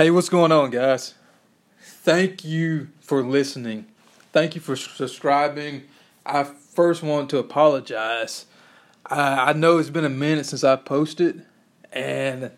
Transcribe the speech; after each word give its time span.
Hey, 0.00 0.10
what's 0.10 0.30
going 0.30 0.50
on, 0.50 0.70
guys? 0.70 1.12
Thank 1.78 2.42
you 2.42 2.88
for 3.02 3.22
listening. 3.22 3.84
Thank 4.32 4.54
you 4.54 4.60
for 4.62 4.74
subscribing. 4.74 5.82
I 6.24 6.44
first 6.44 7.02
want 7.02 7.28
to 7.28 7.38
apologize. 7.38 8.46
I, 9.04 9.50
I 9.50 9.52
know 9.52 9.76
it's 9.76 9.90
been 9.90 10.06
a 10.06 10.08
minute 10.08 10.46
since 10.46 10.64
I 10.64 10.76
posted, 10.76 11.44
and 11.92 12.50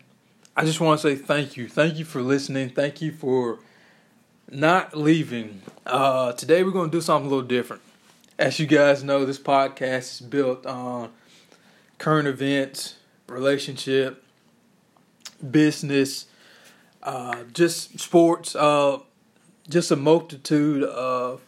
I 0.55 0.63
just 0.63 0.79
want 0.79 1.01
to 1.01 1.05
say 1.05 1.21
thank 1.21 1.57
you. 1.57 1.67
Thank 1.67 1.97
you 1.97 2.05
for 2.05 2.21
listening. 2.21 2.69
Thank 2.69 3.01
you 3.01 3.11
for 3.11 3.59
not 4.49 4.95
leaving. 4.95 5.63
Uh, 5.85 6.31
today, 6.31 6.63
we're 6.63 6.71
going 6.71 6.91
to 6.91 6.97
do 6.97 7.01
something 7.01 7.27
a 7.27 7.29
little 7.29 7.45
different. 7.45 7.81
As 8.39 8.57
you 8.57 8.67
guys 8.67 9.03
know, 9.03 9.25
this 9.25 9.37
podcast 9.37 10.13
is 10.13 10.21
built 10.21 10.65
on 10.65 11.09
current 11.97 12.29
events, 12.29 12.95
relationship, 13.27 14.23
business 15.51 16.27
uh, 17.03 17.43
just 17.53 17.99
sports, 17.99 18.55
uh, 18.55 18.99
just 19.69 19.91
a 19.91 19.95
multitude 19.95 20.83
of 20.83 21.41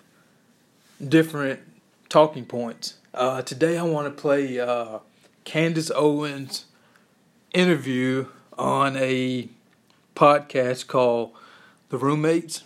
different 1.06 1.62
talking 2.10 2.46
points. 2.46 2.96
Uh, 3.14 3.42
today, 3.42 3.78
I 3.78 3.84
want 3.84 4.06
to 4.16 4.22
play 4.22 4.60
uh, 4.60 5.00
Candace 5.46 5.92
Owens' 5.96 6.66
interview 7.54 8.28
on 8.58 8.98
a 8.98 9.50
podcast 10.16 10.88
called 10.88 11.32
The 11.90 11.98
Roommates. 11.98 12.64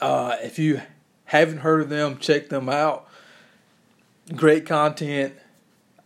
Uh, 0.00 0.36
if 0.42 0.58
you 0.58 0.82
haven't 1.26 1.58
heard 1.58 1.80
of 1.80 1.88
them, 1.88 2.18
check 2.18 2.48
them 2.48 2.68
out. 2.68 3.08
Great 4.34 4.66
content, 4.66 5.34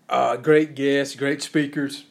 uh, 0.09 0.37
great 0.37 0.75
guests, 0.75 1.15
great 1.15 1.41
speakers. 1.43 2.05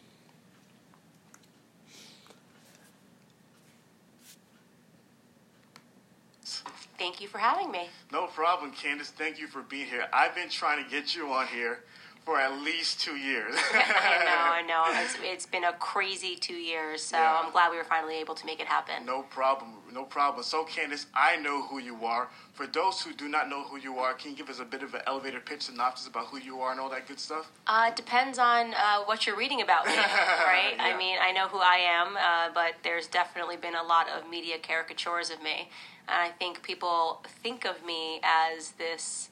Thank 7.08 7.22
you 7.22 7.30
for 7.30 7.38
having 7.38 7.72
me. 7.72 7.88
No 8.12 8.28
problem, 8.28 8.72
Candace. 8.72 9.12
Thank 9.12 9.40
you 9.40 9.48
for 9.48 9.62
being 9.62 9.86
here. 9.86 10.08
I've 10.12 10.36
been 10.36 10.50
trying 10.50 10.84
to 10.84 10.92
get 10.92 11.16
you 11.16 11.32
on 11.32 11.48
here 11.48 11.86
for 12.26 12.38
at 12.38 12.62
least 12.62 13.00
two 13.00 13.16
years. 13.16 13.56
I 13.74 14.26
know, 14.26 14.52
I 14.52 14.62
know. 14.68 14.84
It's, 15.06 15.16
it's 15.24 15.46
been 15.46 15.64
a 15.64 15.72
crazy 15.72 16.36
two 16.36 16.56
years, 16.56 17.02
so 17.02 17.16
yeah. 17.16 17.42
I'm 17.42 17.54
glad 17.54 17.72
we 17.72 17.78
were 17.78 17.86
finally 17.86 18.16
able 18.16 18.36
to 18.36 18.46
make 18.46 18.60
it 18.60 18.68
happen. 18.68 19.06
No 19.06 19.22
problem, 19.22 19.76
no 19.94 20.04
problem. 20.04 20.44
So, 20.44 20.66
Candace, 20.66 21.06
I 21.14 21.38
know 21.38 21.62
who 21.62 21.80
you 21.80 22.04
are. 22.04 22.28
For 22.52 22.68
those 22.68 23.02
who 23.02 23.14
do 23.14 23.30
not 23.30 23.48
know 23.50 23.64
who 23.64 23.78
you 23.78 24.00
are, 24.00 24.14
can 24.14 24.32
you 24.32 24.38
give 24.38 24.50
us 24.50 24.60
a 24.60 24.66
bit 24.66 24.84
of 24.84 24.94
an 24.94 25.04
elevator 25.08 25.40
pitch 25.40 25.62
synopsis 25.62 26.08
about 26.08 26.26
who 26.26 26.40
you 26.40 26.60
are 26.60 26.72
and 26.72 26.82
all 26.82 26.90
that 26.90 27.08
good 27.08 27.22
stuff? 27.22 27.50
Uh, 27.68 27.86
it 27.88 27.96
depends 27.96 28.38
on 28.38 28.74
uh, 28.74 29.04
what 29.06 29.26
you're 29.26 29.38
reading 29.38 29.62
about 29.62 29.86
me, 29.86 29.96
right? 29.96 30.74
yeah. 30.76 30.84
I 30.84 30.98
mean, 30.98 31.18
I 31.22 31.32
know 31.32 31.48
who 31.48 31.60
I 31.60 31.78
am, 31.78 32.18
uh, 32.18 32.54
but 32.54 32.74
there's 32.84 33.08
definitely 33.08 33.56
been 33.56 33.76
a 33.76 33.84
lot 33.84 34.08
of 34.10 34.30
media 34.30 34.58
caricatures 34.62 35.30
of 35.30 35.42
me. 35.42 35.70
And 36.08 36.22
I 36.22 36.30
think 36.30 36.64
people 36.64 37.24
think 37.44 37.66
of 37.66 37.86
me 37.86 38.20
as 38.24 38.72
this 38.72 39.30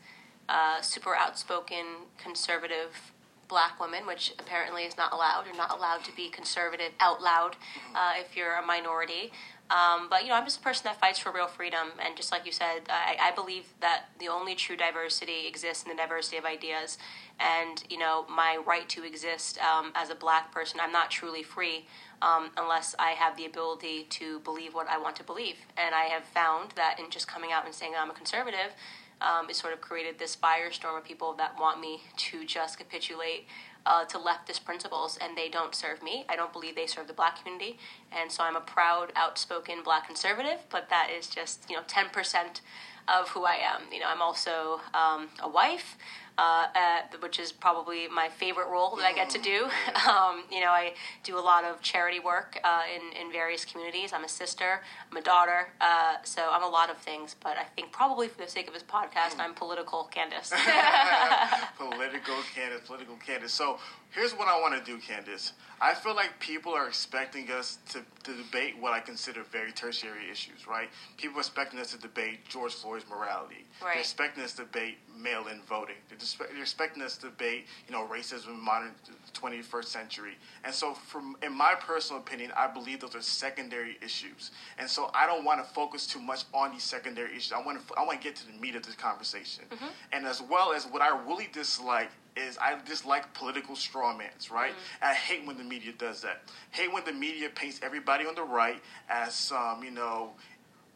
uh, 0.50 0.82
super 0.82 1.16
outspoken 1.16 1.86
conservative 2.18 3.12
black 3.48 3.80
woman, 3.80 4.06
which 4.06 4.34
apparently 4.40 4.84
is 4.84 4.98
not 4.98 5.14
allowed. 5.14 5.46
You're 5.46 5.56
not 5.56 5.76
allowed 5.76 6.04
to 6.06 6.16
be 6.16 6.30
conservative 6.30 6.92
out 7.00 7.22
loud 7.22 7.56
uh, 7.94 8.14
if 8.20 8.36
you're 8.36 8.56
a 8.56 8.66
minority. 8.66 9.32
Um, 9.70 10.10
but 10.10 10.24
you 10.24 10.30
know, 10.30 10.36
I'm 10.36 10.46
just 10.46 10.60
a 10.60 10.64
person 10.64 10.84
that 10.86 11.00
fights 11.00 11.18
for 11.18 11.32
real 11.32 11.48
freedom, 11.48 11.88
and 12.04 12.16
just 12.16 12.32
like 12.32 12.46
you 12.46 12.52
said, 12.52 12.82
I, 12.88 13.18
I 13.20 13.32
believe 13.32 13.66
that 13.82 14.06
the 14.20 14.28
only 14.28 14.54
true 14.54 14.78
diversity 14.78 15.48
exists 15.48 15.84
in 15.84 15.90
the 15.90 15.96
diversity 15.96 16.38
of 16.38 16.46
ideas. 16.46 17.00
And 17.40 17.84
you 17.90 17.98
know, 17.98 18.26
my 18.30 18.60
right 18.66 18.88
to 18.90 19.04
exist 19.04 19.58
um, 19.60 19.92
as 19.96 20.12
a 20.12 20.16
black 20.16 20.52
person, 20.52 20.80
I'm 20.82 20.92
not 20.92 21.10
truly 21.10 21.42
free 21.42 21.88
um, 22.22 22.52
unless 22.58 22.96
I 23.00 23.12
have 23.12 23.38
the 23.38 23.46
ability 23.46 24.04
to 24.12 24.40
believe 24.40 24.76
what 24.76 24.88
I 24.88 25.00
want 25.00 25.16
to 25.18 25.24
believe. 25.24 25.56
And 25.78 25.96
I 25.96 26.04
have 26.06 26.26
found 26.26 26.72
that 26.76 27.00
in 27.00 27.10
just 27.10 27.28
coming 27.28 27.52
out 27.52 27.66
and 27.66 27.74
saying 27.74 27.94
I'm 27.98 28.12
a 28.12 28.14
conservative, 28.14 28.74
um, 29.22 29.50
it 29.50 29.56
sort 29.56 29.74
of 29.74 29.82
created 29.82 30.20
this 30.20 30.36
firestorm 30.36 30.98
of 30.98 31.04
people 31.04 31.34
that 31.34 31.60
want 31.60 31.80
me 31.80 32.02
to 32.18 32.46
just 32.46 32.78
capitulate 32.78 33.48
uh, 33.86 34.06
to 34.06 34.18
leftist 34.18 34.66
principles, 34.66 35.18
and 35.22 35.38
they 35.38 35.50
don't 35.50 35.76
serve 35.76 36.02
me. 36.02 36.26
I 36.30 36.36
don't 36.36 36.52
believe 36.52 36.76
they 36.76 36.88
serve 36.88 37.08
the 37.08 37.14
black 37.14 37.40
community, 37.40 37.78
and 38.12 38.32
so 38.32 38.44
I'm 38.44 38.56
a 38.56 38.62
proud, 38.62 39.12
outspoken 39.16 39.84
black 39.84 40.08
conservative. 40.08 40.60
But 40.70 40.90
that 40.90 41.10
is 41.16 41.28
just 41.28 41.66
you 41.70 41.76
know 41.76 41.84
ten 41.88 42.10
percent 42.10 42.62
of 43.08 43.30
who 43.30 43.46
I 43.46 43.56
am. 43.56 43.82
You 43.92 44.00
know, 44.00 44.08
I'm 44.08 44.22
also 44.22 44.82
um, 44.94 45.30
a 45.40 45.48
wife 45.48 45.98
uh, 46.38 46.68
at, 46.76 47.16
which 47.22 47.40
is 47.40 47.52
probably 47.52 48.08
my 48.08 48.30
favorite 48.30 48.68
role 48.70 48.96
that 48.98 49.06
I 49.06 49.14
get 49.14 49.30
to 49.32 49.40
do. 49.40 49.68
Um, 50.06 50.44
you 50.52 50.60
know, 50.60 50.70
I 50.70 50.94
do 51.24 51.38
a 51.38 51.42
lot 51.42 51.64
of 51.64 51.82
charity 51.82 52.20
work 52.20 52.60
uh, 52.64 52.82
in, 52.94 53.20
in 53.20 53.32
various 53.32 53.66
communities. 53.66 54.14
I'm 54.14 54.24
a 54.24 54.30
sister, 54.30 54.82
I'm 55.10 55.18
a 55.18 55.22
daughter, 55.22 55.70
uh, 55.82 56.18
so 56.24 56.48
I'm 56.52 56.64
a 56.64 56.68
lot 56.68 56.92
of 56.92 56.98
things, 56.98 57.36
but 57.42 57.58
I 57.58 57.64
think 57.76 57.92
probably 57.92 58.28
for 58.28 58.38
the 58.38 58.48
sake 58.48 58.68
of 58.68 58.74
this 58.74 58.84
podcast, 58.84 59.40
I'm 59.40 59.54
political 59.56 60.04
Candace. 60.06 60.54
political 61.78 62.36
Candace, 62.54 62.82
political 62.86 63.16
Candace. 63.16 63.52
So 63.52 63.80
here's 64.12 64.34
what 64.34 64.48
I 64.48 64.60
want 64.60 64.78
to 64.78 64.92
do, 64.92 65.00
Candace. 65.00 65.54
I 65.82 65.94
feel 65.94 66.16
like 66.16 66.40
people 66.40 66.74
are 66.74 66.88
expecting 66.88 67.50
us 67.52 67.80
to, 67.90 68.02
to 68.24 68.38
debate 68.38 68.76
what 68.80 68.94
I 68.94 69.00
consider 69.00 69.44
very 69.44 69.72
tertiary 69.72 70.30
issues, 70.32 70.68
right? 70.68 70.90
People 71.18 71.38
are 71.38 71.42
expecting 71.42 71.80
us 71.80 71.92
to 71.92 71.98
debate 71.98 72.48
George 72.48 72.74
Floyd's 72.74 73.06
morality. 73.10 73.65
Right. 73.82 73.94
They're 73.94 74.02
expecting 74.02 74.44
us 74.44 74.54
to 74.54 74.64
debate 74.64 74.98
mail-in 75.18 75.62
voting. 75.68 75.96
They're, 76.10 76.48
they're 76.48 76.62
expecting 76.62 77.04
us 77.04 77.18
to 77.18 77.28
debate, 77.28 77.66
you 77.88 77.94
know, 77.94 78.08
racism 78.08 78.50
in 78.50 78.60
modern 78.64 78.92
21st 79.34 79.86
century. 79.86 80.34
And 80.64 80.74
so, 80.74 80.94
from 80.94 81.36
in 81.44 81.54
my 81.54 81.76
personal 81.80 82.22
opinion, 82.22 82.52
I 82.56 82.68
believe 82.68 83.02
those 83.02 83.16
are 83.16 83.22
secondary 83.22 83.98
issues. 84.02 84.52
And 84.78 84.90
so, 84.90 85.12
I 85.14 85.26
don't 85.26 85.44
want 85.44 85.66
to 85.66 85.74
focus 85.74 86.08
too 86.08 86.22
much 86.22 86.44
on 86.54 86.72
these 86.72 86.84
secondary 86.84 87.32
issues. 87.32 87.52
I 87.52 87.62
want 87.62 87.86
to 87.86 87.96
I 87.96 88.06
want 88.06 88.22
to 88.22 88.24
get 88.24 88.36
to 88.38 88.48
the 88.48 88.54
meat 88.54 88.76
of 88.76 88.84
this 88.84 88.96
conversation. 88.96 89.66
Mm-hmm. 89.70 89.88
And 90.14 90.26
as 90.26 90.42
well 90.42 90.74
as 90.74 90.86
what 90.86 91.02
I 91.02 91.18
really 91.26 91.50
dislike 91.52 92.10
is 92.36 92.58
I 92.58 92.78
dislike 92.86 93.34
political 93.34 93.76
strawmans, 93.76 94.52
right? 94.52 94.72
Mm-hmm. 94.72 95.06
I 95.06 95.14
hate 95.14 95.48
when 95.48 95.58
the 95.58 95.64
media 95.64 95.94
does 95.98 96.22
that. 96.22 96.44
Hate 96.72 96.92
when 96.92 97.06
the 97.06 97.14
media 97.14 97.50
paints 97.50 97.80
everybody 97.82 98.26
on 98.26 98.36
the 98.36 98.44
right 98.44 98.82
as 99.10 99.34
some, 99.34 99.84
you 99.84 99.92
know, 99.92 100.32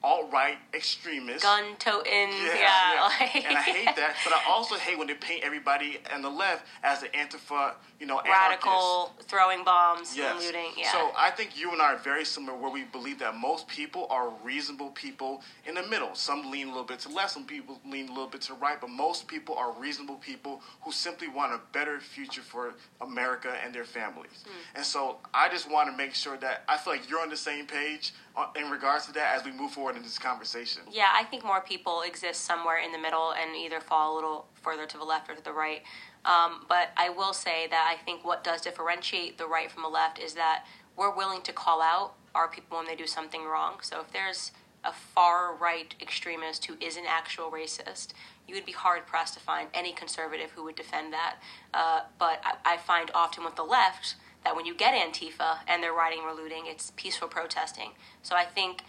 alt 0.03 0.31
right 0.31 0.57
extremists, 0.73 1.43
gun 1.43 1.75
toting, 1.77 2.11
yeah, 2.13 2.55
yeah. 2.55 2.93
yeah. 2.93 3.01
Like. 3.01 3.35
and 3.45 3.57
I 3.57 3.61
hate 3.61 3.95
that. 3.95 4.15
But 4.23 4.33
I 4.33 4.41
also 4.47 4.75
hate 4.75 4.97
when 4.97 5.07
they 5.07 5.13
paint 5.13 5.43
everybody 5.43 5.99
on 6.13 6.21
the 6.21 6.29
left 6.29 6.65
as 6.83 7.01
the 7.01 7.07
Antifa, 7.09 7.73
you 7.99 8.05
know, 8.05 8.21
radical 8.23 8.71
anarchists. 8.71 9.25
throwing 9.25 9.63
bombs, 9.63 10.15
yes. 10.15 10.31
and 10.31 10.45
looting. 10.45 10.71
Yeah. 10.77 10.91
So 10.91 11.11
I 11.17 11.31
think 11.31 11.59
you 11.59 11.71
and 11.71 11.81
I 11.81 11.93
are 11.93 11.97
very 11.97 12.25
similar, 12.25 12.57
where 12.57 12.71
we 12.71 12.83
believe 12.85 13.19
that 13.19 13.35
most 13.35 13.67
people 13.67 14.07
are 14.09 14.31
reasonable 14.43 14.89
people 14.91 15.41
in 15.65 15.75
the 15.75 15.83
middle. 15.83 16.15
Some 16.15 16.49
lean 16.49 16.67
a 16.67 16.71
little 16.71 16.85
bit 16.85 16.99
to 16.99 17.09
left, 17.09 17.31
some 17.31 17.45
people 17.45 17.79
lean 17.85 18.07
a 18.07 18.11
little 18.11 18.27
bit 18.27 18.41
to 18.41 18.53
right, 18.53 18.79
but 18.79 18.89
most 18.89 19.27
people 19.27 19.55
are 19.55 19.73
reasonable 19.73 20.15
people 20.15 20.61
who 20.81 20.91
simply 20.91 21.27
want 21.27 21.53
a 21.53 21.59
better 21.73 21.99
future 21.99 22.41
for 22.41 22.73
America 23.01 23.53
and 23.63 23.73
their 23.73 23.83
families. 23.83 24.43
Mm. 24.43 24.77
And 24.77 24.85
so 24.85 25.17
I 25.33 25.49
just 25.49 25.69
want 25.69 25.89
to 25.89 25.97
make 25.97 26.13
sure 26.13 26.37
that 26.37 26.63
I 26.67 26.77
feel 26.77 26.93
like 26.93 27.09
you're 27.09 27.21
on 27.21 27.29
the 27.29 27.37
same 27.37 27.65
page 27.65 28.13
uh, 28.35 28.47
in 28.55 28.69
regards 28.69 29.05
to 29.07 29.11
that 29.13 29.35
as 29.35 29.43
we 29.43 29.51
move 29.51 29.71
forward 29.71 29.88
in 29.95 30.03
this 30.03 30.19
conversation. 30.19 30.83
Yeah, 30.91 31.09
I 31.13 31.23
think 31.23 31.43
more 31.43 31.61
people 31.61 32.01
exist 32.01 32.41
somewhere 32.41 32.79
in 32.79 32.91
the 32.91 32.97
middle 32.97 33.33
and 33.33 33.55
either 33.55 33.79
fall 33.79 34.13
a 34.13 34.15
little 34.15 34.45
further 34.53 34.85
to 34.85 34.97
the 34.97 35.03
left 35.03 35.29
or 35.29 35.35
to 35.35 35.43
the 35.43 35.53
right. 35.53 35.81
Um, 36.25 36.65
but 36.67 36.89
I 36.97 37.09
will 37.09 37.33
say 37.33 37.67
that 37.67 37.87
I 37.89 38.03
think 38.03 38.25
what 38.25 38.43
does 38.43 38.61
differentiate 38.61 39.37
the 39.37 39.47
right 39.47 39.71
from 39.71 39.83
the 39.83 39.89
left 39.89 40.19
is 40.19 40.33
that 40.33 40.65
we're 40.97 41.15
willing 41.15 41.41
to 41.43 41.53
call 41.53 41.81
out 41.81 42.13
our 42.35 42.47
people 42.47 42.77
when 42.77 42.87
they 42.87 42.95
do 42.95 43.07
something 43.07 43.45
wrong. 43.45 43.77
So 43.81 44.01
if 44.01 44.11
there's 44.11 44.51
a 44.83 44.91
far 44.91 45.55
right 45.55 45.93
extremist 46.01 46.65
who 46.65 46.75
is 46.79 46.97
an 46.97 47.03
actual 47.07 47.51
racist, 47.51 48.09
you 48.47 48.55
would 48.55 48.65
be 48.65 48.71
hard 48.71 49.05
pressed 49.05 49.33
to 49.35 49.39
find 49.39 49.69
any 49.73 49.93
conservative 49.93 50.51
who 50.51 50.63
would 50.65 50.75
defend 50.75 51.13
that. 51.13 51.37
Uh, 51.73 52.01
but 52.17 52.41
I, 52.43 52.73
I 52.73 52.77
find 52.77 53.11
often 53.13 53.43
with 53.43 53.55
the 53.55 53.63
left, 53.63 54.15
that 54.43 54.55
when 54.55 54.65
you 54.65 54.73
get 54.73 54.93
Antifa 54.93 55.59
and 55.67 55.83
they're 55.83 55.93
rioting 55.93 56.23
or 56.23 56.33
looting, 56.33 56.63
it's 56.65 56.91
peaceful 56.95 57.27
protesting. 57.27 57.91
So 58.23 58.35
I 58.35 58.45
think 58.45 58.83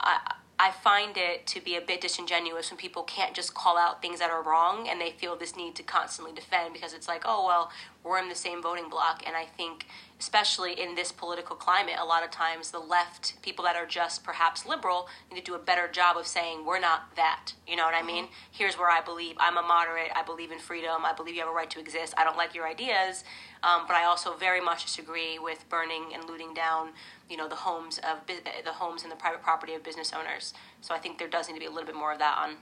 I, 0.00 0.34
I 0.58 0.70
find 0.70 1.16
it 1.16 1.46
to 1.48 1.60
be 1.60 1.76
a 1.76 1.80
bit 1.80 2.00
disingenuous 2.00 2.70
when 2.70 2.78
people 2.78 3.02
can't 3.02 3.34
just 3.34 3.54
call 3.54 3.76
out 3.76 4.00
things 4.00 4.20
that 4.20 4.30
are 4.30 4.42
wrong 4.42 4.88
and 4.88 5.00
they 5.00 5.10
feel 5.10 5.36
this 5.36 5.56
need 5.56 5.74
to 5.76 5.82
constantly 5.82 6.32
defend 6.32 6.72
because 6.74 6.92
it's 6.92 7.08
like, 7.08 7.22
oh, 7.24 7.44
well, 7.44 7.70
we're 8.04 8.18
in 8.18 8.28
the 8.28 8.34
same 8.34 8.62
voting 8.62 8.88
bloc. 8.90 9.22
And 9.26 9.34
I 9.34 9.46
think, 9.46 9.86
especially 10.20 10.80
in 10.80 10.94
this 10.94 11.10
political 11.10 11.56
climate, 11.56 11.94
a 11.98 12.04
lot 12.04 12.22
of 12.22 12.30
times 12.30 12.70
the 12.70 12.78
left, 12.78 13.40
people 13.42 13.64
that 13.64 13.76
are 13.76 13.86
just 13.86 14.22
perhaps 14.22 14.66
liberal, 14.66 15.08
need 15.32 15.38
to 15.40 15.44
do 15.44 15.54
a 15.54 15.58
better 15.58 15.88
job 15.88 16.16
of 16.16 16.26
saying, 16.26 16.64
we're 16.66 16.78
not 16.78 17.16
that. 17.16 17.52
You 17.66 17.76
know 17.76 17.84
what 17.84 17.94
I 17.94 17.98
mm-hmm. 17.98 18.06
mean? 18.06 18.28
Here's 18.50 18.78
where 18.78 18.90
I 18.90 19.00
believe. 19.00 19.36
I'm 19.40 19.56
a 19.56 19.62
moderate. 19.62 20.10
I 20.14 20.22
believe 20.22 20.52
in 20.52 20.58
freedom. 20.58 21.04
I 21.04 21.14
believe 21.14 21.34
you 21.34 21.40
have 21.40 21.50
a 21.50 21.54
right 21.54 21.70
to 21.70 21.80
exist. 21.80 22.14
I 22.16 22.24
don't 22.24 22.36
like 22.36 22.54
your 22.54 22.68
ideas. 22.68 23.24
Um, 23.62 23.84
but 23.86 23.96
I 23.96 24.04
also 24.04 24.36
very 24.36 24.60
much 24.60 24.84
disagree 24.84 25.38
with 25.38 25.66
burning 25.70 26.12
and 26.12 26.24
looting 26.24 26.52
down, 26.52 26.90
you 27.30 27.38
know, 27.38 27.48
the 27.48 27.54
homes 27.54 27.98
of 27.98 28.18
the 28.26 28.72
homes 28.72 29.02
and 29.02 29.10
the 29.10 29.16
private 29.16 29.42
property 29.42 29.72
of 29.72 29.82
business 29.82 30.12
owners. 30.12 30.52
So 30.82 30.94
I 30.94 30.98
think 30.98 31.18
there 31.18 31.28
does 31.28 31.48
need 31.48 31.54
to 31.54 31.60
be 31.60 31.66
a 31.66 31.70
little 31.70 31.86
bit 31.86 31.94
more 31.94 32.12
of 32.12 32.18
that 32.18 32.36
on 32.36 32.56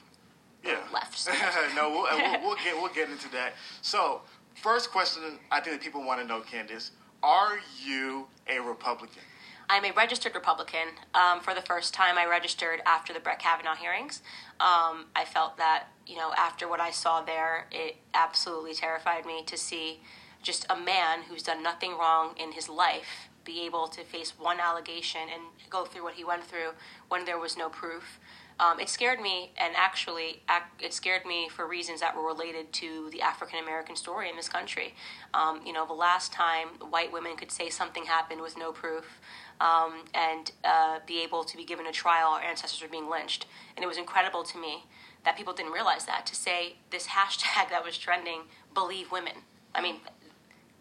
yeah. 0.65 0.79
left. 0.93 1.29
no, 1.75 1.91
we'll, 1.91 2.03
we'll, 2.03 2.41
we'll, 2.43 2.57
get 2.65 2.77
we'll 2.77 2.93
get 2.93 3.11
into 3.11 3.29
that. 3.33 3.55
So 3.81 4.21
First 4.55 4.91
question 4.91 5.23
I 5.51 5.61
think 5.61 5.77
that 5.77 5.83
people 5.83 6.05
want 6.05 6.21
to 6.21 6.27
know, 6.27 6.41
Candace, 6.41 6.93
are 7.23 7.59
you 7.85 8.27
a 8.49 8.61
Republican? 8.61 9.23
I'm 9.71 9.85
a 9.85 9.93
registered 9.93 10.35
Republican. 10.35 10.89
Um, 11.15 11.41
for 11.41 11.55
the 11.55 11.63
first 11.63 11.95
time, 11.95 12.19
I 12.19 12.27
registered 12.27 12.81
after 12.85 13.13
the 13.13 13.21
Brett 13.21 13.39
Kavanaugh 13.39 13.75
hearings. 13.75 14.21
Um, 14.61 15.07
I 15.17 15.25
felt 15.25 15.57
that, 15.57 15.85
you 16.07 16.17
know, 16.17 16.33
after 16.37 16.69
what 16.69 16.81
I 16.81 16.91
saw 16.91 17.23
there, 17.23 17.69
it 17.71 17.97
absolutely 18.13 18.75
terrified 18.75 19.25
me 19.25 19.43
to 19.45 19.57
see 19.57 20.01
just 20.43 20.67
a 20.69 20.77
man 20.77 21.23
who's 21.29 21.43
done 21.43 21.63
nothing 21.63 21.93
wrong 21.93 22.35
in 22.37 22.53
his 22.53 22.69
life 22.69 23.29
be 23.45 23.65
able 23.65 23.89
to 23.89 24.05
face 24.05 24.35
one 24.39 24.61
allegation 24.61 25.23
and 25.33 25.43
go 25.71 25.85
through 25.85 26.03
what 26.03 26.15
he 26.15 26.25
went 26.25 26.45
through 26.45 26.73
when 27.09 27.25
there 27.25 27.39
was 27.39 27.57
no 27.57 27.69
proof. 27.69 28.21
Um, 28.61 28.81
it 28.81 28.89
scared 28.89 29.21
me, 29.21 29.51
and 29.57 29.75
actually, 29.77 30.43
it 30.81 30.93
scared 30.93 31.25
me 31.27 31.49
for 31.49 31.67
reasons 31.67 32.01
that 32.01 32.17
were 32.17 32.25
related 32.25 32.73
to 32.75 33.09
the 33.11 33.23
African 33.23 33.59
American 33.59 33.97
story 33.97 34.29
in 34.29 34.37
this 34.37 34.49
country. 34.49 34.95
Um, 35.35 35.61
you 35.65 35.73
know, 35.73 35.87
the 35.87 35.93
last 35.93 36.33
time 36.33 36.69
white 36.91 37.13
women 37.13 37.37
could 37.37 37.51
say 37.51 37.71
something 37.71 38.05
happened 38.05 38.41
with 38.41 38.57
no 38.57 38.73
proof 38.73 39.21
um, 39.61 40.05
and 40.15 40.51
uh, 40.65 40.99
be 41.07 41.23
able 41.23 41.45
to 41.45 41.57
be 41.57 41.65
given 41.65 41.87
a 41.87 41.93
trial, 41.93 42.29
our 42.29 42.41
ancestors 42.41 42.83
were 42.83 42.89
being 42.89 43.09
lynched. 43.09 43.47
And 43.77 43.85
it 43.85 43.87
was 43.87 43.97
incredible 43.97 44.43
to 44.45 44.59
me 44.59 44.85
that 45.25 45.37
people 45.37 45.53
didn't 45.53 45.73
realize 45.73 46.05
that. 46.07 46.27
To 46.27 46.35
say 46.35 46.77
this 46.91 47.07
hashtag 47.19 47.71
that 47.71 47.85
was 47.85 47.97
trending, 47.97 48.43
believe 48.75 49.13
women. 49.13 49.35
I 49.75 49.81
mean, 49.81 49.97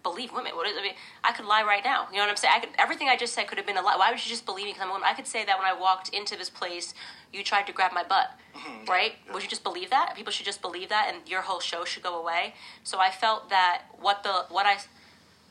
believe 0.04 0.32
women. 0.34 0.56
What 0.56 0.68
is 0.68 0.78
I 0.78 0.82
mean? 0.82 0.94
I 1.24 1.32
could 1.32 1.46
lie 1.46 1.64
right 1.64 1.84
now. 1.84 2.08
You 2.12 2.18
know 2.18 2.24
what 2.24 2.30
I'm 2.30 2.36
saying? 2.36 2.54
I 2.56 2.60
could 2.60 2.70
everything 2.80 3.08
I 3.10 3.18
just 3.18 3.34
said 3.34 3.48
could 3.48 3.58
have 3.58 3.68
been 3.68 3.78
a 3.78 3.82
lie. 3.82 3.96
Why 3.98 4.12
would 4.12 4.24
you 4.24 4.30
just 4.30 4.46
believe 4.46 4.66
me 4.66 4.72
because 4.72 4.84
I'm 4.84 4.90
a 4.90 4.94
woman? 4.94 5.08
I 5.10 5.14
could 5.14 5.28
say 5.28 5.46
that 5.46 5.58
when 5.58 5.68
I 5.68 5.74
walked 5.74 6.10
into 6.10 6.38
this 6.38 6.50
place, 6.50 6.94
you 7.32 7.44
tried 7.44 7.68
to 7.68 7.74
grab 7.74 7.94
my 7.94 8.04
butt, 8.04 8.32
mm-hmm. 8.56 8.90
right? 8.90 9.14
Yeah. 9.26 9.34
Would 9.34 9.44
you 9.44 9.50
just 9.50 9.64
believe 9.64 9.90
that? 9.90 10.16
People 10.16 10.32
should 10.32 10.46
just 10.46 10.62
believe 10.62 10.90
that, 10.90 11.12
and 11.14 11.28
your 11.30 11.42
whole 11.42 11.60
show 11.60 11.86
should 11.86 12.04
go 12.04 12.20
away. 12.20 12.54
So 12.84 13.00
I 13.00 13.12
felt 13.12 13.50
that 13.50 13.84
what 14.00 14.24
the 14.24 14.46
what 14.50 14.66
I 14.66 14.78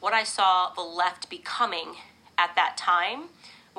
what 0.01 0.13
I 0.13 0.25
saw 0.25 0.73
the 0.75 0.83
left 0.83 1.31
becoming 1.31 1.97
at 2.39 2.55
that 2.57 2.77
time 2.77 3.29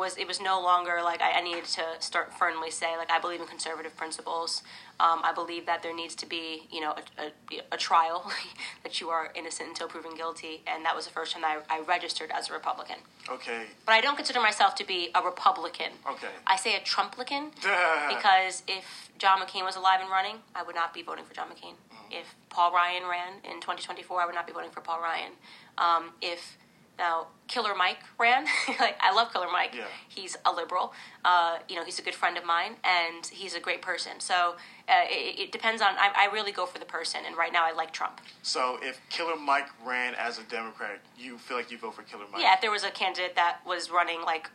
was 0.02 0.18
it 0.18 0.28
was 0.28 0.42
no 0.42 0.60
longer 0.60 1.00
like 1.04 1.22
I, 1.22 1.34
I 1.34 1.42
needed 1.42 1.66
to 1.66 1.84
start 2.00 2.34
firmly 2.34 2.72
say 2.72 2.98
like 2.98 3.12
I 3.12 3.20
believe 3.20 3.40
in 3.40 3.48
conservative 3.48 3.96
principles. 3.96 4.64
Um, 5.00 5.22
I 5.24 5.32
believe 5.34 5.66
that 5.68 5.82
there 5.84 5.96
needs 5.96 6.16
to 6.16 6.26
be 6.26 6.68
you 6.72 6.82
know 6.82 6.96
a, 7.00 7.24
a, 7.26 7.62
a 7.72 7.78
trial 7.78 8.30
that 8.84 9.00
you 9.00 9.10
are 9.10 9.32
innocent 9.36 9.70
until 9.70 9.88
proven 9.88 10.16
guilty, 10.16 10.64
and 10.68 10.84
that 10.84 10.96
was 10.96 11.06
the 11.06 11.12
first 11.12 11.34
time 11.34 11.46
I, 11.46 11.60
I 11.70 11.82
registered 11.82 12.32
as 12.32 12.50
a 12.50 12.54
Republican. 12.54 12.98
Okay. 13.30 13.66
But 13.86 13.94
I 13.94 14.02
don't 14.02 14.16
consider 14.16 14.42
myself 14.42 14.74
to 14.76 14.86
be 14.86 15.12
a 15.14 15.22
Republican. 15.22 15.92
Okay. 16.10 16.34
I 16.48 16.58
say 16.58 16.76
a 16.76 16.80
Trumplican 16.80 17.52
because 18.16 18.64
if 18.68 19.12
John 19.20 19.40
McCain 19.40 19.64
was 19.64 19.76
alive 19.76 20.00
and 20.02 20.10
running, 20.10 20.38
I 20.56 20.64
would 20.64 20.76
not 20.76 20.94
be 20.94 21.04
voting 21.04 21.26
for 21.26 21.36
John 21.36 21.48
McCain. 21.48 21.76
Mm-hmm. 21.76 22.20
If 22.22 22.36
Paul 22.50 22.74
Ryan 22.74 23.04
ran 23.08 23.34
in 23.44 23.62
2024, 23.62 24.20
I 24.20 24.26
would 24.26 24.36
not 24.36 24.48
be 24.48 24.54
voting 24.54 24.72
for 24.72 24.82
Paul 24.82 25.00
Ryan. 25.00 25.34
Um, 25.78 26.12
if 26.22 26.58
now, 27.02 27.28
Killer 27.48 27.74
Mike 27.76 27.98
ran. 28.20 28.46
like 28.80 28.96
I 29.02 29.12
love 29.14 29.34
Killer 29.34 29.48
Mike. 29.52 29.74
Yeah. 29.76 29.86
He's 30.08 30.38
a 30.46 30.52
liberal. 30.54 30.94
Uh, 31.26 31.58
you 31.68 31.76
know, 31.76 31.84
he's 31.84 31.98
a 31.98 32.04
good 32.04 32.14
friend 32.14 32.38
of 32.38 32.46
mine, 32.46 32.76
and 32.84 33.26
he's 33.26 33.56
a 33.56 33.60
great 33.60 33.82
person. 33.82 34.20
So 34.20 34.56
uh, 34.88 35.06
it, 35.10 35.40
it, 35.40 35.52
depends 35.52 35.82
on. 35.82 35.96
I, 35.98 36.12
I, 36.16 36.34
really 36.34 36.52
go 36.52 36.66
for 36.66 36.78
the 36.78 36.86
person, 36.86 37.22
and 37.26 37.36
right 37.36 37.52
now 37.52 37.66
I 37.66 37.74
like 37.74 37.92
Trump. 37.92 38.22
So 38.44 38.78
if 38.82 39.02
Killer 39.10 39.36
Mike 39.36 39.68
ran 39.84 40.14
as 40.14 40.38
a 40.38 40.44
Democrat, 40.44 41.00
you 41.18 41.40
feel 41.40 41.58
like 41.58 41.72
you 41.72 41.78
vote 41.80 41.96
for 41.96 42.04
Killer 42.04 42.26
Mike? 42.32 42.42
Yeah. 42.42 42.54
If 42.54 42.62
there 42.62 42.72
was 42.72 42.84
a 42.84 42.92
candidate 42.92 43.36
that 43.36 43.66
was 43.66 43.90
running 43.90 44.22
like 44.22 44.50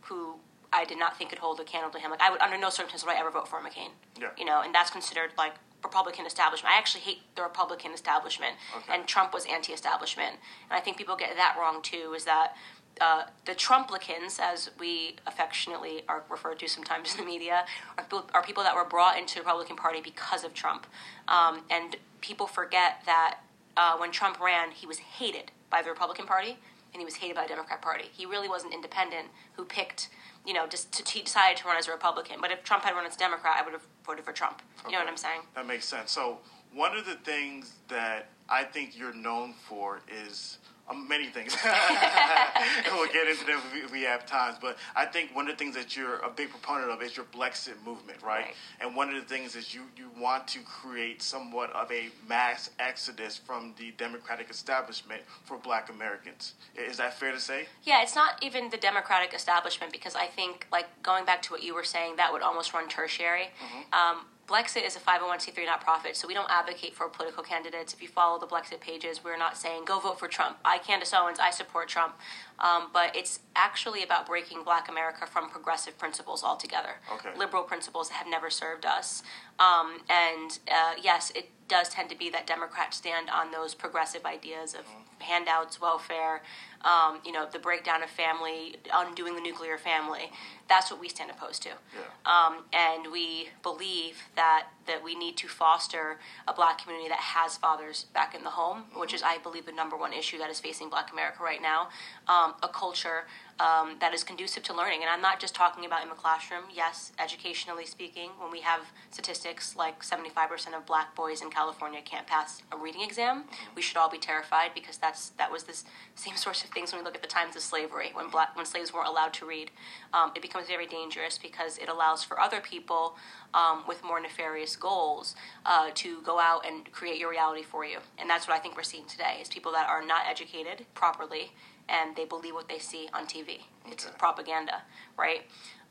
who 0.00 0.36
I 0.72 0.86
did 0.86 0.98
not 0.98 1.18
think 1.18 1.30
could 1.30 1.38
hold 1.38 1.60
a 1.60 1.64
candle 1.64 1.90
to 1.90 1.98
him, 1.98 2.10
like 2.10 2.22
I 2.22 2.30
would 2.30 2.40
under 2.40 2.56
no 2.56 2.70
circumstances 2.70 3.06
would 3.06 3.14
I 3.14 3.20
ever 3.20 3.30
vote 3.30 3.46
for 3.46 3.60
McCain. 3.60 3.90
Yeah. 4.18 4.30
You 4.38 4.46
know, 4.46 4.62
and 4.62 4.74
that's 4.74 4.90
considered 4.90 5.32
like 5.36 5.54
Republican 5.82 6.26
establishment. 6.26 6.74
I 6.74 6.78
actually 6.78 7.02
hate 7.02 7.18
the 7.36 7.42
Republican 7.42 7.92
establishment, 7.92 8.56
okay. 8.76 8.94
and 8.94 9.06
Trump 9.06 9.32
was 9.32 9.46
anti-establishment. 9.46 10.36
And 10.70 10.78
I 10.78 10.80
think 10.80 10.96
people 10.96 11.16
get 11.16 11.34
that 11.36 11.56
wrong 11.58 11.82
too. 11.82 12.14
Is 12.14 12.24
that 12.24 12.54
uh, 13.00 13.24
the 13.46 13.52
Trumplicans, 13.52 14.38
as 14.38 14.70
we 14.78 15.16
affectionately 15.26 16.02
are 16.08 16.22
referred 16.28 16.58
to 16.58 16.68
sometimes 16.68 17.14
in 17.14 17.20
the 17.20 17.26
media, 17.26 17.64
are 17.96 18.04
people, 18.04 18.30
are 18.34 18.42
people 18.42 18.62
that 18.62 18.74
were 18.74 18.84
brought 18.84 19.18
into 19.18 19.36
the 19.36 19.40
Republican 19.40 19.76
Party 19.76 20.00
because 20.02 20.44
of 20.44 20.52
Trump. 20.52 20.86
Um, 21.26 21.62
and 21.70 21.96
people 22.20 22.46
forget 22.46 23.02
that 23.06 23.38
uh, 23.76 23.96
when 23.96 24.10
Trump 24.10 24.38
ran, 24.40 24.72
he 24.72 24.86
was 24.86 24.98
hated 24.98 25.50
by 25.70 25.80
the 25.80 25.88
Republican 25.88 26.26
Party 26.26 26.58
and 26.92 27.00
he 27.00 27.04
was 27.04 27.16
hated 27.16 27.36
by 27.36 27.42
the 27.42 27.48
Democrat 27.48 27.80
Party. 27.80 28.06
He 28.12 28.26
really 28.26 28.48
was 28.48 28.64
an 28.64 28.72
independent 28.72 29.28
who 29.54 29.64
picked 29.64 30.08
you 30.46 30.52
know, 30.52 30.66
just 30.66 30.92
to, 30.92 31.12
he 31.12 31.22
decided 31.22 31.58
to 31.58 31.66
run 31.66 31.76
as 31.76 31.88
a 31.88 31.92
Republican. 31.92 32.36
But 32.40 32.50
if 32.50 32.62
Trump 32.64 32.84
had 32.84 32.94
run 32.94 33.06
as 33.06 33.14
a 33.14 33.18
Democrat, 33.18 33.56
I 33.58 33.62
would 33.62 33.72
have 33.72 33.86
voted 34.04 34.24
for 34.24 34.32
Trump. 34.32 34.62
You 34.78 34.86
okay. 34.86 34.92
know 34.92 35.00
what 35.00 35.08
I'm 35.08 35.16
saying? 35.16 35.40
That 35.54 35.66
makes 35.66 35.84
sense. 35.84 36.10
So 36.10 36.38
one 36.72 36.96
of 36.96 37.04
the 37.04 37.16
things 37.16 37.74
that 37.88 38.28
I 38.48 38.64
think 38.64 38.98
you're 38.98 39.14
known 39.14 39.54
for 39.68 40.00
is 40.08 40.58
um, 40.90 41.08
many 41.08 41.26
things. 41.26 41.56
and 41.64 42.94
we'll 42.94 43.12
get 43.12 43.28
into 43.28 43.44
them 43.46 43.60
if 43.74 43.92
we 43.92 44.02
have 44.02 44.26
times. 44.26 44.56
But 44.60 44.76
I 44.96 45.06
think 45.06 45.34
one 45.34 45.48
of 45.48 45.56
the 45.56 45.64
things 45.64 45.74
that 45.76 45.96
you're 45.96 46.18
a 46.18 46.30
big 46.30 46.50
proponent 46.50 46.90
of 46.90 47.02
is 47.02 47.16
your 47.16 47.26
Blexit 47.26 47.82
movement, 47.84 48.22
right? 48.22 48.46
right? 48.46 48.54
And 48.80 48.96
one 48.96 49.08
of 49.08 49.14
the 49.14 49.28
things 49.28 49.56
is 49.56 49.74
you, 49.74 49.82
you 49.96 50.10
want 50.18 50.48
to 50.48 50.60
create 50.60 51.22
somewhat 51.22 51.70
of 51.72 51.90
a 51.92 52.08
mass 52.28 52.70
exodus 52.78 53.36
from 53.36 53.74
the 53.78 53.92
Democratic 53.92 54.50
establishment 54.50 55.22
for 55.44 55.56
black 55.58 55.90
Americans. 55.90 56.54
Is 56.74 56.96
that 56.98 57.14
fair 57.14 57.32
to 57.32 57.40
say? 57.40 57.66
Yeah, 57.84 58.02
it's 58.02 58.14
not 58.14 58.42
even 58.42 58.70
the 58.70 58.76
Democratic 58.76 59.34
establishment 59.34 59.92
because 59.92 60.14
I 60.14 60.26
think, 60.26 60.66
like, 60.72 60.86
going 61.02 61.24
back 61.24 61.42
to 61.42 61.52
what 61.52 61.62
you 61.62 61.74
were 61.74 61.84
saying, 61.84 62.16
that 62.16 62.32
would 62.32 62.42
almost 62.42 62.74
run 62.74 62.88
tertiary. 62.88 63.50
Mm-hmm. 63.62 64.18
Um, 64.18 64.26
Blexit 64.50 64.84
is 64.84 64.96
a 64.96 64.98
501c3 64.98 65.64
nonprofit, 65.64 66.16
so 66.16 66.26
we 66.26 66.34
don't 66.34 66.50
advocate 66.50 66.92
for 66.92 67.06
political 67.06 67.44
candidates. 67.44 67.94
If 67.94 68.02
you 68.02 68.08
follow 68.08 68.36
the 68.36 68.48
Blexit 68.48 68.80
pages, 68.80 69.22
we're 69.22 69.38
not 69.38 69.56
saying 69.56 69.84
go 69.84 70.00
vote 70.00 70.18
for 70.18 70.26
Trump. 70.26 70.56
I, 70.64 70.78
Candace 70.78 71.14
Owens, 71.14 71.38
I 71.38 71.52
support 71.52 71.86
Trump. 71.86 72.14
Um, 72.60 72.90
but 72.92 73.16
it's 73.16 73.40
actually 73.56 74.02
about 74.02 74.26
breaking 74.26 74.64
black 74.64 74.88
America 74.88 75.26
from 75.26 75.48
progressive 75.48 75.96
principles 75.98 76.44
altogether. 76.44 76.96
Okay. 77.12 77.30
Liberal 77.36 77.62
principles 77.62 78.08
that 78.10 78.16
have 78.16 78.26
never 78.28 78.50
served 78.50 78.84
us. 78.84 79.22
Um, 79.58 80.00
and 80.10 80.58
uh, 80.70 80.92
yes, 81.02 81.32
it 81.34 81.48
does 81.68 81.88
tend 81.88 82.10
to 82.10 82.18
be 82.18 82.28
that 82.30 82.46
Democrats 82.46 82.96
stand 82.96 83.30
on 83.30 83.50
those 83.52 83.74
progressive 83.74 84.26
ideas 84.26 84.74
of 84.74 84.80
mm-hmm. 84.80 85.20
handouts, 85.20 85.80
welfare, 85.80 86.42
um, 86.84 87.20
you 87.24 87.32
know, 87.32 87.46
the 87.50 87.58
breakdown 87.58 88.02
of 88.02 88.10
family, 88.10 88.76
undoing 88.92 89.34
the 89.34 89.40
nuclear 89.40 89.78
family. 89.78 90.30
That's 90.68 90.90
what 90.90 91.00
we 91.00 91.08
stand 91.08 91.30
opposed 91.30 91.62
to. 91.62 91.70
Yeah. 91.70 92.26
Um, 92.26 92.64
and 92.72 93.12
we 93.12 93.50
believe 93.62 94.16
that, 94.36 94.68
that 94.90 95.02
we 95.04 95.14
need 95.14 95.36
to 95.38 95.48
foster 95.48 96.18
a 96.48 96.52
black 96.52 96.78
community 96.82 97.08
that 97.08 97.18
has 97.18 97.56
fathers 97.56 98.06
back 98.12 98.34
in 98.34 98.42
the 98.42 98.50
home, 98.50 98.84
which 98.96 99.14
is, 99.14 99.22
I 99.22 99.38
believe, 99.38 99.66
the 99.66 99.72
number 99.72 99.96
one 99.96 100.12
issue 100.12 100.36
that 100.38 100.50
is 100.50 100.58
facing 100.58 100.90
black 100.90 101.12
America 101.12 101.42
right 101.42 101.62
now. 101.62 101.88
Um, 102.28 102.54
a 102.62 102.68
culture 102.68 103.24
um, 103.60 103.96
that 104.00 104.14
is 104.14 104.24
conducive 104.24 104.62
to 104.64 104.74
learning. 104.74 105.00
And 105.02 105.10
I'm 105.10 105.20
not 105.20 105.38
just 105.38 105.54
talking 105.54 105.84
about 105.84 106.02
in 106.02 106.08
the 106.08 106.14
classroom. 106.14 106.64
Yes, 106.74 107.12
educationally 107.18 107.84
speaking, 107.84 108.30
when 108.38 108.50
we 108.50 108.62
have 108.62 108.80
statistics 109.10 109.76
like 109.76 110.02
75% 110.02 110.74
of 110.74 110.86
black 110.86 111.14
boys 111.14 111.42
in 111.42 111.50
California 111.50 112.00
can't 112.02 112.26
pass 112.26 112.62
a 112.72 112.76
reading 112.78 113.02
exam, 113.02 113.44
we 113.76 113.82
should 113.82 113.98
all 113.98 114.08
be 114.08 114.18
terrified 114.18 114.70
because 114.74 114.96
that's 114.96 115.30
that 115.30 115.52
was 115.52 115.64
the 115.64 115.78
same 116.14 116.36
source 116.44 116.64
of 116.64 116.70
things 116.70 116.92
when 116.92 117.02
we 117.02 117.04
look 117.04 117.14
at 117.14 117.22
the 117.22 117.28
times 117.28 117.54
of 117.54 117.62
slavery, 117.62 118.10
when 118.14 118.30
black 118.30 118.56
when 118.56 118.64
slaves 118.64 118.94
weren't 118.94 119.08
allowed 119.08 119.34
to 119.34 119.46
read. 119.46 119.70
Um, 120.14 120.32
it 120.34 120.40
becomes 120.40 120.66
very 120.66 120.86
dangerous 120.86 121.36
because 121.36 121.76
it 121.76 121.88
allows 121.88 122.24
for 122.24 122.40
other 122.40 122.60
people 122.60 123.16
um, 123.52 123.84
with 123.86 124.02
more 124.02 124.20
nefarious 124.20 124.74
goals 124.74 125.34
uh, 125.66 125.90
to 125.94 126.22
go 126.22 126.40
out 126.40 126.64
and 126.66 126.90
create 126.92 127.18
your 127.18 127.30
reality 127.30 127.62
for 127.62 127.84
you. 127.84 127.98
And 128.18 128.28
that's 128.30 128.48
what 128.48 128.56
I 128.56 128.60
think 128.60 128.74
we're 128.74 128.84
seeing 128.84 129.06
today: 129.06 129.38
is 129.42 129.48
people 129.48 129.72
that 129.72 129.88
are 129.88 130.04
not 130.04 130.22
educated 130.26 130.86
properly 130.94 131.52
and 131.90 132.16
they 132.16 132.24
believe 132.24 132.54
what 132.54 132.68
they 132.68 132.78
see 132.78 133.08
on 133.12 133.26
TV. 133.26 133.60
It's 133.90 134.06
okay. 134.06 134.14
propaganda, 134.18 134.82
right? 135.18 135.42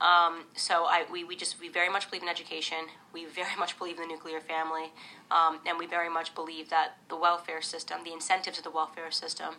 Um, 0.01 0.45
so 0.55 0.85
I, 0.85 1.05
we, 1.11 1.23
we 1.25 1.35
just 1.35 1.59
we 1.59 1.67
very 1.67 1.89
much 1.89 2.09
believe 2.09 2.23
in 2.23 2.29
education. 2.29 2.87
We 3.13 3.25
very 3.25 3.55
much 3.57 3.77
believe 3.77 3.97
in 3.97 4.03
the 4.03 4.07
nuclear 4.07 4.39
family, 4.39 4.91
um, 5.29 5.59
and 5.65 5.77
we 5.77 5.85
very 5.85 6.09
much 6.09 6.33
believe 6.33 6.69
that 6.69 6.97
the 7.09 7.17
welfare 7.17 7.61
system, 7.61 8.03
the 8.05 8.13
incentives 8.13 8.57
of 8.57 8.63
the 8.63 8.71
welfare 8.71 9.11
system, 9.11 9.55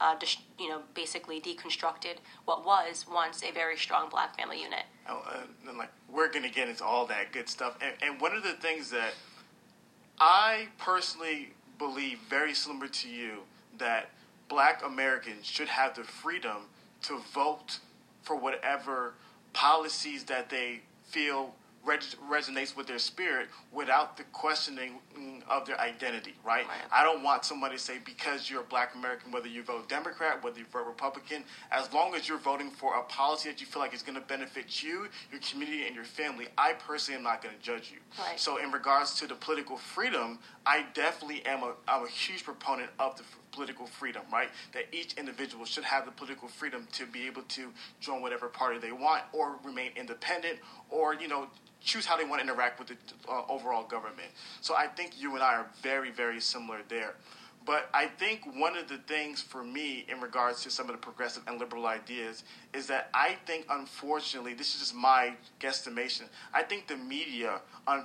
uh, 0.00 0.16
dis- 0.18 0.38
you 0.58 0.68
know, 0.68 0.82
basically 0.94 1.40
deconstructed 1.40 2.16
what 2.44 2.66
was 2.66 3.06
once 3.10 3.42
a 3.44 3.52
very 3.52 3.76
strong 3.76 4.10
black 4.10 4.36
family 4.36 4.60
unit. 4.60 4.84
Oh, 5.08 5.22
uh, 5.28 5.68
and 5.68 5.78
like 5.78 5.92
we're 6.10 6.30
gonna 6.30 6.48
get 6.48 6.68
into 6.68 6.84
all 6.84 7.06
that 7.06 7.32
good 7.32 7.48
stuff, 7.48 7.76
and, 7.80 7.94
and 8.02 8.20
one 8.20 8.34
of 8.34 8.42
the 8.42 8.54
things 8.54 8.90
that 8.90 9.14
I 10.18 10.68
personally 10.78 11.50
believe, 11.78 12.18
very 12.28 12.54
similar 12.54 12.88
to 12.88 13.08
you, 13.08 13.38
that 13.78 14.10
black 14.54 14.84
Americans 14.86 15.44
should 15.44 15.66
have 15.66 15.96
the 15.96 16.04
freedom 16.04 16.68
to 17.02 17.18
vote 17.34 17.80
for 18.22 18.36
whatever 18.36 19.14
policies 19.52 20.22
that 20.22 20.48
they 20.48 20.80
feel 21.02 21.52
resonates 21.84 22.74
with 22.74 22.86
their 22.86 22.98
spirit 22.98 23.48
without 23.70 24.16
the 24.16 24.22
questioning 24.32 25.00
of 25.50 25.66
their 25.66 25.78
identity, 25.80 26.34
right? 26.44 26.66
right? 26.66 26.78
I 26.90 27.02
don't 27.02 27.22
want 27.22 27.44
somebody 27.44 27.76
to 27.76 27.80
say 27.80 27.98
because 28.04 28.48
you're 28.48 28.62
a 28.62 28.64
black 28.64 28.94
American, 28.94 29.30
whether 29.32 29.48
you 29.48 29.62
vote 29.62 29.88
Democrat, 29.88 30.42
whether 30.42 30.58
you 30.58 30.64
vote 30.72 30.86
Republican, 30.86 31.44
as 31.70 31.92
long 31.92 32.14
as 32.14 32.28
you're 32.28 32.38
voting 32.38 32.70
for 32.70 32.96
a 32.96 33.02
policy 33.02 33.50
that 33.50 33.60
you 33.60 33.66
feel 33.66 33.82
like 33.82 33.92
is 33.92 34.02
going 34.02 34.18
to 34.18 34.26
benefit 34.26 34.82
you, 34.82 35.08
your 35.30 35.40
community, 35.40 35.86
and 35.86 35.94
your 35.94 36.04
family, 36.04 36.46
I 36.56 36.72
personally 36.72 37.18
am 37.18 37.24
not 37.24 37.42
going 37.42 37.54
to 37.54 37.60
judge 37.60 37.90
you. 37.92 37.98
Right. 38.18 38.40
So, 38.40 38.56
in 38.56 38.70
regards 38.70 39.14
to 39.20 39.26
the 39.26 39.34
political 39.34 39.76
freedom, 39.76 40.38
I 40.64 40.86
definitely 40.94 41.44
am 41.44 41.62
a, 41.62 41.72
I'm 41.86 42.04
a 42.04 42.08
huge 42.08 42.44
proponent 42.44 42.90
of 42.98 43.16
the 43.16 43.24
political 43.54 43.86
freedom, 43.86 44.22
right? 44.32 44.50
That 44.72 44.84
each 44.92 45.14
individual 45.14 45.64
should 45.64 45.84
have 45.84 46.04
the 46.04 46.10
political 46.10 46.48
freedom 46.48 46.86
to 46.92 47.06
be 47.06 47.26
able 47.26 47.42
to 47.42 47.72
join 48.00 48.20
whatever 48.20 48.48
party 48.48 48.78
they 48.78 48.92
want 48.92 49.22
or 49.32 49.56
remain 49.64 49.92
independent 49.96 50.58
or, 50.90 51.14
you 51.14 51.28
know, 51.28 51.46
choose 51.80 52.04
how 52.06 52.16
they 52.16 52.24
want 52.24 52.42
to 52.42 52.48
interact 52.48 52.78
with 52.78 52.88
the 52.88 52.96
uh, 53.28 53.42
overall 53.48 53.84
government. 53.84 54.28
So 54.60 54.74
I 54.74 54.86
think 54.86 55.20
you 55.20 55.34
and 55.34 55.42
I 55.42 55.54
are 55.54 55.66
very, 55.82 56.10
very 56.10 56.40
similar 56.40 56.80
there. 56.88 57.14
But 57.66 57.88
I 57.94 58.06
think 58.06 58.42
one 58.56 58.76
of 58.76 58.88
the 58.88 58.98
things 58.98 59.40
for 59.40 59.64
me 59.64 60.04
in 60.08 60.20
regards 60.20 60.62
to 60.64 60.70
some 60.70 60.86
of 60.90 60.92
the 60.92 60.98
progressive 60.98 61.44
and 61.46 61.58
liberal 61.58 61.86
ideas 61.86 62.44
is 62.74 62.86
that 62.88 63.08
I 63.14 63.38
think, 63.46 63.64
unfortunately, 63.70 64.52
this 64.52 64.74
is 64.74 64.80
just 64.80 64.94
my 64.94 65.34
guesstimation. 65.60 66.24
I 66.52 66.62
think 66.62 66.88
the 66.88 66.96
media 66.96 67.60
un- 67.86 68.04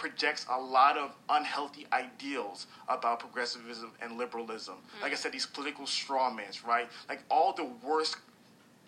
projects 0.00 0.46
a 0.50 0.58
lot 0.58 0.96
of 0.96 1.14
unhealthy 1.28 1.86
ideals 1.92 2.66
about 2.88 3.20
progressivism 3.20 3.92
and 4.00 4.16
liberalism. 4.16 4.76
Mm. 4.98 5.02
Like 5.02 5.12
I 5.12 5.16
said, 5.16 5.30
these 5.30 5.46
political 5.46 5.84
strawmans, 5.84 6.66
right? 6.66 6.88
Like 7.08 7.22
all 7.30 7.52
the 7.52 7.68
worst 7.84 8.16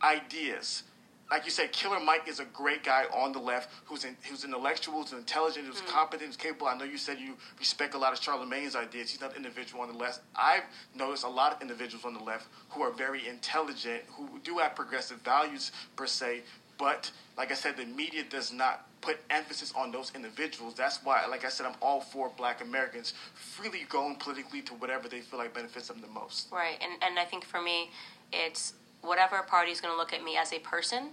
ideas 0.02 0.85
like 1.31 1.47
you 1.47 1.50
said, 1.50 1.73
Killer 1.73 1.99
Mike 1.99 2.28
is 2.28 2.40
a 2.40 2.45
great 2.45 2.85
guy 2.85 3.04
on 3.04 3.33
the 3.33 3.38
left 3.38 3.71
who's 3.87 4.04
in, 4.04 4.14
who's 4.28 4.45
intellectual, 4.45 5.00
who's 5.00 5.12
intelligent, 5.12 5.66
who's 5.66 5.81
mm. 5.81 5.87
competent, 5.87 6.26
who's 6.26 6.37
capable. 6.37 6.66
I 6.66 6.76
know 6.76 6.85
you 6.85 6.99
said 6.99 7.19
you 7.19 7.37
respect 7.59 7.95
a 7.95 7.99
lot 7.99 8.12
of 8.12 8.21
Charlemagne's 8.21 8.76
ideas. 8.76 9.11
He's 9.11 9.21
not 9.23 9.31
an 9.31 9.38
individual 9.38 9.81
on 9.81 9.90
the 9.90 9.97
left. 9.97 10.21
I've 10.37 10.64
noticed 10.95 11.25
a 11.25 11.28
lot 11.28 11.54
of 11.54 11.62
individuals 11.62 12.04
on 12.04 12.12
the 12.12 12.23
left 12.23 12.49
who 12.69 12.83
are 12.83 12.90
very 12.90 13.26
intelligent, 13.26 14.02
who 14.09 14.28
do 14.45 14.59
have 14.59 14.75
progressive 14.75 15.23
values 15.23 15.73
per 15.97 16.07
se, 16.07 16.42
but 16.76 17.11
like 17.38 17.50
I 17.50 17.54
said, 17.54 17.78
the 17.78 17.87
media 17.87 18.25
does 18.28 18.52
not 18.52 18.87
put 19.02 19.18
emphasis 19.28 19.73
on 19.76 19.92
those 19.92 20.12
individuals. 20.14 20.75
That's 20.75 21.04
why, 21.04 21.26
like 21.26 21.44
I 21.44 21.49
said, 21.50 21.66
I'm 21.66 21.76
all 21.82 22.00
for 22.00 22.30
Black 22.37 22.62
Americans 22.62 23.12
freely 23.35 23.85
going 23.88 24.16
politically 24.16 24.62
to 24.62 24.75
whatever 24.75 25.09
they 25.09 25.21
feel 25.21 25.38
like 25.38 25.52
benefits 25.52 25.88
them 25.88 26.00
the 26.00 26.09
most. 26.09 26.50
Right, 26.50 26.78
and 26.80 27.02
and 27.02 27.18
I 27.18 27.25
think 27.25 27.44
for 27.44 27.61
me, 27.61 27.90
it's 28.32 28.73
whatever 29.02 29.42
party 29.42 29.73
is 29.73 29.80
going 29.80 29.92
to 29.92 29.99
look 29.99 30.12
at 30.14 30.23
me 30.23 30.37
as 30.37 30.52
a 30.52 30.61
person 30.61 31.11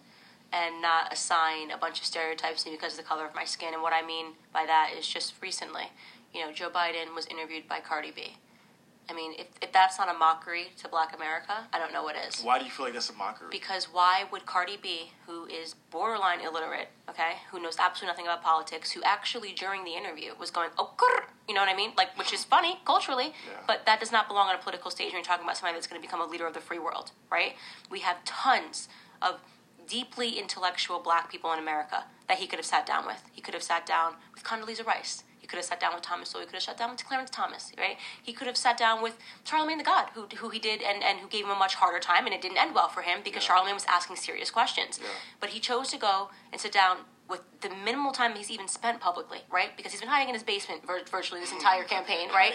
and 0.54 0.82
not 0.82 1.12
assign 1.12 1.72
a 1.72 1.78
bunch 1.78 2.00
of 2.00 2.06
stereotypes 2.06 2.64
to 2.64 2.70
me 2.70 2.76
because 2.76 2.94
of 2.94 2.98
the 2.98 3.04
color 3.04 3.26
of 3.26 3.36
my 3.36 3.46
skin. 3.46 3.74
And 3.74 3.84
what 3.84 3.94
I 3.94 4.06
mean 4.06 4.34
by 4.54 4.66
that 4.66 4.92
is 4.98 5.08
just 5.08 5.34
recently, 5.42 5.84
you 6.34 6.42
know, 6.42 6.52
Joe 6.52 6.70
Biden 6.70 7.14
was 7.14 7.28
interviewed 7.28 7.68
by 7.68 7.80
Cardi 7.80 8.12
B. 8.12 8.38
I 9.10 9.14
mean, 9.14 9.34
if, 9.40 9.48
if 9.62 9.72
that's 9.72 9.98
not 9.98 10.08
a 10.08 10.14
mockery 10.14 10.68
to 10.78 10.88
black 10.88 11.16
America, 11.16 11.68
I 11.74 11.80
don't 11.80 11.92
know 11.92 12.04
what 12.04 12.16
is. 12.16 12.42
Why 12.42 12.60
do 12.60 12.66
you 12.66 12.72
feel 12.72 12.86
like 12.86 12.94
that's 12.94 13.10
a 13.10 13.14
mockery? 13.14 13.48
Because 13.50 13.86
why 13.86 14.26
would 14.32 14.46
Cardi 14.46 14.78
B, 14.80 15.12
who 15.26 15.46
is 15.46 15.74
borderline 15.90 16.42
illiterate, 16.42 16.90
okay, 17.10 17.38
who 17.52 17.60
knows 17.60 17.78
absolutely 17.80 18.12
nothing 18.12 18.26
about 18.26 18.44
politics, 18.44 18.92
who 18.92 19.02
actually 19.04 19.52
during 19.52 19.84
the 19.84 19.96
interview 19.96 20.34
was 20.40 20.52
going, 20.52 20.70
oh, 20.78 20.94
grr, 20.96 21.24
you 21.48 21.56
know 21.56 21.62
what 21.62 21.70
I 21.70 21.76
mean? 21.76 21.92
Like, 21.98 22.18
which 22.20 22.32
is 22.32 22.44
funny 22.44 22.80
culturally, 22.86 23.34
yeah. 23.48 23.62
but 23.66 23.86
that 23.88 24.00
does 24.00 24.12
not 24.12 24.28
belong 24.28 24.50
on 24.50 24.56
a 24.56 24.60
political 24.60 24.92
stage 24.92 25.08
when 25.08 25.16
you're 25.16 25.24
talking 25.24 25.44
about 25.44 25.58
somebody 25.58 25.76
that's 25.76 25.88
going 25.88 26.00
to 26.00 26.08
become 26.08 26.22
a 26.22 26.30
leader 26.30 26.46
of 26.46 26.54
the 26.54 26.62
free 26.62 26.80
world, 26.80 27.12
right? 27.32 27.56
We 27.90 28.02
have 28.02 28.24
tons 28.26 28.90
of 29.22 29.40
deeply 29.88 30.38
intellectual 30.38 31.00
black 31.00 31.32
people 31.32 31.52
in 31.52 31.58
America 31.58 32.06
that 32.28 32.38
he 32.38 32.46
could 32.46 32.60
have 32.60 32.66
sat 32.66 32.86
down 32.86 33.08
with. 33.08 33.24
He 33.34 33.42
could 33.42 33.56
have 33.56 33.64
sat 33.64 33.88
down 33.88 34.14
with 34.36 34.44
Condoleezza 34.44 34.86
Rice 34.86 35.24
could 35.50 35.58
have 35.58 35.66
sat 35.66 35.80
down 35.80 35.94
with 35.94 36.04
Thomas 36.04 36.30
Sowell. 36.30 36.42
He 36.42 36.46
could 36.48 36.56
have 36.56 36.64
sat 36.64 36.78
down 36.78 36.92
with 36.92 37.06
Clarence 37.06 37.30
Thomas, 37.30 37.72
right? 37.78 37.98
He 38.22 38.34
could 38.34 38.48
have 38.48 38.58
sat 38.58 38.78
down 38.78 39.02
with 39.02 39.18
Charlemagne 39.44 39.78
the 39.78 39.84
God, 39.84 40.10
who, 40.14 40.28
who 40.38 40.50
he 40.50 40.60
did 40.60 40.82
and, 40.82 41.04
and 41.04 41.20
who 41.20 41.28
gave 41.28 41.46
him 41.46 41.52
a 41.52 41.56
much 41.56 41.76
harder 41.76 42.00
time, 42.00 42.26
and 42.26 42.34
it 42.34 42.42
didn't 42.42 42.58
end 42.58 42.76
well 42.76 42.88
for 42.88 43.02
him 43.02 43.20
because 43.24 43.44
yeah. 43.44 43.50
Charlemagne 43.50 43.74
was 43.74 43.86
asking 43.90 44.16
serious 44.16 44.52
questions. 44.52 45.00
Yeah. 45.02 45.10
But 45.40 45.50
he 45.50 45.60
chose 45.60 45.90
to 45.90 45.98
go 45.98 46.30
and 46.52 46.62
sit 46.62 46.72
down 46.72 46.98
with 47.30 47.42
the 47.62 47.70
minimal 47.86 48.12
time 48.12 48.34
he's 48.36 48.50
even 48.50 48.68
spent 48.68 49.00
publicly, 49.00 49.40
right? 49.52 49.76
Because 49.78 49.92
he's 49.92 50.02
been 50.02 50.10
hiding 50.10 50.30
in 50.30 50.34
his 50.34 50.44
basement 50.44 50.86
vir- 50.86 51.04
virtually 51.10 51.40
this 51.40 51.52
entire 51.52 51.84
campaign, 51.84 52.30
right? 52.30 52.54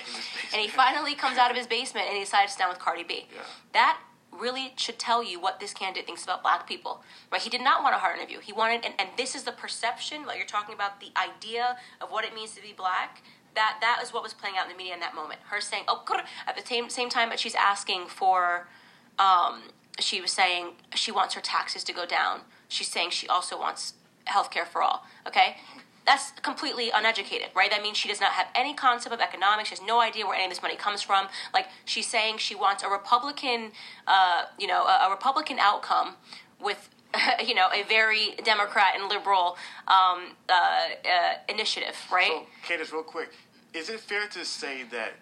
And 0.52 0.60
he 0.60 0.68
finally 0.68 1.14
comes 1.14 1.38
out 1.38 1.50
of 1.50 1.56
his 1.56 1.66
basement 1.66 2.06
and 2.08 2.16
he 2.16 2.24
decides 2.24 2.52
to 2.52 2.56
sit 2.56 2.58
down 2.58 2.70
with 2.70 2.80
Cardi 2.80 3.04
B. 3.04 3.26
Yeah. 3.32 3.40
That 3.72 4.00
really 4.38 4.72
should 4.76 4.98
tell 4.98 5.22
you 5.22 5.40
what 5.40 5.60
this 5.60 5.72
candidate 5.72 6.06
thinks 6.06 6.24
about 6.24 6.42
black 6.42 6.66
people. 6.66 7.02
Right? 7.30 7.40
He 7.40 7.50
did 7.50 7.62
not 7.62 7.82
want 7.82 7.94
a 7.94 7.98
hard 7.98 8.18
interview. 8.18 8.40
He 8.40 8.52
wanted, 8.52 8.84
and, 8.84 8.94
and 8.98 9.08
this 9.16 9.34
is 9.34 9.44
the 9.44 9.52
perception, 9.52 10.26
like 10.26 10.38
you're 10.38 10.46
talking 10.46 10.74
about 10.74 11.00
the 11.00 11.10
idea 11.16 11.76
of 12.00 12.10
what 12.10 12.24
it 12.24 12.34
means 12.34 12.54
to 12.54 12.62
be 12.62 12.74
black. 12.76 13.22
That 13.54 13.78
that 13.80 14.00
is 14.02 14.12
what 14.12 14.22
was 14.22 14.34
playing 14.34 14.56
out 14.58 14.66
in 14.66 14.72
the 14.72 14.76
media 14.76 14.94
in 14.94 15.00
that 15.00 15.14
moment. 15.14 15.40
Her 15.46 15.60
saying, 15.60 15.84
"Oh, 15.86 16.02
at 16.46 16.56
the 16.56 16.66
same 16.66 16.90
same 16.90 17.08
time, 17.08 17.28
but 17.28 17.38
she's 17.38 17.54
asking 17.54 18.06
for." 18.08 18.68
Um, 19.16 19.62
she 20.00 20.20
was 20.20 20.32
saying 20.32 20.72
she 20.94 21.12
wants 21.12 21.34
her 21.34 21.40
taxes 21.40 21.84
to 21.84 21.92
go 21.92 22.04
down. 22.04 22.40
She's 22.66 22.88
saying 22.88 23.10
she 23.10 23.28
also 23.28 23.56
wants 23.56 23.94
health 24.24 24.50
care 24.50 24.66
for 24.66 24.82
all. 24.82 25.04
Okay, 25.26 25.58
that's 26.06 26.32
completely 26.42 26.90
uneducated, 26.94 27.48
right? 27.54 27.70
That 27.70 27.82
means 27.82 27.96
she 27.96 28.08
does 28.08 28.20
not 28.20 28.32
have 28.32 28.46
any 28.54 28.74
concept 28.74 29.14
of 29.14 29.20
economics. 29.20 29.70
She 29.70 29.76
has 29.76 29.82
no 29.82 30.00
idea 30.00 30.26
where 30.26 30.34
any 30.34 30.44
of 30.44 30.50
this 30.50 30.62
money 30.62 30.76
comes 30.76 31.02
from. 31.02 31.28
Like 31.52 31.68
she's 31.84 32.06
saying, 32.06 32.38
she 32.38 32.54
wants 32.54 32.82
a 32.82 32.88
Republican, 32.88 33.72
uh, 34.06 34.44
you 34.58 34.66
know, 34.66 34.84
a, 34.84 35.06
a, 35.06 35.10
Republican 35.10 35.58
outcome 35.58 36.16
with, 36.60 36.90
you 37.46 37.54
know, 37.54 37.68
a 37.72 37.84
very 37.84 38.34
Democrat 38.44 38.94
and 38.98 39.08
liberal 39.08 39.56
um, 39.88 40.36
uh, 40.48 40.52
uh, 40.52 41.34
initiative, 41.48 41.96
right? 42.12 42.30
So, 42.30 42.46
Candace, 42.66 42.92
real 42.92 43.02
quick, 43.02 43.30
is 43.72 43.88
it 43.88 44.00
fair 44.00 44.26
to 44.28 44.44
say 44.44 44.82
that 44.90 45.14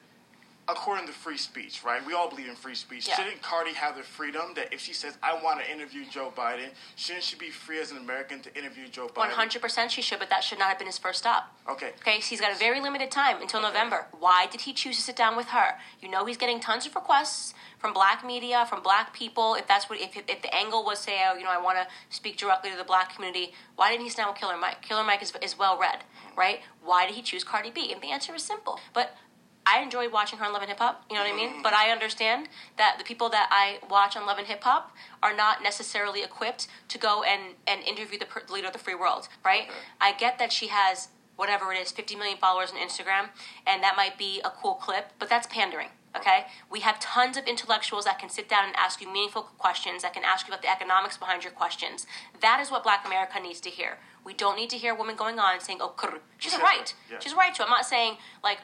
according 0.69 1.07
to 1.07 1.13
free 1.13 1.37
speech, 1.37 1.83
right? 1.85 2.05
We 2.07 2.15
all 2.15 2.29
believe 2.29 2.49
in 2.49 2.55
free 2.55 2.75
speech. 2.75 3.09
Yeah. 3.09 3.17
Shouldn't 3.17 3.43
Cardi 3.43 3.73
have 3.73 3.97
the 3.97 4.03
freedom 4.03 4.53
that 4.55 4.73
if 4.73 4.81
she 4.81 4.93
says, 4.93 5.19
I 5.23 5.41
want 5.43 5.61
to 5.61 5.71
interview 5.71 6.05
Joe 6.09 6.33
Biden, 6.35 6.69
shouldn't 6.97 7.25
she 7.25 7.37
be 7.37 7.51
free 7.51 7.81
as 7.81 7.91
an 7.91 7.97
American 7.99 8.41
to 8.43 8.57
interview 8.57 8.87
Joe 8.89 9.09
Biden? 9.09 9.31
100% 9.31 9.91
she 9.91 10.03
should, 10.03 10.19
but 10.19 10.31
that 10.31 10.45
should 10.45 10.59
not 10.59 10.69
have 10.69 10.79
been 10.79 10.87
his 10.87 10.99
first 10.99 11.19
stop. 11.19 11.55
Okay. 11.69 11.93
Okay, 12.01 12.21
so 12.21 12.29
he's 12.29 12.41
got 12.41 12.53
a 12.53 12.59
very 12.59 12.81
limited 12.81 13.11
time 13.11 13.41
until 13.43 13.61
okay. 13.61 13.69
November. 13.69 14.07
Why 14.19 14.47
did 14.51 14.63
he 14.63 14.73
choose 14.73 14.97
to 14.97 15.03
sit 15.03 15.17
down 15.17 15.37
with 15.37 15.49
her? 15.49 15.79
You 16.01 16.09
know 16.09 16.25
he's 16.25 16.37
getting 16.37 16.61
tons 16.61 16.87
of 16.87 16.95
requests 16.95 17.55
from 17.79 17.93
black 17.93 18.25
media, 18.25 18.65
from 18.69 18.83
black 18.83 19.13
people. 19.13 19.55
If 19.55 19.67
that's 19.67 19.91
what, 19.91 20.01
if, 20.01 20.17
if 20.17 20.43
the 20.43 20.55
angle 20.55 20.85
was 20.85 21.01
say, 21.01 21.21
oh, 21.29 21.37
you 21.37 21.43
know, 21.43 21.51
I 21.51 21.61
want 21.61 21.79
to 21.79 21.87
speak 22.17 22.37
directly 22.37 22.71
to 22.71 22.77
the 22.77 22.85
black 22.85 23.15
community, 23.15 23.53
why 23.75 23.91
didn't 23.91 24.05
he 24.05 24.11
sit 24.11 24.19
down 24.19 24.29
with 24.29 24.39
Killer 24.39 24.57
Mike? 24.57 24.83
Killer 24.83 25.03
Mike 25.03 25.23
is, 25.23 25.33
is 25.43 25.59
well 25.59 25.77
read, 25.77 25.99
mm-hmm. 25.99 26.39
right? 26.39 26.61
Why 26.85 27.07
did 27.07 27.17
he 27.17 27.23
choose 27.23 27.43
Cardi 27.43 27.73
B? 27.73 27.93
And 27.93 28.01
the 28.01 28.13
answer 28.13 28.33
is 28.35 28.45
simple. 28.45 28.79
But 28.95 29.17
I 29.65 29.81
enjoy 29.81 30.09
watching 30.09 30.39
her 30.39 30.45
on 30.45 30.53
Love 30.53 30.63
and 30.63 30.71
Hip 30.71 30.81
Hop. 30.81 31.05
You 31.09 31.17
know 31.17 31.23
what 31.23 31.33
I 31.33 31.37
mean? 31.37 31.51
Mm-hmm. 31.51 31.63
But 31.63 31.73
I 31.73 31.91
understand 31.91 32.49
that 32.79 32.97
the 32.99 33.05
people 33.05 33.29
that 33.31 33.49
I 33.51 33.79
watch 33.89 34.17
on 34.17 34.27
Love 34.27 34.39
and 34.39 34.47
Hip 34.47 34.65
Hop 34.65 34.95
are 35.23 35.35
not 35.35 35.63
necessarily 35.63 36.23
equipped 36.23 36.67
to 36.89 36.99
go 36.99 37.23
and, 37.23 37.55
and 37.67 37.83
interview 37.83 38.19
the, 38.19 38.27
the 38.47 38.53
leader 38.53 38.67
of 38.67 38.73
the 38.73 38.79
free 38.79 38.95
world, 38.95 39.29
right? 39.45 39.65
Okay. 39.65 39.73
I 40.01 40.13
get 40.13 40.39
that 40.39 40.53
she 40.53 40.69
has 40.69 41.09
whatever 41.37 41.73
it 41.73 41.79
is, 41.81 41.91
50 41.93 42.17
million 42.17 42.39
followers 42.39 42.71
on 42.71 42.77
Instagram, 42.77 43.31
and 43.67 43.83
that 43.83 43.97
might 43.97 44.19
be 44.19 44.41
a 44.45 44.51
cool 44.51 44.75
clip, 44.75 45.13
but 45.19 45.29
that's 45.29 45.47
pandering. 45.47 45.89
Okay? 46.15 46.45
We 46.71 46.81
have 46.81 47.01
tons 47.01 47.37
of 47.37 47.47
intellectuals 47.47 48.05
that 48.05 48.19
can 48.19 48.29
sit 48.29 48.49
down 48.49 48.67
and 48.67 48.77
ask 48.77 49.01
you 49.01 49.11
meaningful 49.11 49.43
questions, 49.59 50.03
that 50.03 50.13
can 50.13 50.25
ask 50.25 50.47
you 50.47 50.53
about 50.53 50.63
the 50.63 50.71
economics 50.71 51.17
behind 51.17 51.43
your 51.43 51.53
questions. 51.53 52.07
That 52.41 52.61
is 52.61 52.71
what 52.71 52.83
black 52.83 53.07
America 53.07 53.41
needs 53.41 53.61
to 53.61 53.71
hear. 53.71 53.99
We 54.25 54.35
don't 54.35 54.57
need 54.57 54.71
to 54.71 54.77
hear 54.77 54.93
a 54.93 54.95
woman 54.95 55.17
going 55.17 55.39
on 55.39 55.55
and 55.55 55.63
saying, 55.63 55.79
oh, 55.81 55.95
she's 56.39 56.57
right. 56.59 56.95
Yeah. 57.11 57.19
She's 57.19 57.35
right 57.35 57.55
too. 57.55 57.63
I'm 57.65 57.71
not 57.71 57.87
saying, 57.87 58.19
like, 58.45 58.59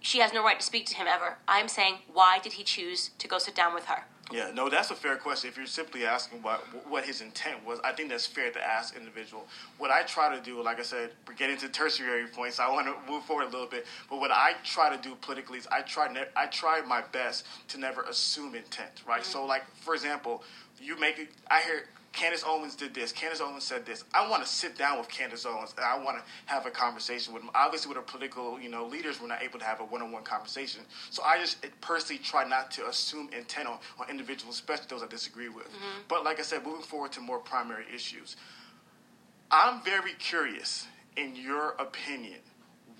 she 0.00 0.18
has 0.18 0.32
no 0.32 0.42
right 0.42 0.58
to 0.58 0.64
speak 0.64 0.86
to 0.86 0.96
him 0.96 1.06
ever. 1.08 1.36
I'm 1.46 1.68
saying, 1.68 1.98
why 2.12 2.38
did 2.38 2.54
he 2.54 2.64
choose 2.64 3.10
to 3.18 3.28
go 3.28 3.38
sit 3.38 3.54
down 3.54 3.74
with 3.74 3.86
her? 3.86 4.04
Yeah, 4.32 4.52
no, 4.54 4.68
that's 4.68 4.92
a 4.92 4.94
fair 4.94 5.16
question. 5.16 5.50
If 5.50 5.56
you're 5.56 5.66
simply 5.66 6.06
asking 6.06 6.40
what 6.42 6.60
what 6.88 7.04
his 7.04 7.20
intent 7.20 7.66
was, 7.66 7.80
I 7.82 7.92
think 7.92 8.10
that's 8.10 8.26
fair 8.26 8.50
to 8.52 8.64
ask 8.64 8.96
individual. 8.96 9.46
What 9.78 9.90
I 9.90 10.04
try 10.04 10.34
to 10.34 10.40
do, 10.40 10.62
like 10.62 10.78
I 10.78 10.82
said, 10.82 11.10
we're 11.26 11.34
getting 11.34 11.56
to 11.58 11.68
tertiary 11.68 12.28
points. 12.28 12.60
I 12.60 12.70
want 12.70 12.86
to 12.86 13.10
move 13.10 13.24
forward 13.24 13.48
a 13.48 13.50
little 13.50 13.66
bit, 13.66 13.86
but 14.08 14.20
what 14.20 14.30
I 14.30 14.52
try 14.62 14.94
to 14.94 15.02
do 15.02 15.16
politically 15.16 15.58
is 15.58 15.66
I 15.72 15.82
try 15.82 16.12
ne- 16.12 16.30
I 16.36 16.46
try 16.46 16.80
my 16.82 17.02
best 17.12 17.44
to 17.68 17.78
never 17.78 18.02
assume 18.02 18.54
intent, 18.54 19.02
right? 19.06 19.22
Mm-hmm. 19.22 19.32
So, 19.32 19.44
like 19.44 19.64
for 19.74 19.94
example, 19.94 20.44
you 20.80 20.98
make 21.00 21.18
it. 21.18 21.30
I 21.50 21.60
hear 21.62 21.86
Candace 22.12 22.42
Owens 22.46 22.74
did 22.74 22.92
this. 22.92 23.12
Candace 23.12 23.40
Owens 23.40 23.62
said 23.62 23.86
this. 23.86 24.04
I 24.12 24.28
want 24.28 24.42
to 24.42 24.48
sit 24.48 24.76
down 24.76 24.98
with 24.98 25.08
Candace 25.08 25.46
Owens 25.46 25.72
and 25.76 25.84
I 25.84 25.96
want 26.02 26.18
to 26.18 26.24
have 26.46 26.66
a 26.66 26.70
conversation 26.70 27.32
with 27.32 27.42
them. 27.42 27.50
Obviously, 27.54 27.88
with 27.88 27.98
our 27.98 28.02
political, 28.02 28.60
you 28.60 28.68
know, 28.68 28.84
leaders, 28.84 29.20
we're 29.20 29.28
not 29.28 29.42
able 29.42 29.58
to 29.60 29.64
have 29.64 29.80
a 29.80 29.84
one-on-one 29.84 30.24
conversation. 30.24 30.82
So 31.10 31.22
I 31.22 31.38
just 31.38 31.64
personally 31.80 32.20
try 32.22 32.44
not 32.46 32.70
to 32.72 32.86
assume 32.88 33.30
intent 33.36 33.68
on, 33.68 33.78
on 33.98 34.10
individuals, 34.10 34.56
especially 34.56 34.86
those 34.88 35.02
I 35.02 35.06
disagree 35.06 35.48
with. 35.48 35.66
Mm-hmm. 35.68 36.00
But 36.08 36.24
like 36.24 36.40
I 36.40 36.42
said, 36.42 36.64
moving 36.64 36.82
forward 36.82 37.12
to 37.12 37.20
more 37.20 37.38
primary 37.38 37.84
issues, 37.94 38.36
I'm 39.52 39.82
very 39.82 40.12
curious, 40.14 40.86
in 41.16 41.36
your 41.36 41.70
opinion, 41.78 42.40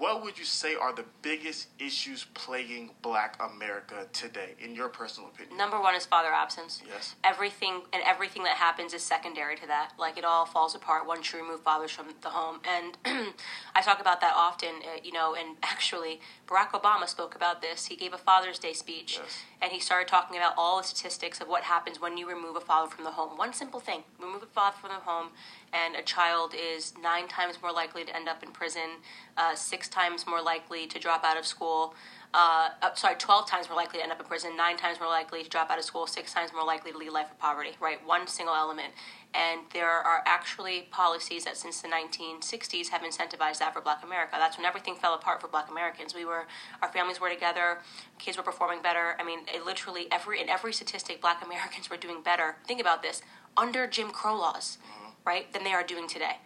what 0.01 0.23
would 0.23 0.39
you 0.39 0.47
say 0.47 0.75
are 0.75 0.95
the 0.95 1.05
biggest 1.21 1.69
issues 1.79 2.25
plaguing 2.33 2.89
black 3.03 3.37
America 3.39 4.07
today, 4.15 4.55
in 4.59 4.75
your 4.75 4.89
personal 4.89 5.29
opinion? 5.29 5.59
Number 5.59 5.79
one 5.79 5.95
is 5.95 6.07
father 6.07 6.31
absence. 6.31 6.81
Yes. 6.89 7.17
Everything 7.23 7.83
and 7.93 8.03
everything 8.07 8.43
that 8.45 8.57
happens 8.57 8.95
is 8.95 9.03
secondary 9.03 9.57
to 9.57 9.67
that. 9.67 9.93
Like 9.99 10.17
it 10.17 10.25
all 10.25 10.47
falls 10.47 10.75
apart 10.75 11.07
once 11.07 11.31
you 11.31 11.39
remove 11.39 11.61
fathers 11.61 11.91
from 11.91 12.07
the 12.23 12.31
home. 12.31 12.61
And 12.67 12.97
I 13.75 13.83
talk 13.83 14.01
about 14.01 14.23
that 14.23 14.33
often, 14.35 14.77
uh, 14.83 15.01
you 15.05 15.13
know, 15.13 15.35
and 15.35 15.59
actually, 15.63 16.23
Barack 16.49 16.71
Obama 16.71 17.07
spoke 17.07 17.35
about 17.35 17.61
this. 17.61 17.87
He 17.87 17.95
gave 17.95 18.15
a 18.15 18.19
Father's 18.19 18.59
Day 18.59 18.73
speech, 18.73 19.21
yes. 19.23 19.43
and 19.61 19.71
he 19.71 19.81
started 19.81 20.09
talking 20.09 20.39
about 20.39 20.55
all 20.57 20.79
the 20.79 20.85
statistics 20.85 21.43
of 21.43 21.49
what 21.49 21.65
happens 21.65 22.01
when 22.01 22.17
you 22.17 22.27
remove 22.27 22.57
a 22.57 22.61
father 22.61 22.91
from 22.91 23.05
the 23.05 23.11
home. 23.11 23.37
One 23.37 23.53
simple 23.53 23.81
thing 23.81 24.05
remove 24.19 24.43
a 24.43 24.47
father 24.47 24.79
from 24.81 24.89
the 24.89 25.01
home, 25.05 25.29
and 25.73 25.95
a 25.97 26.03
child 26.03 26.55
is 26.55 26.95
nine 27.03 27.29
times 27.29 27.57
more 27.63 27.73
likely 27.73 28.05
to 28.05 28.15
end 28.15 28.29
up 28.29 28.43
in 28.43 28.51
prison, 28.51 28.99
uh, 29.37 29.55
six 29.55 29.89
times 29.89 30.27
more 30.27 30.43
likely 30.43 30.87
to 30.87 30.99
drop 30.99 31.25
out 31.25 31.37
of 31.39 31.47
school. 31.47 31.95
uh, 32.33 32.69
uh, 32.81 32.95
sorry, 32.95 33.17
12 33.17 33.49
times 33.49 33.69
more 33.69 33.77
likely 33.77 33.99
to 33.99 34.05
end 34.05 34.13
up 34.13 34.21
in 34.21 34.27
prison, 34.27 34.57
nine 34.57 34.77
times 34.77 35.01
more 35.01 35.09
likely 35.09 35.43
to 35.43 35.49
drop 35.51 35.69
out 35.69 35.79
of 35.79 35.85
school, 35.85 36.07
six 36.07 36.33
times 36.33 36.53
more 36.53 36.65
likely 36.65 36.93
to 36.93 36.99
lead 36.99 37.09
a 37.09 37.13
life 37.13 37.29
of 37.29 37.37
poverty, 37.41 37.71
right? 37.81 37.99
One 38.07 38.29
single 38.29 38.55
element. 38.55 38.93
And 39.35 39.63
there 39.73 39.91
are 39.91 40.23
actually 40.27 40.83
policies 40.93 41.45
that 41.45 41.57
since 41.57 41.81
the 41.81 41.89
1960s 41.89 42.89
have 42.89 43.03
incentivized 43.03 43.59
that 43.59 43.75
for 43.75 43.81
black 43.81 44.05
America. 44.05 44.37
That's 44.39 44.57
when 44.57 44.65
everything 44.65 44.95
fell 44.95 45.15
apart 45.15 45.41
for 45.41 45.49
black 45.49 45.71
Americans. 45.71 46.15
We 46.15 46.25
were, 46.25 46.47
our 46.83 46.89
families 46.89 47.21
were 47.21 47.31
together, 47.31 47.79
kids 48.19 48.37
were 48.37 48.45
performing 48.45 48.81
better. 48.81 49.17
I 49.19 49.25
mean, 49.25 49.41
it 49.53 49.65
literally, 49.67 50.07
every, 50.13 50.41
in 50.41 50.49
every 50.49 50.73
statistic, 50.73 51.21
black 51.21 51.45
Americans 51.45 51.91
were 51.91 51.97
doing 51.97 52.23
better. 52.23 52.57
Think 52.65 52.81
about 52.81 53.03
this 53.03 53.23
under 53.57 53.87
Jim 53.87 54.11
Crow 54.11 54.37
laws, 54.37 54.79
right, 55.25 55.53
than 55.53 55.65
they 55.65 55.73
are 55.73 55.83
doing 55.83 56.09
today. 56.09 56.37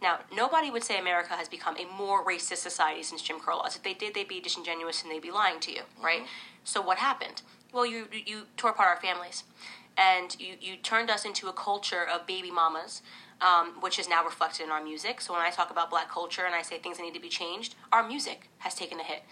Now, 0.00 0.18
nobody 0.34 0.70
would 0.70 0.82
say 0.82 0.98
America 0.98 1.34
has 1.34 1.48
become 1.48 1.76
a 1.76 1.84
more 1.96 2.24
racist 2.24 2.56
society 2.56 3.02
since 3.04 3.22
Jim 3.22 3.38
Crow 3.38 3.58
laws. 3.58 3.76
If 3.76 3.84
they 3.84 3.94
did, 3.94 4.14
they'd 4.14 4.26
be 4.26 4.40
disingenuous 4.40 5.02
and 5.02 5.12
they'd 5.12 5.22
be 5.22 5.30
lying 5.30 5.60
to 5.60 5.72
you, 5.72 5.82
right? 6.02 6.22
So 6.64 6.82
what 6.82 6.98
happened? 6.98 7.42
Well, 7.72 7.86
you 7.86 8.06
you 8.12 8.42
tore 8.56 8.70
apart 8.70 8.88
our 8.88 9.00
families, 9.00 9.44
and 9.96 10.36
you 10.40 10.56
you 10.60 10.76
turned 10.76 11.08
us 11.08 11.24
into 11.24 11.48
a 11.48 11.52
culture 11.52 12.04
of 12.04 12.26
baby 12.26 12.50
mamas. 12.50 13.02
Um, 13.40 13.80
which 13.80 13.98
is 13.98 14.08
now 14.08 14.24
reflected 14.24 14.62
in 14.62 14.70
our 14.70 14.84
music. 14.84 15.20
So 15.20 15.32
when 15.32 15.42
I 15.42 15.50
talk 15.50 15.72
about 15.72 15.90
black 15.90 16.08
culture 16.08 16.46
and 16.46 16.54
I 16.54 16.62
say 16.62 16.78
things 16.78 16.98
that 16.98 17.02
need 17.02 17.14
to 17.14 17.20
be 17.20 17.28
changed, 17.28 17.74
our 17.90 18.06
music 18.06 18.48
has 18.58 18.72
taken 18.72 19.00
a 19.00 19.02
hit. 19.02 19.24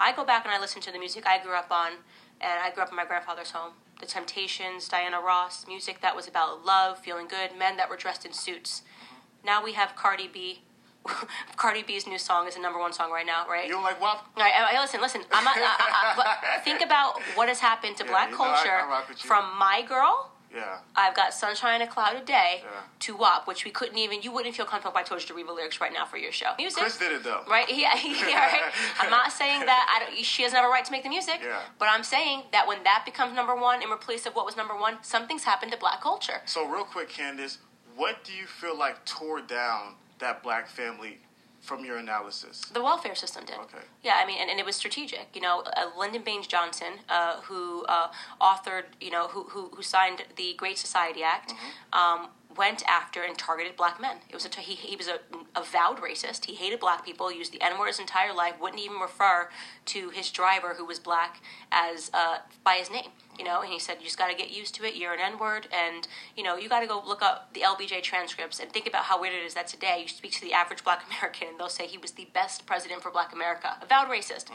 I 0.00 0.10
go 0.12 0.24
back 0.24 0.44
and 0.44 0.52
I 0.52 0.58
listen 0.58 0.82
to 0.82 0.90
the 0.90 0.98
music 0.98 1.24
I 1.24 1.40
grew 1.40 1.54
up 1.54 1.70
on, 1.70 1.92
and 2.40 2.58
I 2.60 2.72
grew 2.72 2.82
up 2.82 2.90
in 2.90 2.96
my 2.96 3.04
grandfather's 3.04 3.52
home. 3.52 3.74
The 4.04 4.10
Temptations, 4.10 4.86
Diana 4.86 5.18
Ross, 5.18 5.66
music 5.66 6.02
that 6.02 6.14
was 6.14 6.28
about 6.28 6.62
love, 6.62 6.98
feeling 6.98 7.26
good, 7.26 7.56
men 7.58 7.78
that 7.78 7.88
were 7.88 7.96
dressed 7.96 8.26
in 8.26 8.34
suits. 8.34 8.82
Mm-hmm. 8.82 9.46
Now 9.46 9.64
we 9.64 9.72
have 9.72 9.96
Cardi 9.96 10.28
B. 10.28 10.60
Cardi 11.56 11.82
B's 11.82 12.06
new 12.06 12.18
song 12.18 12.46
is 12.46 12.54
a 12.54 12.60
number 12.60 12.78
one 12.78 12.92
song 12.92 13.10
right 13.10 13.24
now, 13.24 13.46
right? 13.48 13.64
You 13.66 13.72
don't 13.72 13.82
like 13.82 14.02
WAP? 14.02 14.18
All 14.36 14.42
right, 14.42 14.52
I, 14.54 14.76
I- 14.76 14.80
listen, 14.82 15.00
listen. 15.00 15.22
I'm 15.32 15.42
not, 15.42 15.56
I, 15.56 16.56
I, 16.56 16.60
think 16.64 16.82
about 16.82 17.18
what 17.34 17.48
has 17.48 17.60
happened 17.60 17.96
to 17.96 18.04
Yeah, 18.04 18.10
black 18.10 18.30
you 18.30 18.36
know, 18.36 18.44
I- 18.44 18.50
I 18.52 19.04
culture 19.06 19.12
you. 19.22 19.26
from 19.26 19.56
My 19.58 19.80
Girl. 19.88 20.32
Yeah. 20.54 20.78
I've 20.94 21.14
got 21.16 21.34
Sunshine 21.34 21.80
and 21.80 21.82
a 21.82 21.92
Clouded 21.92 22.24
Day 22.26 22.62
Yeah. 22.62 22.70
to 23.00 23.16
WAP, 23.16 23.46
which 23.48 23.64
we 23.64 23.70
couldn't 23.70 23.98
even. 23.98 24.22
You 24.22 24.30
wouldn't 24.32 24.54
feel 24.54 24.64
comfortable 24.66 24.96
if 24.96 25.04
I 25.04 25.08
told 25.08 25.20
you 25.20 25.26
to 25.28 25.34
read 25.34 25.48
the 25.48 25.52
lyrics 25.52 25.80
right 25.80 25.92
now 25.92 26.04
for 26.06 26.16
your 26.16 26.30
show. 26.32 26.52
Music. 26.58 26.80
Chris 26.80 26.96
did 26.98 27.12
it 27.12 27.24
though. 27.24 27.42
Right? 27.48 27.68
Yeah, 27.68 27.90
yeah, 28.04 28.46
right. 28.46 28.72
I'm 29.00 29.10
not 29.10 29.32
saying 29.32 29.60
that 29.66 29.86
I 29.94 30.04
don't, 30.14 30.24
she 30.24 30.42
doesn't 30.44 30.56
have 30.56 30.64
a 30.64 30.68
right 30.68 30.84
to 30.84 30.92
make 30.92 31.02
the 31.02 31.08
music, 31.08 31.40
Yeah. 31.42 31.60
but 31.78 31.88
I'm 31.90 32.04
saying 32.04 32.44
that 32.52 32.66
when 32.68 32.82
that 32.84 33.02
becomes 33.04 33.34
number 33.34 33.54
one 33.56 33.82
in 33.82 33.90
replace 33.90 34.26
of 34.26 34.34
what 34.34 34.46
was 34.46 34.56
number 34.56 34.76
one, 34.76 34.98
something's 35.02 35.44
happened 35.44 35.72
to 35.72 35.78
black 35.78 36.00
culture. 36.00 36.40
So 36.46 36.66
real 36.68 36.84
quick, 36.84 37.08
Candace, 37.08 37.58
what 37.96 38.22
do 38.24 38.32
you 38.32 38.46
feel 38.46 38.76
like 38.78 39.04
tore 39.04 39.40
down 39.40 39.94
that 40.20 40.42
black 40.42 40.68
family 40.68 41.18
from 41.64 41.84
your 41.84 41.96
analysis? 41.96 42.60
The 42.72 42.82
welfare 42.82 43.14
system 43.14 43.44
did. 43.46 43.56
Okay. 43.56 43.84
Yeah, 44.02 44.16
I 44.22 44.26
mean, 44.26 44.38
and, 44.40 44.50
and 44.50 44.60
it 44.60 44.66
was 44.66 44.76
strategic. 44.76 45.26
You 45.34 45.40
know, 45.40 45.62
uh, 45.76 45.98
Lyndon 45.98 46.22
Baines 46.22 46.46
Johnson, 46.46 46.92
uh, 47.08 47.40
who 47.40 47.84
uh, 47.86 48.08
authored, 48.40 48.84
you 49.00 49.10
know, 49.10 49.28
who, 49.28 49.44
who 49.44 49.70
who 49.74 49.82
signed 49.82 50.22
the 50.36 50.54
Great 50.56 50.78
Society 50.78 51.22
Act, 51.22 51.54
um, 51.92 52.28
went 52.56 52.82
after 52.88 53.22
and 53.22 53.36
targeted 53.36 53.76
black 53.76 54.00
men. 54.00 54.16
It 54.28 54.34
was 54.34 54.46
a 54.46 54.60
he 54.60 54.74
he 54.74 54.96
was 54.96 55.08
a 55.08 55.18
avowed 55.56 55.98
racist. 55.98 56.46
He 56.46 56.54
hated 56.54 56.80
black 56.80 57.04
people. 57.04 57.32
Used 57.32 57.52
the 57.52 57.62
N 57.62 57.78
word 57.78 57.88
his 57.88 57.98
entire 57.98 58.32
life. 58.34 58.54
Wouldn't 58.60 58.80
even 58.80 58.98
refer 58.98 59.48
to 59.86 60.10
his 60.10 60.30
driver, 60.30 60.74
who 60.74 60.84
was 60.84 60.98
black, 60.98 61.40
as 61.70 62.10
uh, 62.12 62.38
by 62.62 62.74
his 62.74 62.90
name. 62.90 63.10
You 63.38 63.44
know, 63.44 63.62
and 63.62 63.70
he 63.70 63.78
said, 63.78 63.96
"You 63.98 64.04
just 64.04 64.18
got 64.18 64.28
to 64.28 64.36
get 64.36 64.50
used 64.50 64.74
to 64.76 64.84
it. 64.84 64.94
You're 64.94 65.12
an 65.12 65.20
N 65.20 65.38
word, 65.38 65.68
and 65.72 66.06
you 66.36 66.42
know, 66.42 66.56
you 66.56 66.68
got 66.68 66.80
to 66.80 66.86
go 66.86 67.02
look 67.04 67.22
up 67.22 67.52
the 67.54 67.60
LBJ 67.60 68.02
transcripts 68.02 68.60
and 68.60 68.70
think 68.70 68.86
about 68.86 69.04
how 69.04 69.20
weird 69.20 69.34
it 69.34 69.44
is 69.44 69.54
that 69.54 69.66
today 69.66 70.00
you 70.02 70.08
speak 70.08 70.32
to 70.32 70.40
the 70.40 70.52
average 70.52 70.84
Black 70.84 71.04
American, 71.10 71.48
and 71.48 71.58
they'll 71.58 71.68
say 71.68 71.86
he 71.86 71.98
was 71.98 72.12
the 72.12 72.28
best 72.32 72.66
president 72.66 73.02
for 73.02 73.10
Black 73.10 73.32
America, 73.32 73.76
avowed 73.82 74.08
racist." 74.08 74.46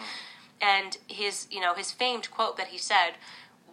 And 0.61 0.97
his, 1.07 1.47
you 1.49 1.61
know, 1.61 1.73
his 1.73 1.91
famed 1.91 2.29
quote 2.31 2.57
that 2.57 2.67
he 2.67 2.77
said. 2.77 3.13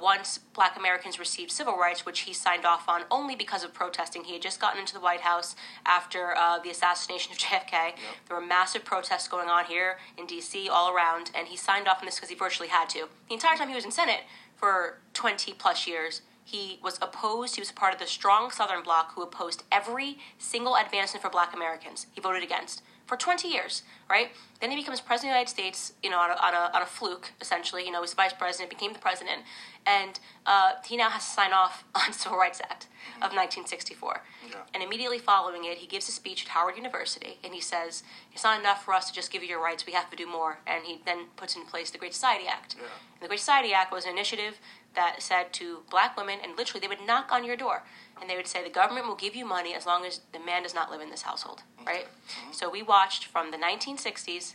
Once 0.01 0.39
black 0.39 0.77
Americans 0.77 1.19
received 1.19 1.51
civil 1.51 1.77
rights, 1.77 2.05
which 2.05 2.21
he 2.21 2.33
signed 2.33 2.65
off 2.65 2.89
on 2.89 3.03
only 3.11 3.35
because 3.35 3.65
of 3.65 3.73
protesting, 3.73 4.25
he 4.25 4.35
had 4.35 4.43
just 4.43 4.61
gotten 4.61 4.81
into 4.81 4.95
the 4.95 5.01
White 5.01 5.21
House 5.21 5.57
after 5.85 6.37
uh, 6.37 6.59
the 6.59 6.71
assassination 6.71 7.33
of 7.33 7.39
JFK. 7.39 7.93
There 8.29 8.37
were 8.37 8.45
massive 8.45 8.85
protests 8.85 9.29
going 9.29 9.49
on 9.49 9.65
here 9.65 9.99
in 10.19 10.27
D.C. 10.27 10.69
all 10.69 10.95
around, 10.95 11.31
and 11.35 11.49
he 11.49 11.57
signed 11.57 11.89
off 11.89 12.01
on 12.01 12.07
this 12.07 12.17
because 12.17 12.31
he 12.31 12.37
virtually 12.37 12.69
had 12.69 12.89
to. 12.91 13.09
The 13.29 13.35
entire 13.35 13.57
time 13.57 13.69
he 13.69 13.75
was 13.75 13.85
in 13.85 13.91
Senate, 13.91 14.21
for 14.57 14.99
20 15.15 15.53
plus 15.53 15.87
years. 15.87 16.23
He 16.45 16.79
was 16.83 16.99
opposed, 17.03 17.57
he 17.57 17.61
was 17.61 17.73
part 17.73 17.93
of 17.93 17.99
the 17.99 18.07
strong 18.07 18.51
Southern 18.51 18.83
Bloc 18.83 19.13
who 19.15 19.23
opposed 19.23 19.65
every 19.71 20.19
single 20.39 20.77
advancement 20.77 21.23
for 21.23 21.31
black 21.31 21.55
Americans. 21.55 22.07
He 22.13 22.21
voted 22.21 22.43
against 22.43 22.83
for 23.07 23.17
20 23.17 23.49
years, 23.49 23.83
right? 24.11 24.31
Then 24.61 24.71
he 24.71 24.77
becomes 24.77 25.01
president 25.01 25.31
of 25.31 25.35
the 25.35 25.39
United 25.39 25.51
States, 25.51 25.93
you 26.03 26.11
know, 26.11 26.19
on 26.19 26.31
a, 26.31 26.35
on 26.35 26.55
a, 26.55 26.77
on 26.77 26.83
a 26.83 26.87
fluke, 26.87 27.33
essentially. 27.41 27.85
You 27.85 27.93
know, 27.93 28.01
he's 28.01 28.15
vice 28.15 28.33
president, 28.33 28.71
became 28.71 28.93
the 28.93 28.99
president, 28.99 29.43
and 29.87 30.19
uh, 30.45 30.73
he 30.85 30.97
now 30.97 31.11
has 31.11 31.25
to 31.25 31.31
sign 31.31 31.53
off 31.53 31.85
on 31.95 32.03
the 32.09 32.15
Civil 32.15 32.39
Rights 32.39 32.61
Act 32.61 32.87
of 33.17 33.33
1964. 33.33 34.23
Yeah. 34.49 34.57
And 34.75 34.83
immediately 34.83 35.19
following 35.19 35.65
it, 35.65 35.79
he 35.79 35.87
gives 35.87 36.09
a 36.09 36.13
speech 36.13 36.45
at 36.45 36.49
Howard 36.49 36.77
University, 36.77 37.39
and 37.45 37.55
he 37.55 37.61
says, 37.61 38.03
"It's 38.33 38.45
not 38.45 38.59
enough 38.59 38.85
for 38.85 38.93
us 38.93 39.09
to 39.09 39.15
just 39.15 39.31
give 39.31 39.43
you 39.43 39.49
your 39.49 39.63
rights; 39.63 39.87
we 39.87 39.93
have 39.93 40.11
to 40.11 40.17
do 40.17 40.27
more." 40.27 40.59
And 40.67 40.85
he 40.85 41.01
then 41.05 41.27
puts 41.37 41.55
in 41.55 41.65
place 41.65 41.91
the 41.91 41.99
Great 41.99 42.15
Society 42.15 42.47
Act. 42.49 42.75
Yeah. 42.77 42.85
And 43.15 43.23
the 43.23 43.29
Great 43.29 43.41
Society 43.41 43.73
Act 43.73 43.93
was 43.93 44.05
an 44.05 44.11
initiative 44.11 44.59
that 44.95 45.23
said 45.23 45.53
to 45.53 45.83
black 45.91 46.17
women, 46.17 46.39
and 46.43 46.57
literally 46.57 46.81
they 46.81 46.89
would 46.89 47.07
knock 47.07 47.31
on 47.31 47.45
your 47.45 47.57
door, 47.57 47.85
and 48.21 48.29
they 48.29 48.37
would 48.37 48.47
say, 48.47 48.63
"The 48.63 48.71
government 48.71 49.07
will 49.07 49.17
give 49.17 49.35
you 49.35 49.45
money 49.45 49.75
as 49.75 49.87
long 49.87 50.05
as 50.05 50.21
the 50.33 50.39
man 50.39 50.63
does 50.63 50.75
not 50.75 50.91
live 50.91 51.01
in 51.01 51.11
this 51.11 51.23
household." 51.23 51.63
Mm-hmm. 51.79 51.87
Right. 51.87 52.07
Mm-hmm. 52.07 52.53
So 52.53 52.71
we 52.71 52.83
watched 52.83 53.25
from 53.25 53.51
the 53.51 53.59
1960s. 53.59 54.55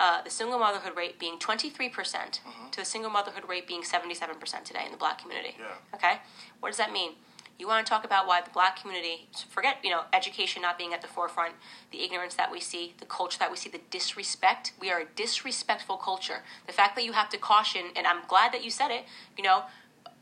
Uh, 0.00 0.22
the 0.22 0.30
single 0.30 0.60
motherhood 0.60 0.96
rate 0.96 1.18
being 1.18 1.40
23% 1.40 1.90
mm-hmm. 1.90 2.70
to 2.70 2.78
the 2.78 2.84
single 2.84 3.10
motherhood 3.10 3.42
rate 3.48 3.66
being 3.66 3.82
77% 3.82 4.62
today 4.62 4.82
in 4.86 4.92
the 4.92 4.96
black 4.96 5.20
community. 5.20 5.56
Yeah. 5.58 5.74
Okay? 5.92 6.20
What 6.60 6.68
does 6.68 6.78
that 6.78 6.92
mean? 6.92 7.14
You 7.58 7.66
want 7.66 7.84
to 7.84 7.90
talk 7.90 8.04
about 8.04 8.28
why 8.28 8.40
the 8.40 8.50
black 8.50 8.80
community, 8.80 9.28
forget, 9.48 9.78
you 9.82 9.90
know, 9.90 10.02
education 10.12 10.62
not 10.62 10.78
being 10.78 10.94
at 10.94 11.02
the 11.02 11.08
forefront, 11.08 11.54
the 11.90 12.04
ignorance 12.04 12.36
that 12.36 12.52
we 12.52 12.60
see, 12.60 12.94
the 12.98 13.04
culture 13.04 13.38
that 13.40 13.50
we 13.50 13.56
see, 13.56 13.68
the 13.68 13.80
disrespect. 13.90 14.72
We 14.80 14.92
are 14.92 15.00
a 15.00 15.06
disrespectful 15.16 15.96
culture. 15.96 16.44
The 16.68 16.72
fact 16.72 16.94
that 16.94 17.04
you 17.04 17.12
have 17.12 17.28
to 17.30 17.36
caution, 17.36 17.86
and 17.96 18.06
I'm 18.06 18.20
glad 18.28 18.52
that 18.52 18.62
you 18.64 18.70
said 18.70 18.92
it, 18.92 19.06
you 19.36 19.42
know, 19.42 19.64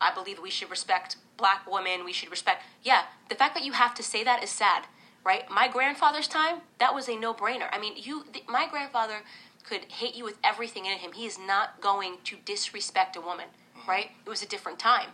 I 0.00 0.12
believe 0.14 0.38
we 0.40 0.50
should 0.50 0.70
respect 0.70 1.16
black 1.36 1.70
women, 1.70 2.04
we 2.04 2.12
should 2.12 2.30
respect, 2.30 2.62
yeah, 2.82 3.02
the 3.28 3.34
fact 3.34 3.54
that 3.54 3.64
you 3.64 3.72
have 3.72 3.94
to 3.94 4.02
say 4.02 4.24
that 4.24 4.42
is 4.42 4.50
sad, 4.50 4.86
right? 5.24 5.48
My 5.50 5.68
grandfather's 5.68 6.28
time, 6.28 6.58
that 6.78 6.94
was 6.94 7.08
a 7.08 7.16
no 7.16 7.34
brainer. 7.34 7.68
I 7.72 7.78
mean, 7.78 7.94
you, 7.96 8.24
th- 8.32 8.46
my 8.48 8.66
grandfather 8.68 9.18
could 9.68 9.84
hate 9.84 10.14
you 10.14 10.24
with 10.24 10.38
everything 10.44 10.86
in 10.86 10.98
him. 10.98 11.12
He 11.12 11.26
is 11.26 11.38
not 11.38 11.80
going 11.80 12.18
to 12.24 12.36
disrespect 12.44 13.16
a 13.16 13.20
woman, 13.20 13.46
mm-hmm. 13.76 13.90
right? 13.90 14.10
It 14.24 14.28
was 14.28 14.42
a 14.42 14.48
different 14.48 14.78
time. 14.78 15.10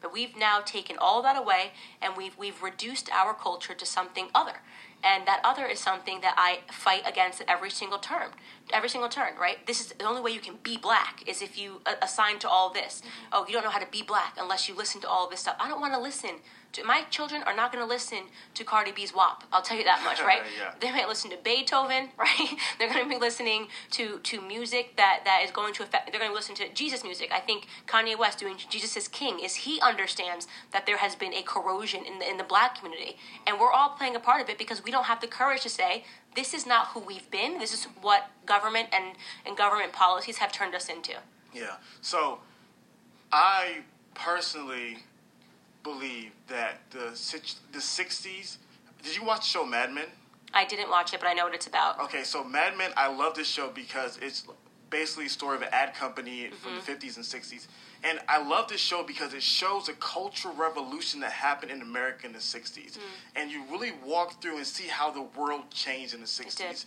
But 0.00 0.12
we've 0.12 0.36
now 0.36 0.60
taken 0.60 0.96
all 0.98 1.22
that 1.22 1.36
away 1.36 1.72
and 2.00 2.16
we've 2.16 2.38
we've 2.38 2.62
reduced 2.62 3.10
our 3.10 3.34
culture 3.34 3.74
to 3.74 3.84
something 3.84 4.28
other. 4.32 4.60
And 5.04 5.26
that 5.28 5.40
other 5.44 5.64
is 5.64 5.78
something 5.78 6.20
that 6.22 6.34
I 6.36 6.60
fight 6.72 7.02
against 7.06 7.40
at 7.40 7.48
every 7.48 7.70
single 7.70 7.98
turn. 7.98 8.30
Every 8.72 8.88
single 8.88 9.08
turn, 9.08 9.34
right? 9.40 9.64
This 9.66 9.80
is 9.80 9.88
the 9.88 10.04
only 10.04 10.20
way 10.20 10.32
you 10.32 10.40
can 10.40 10.58
be 10.62 10.76
black 10.76 11.22
is 11.26 11.40
if 11.40 11.56
you 11.56 11.80
assign 12.02 12.38
to 12.40 12.48
all 12.48 12.72
this. 12.72 13.00
Mm-hmm. 13.00 13.08
Oh, 13.32 13.46
you 13.46 13.52
don't 13.52 13.62
know 13.62 13.70
how 13.70 13.78
to 13.78 13.90
be 13.90 14.02
black 14.02 14.36
unless 14.38 14.68
you 14.68 14.74
listen 14.74 15.00
to 15.02 15.08
all 15.08 15.28
this 15.30 15.40
stuff. 15.40 15.56
I 15.60 15.68
don't 15.68 15.80
want 15.80 15.94
to 15.94 16.00
listen 16.00 16.30
to 16.72 16.84
my 16.84 17.02
children 17.10 17.42
are 17.44 17.54
not 17.54 17.72
going 17.72 17.82
to 17.82 17.88
listen 17.88 18.24
to 18.54 18.64
Cardi 18.64 18.92
B's 18.92 19.14
WAP. 19.14 19.44
I'll 19.52 19.62
tell 19.62 19.76
you 19.76 19.84
that 19.84 20.02
much, 20.04 20.20
right? 20.24 20.42
Yeah. 20.58 20.72
They 20.80 20.90
might 20.90 21.08
listen 21.08 21.30
to 21.30 21.36
Beethoven, 21.36 22.10
right? 22.18 22.48
They're 22.78 22.92
going 22.92 23.02
to 23.02 23.08
be 23.08 23.18
listening 23.18 23.68
to 23.92 24.18
to 24.18 24.40
music 24.40 24.96
that 24.96 25.22
that 25.24 25.42
is 25.44 25.50
going 25.50 25.74
to 25.74 25.82
affect. 25.82 26.10
They're 26.10 26.20
going 26.20 26.30
to 26.30 26.36
listen 26.36 26.54
to 26.56 26.68
Jesus 26.72 27.02
music. 27.02 27.30
I 27.32 27.40
think 27.40 27.66
Kanye 27.86 28.18
West 28.18 28.38
doing 28.38 28.56
Jesus 28.68 28.96
is 28.96 29.08
King 29.08 29.40
is 29.40 29.54
he 29.54 29.80
understands 29.80 30.46
that 30.72 30.86
there 30.86 30.98
has 30.98 31.14
been 31.14 31.32
a 31.34 31.42
corrosion 31.42 32.04
in 32.04 32.18
the 32.18 32.28
in 32.28 32.36
the 32.36 32.44
black 32.44 32.78
community, 32.78 33.16
and 33.46 33.58
we're 33.58 33.72
all 33.72 33.90
playing 33.90 34.16
a 34.16 34.20
part 34.20 34.42
of 34.42 34.48
it 34.48 34.58
because 34.58 34.84
we 34.84 34.90
don't 34.90 35.04
have 35.04 35.20
the 35.20 35.26
courage 35.26 35.62
to 35.62 35.68
say 35.68 36.04
this 36.34 36.54
is 36.54 36.66
not 36.66 36.88
who 36.88 37.00
we've 37.00 37.30
been. 37.30 37.58
This 37.58 37.72
is 37.72 37.86
what 38.00 38.30
government 38.46 38.88
and 38.92 39.16
and 39.46 39.56
government 39.56 39.92
policies 39.92 40.38
have 40.38 40.52
turned 40.52 40.74
us 40.74 40.88
into. 40.88 41.14
Yeah. 41.54 41.76
So, 42.02 42.40
I 43.32 43.78
personally 44.14 44.98
believe 45.92 46.32
that 46.48 46.80
the 46.90 47.10
the 47.72 47.78
'60s. 47.78 48.56
Did 49.02 49.16
you 49.16 49.24
watch 49.24 49.40
the 49.40 49.46
show 49.46 49.64
Mad 49.64 49.92
Men? 49.92 50.06
I 50.54 50.64
didn't 50.64 50.90
watch 50.90 51.12
it, 51.14 51.20
but 51.20 51.28
I 51.28 51.34
know 51.34 51.44
what 51.44 51.54
it's 51.54 51.66
about. 51.66 52.00
Okay, 52.00 52.24
so 52.24 52.42
Mad 52.44 52.76
Men. 52.76 52.90
I 52.96 53.08
love 53.14 53.34
this 53.34 53.48
show 53.48 53.68
because 53.70 54.18
it's 54.20 54.44
basically 54.90 55.26
a 55.26 55.30
story 55.30 55.56
of 55.56 55.62
an 55.62 55.68
ad 55.72 55.94
company 55.94 56.48
from 56.50 56.72
Mm-hmm. 56.72 56.92
the 56.92 57.06
'50s 57.08 57.16
and 57.16 57.24
'60s, 57.24 57.66
and 58.02 58.18
I 58.28 58.42
love 58.46 58.68
this 58.68 58.80
show 58.80 59.02
because 59.02 59.34
it 59.34 59.42
shows 59.42 59.88
a 59.88 59.92
cultural 59.94 60.54
revolution 60.54 61.20
that 61.20 61.32
happened 61.32 61.70
in 61.72 61.82
America 61.82 62.26
in 62.26 62.32
the 62.32 62.38
'60s, 62.40 62.96
Mm. 62.96 63.00
and 63.36 63.50
you 63.50 63.62
really 63.70 63.92
walk 64.04 64.40
through 64.42 64.56
and 64.56 64.66
see 64.66 64.88
how 64.88 65.10
the 65.10 65.22
world 65.22 65.70
changed 65.70 66.14
in 66.14 66.20
the 66.20 66.26
'60s. 66.26 66.84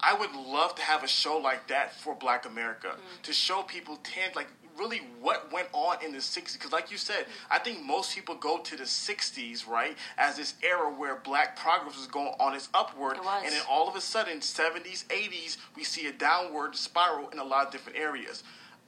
I 0.00 0.12
would 0.12 0.32
love 0.34 0.74
to 0.74 0.82
have 0.82 1.02
a 1.04 1.08
show 1.08 1.38
like 1.38 1.68
that 1.68 1.94
for 2.00 2.14
Black 2.14 2.44
America 2.46 2.88
Mm. 2.96 3.22
to 3.22 3.32
show 3.32 3.62
people 3.62 3.96
ten 4.02 4.30
like 4.34 4.48
really 4.78 5.02
what 5.20 5.52
went 5.52 5.68
on 5.72 5.96
in 6.04 6.12
the 6.12 6.18
60s 6.18 6.52
because 6.54 6.72
like 6.72 6.90
you 6.90 6.96
said 6.96 7.26
i 7.50 7.58
think 7.58 7.82
most 7.84 8.14
people 8.14 8.34
go 8.34 8.58
to 8.58 8.76
the 8.76 8.82
60s 8.84 9.68
right 9.68 9.96
as 10.18 10.36
this 10.36 10.54
era 10.62 10.90
where 10.90 11.16
black 11.16 11.56
progress 11.56 11.96
was 11.96 12.06
going 12.06 12.34
on 12.40 12.54
its 12.54 12.68
upward 12.74 13.16
It 13.16 13.24
was. 13.24 13.42
and 13.44 13.52
then 13.52 13.62
all 13.70 13.88
of 13.88 13.94
a 13.96 14.00
sudden 14.00 14.38
70s 14.38 15.04
80s 15.06 15.56
we 15.76 15.84
see 15.84 16.06
a 16.06 16.12
downward 16.12 16.74
spiral 16.76 17.28
in 17.28 17.38
a 17.38 17.44
lot 17.44 17.66
of 17.66 17.72
different 17.72 17.98
areas 17.98 18.42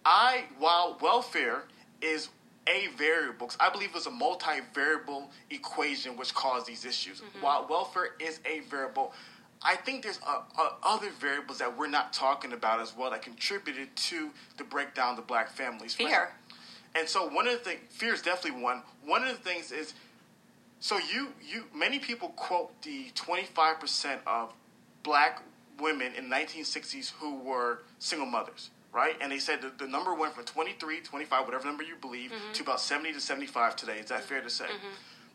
I 0.04 0.44
while 0.58 0.96
welfare 1.00 1.64
is 2.00 2.28
a 2.68 2.88
variable, 2.96 3.50
I 3.60 3.70
believe 3.70 3.90
it's 3.94 4.06
a 4.06 4.10
multi-variable 4.10 5.30
equation 5.50 6.16
which 6.16 6.34
caused 6.34 6.66
these 6.66 6.84
issues. 6.84 7.20
Mm-hmm. 7.20 7.40
While 7.42 7.66
welfare 7.68 8.10
is 8.20 8.40
a 8.44 8.60
variable, 8.60 9.12
I 9.62 9.76
think 9.76 10.02
there's 10.02 10.20
uh, 10.26 10.42
uh, 10.58 10.70
other 10.82 11.10
variables 11.10 11.58
that 11.58 11.76
we're 11.76 11.88
not 11.88 12.12
talking 12.12 12.52
about 12.52 12.80
as 12.80 12.94
well 12.96 13.10
that 13.10 13.22
contributed 13.22 13.94
to 13.96 14.30
the 14.58 14.64
breakdown 14.64 15.10
of 15.10 15.16
the 15.16 15.22
black 15.22 15.50
families. 15.50 15.94
Fear. 15.94 16.08
And 16.94 17.08
so 17.08 17.28
one 17.28 17.46
of 17.46 17.52
the 17.54 17.58
things, 17.58 17.80
fear 17.90 18.14
is 18.14 18.22
definitely 18.22 18.62
one. 18.62 18.82
One 19.04 19.22
of 19.22 19.28
the 19.28 19.42
things 19.42 19.72
is, 19.72 19.94
so 20.80 20.98
you 20.98 21.28
you 21.46 21.64
many 21.74 21.98
people 21.98 22.28
quote 22.30 22.80
the 22.82 23.10
25 23.14 23.80
percent 23.80 24.20
of 24.26 24.52
black 25.02 25.42
women 25.80 26.12
in 26.16 26.30
1960s 26.30 27.12
who 27.18 27.38
were 27.40 27.80
single 27.98 28.26
mothers, 28.26 28.70
right? 28.92 29.14
And 29.20 29.30
they 29.30 29.38
said 29.38 29.60
that 29.62 29.78
the 29.78 29.86
number 29.86 30.14
went 30.14 30.34
from 30.34 30.44
23, 30.44 31.00
25, 31.00 31.44
whatever 31.44 31.66
number 31.66 31.82
you 31.82 31.96
believe, 31.96 32.32
to 32.54 32.62
about 32.62 32.80
70 32.80 33.12
to 33.12 33.20
75 33.20 33.76
today. 33.76 33.98
Is 33.98 34.06
that 34.08 34.22
fair 34.24 34.40
to 34.40 34.48
say? 34.50 34.66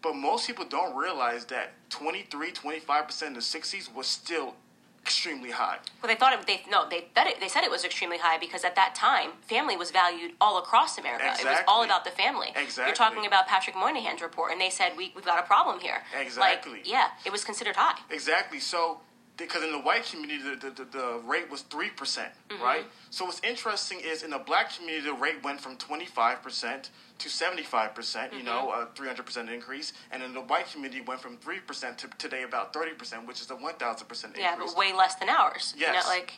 But 0.02 0.16
most 0.16 0.48
people 0.48 0.66
don't 0.66 0.96
realize 0.96 1.46
that 1.46 1.74
23, 1.90 2.52
25 2.52 3.06
percent 3.06 3.28
in 3.30 3.34
the 3.36 3.40
60s 3.40 3.94
was 3.94 4.08
still 4.08 4.56
extremely 5.02 5.52
high. 5.52 5.78
Well, 6.02 6.12
they 6.12 6.16
thought 6.16 6.34
it. 6.34 6.46
They 6.46 6.64
no. 6.70 6.88
They 6.90 7.06
said 7.16 7.28
it. 7.28 7.40
They 7.40 7.48
said 7.48 7.64
it 7.64 7.72
was 7.72 7.84
extremely 7.84 8.18
high 8.20 8.38
because 8.38 8.64
at 8.64 8.76
that 8.76 8.96
time, 8.96 9.32
family 9.42 9.76
was 9.76 9.92
valued 9.92 10.34
all 10.40 10.58
across 10.58 10.98
America. 10.98 11.26
It 11.40 11.46
was 11.46 11.60
all 11.68 11.84
about 11.84 12.06
the 12.06 12.12
family. 12.12 12.50
Exactly. 12.56 12.86
You're 12.86 12.96
talking 12.96 13.26
about 13.26 13.48
Patrick 13.48 13.76
Moynihan's 13.76 14.22
report, 14.22 14.52
and 14.52 14.62
they 14.62 14.70
said 14.70 14.94
we 14.98 15.12
we've 15.16 15.26
got 15.26 15.40
a 15.40 15.48
problem 15.48 15.80
here. 15.80 16.04
Exactly. 16.20 16.74
Like, 16.74 16.88
yeah, 16.90 17.08
it 17.26 17.32
was 17.32 17.44
considered 17.44 17.76
high. 17.76 18.00
Exactly. 18.10 18.60
So, 18.60 19.02
because 19.42 19.64
in 19.64 19.72
the 19.72 19.80
white 19.80 20.06
community, 20.06 20.42
the, 20.42 20.56
the, 20.56 20.72
the, 20.84 20.86
the 20.98 21.22
rate 21.26 21.50
was 21.50 21.64
3%, 21.64 21.96
percent 21.96 22.32
Mm-hmm. 22.50 22.64
right? 22.64 22.86
So, 23.10 23.26
what's 23.26 23.42
interesting 23.44 24.00
is 24.00 24.24
in 24.24 24.30
the 24.32 24.38
black 24.40 24.76
community, 24.76 25.06
the 25.06 25.14
rate 25.14 25.44
went 25.44 25.60
from 25.60 25.78
25% 25.78 26.90
to 27.20 27.30
75%, 27.30 27.96
percent 27.96 28.34
you 28.34 28.44
know, 28.44 28.72
Mm-hmm. 28.74 29.06
a 29.06 29.14
300% 29.14 29.54
increase. 29.54 29.94
And 30.12 30.22
in 30.24 30.34
the 30.34 30.42
white 30.42 30.68
community, 30.72 31.00
it 31.02 31.08
went 31.08 31.22
from 31.22 31.38
3% 31.38 31.98
to 31.98 32.08
today 32.18 32.44
about 32.44 32.74
30%, 32.74 33.26
which 33.28 33.42
is 33.42 33.50
a 33.52 33.56
1,000% 33.56 33.62
increase. 33.62 34.38
Yeah, 34.38 34.56
but 34.58 34.76
way 34.78 34.94
less 34.94 35.16
than 35.16 35.30
ours. 35.30 35.74
You 35.76 35.82
Yes. 35.82 36.06
know, 36.06 36.10
like 36.10 36.34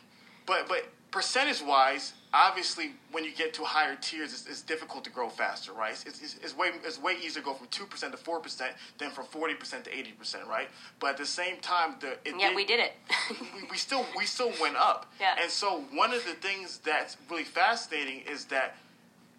But 0.46 0.68
but 0.68 0.88
percentage 1.14 1.62
wise, 1.62 2.12
obviously, 2.32 2.90
when 3.12 3.22
you 3.24 3.32
get 3.32 3.54
to 3.54 3.62
higher 3.62 3.94
tiers, 3.94 4.32
it's, 4.32 4.48
it's 4.48 4.62
difficult 4.62 5.04
to 5.04 5.10
grow 5.10 5.28
faster, 5.28 5.72
right? 5.72 5.92
It's, 5.92 6.20
it's, 6.20 6.36
it's 6.42 6.56
way 6.56 6.70
it's 6.84 7.00
way 7.00 7.14
easier 7.24 7.40
to 7.40 7.46
go 7.46 7.54
from 7.54 7.68
two 7.68 7.86
percent 7.86 8.10
to 8.12 8.18
four 8.18 8.40
percent 8.40 8.72
than 8.98 9.10
from 9.10 9.24
forty 9.26 9.54
percent 9.54 9.84
to 9.84 9.96
eighty 9.96 10.10
percent, 10.10 10.48
right? 10.48 10.66
But 10.98 11.10
at 11.10 11.16
the 11.18 11.26
same 11.26 11.58
time, 11.58 11.94
the 12.00 12.14
it 12.28 12.34
yeah, 12.36 12.52
we 12.52 12.64
did 12.64 12.80
it. 12.80 12.94
we, 13.54 13.62
we 13.70 13.76
still 13.76 14.04
we 14.18 14.26
still 14.26 14.52
went 14.60 14.74
up. 14.74 15.12
Yeah. 15.20 15.36
And 15.40 15.48
so 15.48 15.84
one 15.92 16.12
of 16.12 16.24
the 16.24 16.32
things 16.32 16.78
that's 16.78 17.16
really 17.30 17.44
fascinating 17.44 18.22
is 18.28 18.46
that 18.46 18.74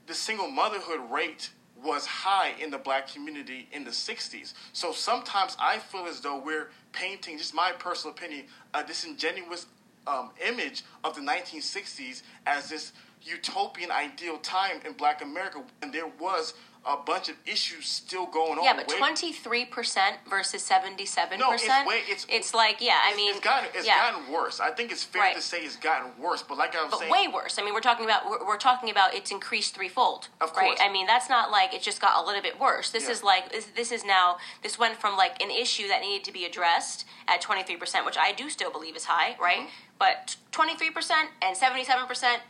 the 0.08 0.14
single 0.14 0.50
motherhood 0.50 1.02
rate 1.12 1.50
was 1.84 2.06
high 2.06 2.54
in 2.60 2.72
the 2.72 2.78
black 2.78 3.12
community 3.12 3.68
in 3.74 3.84
the 3.84 3.92
60s. 3.92 4.54
So 4.72 4.94
sometimes 4.94 5.58
I 5.60 5.78
feel 5.78 6.06
as 6.08 6.22
though 6.22 6.40
we're 6.40 6.70
painting, 6.94 7.38
just 7.38 7.54
my 7.54 7.74
personal 7.78 8.16
opinion, 8.16 8.46
a 8.74 8.84
disingenuous 8.84 9.68
um, 10.08 10.32
image 10.46 10.84
of 11.04 11.16
the 11.16 11.22
1960s 11.22 12.24
as 12.46 12.70
this 12.70 12.94
utopian 13.22 13.92
ideal 13.92 14.38
time 14.38 14.80
in 14.86 14.94
black 14.94 15.22
America. 15.22 15.64
And 15.82 15.94
there 15.94 16.08
was 16.20 16.54
a 16.88 16.98
bunch 16.98 17.30
of 17.30 17.36
issues 17.46 17.88
still 17.88 18.26
going 18.28 18.60
on. 18.60 18.64
yeah, 18.64 18.74
but 18.76 18.88
twenty 18.88 19.32
three 19.34 19.66
percent 19.66 20.18
versus 20.30 20.62
seventy 20.62 21.06
seven 21.06 21.40
No, 21.40 21.52
it's 21.52 21.64
percent. 21.64 21.88
way- 21.88 22.00
it's- 22.02 22.26
It's 22.30 22.54
like 22.54 22.80
yeah, 22.80 23.00
I 23.04 23.10
it's, 23.10 23.18
mean, 23.18 23.32
it's 23.32 23.40
gotten 23.40 23.70
it's 23.74 23.88
yeah. 23.88 24.12
gotten 24.12 24.32
worse. 24.32 24.60
I 24.60 24.70
think 24.72 24.92
it's 24.92 25.04
fair 25.04 25.22
Right. 25.24 25.36
to 25.36 25.42
say 25.42 25.62
it's 25.62 25.76
gotten 25.76 26.12
worse. 26.22 26.44
But 26.44 26.58
like 26.58 26.76
I 26.76 26.82
was 26.84 26.92
but 26.92 27.00
saying, 27.00 27.12
way 27.12 27.28
worse. 27.28 27.58
I 27.58 27.64
mean, 27.64 27.74
we're 27.74 27.82
talking 27.82 28.06
about 28.06 28.30
we're, 28.30 28.46
we're 28.46 28.58
talking 28.58 28.90
about 28.92 29.14
it's 29.16 29.32
increased 29.32 29.74
threefold, 29.76 30.28
Of 30.42 30.52
right? 30.56 30.68
course. 30.68 30.80
I 30.82 30.92
mean, 30.92 31.08
that's 31.08 31.30
not 31.30 31.50
like 31.52 31.74
it 31.74 31.82
just 31.82 32.00
got 32.02 32.22
a 32.24 32.26
little 32.26 32.42
bit 32.44 32.60
worse. 32.60 32.92
This 32.92 33.06
Yeah. 33.06 33.12
is 33.12 33.24
like 33.24 33.52
this, 33.52 33.66
this 33.76 33.92
is 33.92 34.06
now 34.06 34.38
this 34.62 34.78
went 34.78 34.96
from 34.98 35.18
like 35.18 35.42
an 35.42 35.50
issue 35.52 35.88
that 35.88 36.02
needed 36.02 36.24
to 36.26 36.32
be 36.32 36.46
addressed 36.46 37.06
at 37.28 37.42
twenty 37.42 37.64
three 37.64 37.78
percent, 37.78 38.06
which 38.06 38.18
I 38.18 38.32
do 38.32 38.50
still 38.50 38.72
believe 38.72 38.96
is 38.96 39.06
high, 39.06 39.36
right? 39.40 39.60
Mm-hmm. 39.62 39.70
But 39.98 40.36
twenty 40.52 40.76
three 40.76 40.92
percent 40.92 41.30
and 41.42 41.58
seventy 41.58 41.84
seven 41.84 42.06
percent. 42.06 42.42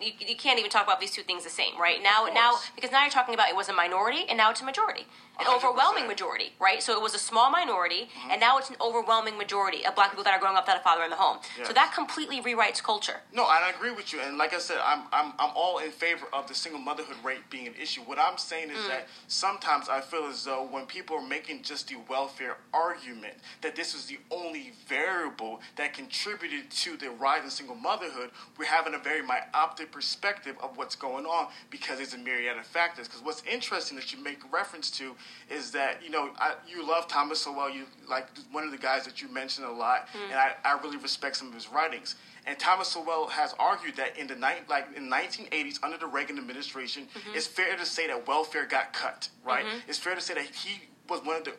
You, 0.00 0.12
you 0.28 0.36
can't 0.36 0.58
even 0.58 0.70
talk 0.70 0.84
about 0.84 1.00
these 1.00 1.10
two 1.10 1.22
things 1.22 1.42
the 1.44 1.50
same, 1.50 1.76
right? 1.80 2.00
Now, 2.02 2.28
now, 2.32 2.52
because 2.76 2.92
now 2.92 3.02
you're 3.02 3.10
talking 3.10 3.34
about 3.34 3.48
it 3.48 3.56
was 3.56 3.68
a 3.68 3.72
minority, 3.72 4.24
and 4.28 4.36
now 4.36 4.50
it's 4.50 4.60
a 4.60 4.64
majority, 4.64 5.06
an 5.40 5.46
100%. 5.46 5.56
overwhelming 5.56 6.06
majority, 6.06 6.52
right? 6.60 6.80
So 6.82 6.92
it 6.92 7.02
was 7.02 7.14
a 7.14 7.18
small 7.18 7.50
minority, 7.50 8.08
Mm-hmm. 8.12 8.30
and 8.32 8.40
now 8.40 8.58
it's 8.58 8.70
an 8.70 8.76
overwhelming 8.80 9.36
majority 9.38 9.84
of 9.84 9.94
black 9.96 10.10
people 10.10 10.22
that 10.24 10.32
are 10.34 10.38
growing 10.40 10.56
up 10.56 10.64
without 10.64 10.78
a 10.80 10.84
father 10.84 11.02
in 11.02 11.10
the 11.10 11.16
home. 11.16 11.38
So 11.64 11.72
that 11.72 11.92
completely 11.94 12.40
rewrites 12.40 12.82
culture. 12.82 13.20
No, 13.32 13.42
and 13.42 13.64
I 13.64 13.70
agree 13.70 13.90
with 13.90 14.12
you. 14.12 14.20
And 14.20 14.38
like 14.38 14.54
I 14.54 14.58
said, 14.58 14.78
I'm 14.84 15.02
I'm 15.12 15.32
I'm 15.38 15.50
all 15.56 15.78
in 15.78 15.90
favor 15.90 16.26
of 16.32 16.46
the 16.46 16.54
single 16.54 16.80
motherhood 16.80 17.16
rate 17.24 17.40
being 17.50 17.66
an 17.66 17.74
issue. 17.80 18.02
What 18.02 18.18
I'm 18.18 18.38
saying 18.38 18.70
is 18.70 18.86
that 18.88 19.08
sometimes 19.28 19.88
I 19.88 20.00
feel 20.00 20.26
as 20.26 20.44
though 20.44 20.66
when 20.70 20.86
people 20.86 21.16
are 21.16 21.26
making 21.26 21.62
just 21.62 21.88
the 21.88 21.96
welfare 22.08 22.56
argument 22.72 23.34
that 23.62 23.74
this 23.74 23.94
is 23.94 24.06
the 24.06 24.18
only 24.30 24.72
variable 25.32 25.60
that 25.76 25.94
contributed 25.94 26.70
to 26.70 26.96
the 26.96 27.10
rise 27.10 27.44
in 27.44 27.50
single 27.50 27.76
motherhood, 27.76 28.30
we're 28.58 28.64
having 28.64 28.94
a 28.94 28.98
very 28.98 29.22
myopic 29.22 29.90
perspective 29.92 30.56
of 30.62 30.76
what's 30.76 30.94
going 30.94 31.26
on 31.26 31.48
because 31.70 32.00
it's 32.00 32.14
a 32.14 32.18
myriad 32.18 32.56
of 32.56 32.66
factors. 32.66 33.08
Because 33.08 33.22
what's 33.22 33.42
interesting 33.50 33.96
that 33.96 34.12
you 34.12 34.22
make 34.22 34.40
reference 34.52 34.90
to 34.92 35.14
is 35.50 35.70
that 35.72 36.02
you 36.02 36.10
know 36.10 36.30
I, 36.38 36.54
you 36.68 36.86
love 36.86 37.08
Thomas 37.08 37.40
Sowell. 37.40 37.70
You 37.70 37.84
like 38.08 38.28
one 38.50 38.64
of 38.64 38.70
the 38.70 38.78
guys 38.78 39.04
that 39.04 39.22
you 39.22 39.28
mentioned 39.28 39.66
a 39.66 39.72
lot, 39.72 40.08
mm. 40.08 40.30
and 40.30 40.34
I, 40.34 40.52
I 40.64 40.78
really 40.82 40.96
respect 40.96 41.36
some 41.36 41.48
of 41.48 41.54
his 41.54 41.70
writings. 41.70 42.16
And 42.44 42.58
Thomas 42.58 42.88
Sowell 42.88 43.28
has 43.28 43.54
argued 43.60 43.96
that 43.96 44.18
in 44.18 44.26
the 44.26 44.34
night, 44.34 44.68
like 44.68 44.88
in 44.96 45.08
1980s, 45.08 45.78
under 45.84 45.96
the 45.96 46.08
Reagan 46.08 46.38
administration, 46.38 47.04
mm-hmm. 47.04 47.36
it's 47.36 47.46
fair 47.46 47.76
to 47.76 47.86
say 47.86 48.08
that 48.08 48.26
welfare 48.26 48.66
got 48.66 48.92
cut. 48.92 49.28
Right? 49.44 49.64
Mm-hmm. 49.64 49.88
It's 49.88 49.98
fair 49.98 50.16
to 50.16 50.20
say 50.20 50.34
that 50.34 50.46
he 50.46 50.88
was 51.08 51.24
one 51.24 51.36
of 51.36 51.44
the 51.44 51.52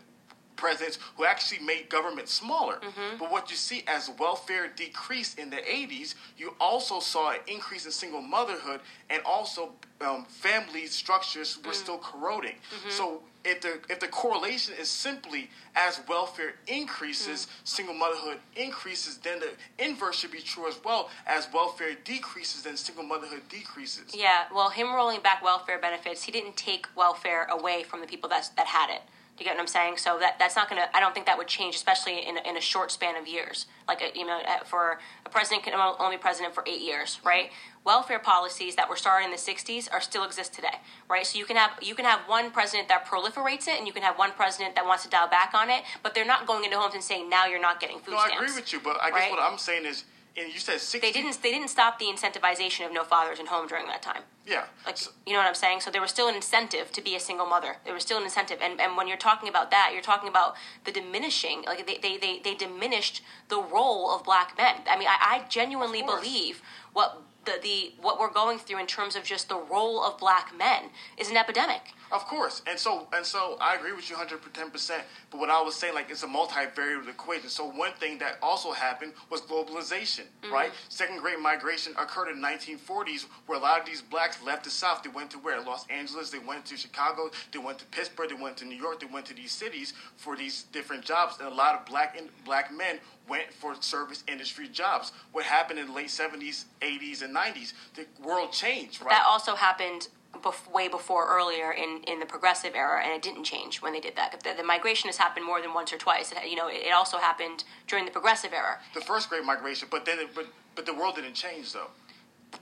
presidents 0.64 0.98
who 1.18 1.26
actually 1.26 1.60
made 1.60 1.90
government 1.90 2.30
smaller. 2.30 2.76
Mm-hmm. 2.76 3.18
But 3.20 3.30
what 3.30 3.52
you 3.52 3.58
see 3.58 3.84
as 3.86 4.10
welfare 4.18 4.72
decreased 4.74 5.38
in 5.38 5.50
the 5.50 5.58
80s, 5.58 6.16
you 6.38 6.56
also 6.58 7.02
saw 7.02 7.32
an 7.32 7.40
increase 7.48 7.86
in 7.86 7.92
single 7.92 8.22
motherhood 8.22 8.80
and 9.10 9.22
also 9.26 9.74
um, 10.00 10.24
family 10.24 10.88
structures 10.88 11.60
were 11.66 11.72
mm. 11.72 11.76
still 11.76 11.98
corroding. 11.98 12.56
Mm-hmm. 12.56 12.90
So 12.92 13.24
if 13.44 13.60
the 13.60 13.80
if 13.90 14.00
the 14.00 14.08
correlation 14.08 14.74
is 14.80 14.88
simply 14.88 15.50
as 15.76 16.00
welfare 16.08 16.54
increases, 16.68 17.46
mm. 17.46 17.50
single 17.68 17.94
motherhood 17.94 18.38
increases, 18.56 19.18
then 19.18 19.42
the 19.42 19.52
inverse 19.86 20.18
should 20.20 20.32
be 20.32 20.40
true 20.40 20.70
as 20.70 20.80
well. 20.86 21.10
As 21.28 21.50
welfare 21.54 21.94
decreases, 22.06 22.64
then 22.64 22.78
single 22.78 23.04
motherhood 23.04 23.42
decreases. 23.50 24.16
Yeah, 24.16 24.44
well, 24.56 24.70
him 24.70 24.94
rolling 24.94 25.22
back 25.22 25.44
welfare 25.44 25.80
benefits, 25.80 26.24
he 26.24 26.32
didn't 26.32 26.56
take 26.56 26.88
welfare 26.96 27.48
away 27.50 27.84
from 27.84 28.00
the 28.00 28.08
people 28.08 28.30
that 28.30 28.50
that 28.56 28.68
had 28.68 28.90
it. 28.90 29.02
Do 29.36 29.44
you 29.44 29.50
get 29.50 29.56
what 29.56 29.62
I'm 29.62 29.68
saying? 29.68 29.98
So 29.98 30.20
that 30.20 30.38
that's 30.38 30.56
not 30.56 30.70
gonna. 30.70 30.86
I 30.94 31.00
don't 31.00 31.14
think 31.16 31.26
that 31.26 31.40
would 31.40 31.48
change, 31.48 31.76
especially 31.76 32.20
in 32.20 32.38
a, 32.38 32.48
in 32.48 32.56
a 32.56 32.62
short 32.62 32.92
span 32.92 33.16
of 33.16 33.28
years. 33.28 33.66
Like 33.88 34.00
a, 34.02 34.16
you 34.18 34.28
know, 34.28 34.40
for 34.66 35.00
a 35.26 35.30
president 35.30 35.64
can 35.64 35.74
only 35.74 36.18
be 36.18 36.22
president 36.22 36.54
for 36.54 36.64
eight 36.68 36.82
years, 36.82 37.20
right? 37.26 37.50
Welfare 37.84 38.20
policies 38.20 38.76
that 38.76 38.88
were 38.88 38.96
started 38.96 39.26
in 39.26 39.32
the 39.32 39.38
'60s 39.38 39.92
are 39.92 40.02
still 40.02 40.24
exist 40.24 40.54
today, 40.54 40.78
right? 41.10 41.26
So 41.26 41.40
you 41.40 41.46
can 41.46 41.56
have 41.56 41.72
you 41.82 41.96
can 41.96 42.06
have 42.06 42.20
one 42.28 42.52
president 42.52 42.90
that 42.90 43.08
proliferates 43.08 43.68
it, 43.68 43.80
and 43.80 43.88
you 43.88 43.94
can 43.94 44.04
have 44.04 44.20
one 44.20 44.34
president 44.34 44.76
that 44.76 44.86
wants 44.86 45.04
to 45.04 45.10
dial 45.10 45.28
back 45.28 45.56
on 45.56 45.72
it, 45.72 45.84
but 46.04 46.14
they're 46.14 46.26
not 46.26 46.46
going 46.46 46.64
into 46.64 46.78
homes 46.78 46.94
and 46.94 47.04
saying 47.04 47.28
now 47.28 47.48
you're 47.48 47.60
not 47.60 47.80
getting 47.80 47.98
food 47.98 48.12
No, 48.12 48.18
I 48.18 48.30
agree 48.36 48.54
with 48.54 48.72
you, 48.72 48.80
but 48.84 49.02
I 49.02 49.10
guess 49.10 49.20
right? 49.20 49.32
what 49.32 49.42
I'm 49.42 49.58
saying 49.58 49.86
is, 49.86 50.04
and 50.36 50.52
you 50.52 50.60
said 50.60 50.80
60. 50.80 51.00
They 51.00 51.12
didn't. 51.12 51.42
They 51.42 51.52
didn't 51.52 51.70
stop 51.70 52.00
the 52.00 52.06
incentivization 52.06 52.86
of 52.86 52.92
no 52.92 53.04
fathers 53.04 53.40
in 53.40 53.46
home 53.46 53.68
during 53.68 53.86
that 53.88 54.02
time. 54.02 54.24
Yeah. 54.46 54.66
Like, 54.86 54.98
So- 54.98 55.12
you 55.26 55.34
know 55.34 55.40
what 55.40 55.48
I'm 55.48 55.56
saying? 55.56 55.82
So 55.82 55.92
there 55.92 56.02
was 56.02 56.10
still 56.10 56.28
an 56.28 56.36
incentive 56.36 56.92
to 56.94 57.02
be 57.02 57.16
a 57.16 57.20
single 57.20 57.46
mother. 57.46 57.78
There 57.86 57.94
was 57.94 58.04
still 58.04 58.18
an 58.18 58.24
incentive. 58.24 58.60
And, 58.62 58.82
and 58.82 58.98
when 58.98 59.08
you're 59.08 59.18
talking 59.18 59.48
about 59.48 59.70
that, 59.72 59.92
you're 59.94 60.02
talking 60.02 60.28
about 60.30 60.56
the 60.86 60.92
diminishing, 60.92 61.64
like 61.66 61.86
they, 61.86 61.98
they, 61.98 62.18
they, 62.18 62.40
they 62.40 62.56
diminished 62.56 63.22
the 63.50 63.62
role 63.62 64.14
of 64.14 64.24
black 64.24 64.58
men. 64.58 64.76
I 64.90 64.98
mean, 64.98 65.08
I, 65.08 65.18
I 65.44 65.46
genuinely 65.50 66.02
believe 66.02 66.62
what 66.94 67.22
the, 67.46 67.60
the, 67.62 67.94
what 68.02 68.20
we're 68.20 68.32
going 68.32 68.58
through 68.58 68.80
in 68.80 68.88
terms 68.88 69.16
of 69.16 69.24
just 69.24 69.50
the 69.50 69.58
role 69.58 70.04
of 70.04 70.18
black 70.18 70.58
men 70.58 70.86
is 71.18 71.30
an 71.30 71.38
epidemic. 71.38 71.94
Of 72.14 72.28
course, 72.28 72.62
and 72.68 72.78
so 72.78 73.08
and 73.12 73.26
so 73.26 73.58
I 73.60 73.74
agree 73.74 73.92
with 73.92 74.08
you 74.08 74.16
hundred 74.16 74.40
ten 74.54 74.70
percent. 74.70 75.02
But 75.32 75.40
what 75.40 75.50
I 75.50 75.60
was 75.64 75.74
saying, 75.76 75.96
like, 75.96 76.12
it's 76.12 76.22
a 76.22 76.28
multivariable 76.28 77.10
equation. 77.10 77.50
So 77.50 77.66
one 77.66 77.92
thing 77.94 78.20
that 78.20 78.38
also 78.40 78.72
happened 78.72 79.14
was 79.32 79.42
globalization, 79.42 80.26
mm-hmm. 80.44 80.54
right? 80.54 80.72
Second 80.90 81.22
Great 81.22 81.40
Migration 81.40 81.94
occurred 81.94 82.30
in 82.30 82.40
1940s, 82.40 83.26
where 83.48 83.58
a 83.58 83.62
lot 83.62 83.80
of 83.80 83.88
these 83.88 84.04
blacks 84.04 84.38
left 84.44 84.64
the 84.64 84.70
South. 84.70 85.02
They 85.02 85.10
went 85.10 85.32
to 85.32 85.40
where? 85.40 85.60
Los 85.60 85.88
Angeles. 85.88 86.30
They 86.30 86.38
went 86.38 86.66
to 86.66 86.78
Chicago. 86.78 87.32
They 87.52 87.58
went 87.58 87.80
to 87.80 87.86
Pittsburgh. 87.86 88.30
They 88.30 88.36
went 88.36 88.58
to 88.58 88.66
New 88.66 88.78
York. 88.78 89.00
They 89.00 89.08
went 89.08 89.26
to 89.26 89.34
these 89.34 89.52
cities 89.52 89.94
for 90.16 90.38
these 90.38 90.66
different 90.72 91.04
jobs. 91.04 91.38
And 91.40 91.52
a 91.52 91.56
lot 91.56 91.74
of 91.74 91.84
black 91.88 92.16
in, 92.16 92.30
black 92.46 92.72
men 92.72 93.00
went 93.28 93.52
for 93.52 93.74
service 93.82 94.24
industry 94.28 94.68
jobs. 94.68 95.14
What 95.32 95.46
happened 95.46 95.80
in 95.80 95.88
the 95.88 95.94
late 95.94 96.10
70s, 96.10 96.66
80s, 96.80 97.24
and 97.24 97.36
90s? 97.36 97.74
The 97.96 98.06
world 98.24 98.52
changed, 98.52 99.02
right? 99.02 99.10
That 99.10 99.26
also 99.26 99.56
happened 99.56 100.10
bef- 100.44 100.72
way 100.72 100.88
before 100.88 101.28
earlier 101.28 101.72
in, 101.72 102.02
in 102.08 102.20
the 102.20 102.26
progressive 102.26 102.76
era, 102.76 103.02
and 103.04 103.12
it 103.14 103.22
didn't 103.22 103.44
change 103.44 103.82
when 103.82 103.94
they 103.94 104.00
did 104.00 104.16
that. 104.16 104.42
The, 104.44 104.54
the 104.56 104.64
migration 104.64 105.08
has 105.08 105.18
happened 105.18 105.46
more 105.46 105.62
than 105.62 105.74
once 105.74 105.92
or 105.94 105.98
twice. 105.98 106.32
It, 106.32 106.38
you 106.50 106.56
know, 106.56 106.68
it, 106.68 106.84
it 106.88 106.94
also 106.94 107.18
happened 107.18 107.64
during 107.88 108.06
the 108.06 108.12
progressive 108.12 108.54
era. 108.54 108.80
the 108.94 109.02
first 109.02 109.30
Great 109.30 109.46
Migration, 109.46 109.88
but 109.90 110.06
then 110.06 110.20
it, 110.20 110.36
but 110.36 110.48
but 110.76 110.86
the 110.86 110.94
world 110.94 111.16
didn't 111.16 111.36
change 111.36 111.74
though. 111.74 111.90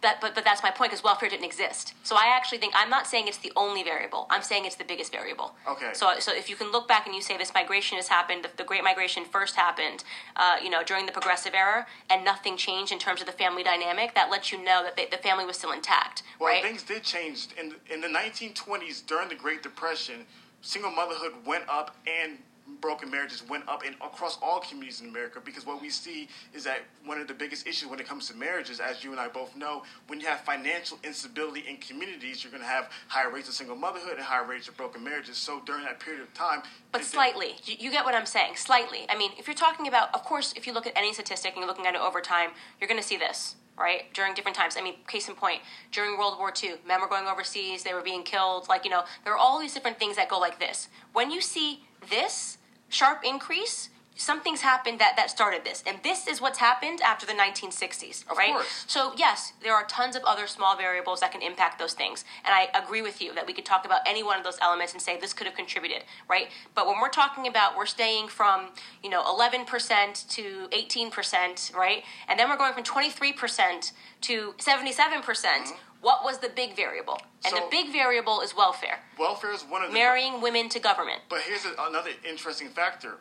That, 0.02 0.22
but 0.22 0.34
but 0.36 0.44
that's 0.44 0.64
my 0.64 0.72
point 0.72 0.92
because 0.92 1.04
welfare 1.04 1.30
didn't 1.30 1.46
exist. 1.46 1.94
So 2.04 2.16
I 2.16 2.34
actually 2.36 2.58
think 2.60 2.74
I'm 2.76 2.90
not 2.90 3.08
saying 3.08 3.28
it's 3.28 3.38
the 3.38 3.52
only 3.56 3.84
variable. 3.84 4.28
I'm 4.30 4.42
saying 4.42 4.66
it's 4.66 4.76
the 4.76 4.84
biggest 4.84 5.12
variable. 5.12 5.54
Okay. 5.68 5.92
So 5.94 6.20
so 6.20 6.34
if 6.34 6.50
you 6.50 6.56
can 6.56 6.72
look 6.72 6.88
back 6.88 7.06
and 7.06 7.16
you 7.16 7.22
say 7.22 7.38
this 7.38 7.54
migration 7.54 7.98
has 7.98 8.08
happened, 8.08 8.44
the, 8.46 8.50
the 8.58 8.64
Great 8.64 8.84
Migration 8.84 9.26
first 9.26 9.56
happened, 9.56 10.04
uh, 10.36 10.56
you 10.64 10.70
know, 10.70 10.84
during 10.84 11.06
the 11.06 11.12
Progressive 11.12 11.54
Era, 11.54 11.86
and 12.10 12.24
nothing 12.24 12.58
changed 12.58 12.92
in 12.92 13.00
terms 13.00 13.22
of 13.22 13.28
the 13.28 13.34
family 13.34 13.64
dynamic. 13.64 14.16
That 14.16 14.30
lets 14.32 14.52
you 14.52 14.58
know 14.64 14.84
that 14.84 14.96
they, 14.96 15.08
the 15.08 15.18
family 15.18 15.46
was 15.46 15.58
still 15.58 15.72
intact, 15.72 16.24
Well, 16.40 16.50
right? 16.54 16.64
things 16.64 16.84
did 16.84 17.04
change 17.04 17.48
in 17.60 17.76
in 17.90 18.02
the 18.02 18.08
1920s 18.08 19.06
during 19.06 19.30
the 19.30 19.36
Great 19.36 19.64
Depression. 19.64 20.26
Single 20.62 20.92
motherhood 20.92 21.34
went 21.46 21.68
up 21.68 21.96
and 22.06 22.38
broken 22.82 23.10
marriages 23.10 23.44
went 23.48 23.68
up 23.70 23.86
in 23.86 23.94
across 23.96 24.38
all 24.42 24.60
communities 24.60 25.02
in 25.02 25.08
America 25.10 25.40
because 25.44 25.66
what 25.66 25.82
we 25.82 25.90
see 25.90 26.28
is 26.54 26.64
that 26.64 26.80
one 27.06 27.20
of 27.22 27.28
the 27.28 27.34
biggest 27.34 27.68
issues 27.68 27.88
when 27.88 28.00
it 28.00 28.08
comes 28.08 28.28
to 28.28 28.36
marriages, 28.36 28.80
as 28.80 29.04
you 29.04 29.12
and 29.12 29.20
I 29.20 29.28
both 29.28 29.56
know, 29.56 29.84
when 30.08 30.20
you 30.20 30.26
have 30.28 30.42
financial 30.42 30.98
instability 31.04 31.64
in 31.70 31.78
communities, 31.78 32.44
you're 32.44 32.52
going 32.52 32.64
to 32.64 32.68
have 32.70 32.90
higher 33.08 33.30
rates 33.32 33.48
of 33.48 33.54
single 33.54 33.76
motherhood 33.76 34.14
and 34.14 34.22
higher 34.22 34.46
rates 34.46 34.68
of 34.68 34.76
broken 34.76 35.04
marriages. 35.04 35.38
So 35.38 35.62
during 35.66 35.84
that 35.86 36.00
period 36.00 36.22
of 36.24 36.34
time, 36.34 36.64
But 36.92 37.00
did- 37.00 37.08
slightly. 37.08 37.56
You, 37.64 37.76
you 37.80 37.92
get 37.92 38.04
what 38.04 38.16
I'm 38.16 38.26
saying? 38.26 38.56
Slightly. 38.56 39.06
I 39.10 39.18
mean, 39.18 39.32
if 39.38 39.48
you're 39.48 39.56
talking 39.56 39.88
about, 39.88 40.14
of 40.16 40.24
course, 40.24 40.54
if 40.58 40.66
you 40.66 40.74
look 40.74 40.88
at 40.88 40.94
any 40.98 41.14
statistic 41.14 41.52
and 41.54 41.60
you're 41.60 41.68
looking 41.68 41.86
at 41.86 41.94
it 41.96 42.02
over 42.02 42.20
time, 42.20 42.50
you're 42.80 42.88
going 42.88 43.00
to 43.00 43.08
see 43.08 43.18
this, 43.18 43.56
right? 43.78 44.12
During 44.14 44.34
different 44.34 44.58
times. 44.58 44.76
I 44.78 44.82
mean, 44.82 44.96
case 45.08 45.30
in 45.30 45.36
point, 45.36 45.62
during 45.92 46.18
World 46.18 46.40
War 46.40 46.52
II, 46.62 46.76
men 46.88 47.00
were 47.00 47.08
going 47.08 47.28
overseas, 47.28 47.84
they 47.84 47.94
were 47.94 48.02
being 48.02 48.24
killed. 48.24 48.68
Like, 48.70 48.84
you 48.86 48.90
know, 48.92 49.04
there 49.24 49.34
are 49.34 49.38
all 49.38 49.60
these 49.60 49.74
different 49.74 50.00
things 50.00 50.16
that 50.16 50.30
go 50.30 50.40
like 50.40 50.60
this. 50.60 50.90
When 51.14 51.30
you 51.30 51.42
see 51.42 51.84
this 52.10 52.58
sharp 52.92 53.24
increase, 53.24 53.90
something's 54.16 54.62
happened 54.62 55.00
that, 55.00 55.16
that 55.16 55.30
started 55.30 55.64
this. 55.64 55.84
And 55.88 55.98
this 56.04 56.28
is 56.28 56.42
what's 56.42 56.60
happened 56.60 57.02
after 57.02 57.26
the 57.26 57.34
1960s, 57.34 58.30
Of 58.30 58.38
right? 58.38 58.64
So, 58.88 59.14
yes, 59.18 59.54
there 59.64 59.74
are 59.74 59.86
tons 59.86 60.16
of 60.16 60.24
other 60.26 60.48
small 60.48 60.78
variables 60.78 61.22
that 61.22 61.32
can 61.32 61.42
impact 61.42 61.80
those 61.80 61.94
things. 61.94 62.24
And 62.46 62.54
I 62.54 62.68
agree 62.78 63.02
with 63.02 63.22
you 63.22 63.34
that 63.36 63.48
we 63.48 63.54
could 63.54 63.66
talk 63.66 63.86
about 63.86 64.02
any 64.08 64.24
one 64.24 64.38
of 64.38 64.44
those 64.44 64.60
elements 64.62 64.94
and 64.94 65.02
say 65.02 65.20
this 65.20 65.34
could 65.34 65.48
have 65.48 65.56
contributed, 65.56 66.04
right? 66.30 66.50
But 66.76 66.88
when 66.88 67.00
we're 67.02 67.10
talking 67.10 67.48
about 67.48 67.78
we're 67.78 67.86
staying 67.86 68.28
from, 68.28 68.70
you 69.04 69.10
know, 69.10 69.24
11% 69.24 70.28
to 70.30 70.68
18%, 70.72 71.76
right? 71.76 72.04
And 72.28 72.40
then 72.40 72.50
we're 72.50 72.58
going 72.58 72.74
from 72.74 72.84
23% 72.84 73.92
to 74.22 74.54
77%. 74.58 75.24
Mm-hmm. 75.24 75.76
What 76.02 76.24
was 76.24 76.40
the 76.40 76.50
big 76.50 76.76
variable? 76.76 77.20
And 77.46 77.56
the 77.56 77.64
big 77.70 77.92
variable 77.92 78.42
is 78.42 78.56
welfare. 78.56 79.00
welfare 79.20 79.54
is 79.54 79.62
one 79.62 79.84
of 79.84 79.90
the 79.90 79.94
Marrying 79.94 80.42
women 80.42 80.68
to 80.70 80.80
government. 80.80 81.20
But 81.30 81.42
here's 81.42 81.64
another 81.78 82.10
interesting 82.28 82.70
factor. 82.70 83.18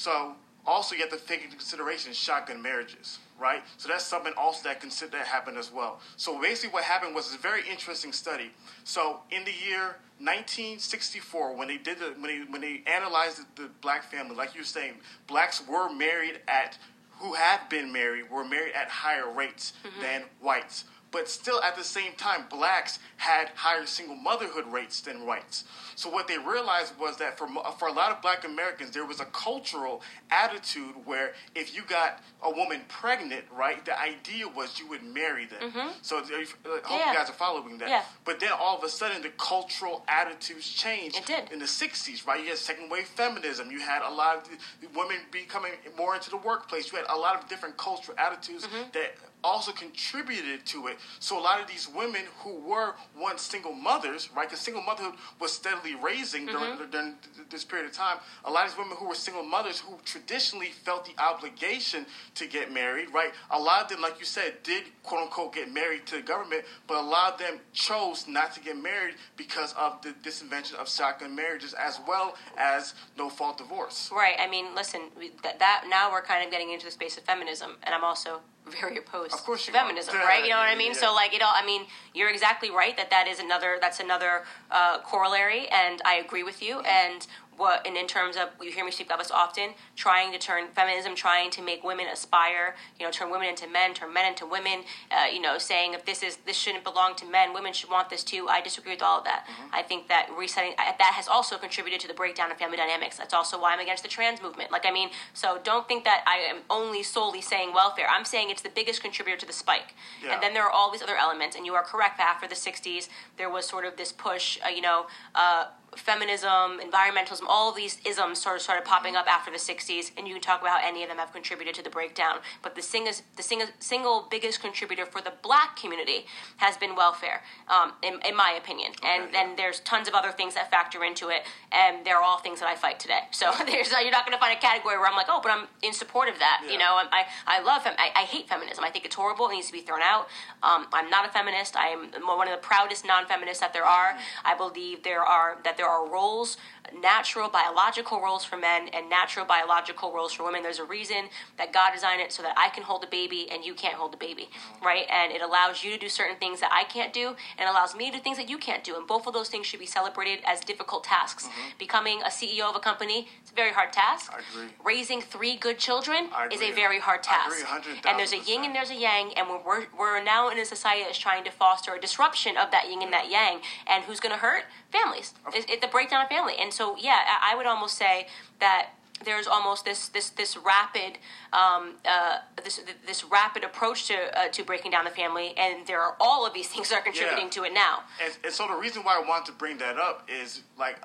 So 0.00 0.34
also 0.66 0.94
you 0.94 1.02
have 1.02 1.10
to 1.10 1.18
take 1.26 1.44
into 1.44 1.56
consideration 1.56 2.14
shotgun 2.14 2.62
marriages, 2.62 3.18
right? 3.38 3.62
So 3.76 3.86
that's 3.86 4.02
something 4.02 4.32
also 4.34 4.66
that 4.66 4.80
consider 4.80 5.18
that 5.18 5.26
happened 5.26 5.58
as 5.58 5.70
well. 5.70 6.00
So 6.16 6.40
basically, 6.40 6.72
what 6.72 6.84
happened 6.84 7.14
was 7.14 7.34
a 7.34 7.36
very 7.36 7.68
interesting 7.68 8.10
study. 8.10 8.50
So 8.82 9.20
in 9.30 9.44
the 9.44 9.52
year 9.52 9.98
1964, 10.18 11.54
when 11.54 11.68
they 11.68 11.76
did 11.76 11.98
the 11.98 12.14
when 12.18 12.22
they 12.22 12.50
when 12.50 12.62
they 12.62 12.82
analyzed 12.86 13.40
the, 13.56 13.64
the 13.64 13.68
black 13.82 14.10
family, 14.10 14.34
like 14.34 14.54
you 14.54 14.62
were 14.62 14.64
saying, 14.64 14.94
blacks 15.26 15.62
were 15.68 15.92
married 15.92 16.40
at 16.48 16.78
who 17.18 17.34
have 17.34 17.68
been 17.68 17.92
married 17.92 18.30
were 18.30 18.44
married 18.44 18.72
at 18.74 18.88
higher 18.88 19.30
rates 19.30 19.74
mm-hmm. 19.84 20.00
than 20.00 20.22
whites. 20.40 20.84
But 21.12 21.28
still, 21.28 21.60
at 21.62 21.74
the 21.76 21.82
same 21.82 22.12
time, 22.16 22.44
blacks 22.48 23.00
had 23.16 23.48
higher 23.56 23.84
single 23.84 24.14
motherhood 24.14 24.66
rates 24.72 25.00
than 25.00 25.26
whites. 25.26 25.64
So 25.96 26.08
what 26.08 26.28
they 26.28 26.38
realized 26.38 26.92
was 27.00 27.16
that 27.16 27.36
for 27.36 27.48
for 27.78 27.88
a 27.88 27.92
lot 27.92 28.12
of 28.12 28.22
Black 28.22 28.44
Americans, 28.44 28.92
there 28.92 29.04
was 29.04 29.18
a 29.20 29.24
cultural 29.26 30.02
attitude 30.30 30.94
where 31.04 31.32
if 31.54 31.74
you 31.74 31.82
got 31.82 32.22
a 32.42 32.50
woman 32.50 32.82
pregnant, 32.88 33.44
right, 33.52 33.84
the 33.84 33.98
idea 34.00 34.46
was 34.48 34.78
you 34.78 34.88
would 34.88 35.02
marry 35.02 35.46
them. 35.46 35.72
So 36.02 36.18
uh, 36.18 36.22
I 36.22 36.44
hope 36.64 36.84
Yeah. 36.90 37.12
you 37.12 37.18
guys 37.18 37.28
are 37.28 37.32
following 37.34 37.78
that. 37.78 37.88
Yeah. 37.88 38.04
But 38.24 38.38
then 38.40 38.50
all 38.52 38.78
of 38.78 38.84
a 38.84 38.88
sudden, 38.88 39.20
the 39.22 39.30
cultural 39.30 40.04
attitudes 40.08 40.68
changed. 40.68 41.16
It 41.18 41.26
did. 41.26 41.50
in 41.52 41.58
the 41.58 41.66
'60s, 41.66 42.26
right? 42.26 42.40
You 42.42 42.50
had 42.50 42.58
second 42.58 42.88
wave 42.90 43.06
feminism. 43.06 43.70
You 43.70 43.80
had 43.80 44.02
a 44.02 44.10
lot 44.14 44.36
of 44.36 44.48
women 44.96 45.18
becoming 45.32 45.72
more 45.98 46.14
into 46.14 46.30
the 46.30 46.36
workplace. 46.36 46.92
You 46.92 46.98
had 46.98 47.06
a 47.10 47.16
lot 47.16 47.34
of 47.42 47.48
different 47.48 47.76
cultural 47.76 48.16
attitudes 48.18 48.60
Mm-hmm. 48.66 48.90
that 48.92 49.14
also 49.42 49.72
contributed 49.72 50.64
to 50.66 50.86
it. 50.88 50.98
So 51.18 51.38
a 51.38 51.42
lot 51.42 51.60
of 51.60 51.66
these 51.66 51.88
women 51.88 52.22
who 52.38 52.58
were 52.60 52.94
once 53.18 53.42
single 53.42 53.72
mothers, 53.72 54.28
right? 54.36 54.48
Because 54.48 54.60
single 54.60 54.82
motherhood 54.82 55.14
was 55.40 55.52
steadily 55.52 55.94
raising 55.94 56.46
during, 56.46 56.60
Mm-hmm. 56.60 56.90
during 56.90 57.14
this 57.50 57.64
period 57.64 57.86
of 57.86 57.92
time. 57.92 58.18
A 58.44 58.50
lot 58.50 58.64
of 58.66 58.70
these 58.72 58.78
women 58.78 58.96
who 58.96 59.08
were 59.08 59.14
single 59.14 59.42
mothers 59.42 59.80
who 59.80 59.96
traditionally 60.04 60.68
felt 60.84 61.04
the 61.04 61.20
obligation 61.22 62.06
to 62.34 62.46
get 62.46 62.72
married, 62.72 63.08
right? 63.12 63.32
A 63.50 63.58
lot 63.58 63.82
of 63.82 63.88
them, 63.88 64.00
like 64.00 64.18
you 64.18 64.24
said, 64.26 64.62
did 64.62 64.84
quote 65.02 65.22
unquote 65.22 65.54
get 65.54 65.72
married 65.72 66.06
to 66.06 66.16
the 66.16 66.22
government, 66.22 66.64
but 66.86 66.98
a 66.98 67.02
lot 67.06 67.32
of 67.32 67.38
them 67.38 67.58
chose 67.72 68.26
not 68.28 68.52
to 68.54 68.60
get 68.60 68.76
married 68.76 69.14
because 69.36 69.72
of 69.74 70.00
the 70.02 70.10
disinvention 70.22 70.74
of 70.74 70.88
shotgun 70.88 71.34
marriages 71.34 71.72
as 71.74 71.98
well 72.06 72.34
as 72.56 72.94
no 73.16 73.28
fault 73.28 73.58
divorce. 73.58 74.10
Right. 74.12 74.36
I 74.38 74.46
mean, 74.48 74.74
listen, 74.74 75.02
we, 75.18 75.32
that, 75.42 75.58
that 75.58 75.84
now 75.88 76.10
we're 76.12 76.22
kind 76.22 76.44
of 76.44 76.50
getting 76.50 76.70
into 76.72 76.86
the 76.86 76.92
space 76.92 77.16
of 77.16 77.24
feminism, 77.24 77.76
and 77.82 77.94
I'm 77.94 78.04
also 78.04 78.40
very 78.70 78.96
opposed 78.98 79.34
Of 79.34 79.44
course 79.44 79.66
to 79.66 79.72
you 79.72 79.78
are. 79.78 79.82
feminism, 79.82 80.14
right? 80.16 80.42
You 80.44 80.50
know 80.50 80.56
what 80.56 80.68
I 80.68 80.74
mean? 80.76 80.92
yeah. 80.94 81.00
So, 81.00 81.14
like, 81.14 81.32
you 81.32 81.38
know, 81.38 81.50
I 81.52 81.64
mean, 81.64 81.82
you're 82.14 82.30
exactly 82.30 82.70
right 82.70 82.96
that 82.96 83.10
that 83.10 83.26
is 83.28 83.38
another 83.38 83.78
that's 83.80 84.00
another 84.00 84.44
uh, 84.70 85.00
corollary, 85.00 85.68
and 85.68 86.00
I 86.04 86.14
agree 86.16 86.42
with 86.42 86.62
you. 86.62 86.80
And 86.80 87.26
what, 87.60 87.86
and 87.86 87.96
in 87.96 88.06
terms 88.06 88.36
of 88.36 88.48
you 88.62 88.72
hear 88.72 88.84
me 88.84 88.90
speak 88.90 89.06
about 89.06 89.18
this 89.18 89.30
often, 89.30 89.70
trying 89.94 90.32
to 90.32 90.38
turn 90.38 90.68
feminism, 90.74 91.14
trying 91.14 91.50
to 91.50 91.62
make 91.62 91.84
women 91.84 92.06
aspire, 92.06 92.74
you 92.98 93.04
know, 93.04 93.12
turn 93.12 93.30
women 93.30 93.48
into 93.48 93.68
men, 93.68 93.92
turn 93.94 94.12
men 94.12 94.26
into 94.26 94.46
women, 94.46 94.84
uh, 95.10 95.26
you 95.26 95.40
know, 95.40 95.58
saying 95.58 95.92
if 95.92 96.04
this 96.06 96.22
is 96.22 96.38
this 96.46 96.56
shouldn't 96.56 96.84
belong 96.84 97.14
to 97.16 97.26
men, 97.26 97.52
women 97.52 97.72
should 97.72 97.90
want 97.90 98.08
this 98.08 98.24
too. 98.24 98.48
I 98.48 98.60
disagree 98.60 98.92
with 98.92 99.02
all 99.02 99.18
of 99.18 99.24
that. 99.24 99.46
Mm-hmm. 99.46 99.74
I 99.74 99.82
think 99.82 100.08
that 100.08 100.30
resetting 100.36 100.74
that 100.76 101.12
has 101.14 101.28
also 101.28 101.58
contributed 101.58 102.00
to 102.00 102.08
the 102.08 102.14
breakdown 102.14 102.50
of 102.50 102.56
family 102.56 102.78
dynamics. 102.78 103.18
That's 103.18 103.34
also 103.34 103.60
why 103.60 103.74
I'm 103.74 103.80
against 103.80 104.02
the 104.02 104.08
trans 104.08 104.40
movement. 104.40 104.70
Like, 104.72 104.86
I 104.86 104.90
mean, 104.90 105.10
so 105.34 105.58
don't 105.62 105.86
think 105.86 106.04
that 106.04 106.24
I 106.26 106.38
am 106.50 106.62
only 106.70 107.02
solely 107.02 107.42
saying 107.42 107.72
welfare. 107.74 108.06
I'm 108.10 108.24
saying 108.24 108.50
it's 108.50 108.62
the 108.62 108.70
biggest 108.70 109.02
contributor 109.02 109.38
to 109.38 109.46
the 109.46 109.52
spike. 109.52 109.94
Yeah. 110.24 110.34
And 110.34 110.42
then 110.42 110.54
there 110.54 110.64
are 110.64 110.70
all 110.70 110.90
these 110.90 111.02
other 111.02 111.16
elements, 111.16 111.56
and 111.56 111.66
you 111.66 111.74
are 111.74 111.84
correct. 111.84 112.16
that 112.18 112.28
After 112.34 112.48
the 112.48 112.54
'60s, 112.54 113.08
there 113.36 113.50
was 113.50 113.66
sort 113.66 113.84
of 113.84 113.96
this 113.96 114.12
push, 114.12 114.58
uh, 114.64 114.68
you 114.68 114.80
know. 114.80 115.06
Uh, 115.34 115.66
feminism, 116.00 116.80
environmentalism, 116.80 117.42
all 117.48 117.70
of 117.70 117.76
these 117.76 117.98
isms 118.04 118.40
sort 118.40 118.56
of 118.56 118.62
started 118.62 118.84
popping 118.84 119.16
up 119.16 119.26
after 119.26 119.50
the 119.50 119.58
60s, 119.58 120.10
and 120.16 120.26
you 120.26 120.34
can 120.34 120.42
talk 120.42 120.60
about 120.60 120.80
how 120.80 120.88
any 120.88 121.02
of 121.02 121.08
them 121.08 121.18
have 121.18 121.32
contributed 121.32 121.74
to 121.74 121.82
the 121.82 121.90
breakdown. 121.90 122.38
But 122.62 122.74
the, 122.74 122.82
sing- 122.82 123.04
the 123.36 123.42
sing- 123.42 123.62
single 123.78 124.26
biggest 124.30 124.60
contributor 124.60 125.06
for 125.06 125.20
the 125.20 125.32
black 125.42 125.76
community 125.76 126.26
has 126.58 126.76
been 126.76 126.96
welfare, 126.96 127.42
um, 127.68 127.92
in, 128.02 128.18
in 128.26 128.36
my 128.36 128.54
opinion. 128.60 128.92
And 129.04 129.20
Okay. 129.24 129.32
then 129.32 129.56
there's 129.56 129.80
tons 129.80 130.08
of 130.08 130.14
other 130.14 130.32
things 130.32 130.54
that 130.54 130.70
factor 130.70 131.04
into 131.04 131.28
it, 131.28 131.42
and 131.72 132.04
they're 132.06 132.20
all 132.22 132.38
things 132.38 132.60
that 132.60 132.68
I 132.68 132.74
fight 132.74 132.98
today. 132.98 133.20
So 133.30 133.52
there's, 133.66 133.90
you're 133.92 134.10
not 134.10 134.24
going 134.26 134.36
to 134.36 134.40
find 134.40 134.56
a 134.56 134.60
category 134.60 134.96
where 134.98 135.06
I'm 135.06 135.16
like, 135.16 135.26
oh, 135.28 135.40
but 135.42 135.52
I'm 135.52 135.66
in 135.82 135.92
support 135.92 136.28
of 136.28 136.38
that. 136.38 136.62
Yeah. 136.64 136.72
You 136.72 136.78
know, 136.78 137.00
I, 137.12 137.24
I 137.46 137.60
love 137.62 137.82
fem- 137.82 137.94
I, 137.98 138.10
I 138.16 138.22
hate 138.24 138.48
feminism. 138.48 138.82
I 138.84 138.90
think 138.90 139.04
it's 139.04 139.14
horrible. 139.14 139.48
It 139.48 139.52
needs 139.54 139.66
to 139.68 139.72
be 139.72 139.80
thrown 139.80 140.02
out. 140.02 140.28
Um, 140.62 140.86
I'm 140.92 141.10
not 141.10 141.28
a 141.28 141.32
feminist. 141.32 141.76
I 141.76 141.88
am 141.88 142.10
one 142.26 142.48
of 142.48 142.52
the 142.54 142.60
proudest 142.66 143.04
non-feminists 143.04 143.60
that 143.60 143.72
there 143.72 143.84
are. 143.84 144.16
I 144.44 144.54
believe 144.56 145.02
there 145.02 145.22
are 145.22 145.58
that 145.64 145.76
there 145.76 145.86
are 145.90 146.08
roles, 146.08 146.56
natural 147.02 147.48
biological 147.48 148.20
roles 148.20 148.44
for 148.44 148.56
men 148.56 148.88
and 148.92 149.10
natural 149.10 149.44
biological 149.44 150.12
roles 150.12 150.32
for 150.32 150.44
women. 150.44 150.62
There's 150.62 150.78
a 150.78 150.84
reason 150.84 151.28
that 151.58 151.72
God 151.72 151.92
designed 151.92 152.20
it 152.20 152.32
so 152.32 152.42
that 152.42 152.54
I 152.56 152.68
can 152.68 152.82
hold 152.84 153.04
a 153.04 153.06
baby 153.06 153.48
and 153.50 153.64
you 153.64 153.74
can't 153.74 153.94
hold 153.94 154.14
a 154.14 154.16
baby, 154.16 154.48
right? 154.82 155.06
And 155.10 155.32
it 155.32 155.42
allows 155.42 155.84
you 155.84 155.92
to 155.92 155.98
do 155.98 156.08
certain 156.08 156.36
things 156.36 156.60
that 156.60 156.70
I 156.72 156.84
can't 156.84 157.12
do, 157.12 157.34
and 157.58 157.68
allows 157.68 157.94
me 157.94 158.10
to 158.10 158.16
do 158.16 158.22
things 158.22 158.36
that 158.38 158.48
you 158.48 158.58
can't 158.58 158.84
do. 158.84 158.96
And 158.96 159.06
both 159.06 159.26
of 159.26 159.34
those 159.34 159.48
things 159.48 159.66
should 159.66 159.80
be 159.80 159.86
celebrated 159.86 160.40
as 160.46 160.60
difficult 160.60 161.04
tasks. 161.04 161.46
Mm-hmm. 161.46 161.78
Becoming 161.78 162.22
a 162.22 162.28
CEO 162.28 162.68
of 162.68 162.76
a 162.76 162.80
company, 162.80 163.28
it's 163.42 163.50
a 163.50 163.54
very 163.54 163.72
hard 163.72 163.92
task. 163.92 164.32
I 164.32 164.38
agree. 164.38 164.72
Raising 164.84 165.20
three 165.20 165.56
good 165.56 165.78
children 165.78 166.28
is 166.52 166.62
a 166.62 166.72
very 166.72 167.00
hard 167.00 167.20
I 167.28 167.46
agree 167.46 167.62
task. 167.62 167.88
100,000%. 168.04 168.10
and 168.10 168.18
there's 168.18 168.32
a 168.32 168.38
yin 168.38 168.64
and 168.64 168.74
there's 168.74 168.90
a 168.90 168.94
yang, 168.94 169.32
and 169.36 169.48
we're, 169.48 169.62
we're, 169.64 169.86
we're 169.98 170.22
now 170.22 170.48
in 170.50 170.58
a 170.58 170.64
society 170.64 171.02
that's 171.04 171.18
trying 171.18 171.44
to 171.44 171.50
foster 171.50 171.94
a 171.94 172.00
disruption 172.00 172.56
of 172.56 172.70
that 172.70 172.88
yin 172.88 173.02
and 173.02 173.12
that 173.12 173.30
yang. 173.30 173.60
And 173.86 174.04
who's 174.04 174.20
going 174.20 174.34
to 174.34 174.40
hurt? 174.40 174.64
Families. 174.92 175.34
It's, 175.54 175.66
it's 175.70 175.80
the 175.80 175.88
breakdown 175.88 176.22
of 176.22 176.28
family. 176.28 176.54
And 176.60 176.72
so, 176.72 176.96
yeah, 176.98 177.20
I, 177.26 177.52
I 177.52 177.56
would 177.56 177.66
almost 177.66 177.96
say 177.96 178.26
that 178.58 178.90
there's 179.24 179.46
almost 179.46 179.84
this 179.84 180.08
this 180.08 180.30
this 180.30 180.56
rapid 180.56 181.18
um, 181.52 181.96
uh, 182.08 182.38
this 182.64 182.80
this 183.06 183.22
rapid 183.24 183.62
approach 183.64 184.08
to 184.08 184.14
uh, 184.38 184.48
to 184.48 184.64
breaking 184.64 184.90
down 184.90 185.04
the 185.04 185.10
family, 185.10 185.52
and 185.58 185.86
there 185.86 186.00
are 186.00 186.16
all 186.18 186.46
of 186.46 186.54
these 186.54 186.68
things 186.68 186.88
that 186.88 186.96
are 186.96 187.02
contributing 187.02 187.44
Yeah. 187.44 187.50
to 187.50 187.64
it 187.64 187.74
now. 187.74 188.00
And, 188.24 188.32
and 188.42 188.52
so 188.52 188.66
the 188.66 188.74
reason 188.74 189.02
why 189.02 189.20
I 189.22 189.28
want 189.28 189.44
to 189.46 189.52
bring 189.52 189.76
that 189.78 189.98
up 189.98 190.28
is 190.28 190.62
like, 190.78 190.96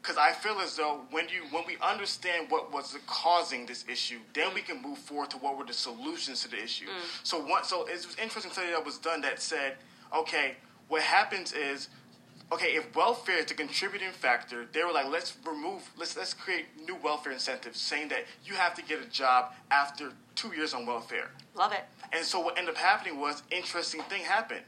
because 0.00 0.16
I 0.16 0.32
feel 0.32 0.58
as 0.60 0.74
though 0.76 1.02
when 1.10 1.28
you 1.28 1.42
when 1.50 1.64
we 1.66 1.76
understand 1.82 2.50
what 2.50 2.72
was 2.72 2.96
causing 3.06 3.66
this 3.66 3.84
issue, 3.88 4.20
then 4.32 4.54
we 4.54 4.62
can 4.62 4.80
move 4.80 4.98
forward 4.98 5.30
to 5.30 5.36
what 5.36 5.58
were 5.58 5.64
the 5.66 5.74
solutions 5.74 6.42
to 6.44 6.48
the 6.50 6.62
issue. 6.62 6.86
So 7.24 7.38
one, 7.44 7.64
so 7.64 7.86
it 7.86 7.92
was 7.92 8.16
interesting 8.20 8.52
study 8.52 8.70
that 8.70 8.84
was 8.84 8.96
done 8.98 9.20
that 9.20 9.40
said, 9.42 9.76
okay, 10.16 10.56
what 10.88 11.02
happens 11.02 11.52
is. 11.52 11.88
Okay, 12.52 12.76
if 12.76 12.94
welfare 12.94 13.38
is 13.38 13.50
a 13.50 13.54
contributing 13.54 14.10
factor, 14.12 14.66
they 14.72 14.84
were 14.84 14.92
like, 14.92 15.08
let's 15.10 15.36
remove, 15.46 15.90
let's 15.96 16.16
let's 16.16 16.34
create 16.34 16.66
new 16.86 16.96
welfare 17.02 17.32
incentives, 17.32 17.80
saying 17.80 18.08
that 18.08 18.24
you 18.44 18.54
have 18.54 18.74
to 18.74 18.82
get 18.82 19.00
a 19.02 19.06
job 19.06 19.52
after 19.70 20.12
two 20.34 20.54
years 20.54 20.74
on 20.74 20.86
welfare. 20.86 21.30
Love 21.54 21.72
it. 21.72 21.84
And 22.12 22.24
so 22.24 22.40
what 22.40 22.58
ended 22.58 22.74
up 22.74 22.80
happening 22.80 23.18
was 23.18 23.42
interesting 23.50 24.02
thing 24.02 24.22
happened. 24.22 24.62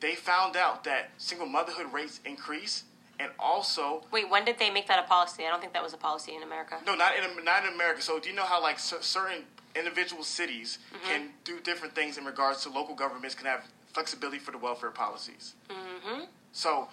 They 0.00 0.14
found 0.14 0.56
out 0.56 0.84
that 0.84 1.10
single 1.18 1.46
motherhood 1.46 1.92
rates 1.92 2.20
increase, 2.24 2.84
and 3.20 3.30
also 3.38 4.04
Wait, 4.10 4.28
when 4.30 4.44
did 4.44 4.58
they 4.58 4.70
make 4.70 4.88
that 4.88 4.98
a 5.04 5.06
policy? 5.06 5.44
I 5.44 5.50
don't 5.50 5.60
think 5.60 5.74
that 5.74 5.82
was 5.82 5.92
a 5.92 5.98
policy 5.98 6.34
in 6.34 6.42
America. 6.42 6.78
no, 6.86 6.94
not 6.94 7.12
in 7.16 7.44
not 7.44 7.64
in 7.64 7.74
America. 7.74 8.00
So 8.00 8.18
do 8.18 8.28
you 8.30 8.34
know 8.34 8.44
how 8.44 8.60
like 8.62 8.78
cer- 8.78 9.02
certain 9.02 9.44
individual 9.76 10.24
cities 10.24 10.78
can 11.04 11.28
do 11.44 11.60
different 11.60 11.94
things 11.94 12.18
in 12.18 12.24
regards 12.24 12.62
to 12.64 12.70
local 12.70 12.94
governments 12.94 13.34
can 13.34 13.46
have 13.46 13.64
flexibility 13.92 14.38
for 14.38 14.50
the 14.50 14.58
welfare 14.58 14.90
policies. 14.90 15.54
Mm-hmm. 15.68 16.24
So 16.52 16.88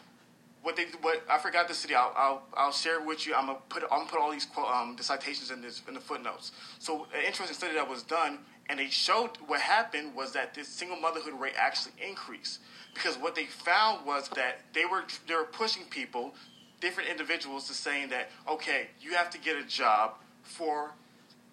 what 0.66 0.76
they 0.76 0.86
what 1.02 1.24
I 1.30 1.38
forgot 1.38 1.68
the 1.68 1.76
city. 1.76 1.94
I'll 1.94 2.12
I'll, 2.18 2.42
I'll 2.58 2.72
share 2.72 3.00
it 3.00 3.06
with 3.06 3.28
you. 3.28 3.36
I'm 3.36 3.46
gonna 3.46 3.60
put 3.70 3.84
I'm 3.84 4.00
gonna 4.00 4.10
put 4.10 4.20
all 4.20 4.32
these 4.32 4.48
um 4.58 4.96
the 4.98 5.04
citations 5.04 5.52
in 5.52 5.62
this 5.62 5.84
in 5.88 5.94
the 5.94 6.00
footnotes. 6.00 6.52
So 6.80 7.06
an 7.14 7.24
interesting 7.24 7.56
study 7.56 7.76
that 7.76 7.88
was 7.88 8.02
done, 8.02 8.40
and 8.68 8.80
they 8.80 8.90
showed 8.90 9.30
what 9.46 9.62
happened 9.62 10.16
was 10.16 10.34
that 10.34 10.56
this 10.56 10.68
single 10.68 10.98
motherhood 10.98 11.40
rate 11.40 11.54
actually 11.56 11.94
increased 12.04 12.62
because 12.96 13.16
what 13.16 13.36
they 13.36 13.46
found 13.46 14.08
was 14.08 14.28
that 14.30 14.62
they 14.74 14.86
were 14.86 15.04
they 15.28 15.36
were 15.36 15.44
pushing 15.44 15.84
people, 15.92 16.34
different 16.82 17.10
individuals, 17.10 17.68
to 17.68 17.76
saying 17.76 18.10
that 18.10 18.32
okay, 18.50 18.88
you 19.00 19.14
have 19.14 19.30
to 19.30 19.38
get 19.38 19.56
a 19.58 19.64
job 19.64 20.16
for, 20.42 20.94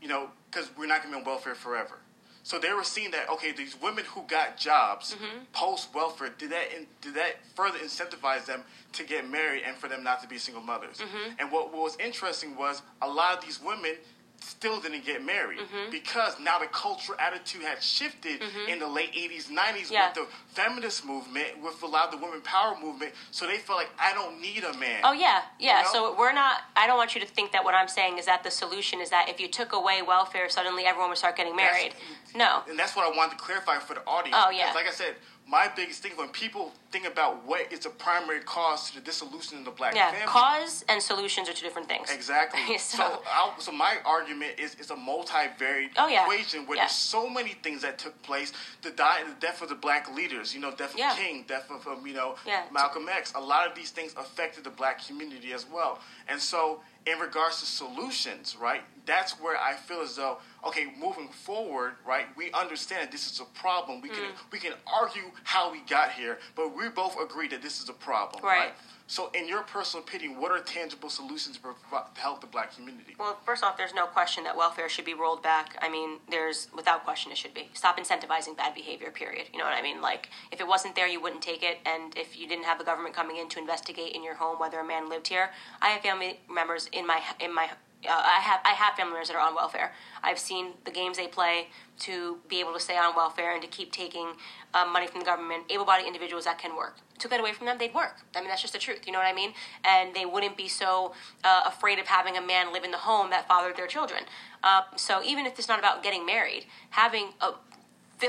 you 0.01 0.09
know, 0.09 0.31
because 0.51 0.71
we're 0.79 0.87
not 0.87 1.03
gonna 1.03 1.17
be 1.17 1.21
on 1.21 1.27
welfare 1.27 1.55
forever. 1.55 1.99
So 2.45 2.59
they 2.59 2.73
were 2.73 2.85
seeing 2.85 3.11
that 3.13 3.29
okay, 3.31 3.53
these 3.53 3.81
women 3.81 4.05
who 4.05 4.23
got 4.23 4.57
jobs 4.57 5.15
mm-hmm. 5.15 5.45
post 5.53 5.95
welfare 5.95 6.31
did 6.37 6.51
that 6.51 6.73
in, 6.77 6.87
did 7.01 7.15
that 7.15 7.37
further 7.55 7.79
incentivize 7.79 8.47
them 8.47 8.63
to 8.93 9.05
get 9.05 9.29
married 9.29 9.63
and 9.67 9.77
for 9.77 9.89
them 9.89 10.03
not 10.03 10.21
to 10.23 10.29
be 10.29 10.39
single 10.39 10.63
mothers. 10.63 10.99
Mm-hmm. 10.99 11.33
And 11.39 11.53
what, 11.53 11.73
what 11.73 11.83
was 11.83 11.97
interesting 11.99 12.57
was 12.57 12.83
a 13.01 13.09
lot 13.09 13.39
of 13.39 13.45
these 13.45 13.61
women 13.63 13.97
still 14.43 14.81
didn't 14.81 15.05
get 15.05 15.25
married 15.25 15.61
mm-hmm. 15.61 15.91
because 15.91 16.39
now 16.41 16.59
the 16.59 16.67
cultural 16.67 17.19
attitude 17.21 17.63
had 17.63 17.83
shifted 17.83 18.41
mm-hmm. 18.41 18.69
in 18.69 18.79
the 18.79 18.89
late 18.89 19.13
80s 19.13 19.49
90s 19.49 19.91
Yeah. 19.91 20.09
with 20.09 20.15
the 20.15 20.27
feminist 20.49 21.05
movement 21.05 21.63
with 21.63 21.83
a 21.83 21.87
lot 21.87 22.13
of 22.13 22.19
the 22.19 22.25
women 22.25 22.41
power 22.43 22.77
movement 22.83 23.13
so 23.31 23.47
they 23.47 23.59
felt 23.59 23.79
like 23.79 23.91
i 23.99 24.13
don't 24.13 24.41
need 24.41 24.65
a 24.65 24.77
man 24.77 25.01
Oh 25.05 25.13
yeah, 25.13 25.43
yeah. 25.59 25.79
You 25.79 25.85
know? 25.85 25.91
So 25.93 26.17
we're 26.19 26.33
not. 26.33 26.63
I 26.77 26.87
don't 26.87 26.97
want 26.97 27.15
you 27.15 27.21
to 27.21 27.27
think 27.27 27.53
that 27.53 27.65
what 27.65 27.75
I'm 27.75 27.89
saying 27.89 28.19
is 28.19 28.27
that 28.27 28.43
the 28.43 28.51
solution 28.51 29.01
is 29.01 29.11
that 29.11 29.29
if 29.29 29.41
you 29.41 29.49
took 29.49 29.73
away 29.73 30.03
welfare, 30.03 30.49
suddenly 30.49 30.85
everyone 30.85 31.11
would 31.11 31.19
start 31.19 31.37
getting 31.37 31.57
That's- 31.57 31.75
married. 31.75 31.95
No. 32.35 32.63
and 32.67 32.79
that's 32.79 32.97
what 32.97 33.05
I 33.05 33.15
wanted 33.15 33.33
to 33.33 33.45
clarify 33.45 33.79
for 33.79 33.93
the 33.93 34.01
audience. 34.07 34.35
Oh, 34.39 34.49
yeah. 34.49 34.73
Like 34.75 34.89
I 34.89 34.91
said, 34.91 35.17
my 35.49 35.69
biggest 35.77 36.03
thing 36.03 36.13
when 36.17 36.29
people 36.29 36.73
think 36.93 37.07
about 37.07 37.45
what 37.47 37.71
is 37.73 37.81
the 37.81 37.91
primary 37.91 38.41
cause 38.41 38.89
to 38.89 38.95
the 38.95 39.01
dissolution 39.03 39.59
in 39.59 39.65
the 39.65 39.71
black 39.71 39.95
Yeah. 39.95 40.11
family. 40.11 40.27
Cause 40.27 40.85
and 40.89 41.03
solutions 41.03 41.49
are 41.49 41.53
two 41.53 41.65
different 41.65 41.89
things. 41.89 42.11
Exactly. 42.11 42.61
so, 42.79 42.97
so, 42.99 43.23
I, 43.27 43.53
so 43.59 43.73
my 43.73 43.97
argument 44.05 44.59
is 44.59 44.75
it's 44.79 44.91
a 44.91 44.95
multivariate 44.97 45.91
Oh, 45.99 46.07
yeah. 46.09 46.23
equation 46.23 46.67
where 46.67 46.77
Yeah. 46.77 46.85
there's 46.85 46.93
so 46.93 47.29
many 47.29 47.51
things 47.63 47.83
that 47.83 47.99
took 47.99 48.21
place. 48.23 48.53
The 48.83 48.91
die, 48.91 49.25
the 49.25 49.35
death 49.41 49.61
of 49.63 49.69
the 49.69 49.75
black 49.75 50.15
leaders, 50.15 50.55
you 50.55 50.61
know, 50.61 50.71
death 50.71 50.95
of 50.95 50.99
Yeah. 50.99 51.15
King, 51.17 51.45
death 51.49 51.71
of 51.71 51.87
um, 51.87 52.07
you 52.07 52.15
know 52.15 52.37
Yeah. 52.47 52.65
Malcolm 52.73 53.09
X. 53.09 53.33
A 53.35 53.41
lot 53.41 53.67
of 53.69 53.75
these 53.75 53.91
things 53.91 54.15
affected 54.17 54.65
the 54.65 54.71
black 54.71 55.05
community 55.05 55.53
as 55.53 55.67
well. 55.67 55.99
And 56.29 56.41
so, 56.41 56.81
in 57.07 57.19
regards 57.19 57.61
to 57.61 57.67
solutions, 57.67 58.57
right? 58.61 58.83
That's 59.07 59.33
where 59.41 59.57
I 59.61 59.75
feel 59.75 60.01
as 60.03 60.17
though 60.17 60.39
okay, 60.65 60.93
moving 60.99 61.29
forward, 61.29 61.95
right? 62.07 62.27
We 62.37 62.53
understand 62.53 63.11
this 63.11 63.31
is 63.31 63.41
a 63.41 63.45
problem. 63.59 64.01
We 64.01 64.09
can 64.09 64.25
Mm. 64.25 64.37
we 64.53 64.59
can 64.61 64.75
argue 64.87 65.33
how 65.45 65.73
we 65.73 65.81
got 65.81 66.13
here, 66.13 66.39
but 66.55 66.75
we 66.77 66.89
both 66.89 67.19
agree 67.21 67.49
that 67.49 67.63
this 67.63 67.81
is 67.83 67.89
a 67.89 67.93
problem, 67.93 68.45
Right. 68.45 68.59
right? 68.59 68.75
So, 69.13 69.29
in 69.35 69.47
your 69.47 69.61
personal 69.61 70.03
opinion, 70.03 70.41
what 70.41 70.53
are 70.53 70.61
tangible 70.61 71.11
solutions 71.11 71.59
to 71.59 71.75
help 72.19 72.41
the 72.41 72.47
black 72.47 72.75
community? 72.75 73.15
well, 73.19 73.39
first 73.45 73.63
off, 73.63 73.77
there's 73.77 73.93
no 73.93 74.07
question 74.07 74.43
that 74.45 74.57
welfare 74.57 74.89
should 74.89 75.05
be 75.05 75.13
rolled 75.13 75.43
back. 75.43 75.77
I 75.83 75.91
mean, 75.91 76.21
there's 76.31 76.69
without 76.75 77.05
question 77.05 77.31
it 77.31 77.37
should 77.37 77.53
be. 77.53 77.69
Stop 77.75 77.99
incentivizing 77.99 78.57
bad 78.57 78.75
behavior. 78.75 79.11
Period. 79.11 79.49
You 79.53 79.59
know 79.59 79.67
what 79.67 79.75
I 79.75 79.83
mean? 79.83 80.01
Like, 80.01 80.31
if 80.51 80.63
it 80.63 80.67
wasn't 80.67 80.95
there, 80.95 81.07
you 81.07 81.21
wouldn't 81.21 81.43
take 81.43 81.63
it, 81.63 81.81
and 81.85 82.17
if 82.17 82.39
you 82.39 82.49
didn't 82.49 82.65
have 82.65 82.79
the 82.79 82.87
government 82.87 83.15
coming 83.15 83.37
in 83.37 83.51
to 83.51 83.59
investigate 83.59 84.15
in 84.15 84.25
your 84.25 84.37
home 84.37 84.59
whether 84.59 84.81
a 84.81 84.85
man 84.85 85.11
lived 85.11 85.29
here, 85.29 85.51
I 85.83 85.89
have 85.91 86.01
family 86.01 86.41
members 86.49 86.89
in 86.91 87.07
my 87.07 87.21
in 87.39 87.55
my. 87.55 87.69
Uh, 88.05 88.11
I 88.11 88.41
have 88.41 88.61
I 88.65 88.71
have 88.71 88.95
family 88.95 89.13
members 89.13 89.29
that 89.29 89.37
are 89.37 89.47
on 89.47 89.55
welfare. 89.55 89.93
I've 90.23 90.39
seen 90.39 90.73
the 90.85 90.91
games 90.91 91.17
they 91.17 91.29
play 91.29 91.69
to 92.01 92.39
be 92.49 92.61
able 92.61 92.73
to 92.73 92.81
stay 92.81 92.97
on 92.97 93.15
welfare 93.15 93.53
and 93.53 93.63
to 93.63 93.69
keep 93.69 93.93
taking 93.93 94.33
um, 94.75 94.93
money 94.93 95.07
from 95.07 95.21
the 95.21 95.27
government. 95.27 95.65
Able-bodied 95.71 96.07
individuals 96.07 96.45
that 96.45 96.59
can 96.59 96.77
work. 96.77 96.97
Took 97.19 97.31
that 97.31 97.41
away 97.41 97.53
from 97.53 97.67
them, 97.67 97.79
they'd 97.79 97.95
work. 97.95 98.17
I 98.35 98.41
mean, 98.41 98.49
that's 98.49 98.63
just 98.63 98.73
the 98.73 98.81
truth. 98.81 99.07
You 99.07 99.13
know 99.13 99.19
what 99.19 99.29
I 99.29 99.33
mean? 99.33 99.53
And 99.85 100.15
they 100.15 100.27
wouldn't 100.27 100.57
be 100.57 100.67
so 100.67 101.15
uh, 101.45 101.63
afraid 101.67 102.01
of 102.01 102.07
having 102.07 102.37
a 102.37 102.41
man 102.41 102.73
live 102.73 102.83
in 102.83 102.91
the 102.91 102.99
home 102.99 103.31
that 103.31 103.47
fathered 103.47 103.77
their 103.77 103.87
children. 103.87 104.25
Uh, 104.65 104.83
so 104.97 105.23
even 105.23 105.47
if 105.47 105.59
it's 105.59 105.69
not 105.69 105.79
about 105.79 106.03
getting 106.03 106.27
married, 106.27 106.67
having 106.91 107.35
a 107.41 107.53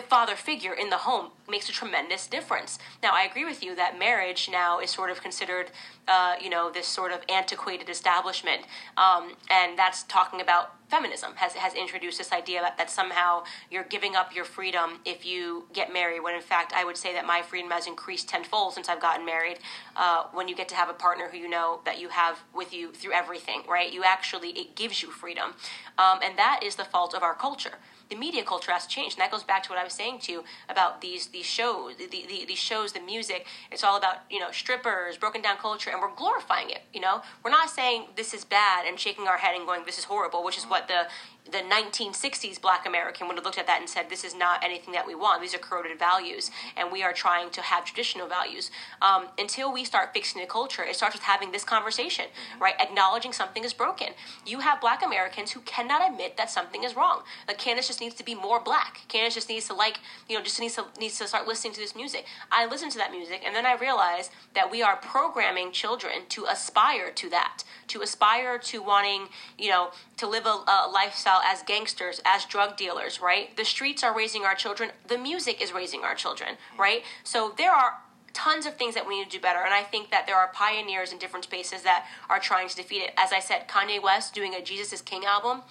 father 0.02 0.36
figure 0.36 0.74
in 0.74 0.90
the 0.90 0.98
home 0.98 1.32
makes 1.50 1.70
a 1.70 1.72
tremendous 1.72 2.28
difference. 2.28 2.80
Now, 3.02 3.12
I 3.14 3.24
agree 3.24 3.46
with 3.46 3.64
you 3.64 3.76
that 3.76 4.00
marriage 4.00 4.50
now 4.52 4.80
is 4.80 4.90
sort 4.90 5.10
of 5.10 5.22
considered, 5.22 5.72
uh, 6.08 6.36
you 6.42 6.50
know, 6.50 6.72
this 6.72 6.88
sort 6.88 7.12
of 7.12 7.20
antiquated 7.30 7.90
establishment, 7.90 8.62
um, 8.98 9.36
and 9.50 9.78
that's 9.78 10.04
talking 10.04 10.42
about 10.42 10.76
feminism 10.90 11.32
has 11.36 11.54
has 11.54 11.74
introduced 11.74 12.20
this 12.20 12.32
idea 12.32 12.62
that, 12.62 12.78
that 12.78 12.90
somehow 12.90 13.44
you're 13.72 13.84
giving 13.84 14.16
up 14.16 14.36
your 14.36 14.46
freedom 14.46 15.00
if 15.06 15.26
you 15.26 15.66
get 15.74 15.92
married. 15.92 16.22
When 16.22 16.36
in 16.36 16.42
fact, 16.42 16.72
I 16.74 16.86
would 16.86 16.98
say 16.98 17.14
that 17.14 17.26
my 17.26 17.42
freedom 17.42 17.72
has 17.72 17.88
increased 17.88 18.30
tenfold 18.30 18.74
since 18.74 18.90
I've 18.90 19.02
gotten 19.02 19.26
married. 19.26 19.58
Uh, 19.96 20.26
when 20.34 20.48
you 20.48 20.56
get 20.56 20.70
to 20.70 20.76
have 20.76 20.90
a 20.90 20.94
partner 20.94 21.30
who 21.32 21.38
you 21.38 21.50
know 21.50 21.82
that 21.86 22.00
you 22.00 22.10
have 22.10 22.40
with 22.54 22.74
you 22.74 22.92
through 22.92 23.14
everything, 23.14 23.64
right? 23.68 23.92
You 23.92 24.04
actually 24.04 24.50
it 24.50 24.76
gives 24.76 25.02
you 25.02 25.10
freedom, 25.10 25.56
um, 25.98 26.20
and 26.24 26.38
that 26.38 26.62
is 26.64 26.76
the 26.76 26.86
fault 26.86 27.14
of 27.14 27.24
our 27.24 27.34
culture 27.34 27.78
the 28.14 28.20
media 28.20 28.44
culture 28.44 28.72
has 28.72 28.86
changed, 28.86 29.18
and 29.18 29.22
that 29.24 29.32
goes 29.32 29.42
back 29.42 29.64
to 29.64 29.70
what 29.72 29.80
I 29.80 29.84
was 29.84 29.94
saying 29.94 30.20
to 30.20 30.32
you 30.32 30.44
about 30.70 31.02
these 31.02 31.28
these 31.28 31.48
shows, 31.48 31.96
the, 31.96 32.06
the, 32.06 32.46
these 32.48 32.60
shows, 32.60 32.94
the 32.94 33.00
music. 33.00 33.48
It's 33.72 33.84
all 33.84 33.98
about 33.98 34.18
you 34.30 34.40
know 34.40 34.52
strippers, 34.52 35.18
broken 35.18 35.42
down 35.42 35.58
culture, 35.58 35.90
and 35.90 36.00
we're 36.00 36.16
glorifying 36.16 36.70
it. 36.70 36.84
You 36.94 37.02
know, 37.02 37.24
we're 37.44 37.50
not 37.50 37.72
saying 37.72 38.06
this 38.16 38.34
is 38.36 38.46
bad 38.46 38.86
and 38.86 39.00
shaking 39.00 39.28
our 39.28 39.38
head 39.38 39.56
and 39.56 39.66
going 39.66 39.84
this 39.86 39.98
is 39.98 40.04
horrible, 40.04 40.44
which 40.44 40.58
is 40.60 40.66
what 40.66 40.88
the 40.88 41.08
the 41.46 41.58
1960s 41.58 42.62
Black 42.62 42.86
American 42.86 43.28
would 43.28 43.36
have 43.36 43.44
looked 43.44 43.58
at 43.58 43.68
that 43.68 43.80
and 43.80 43.90
said 43.90 44.10
this 44.10 44.24
is 44.24 44.34
not 44.34 44.64
anything 44.64 44.94
that 44.94 45.06
we 45.06 45.14
want. 45.14 45.42
These 45.42 45.54
are 45.54 45.60
corroded 45.60 46.00
values, 46.00 46.50
and 46.78 46.92
we 46.92 47.04
are 47.04 47.12
trying 47.12 47.50
to 47.52 47.62
have 47.62 47.84
traditional 47.84 48.28
values. 48.28 48.72
Um, 49.02 49.28
until 49.38 49.72
we 49.72 49.84
start 49.84 50.14
fixing 50.14 50.42
the 50.42 50.48
culture, 50.48 50.84
it 50.84 50.96
starts 50.96 51.16
with 51.16 51.24
having 51.24 51.52
this 51.52 51.66
conversation, 51.66 52.26
right? 52.60 52.76
Acknowledging 52.80 53.34
something 53.34 53.64
is 53.64 53.74
broken. 53.74 54.10
You 54.46 54.60
have 54.60 54.80
Black 54.80 55.04
Americans 55.04 55.52
who 55.52 55.60
cannot 55.62 56.10
admit 56.10 56.38
that 56.38 56.50
something 56.50 56.84
is 56.84 56.96
wrong. 56.96 57.24
Like 57.48 57.58
Candace 57.58 57.88
just 57.88 58.00
needs 58.00 58.16
to 58.16 58.24
be 58.24 58.36
more 58.36 58.62
black. 58.62 59.02
Candace 59.10 59.36
just 59.36 59.50
needs 59.50 59.68
to 59.68 59.74
like, 59.74 60.00
you 60.30 60.38
know, 60.38 60.44
just 60.44 60.60
needs 60.62 60.76
to 60.76 60.86
needs 61.00 61.18
to 61.20 61.28
start 61.28 61.46
listening 61.46 61.74
to 61.74 61.82
this 61.82 61.96
music. 61.96 62.26
I 62.52 62.66
listen 62.68 62.90
to 62.92 62.98
that 63.00 63.12
music, 63.12 63.42
and 63.46 63.54
then 63.54 63.66
I 63.66 63.76
realize 63.76 64.30
that 64.56 64.72
we 64.72 64.82
are 64.82 64.96
programming 64.96 65.74
children 65.74 66.24
to 66.30 66.46
aspire 66.46 67.12
to 67.12 67.30
that, 67.32 67.64
to 67.88 68.02
aspire 68.02 68.58
to 68.60 68.82
wanting, 68.82 69.28
you 69.58 69.70
know, 69.70 69.92
to 70.18 70.28
live 70.28 70.46
a, 70.46 70.50
a 70.50 70.90
lifestyle 70.92 71.42
as 71.42 71.64
gangsters, 71.64 72.22
as 72.26 72.46
drug 72.46 72.78
dealers, 72.78 73.20
right? 73.22 73.56
The 73.58 73.66
streets 73.66 74.04
are 74.04 74.16
raising 74.16 74.44
our 74.44 74.56
children. 74.56 74.92
The 75.08 75.18
music 75.18 75.62
is 75.62 75.74
raising 75.74 76.04
our 76.04 76.16
children, 76.16 76.58
right? 76.78 77.04
So 77.24 77.54
there 77.58 77.72
are 77.72 78.00
tons 78.34 78.66
of 78.66 78.76
things 78.76 78.96
that 78.96 79.08
we 79.08 79.20
need 79.20 79.26
to 79.26 79.38
do 79.38 79.42
better. 79.42 79.60
And 79.64 79.74
I 79.74 79.84
think 79.84 80.10
that 80.12 80.26
there 80.26 80.36
are 80.36 80.50
pioneers 80.54 81.12
in 81.12 81.20
different 81.20 81.46
spaces 81.46 81.84
that 81.84 82.06
are 82.30 82.40
trying 82.40 82.68
to 82.68 82.76
defeat 82.76 83.04
it. 83.04 83.14
As 83.18 83.32
I 83.32 83.40
said, 83.40 83.68
Kanye 83.68 84.02
West 84.02 84.34
doing 84.34 84.54
a 84.56 84.62
Jesus 84.62 84.92
is 84.94 85.02
King 85.02 85.24
album. 85.26 85.62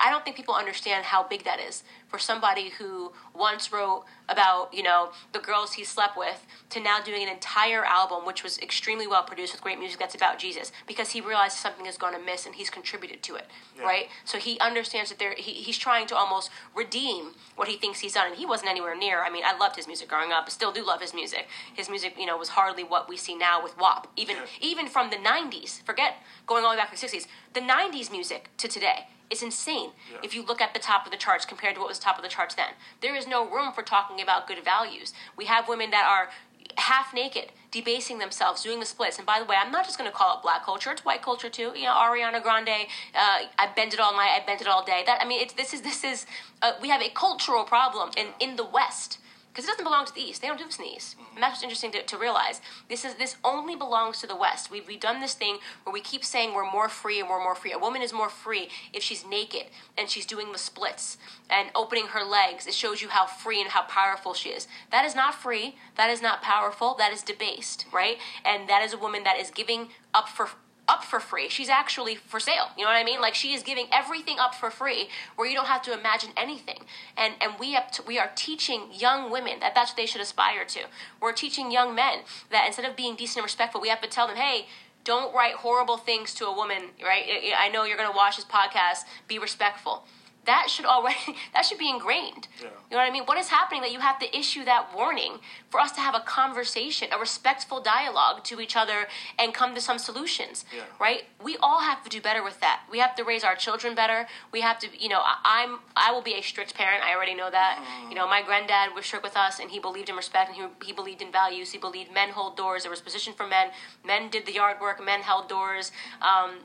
I 0.00 0.10
don't 0.10 0.24
think 0.24 0.36
people 0.36 0.54
understand 0.54 1.04
how 1.06 1.24
big 1.26 1.44
that 1.44 1.58
is 1.58 1.82
for 2.06 2.18
somebody 2.18 2.70
who 2.78 3.12
once 3.34 3.72
wrote 3.72 4.04
about, 4.28 4.72
you 4.72 4.82
know, 4.82 5.10
the 5.32 5.38
girls 5.40 5.72
he 5.72 5.84
slept 5.84 6.16
with 6.16 6.46
to 6.70 6.80
now 6.80 7.00
doing 7.00 7.22
an 7.22 7.28
entire 7.28 7.84
album 7.84 8.24
which 8.24 8.42
was 8.44 8.58
extremely 8.58 9.06
well 9.06 9.24
produced 9.24 9.52
with 9.52 9.60
great 9.60 9.78
music 9.78 9.98
that's 9.98 10.14
about 10.14 10.38
Jesus 10.38 10.70
because 10.86 11.10
he 11.10 11.20
realized 11.20 11.56
something 11.56 11.86
is 11.86 11.96
going 11.98 12.14
to 12.14 12.20
miss 12.24 12.46
and 12.46 12.54
he's 12.54 12.70
contributed 12.70 13.22
to 13.24 13.34
it, 13.34 13.46
Yeah. 13.76 13.82
right? 13.84 14.06
So 14.24 14.38
he 14.38 14.58
understands 14.60 15.10
that 15.10 15.18
there 15.18 15.34
he, 15.36 15.52
he's 15.52 15.76
trying 15.78 16.06
to 16.08 16.16
almost 16.16 16.50
redeem 16.74 17.32
what 17.56 17.66
he 17.68 17.76
thinks 17.76 17.98
he's 18.00 18.12
done 18.14 18.28
and 18.28 18.36
he 18.36 18.46
wasn't 18.46 18.70
anywhere 18.70 18.96
near. 18.96 19.22
I 19.24 19.30
mean, 19.30 19.42
I 19.44 19.56
loved 19.56 19.74
his 19.76 19.86
music 19.88 20.08
growing 20.08 20.30
up, 20.30 20.44
I 20.46 20.50
still 20.50 20.72
do 20.72 20.86
love 20.86 21.00
his 21.00 21.12
music. 21.12 21.48
His 21.74 21.90
music, 21.90 22.14
you 22.18 22.26
know, 22.26 22.36
was 22.36 22.50
hardly 22.50 22.84
what 22.84 23.08
we 23.08 23.16
see 23.16 23.34
now 23.34 23.62
with 23.62 23.76
WAP. 23.78 24.06
Even 24.16 24.36
Yeah. 24.36 24.46
even 24.60 24.86
from 24.86 25.10
the 25.10 25.16
90s, 25.16 25.82
forget 25.82 26.14
going 26.46 26.64
all 26.64 26.70
the 26.70 26.76
way 26.76 26.82
back 26.82 26.94
to 26.94 27.00
the 27.00 27.06
60s. 27.06 27.26
The 27.52 27.60
90s 27.60 28.10
music 28.12 28.50
to 28.58 28.68
today 28.68 29.08
is 29.30 29.42
insane 29.42 29.90
Yeah. 30.10 30.18
if 30.22 30.34
you 30.34 30.42
look 30.42 30.60
at 30.60 30.74
the 30.74 30.80
top 30.80 31.04
of 31.04 31.12
the 31.12 31.18
charts 31.18 31.44
compared 31.44 31.74
to 31.74 31.80
what 31.80 31.88
was 31.88 31.98
top 31.98 32.16
of 32.16 32.22
the 32.22 32.28
charts 32.28 32.54
then. 32.54 32.70
There 33.00 33.14
is 33.14 33.26
no 33.26 33.48
room 33.48 33.72
for 33.72 33.82
talking 33.82 34.20
about 34.20 34.46
good 34.46 34.62
values. 34.64 35.12
We 35.36 35.46
have 35.46 35.68
women 35.68 35.90
that 35.90 36.04
are 36.04 36.30
half 36.76 37.12
naked, 37.12 37.50
debasing 37.70 38.18
themselves, 38.18 38.62
doing 38.62 38.78
the 38.80 38.86
splits. 38.86 39.16
And 39.18 39.26
by 39.26 39.38
the 39.40 39.44
way, 39.44 39.56
I'm 39.56 39.72
not 39.72 39.84
just 39.84 39.98
going 39.98 40.10
to 40.10 40.16
call 40.16 40.36
it 40.36 40.42
black 40.42 40.64
culture; 40.64 40.90
it's 40.92 41.04
white 41.04 41.22
culture 41.22 41.48
too. 41.50 41.72
You 41.74 41.84
know, 41.84 41.94
Ariana 41.94 42.42
Grande, 42.42 42.86
uh, 43.14 43.38
I 43.58 43.68
bend 43.74 43.94
it 43.94 44.00
all 44.00 44.12
night, 44.12 44.38
I 44.40 44.46
bend 44.46 44.60
it 44.60 44.68
all 44.68 44.84
day. 44.84 45.02
That 45.04 45.20
I 45.20 45.26
mean, 45.26 45.40
it's 45.40 45.54
this 45.54 45.74
is 45.74 45.82
this 45.82 46.04
is 46.04 46.26
uh, 46.62 46.72
we 46.80 46.88
have 46.88 47.02
a 47.02 47.08
cultural 47.10 47.64
problem 47.64 48.10
in 48.16 48.28
in 48.40 48.56
the 48.56 48.64
West 48.64 49.18
because 49.50 49.64
it 49.64 49.68
doesn't 49.68 49.84
belong 49.84 50.06
to 50.06 50.14
the 50.14 50.20
East. 50.20 50.40
They 50.40 50.48
don't 50.48 50.58
do 50.58 50.64
this 50.64 50.78
in 50.78 50.84
the 50.84 50.90
East. 50.92 51.16
And 51.34 51.42
that's 51.42 51.52
what's 51.52 51.62
interesting 51.62 51.90
to, 51.92 52.02
to 52.02 52.16
realize. 52.16 52.60
This 52.88 53.04
is 53.04 53.14
this 53.14 53.36
only 53.44 53.74
belongs 53.74 54.20
to 54.20 54.26
the 54.26 54.36
West. 54.36 54.70
We've, 54.70 54.86
we've 54.86 55.00
done 55.00 55.20
this 55.20 55.34
thing 55.34 55.58
where 55.84 55.92
we 55.92 56.00
keep 56.00 56.24
saying 56.24 56.54
we're 56.54 56.70
more 56.70 56.88
free 56.88 57.20
and 57.20 57.28
we're 57.28 57.42
more 57.42 57.54
free. 57.54 57.72
A 57.72 57.78
woman 57.78 58.02
is 58.02 58.12
more 58.12 58.28
free 58.28 58.68
if 58.92 59.02
she's 59.02 59.26
naked 59.26 59.64
and 59.96 60.08
she's 60.08 60.26
doing 60.26 60.52
the 60.52 60.58
splits 60.58 61.18
and 61.50 61.70
opening 61.74 62.08
her 62.08 62.24
legs. 62.24 62.66
It 62.66 62.74
shows 62.74 63.02
you 63.02 63.08
how 63.08 63.26
free 63.26 63.60
and 63.60 63.70
how 63.70 63.82
powerful 63.82 64.34
she 64.34 64.50
is. 64.50 64.68
That 64.90 65.04
is 65.04 65.14
not 65.14 65.34
free. 65.34 65.76
That 65.96 66.10
is 66.10 66.22
not 66.22 66.42
powerful. 66.42 66.94
That 66.94 67.12
is 67.12 67.22
debased, 67.22 67.86
right? 67.92 68.18
And 68.44 68.68
that 68.68 68.82
is 68.82 68.92
a 68.92 68.98
woman 68.98 69.24
that 69.24 69.38
is 69.38 69.50
giving 69.50 69.88
up 70.14 70.28
for 70.28 70.50
up 70.88 71.04
for 71.04 71.20
free. 71.20 71.48
She's 71.48 71.68
actually 71.68 72.14
for 72.14 72.40
sale. 72.40 72.70
You 72.76 72.84
know 72.84 72.90
what 72.90 72.96
I 72.96 73.04
mean? 73.04 73.20
Like 73.20 73.34
she 73.34 73.52
is 73.52 73.62
giving 73.62 73.86
everything 73.92 74.38
up 74.38 74.54
for 74.54 74.70
free 74.70 75.08
where 75.36 75.48
you 75.48 75.54
don't 75.54 75.66
have 75.66 75.82
to 75.82 75.92
imagine 75.92 76.30
anything. 76.36 76.80
And 77.16 77.34
and 77.40 77.52
we 77.58 77.72
have 77.74 77.90
to, 77.92 78.02
we 78.02 78.18
are 78.18 78.30
teaching 78.34 78.88
young 78.92 79.30
women 79.30 79.60
that 79.60 79.74
that's 79.74 79.90
what 79.90 79.96
they 79.96 80.06
should 80.06 80.20
aspire 80.20 80.64
to. 80.64 80.80
We're 81.20 81.32
teaching 81.32 81.70
young 81.70 81.94
men 81.94 82.20
that 82.50 82.66
instead 82.66 82.86
of 82.88 82.96
being 82.96 83.16
decent 83.16 83.38
and 83.38 83.44
respectful, 83.44 83.80
we 83.80 83.88
have 83.88 84.00
to 84.00 84.08
tell 84.08 84.26
them, 84.26 84.36
"Hey, 84.36 84.66
don't 85.04 85.34
write 85.34 85.54
horrible 85.56 85.96
things 85.96 86.34
to 86.34 86.46
a 86.46 86.54
woman, 86.54 86.90
right? 87.02 87.54
I 87.56 87.68
know 87.68 87.84
you're 87.84 87.96
going 87.96 88.10
to 88.10 88.16
watch 88.16 88.36
this 88.36 88.44
podcast. 88.44 89.04
Be 89.26 89.38
respectful." 89.38 90.04
That 90.46 90.68
should 90.70 90.86
already 90.86 91.16
that 91.52 91.64
should 91.64 91.78
be 91.78 91.88
ingrained. 91.88 92.48
Yeah. 92.58 92.68
You 92.90 92.96
know 92.96 93.02
what 93.02 93.08
I 93.08 93.10
mean? 93.10 93.24
What 93.24 93.38
is 93.38 93.48
happening 93.48 93.82
that 93.82 93.92
you 93.92 94.00
have 94.00 94.18
to 94.20 94.36
issue 94.36 94.64
that 94.64 94.94
warning 94.94 95.38
for 95.70 95.80
us 95.80 95.92
to 95.92 96.00
have 96.00 96.14
a 96.14 96.20
conversation, 96.20 97.08
a 97.12 97.18
respectful 97.18 97.80
dialogue 97.80 98.44
to 98.44 98.60
each 98.60 98.76
other 98.76 99.08
and 99.38 99.52
come 99.52 99.74
to 99.74 99.80
some 99.80 99.98
solutions. 99.98 100.64
Yeah. 100.74 100.82
Right? 100.98 101.24
We 101.42 101.56
all 101.58 101.80
have 101.80 102.02
to 102.04 102.08
do 102.08 102.20
better 102.20 102.42
with 102.42 102.60
that. 102.60 102.82
We 102.90 102.98
have 102.98 103.14
to 103.16 103.24
raise 103.24 103.44
our 103.44 103.54
children 103.54 103.94
better. 103.94 104.26
We 104.52 104.62
have 104.62 104.78
to, 104.80 104.88
you 104.98 105.08
know, 105.08 105.20
I, 105.22 105.64
am 105.64 105.80
I 105.96 106.12
will 106.12 106.22
be 106.22 106.34
a 106.34 106.42
strict 106.42 106.74
parent. 106.74 107.04
I 107.04 107.14
already 107.14 107.34
know 107.34 107.50
that. 107.50 107.84
Mm. 107.84 108.08
You 108.08 108.14
know, 108.14 108.26
my 108.26 108.42
granddad 108.42 108.94
was 108.94 109.04
strict 109.04 109.24
with 109.24 109.36
us 109.36 109.58
and 109.60 109.70
he 109.70 109.78
believed 109.78 110.08
in 110.08 110.16
respect 110.16 110.50
and 110.50 110.56
he, 110.56 110.86
he 110.86 110.92
believed 110.92 111.20
in 111.20 111.30
values. 111.30 111.72
He 111.72 111.78
believed 111.78 112.12
men 112.12 112.30
hold 112.30 112.56
doors. 112.56 112.82
There 112.82 112.90
was 112.90 113.00
position 113.00 113.34
for 113.34 113.46
men. 113.46 113.68
Men 114.04 114.30
did 114.30 114.46
the 114.46 114.54
yard 114.54 114.78
work. 114.80 115.04
Men 115.04 115.20
held 115.20 115.48
doors. 115.48 115.92
Um, 116.22 116.60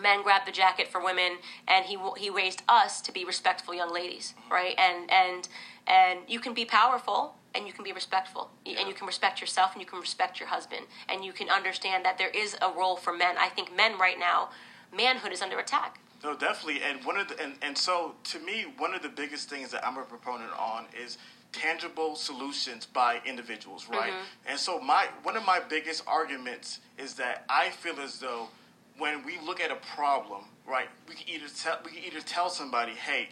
men 0.00 0.22
grabbed 0.22 0.46
the 0.46 0.52
jacket 0.52 0.88
for 0.88 1.02
women 1.02 1.38
and 1.66 1.86
he 1.86 1.98
he 2.16 2.30
raised 2.30 2.62
us 2.68 3.00
to 3.00 3.12
be 3.12 3.24
respectful 3.24 3.74
young 3.74 3.92
ladies 3.92 4.34
right? 4.50 4.74
And 4.78 5.10
and 5.10 5.48
and 5.86 6.20
you 6.28 6.40
can 6.40 6.54
be 6.54 6.64
powerful 6.64 7.34
and 7.54 7.66
you 7.66 7.72
can 7.72 7.84
be 7.84 7.92
respectful. 7.92 8.50
Yeah. 8.64 8.80
and 8.80 8.88
you 8.88 8.94
can 8.94 9.06
respect 9.06 9.40
yourself 9.40 9.72
and 9.72 9.80
you 9.80 9.86
can 9.86 10.00
respect 10.00 10.40
your 10.40 10.48
husband. 10.48 10.86
And 11.08 11.24
you 11.24 11.32
can 11.32 11.48
understand 11.48 12.04
that 12.04 12.18
there 12.18 12.30
is 12.30 12.56
a 12.60 12.70
role 12.70 12.96
for 12.96 13.12
men. 13.12 13.36
I 13.38 13.48
think 13.48 13.74
men 13.74 13.98
right 13.98 14.18
now 14.18 14.50
manhood 14.94 15.32
is 15.32 15.42
under 15.42 15.58
attack. 15.58 16.00
No 16.22 16.34
definitely. 16.34 16.82
And 16.82 17.04
one 17.04 17.18
of 17.18 17.28
the 17.28 17.40
and, 17.42 17.54
and 17.62 17.76
so 17.76 18.14
to 18.24 18.38
me 18.40 18.66
one 18.78 18.94
of 18.94 19.02
the 19.02 19.08
biggest 19.08 19.48
things 19.50 19.70
that 19.72 19.86
i'm 19.86 19.98
a 19.98 20.02
proponent 20.02 20.52
on 20.58 20.86
is 21.00 21.18
tangible 21.52 22.16
solutions 22.16 22.84
by 22.86 23.20
individuals 23.24 23.88
right? 23.88 24.10
Mm-hmm. 24.10 24.48
and 24.48 24.58
so 24.58 24.80
my 24.80 25.06
one 25.22 25.36
of 25.36 25.46
my 25.46 25.60
biggest 25.60 26.02
arguments 26.06 26.80
is 26.98 27.14
that 27.14 27.44
i 27.48 27.70
feel 27.70 28.00
as 28.00 28.18
though 28.18 28.48
when 28.98 29.24
we 29.24 29.38
look 29.44 29.60
at 29.60 29.70
a 29.70 29.78
problem, 29.96 30.44
right, 30.66 30.88
we 31.08 31.14
can 31.14 31.28
either 31.28 31.48
tell 31.48 31.78
we 31.84 31.92
can 31.92 32.04
either 32.04 32.20
tell 32.20 32.48
somebody, 32.50 32.92
hey, 32.92 33.28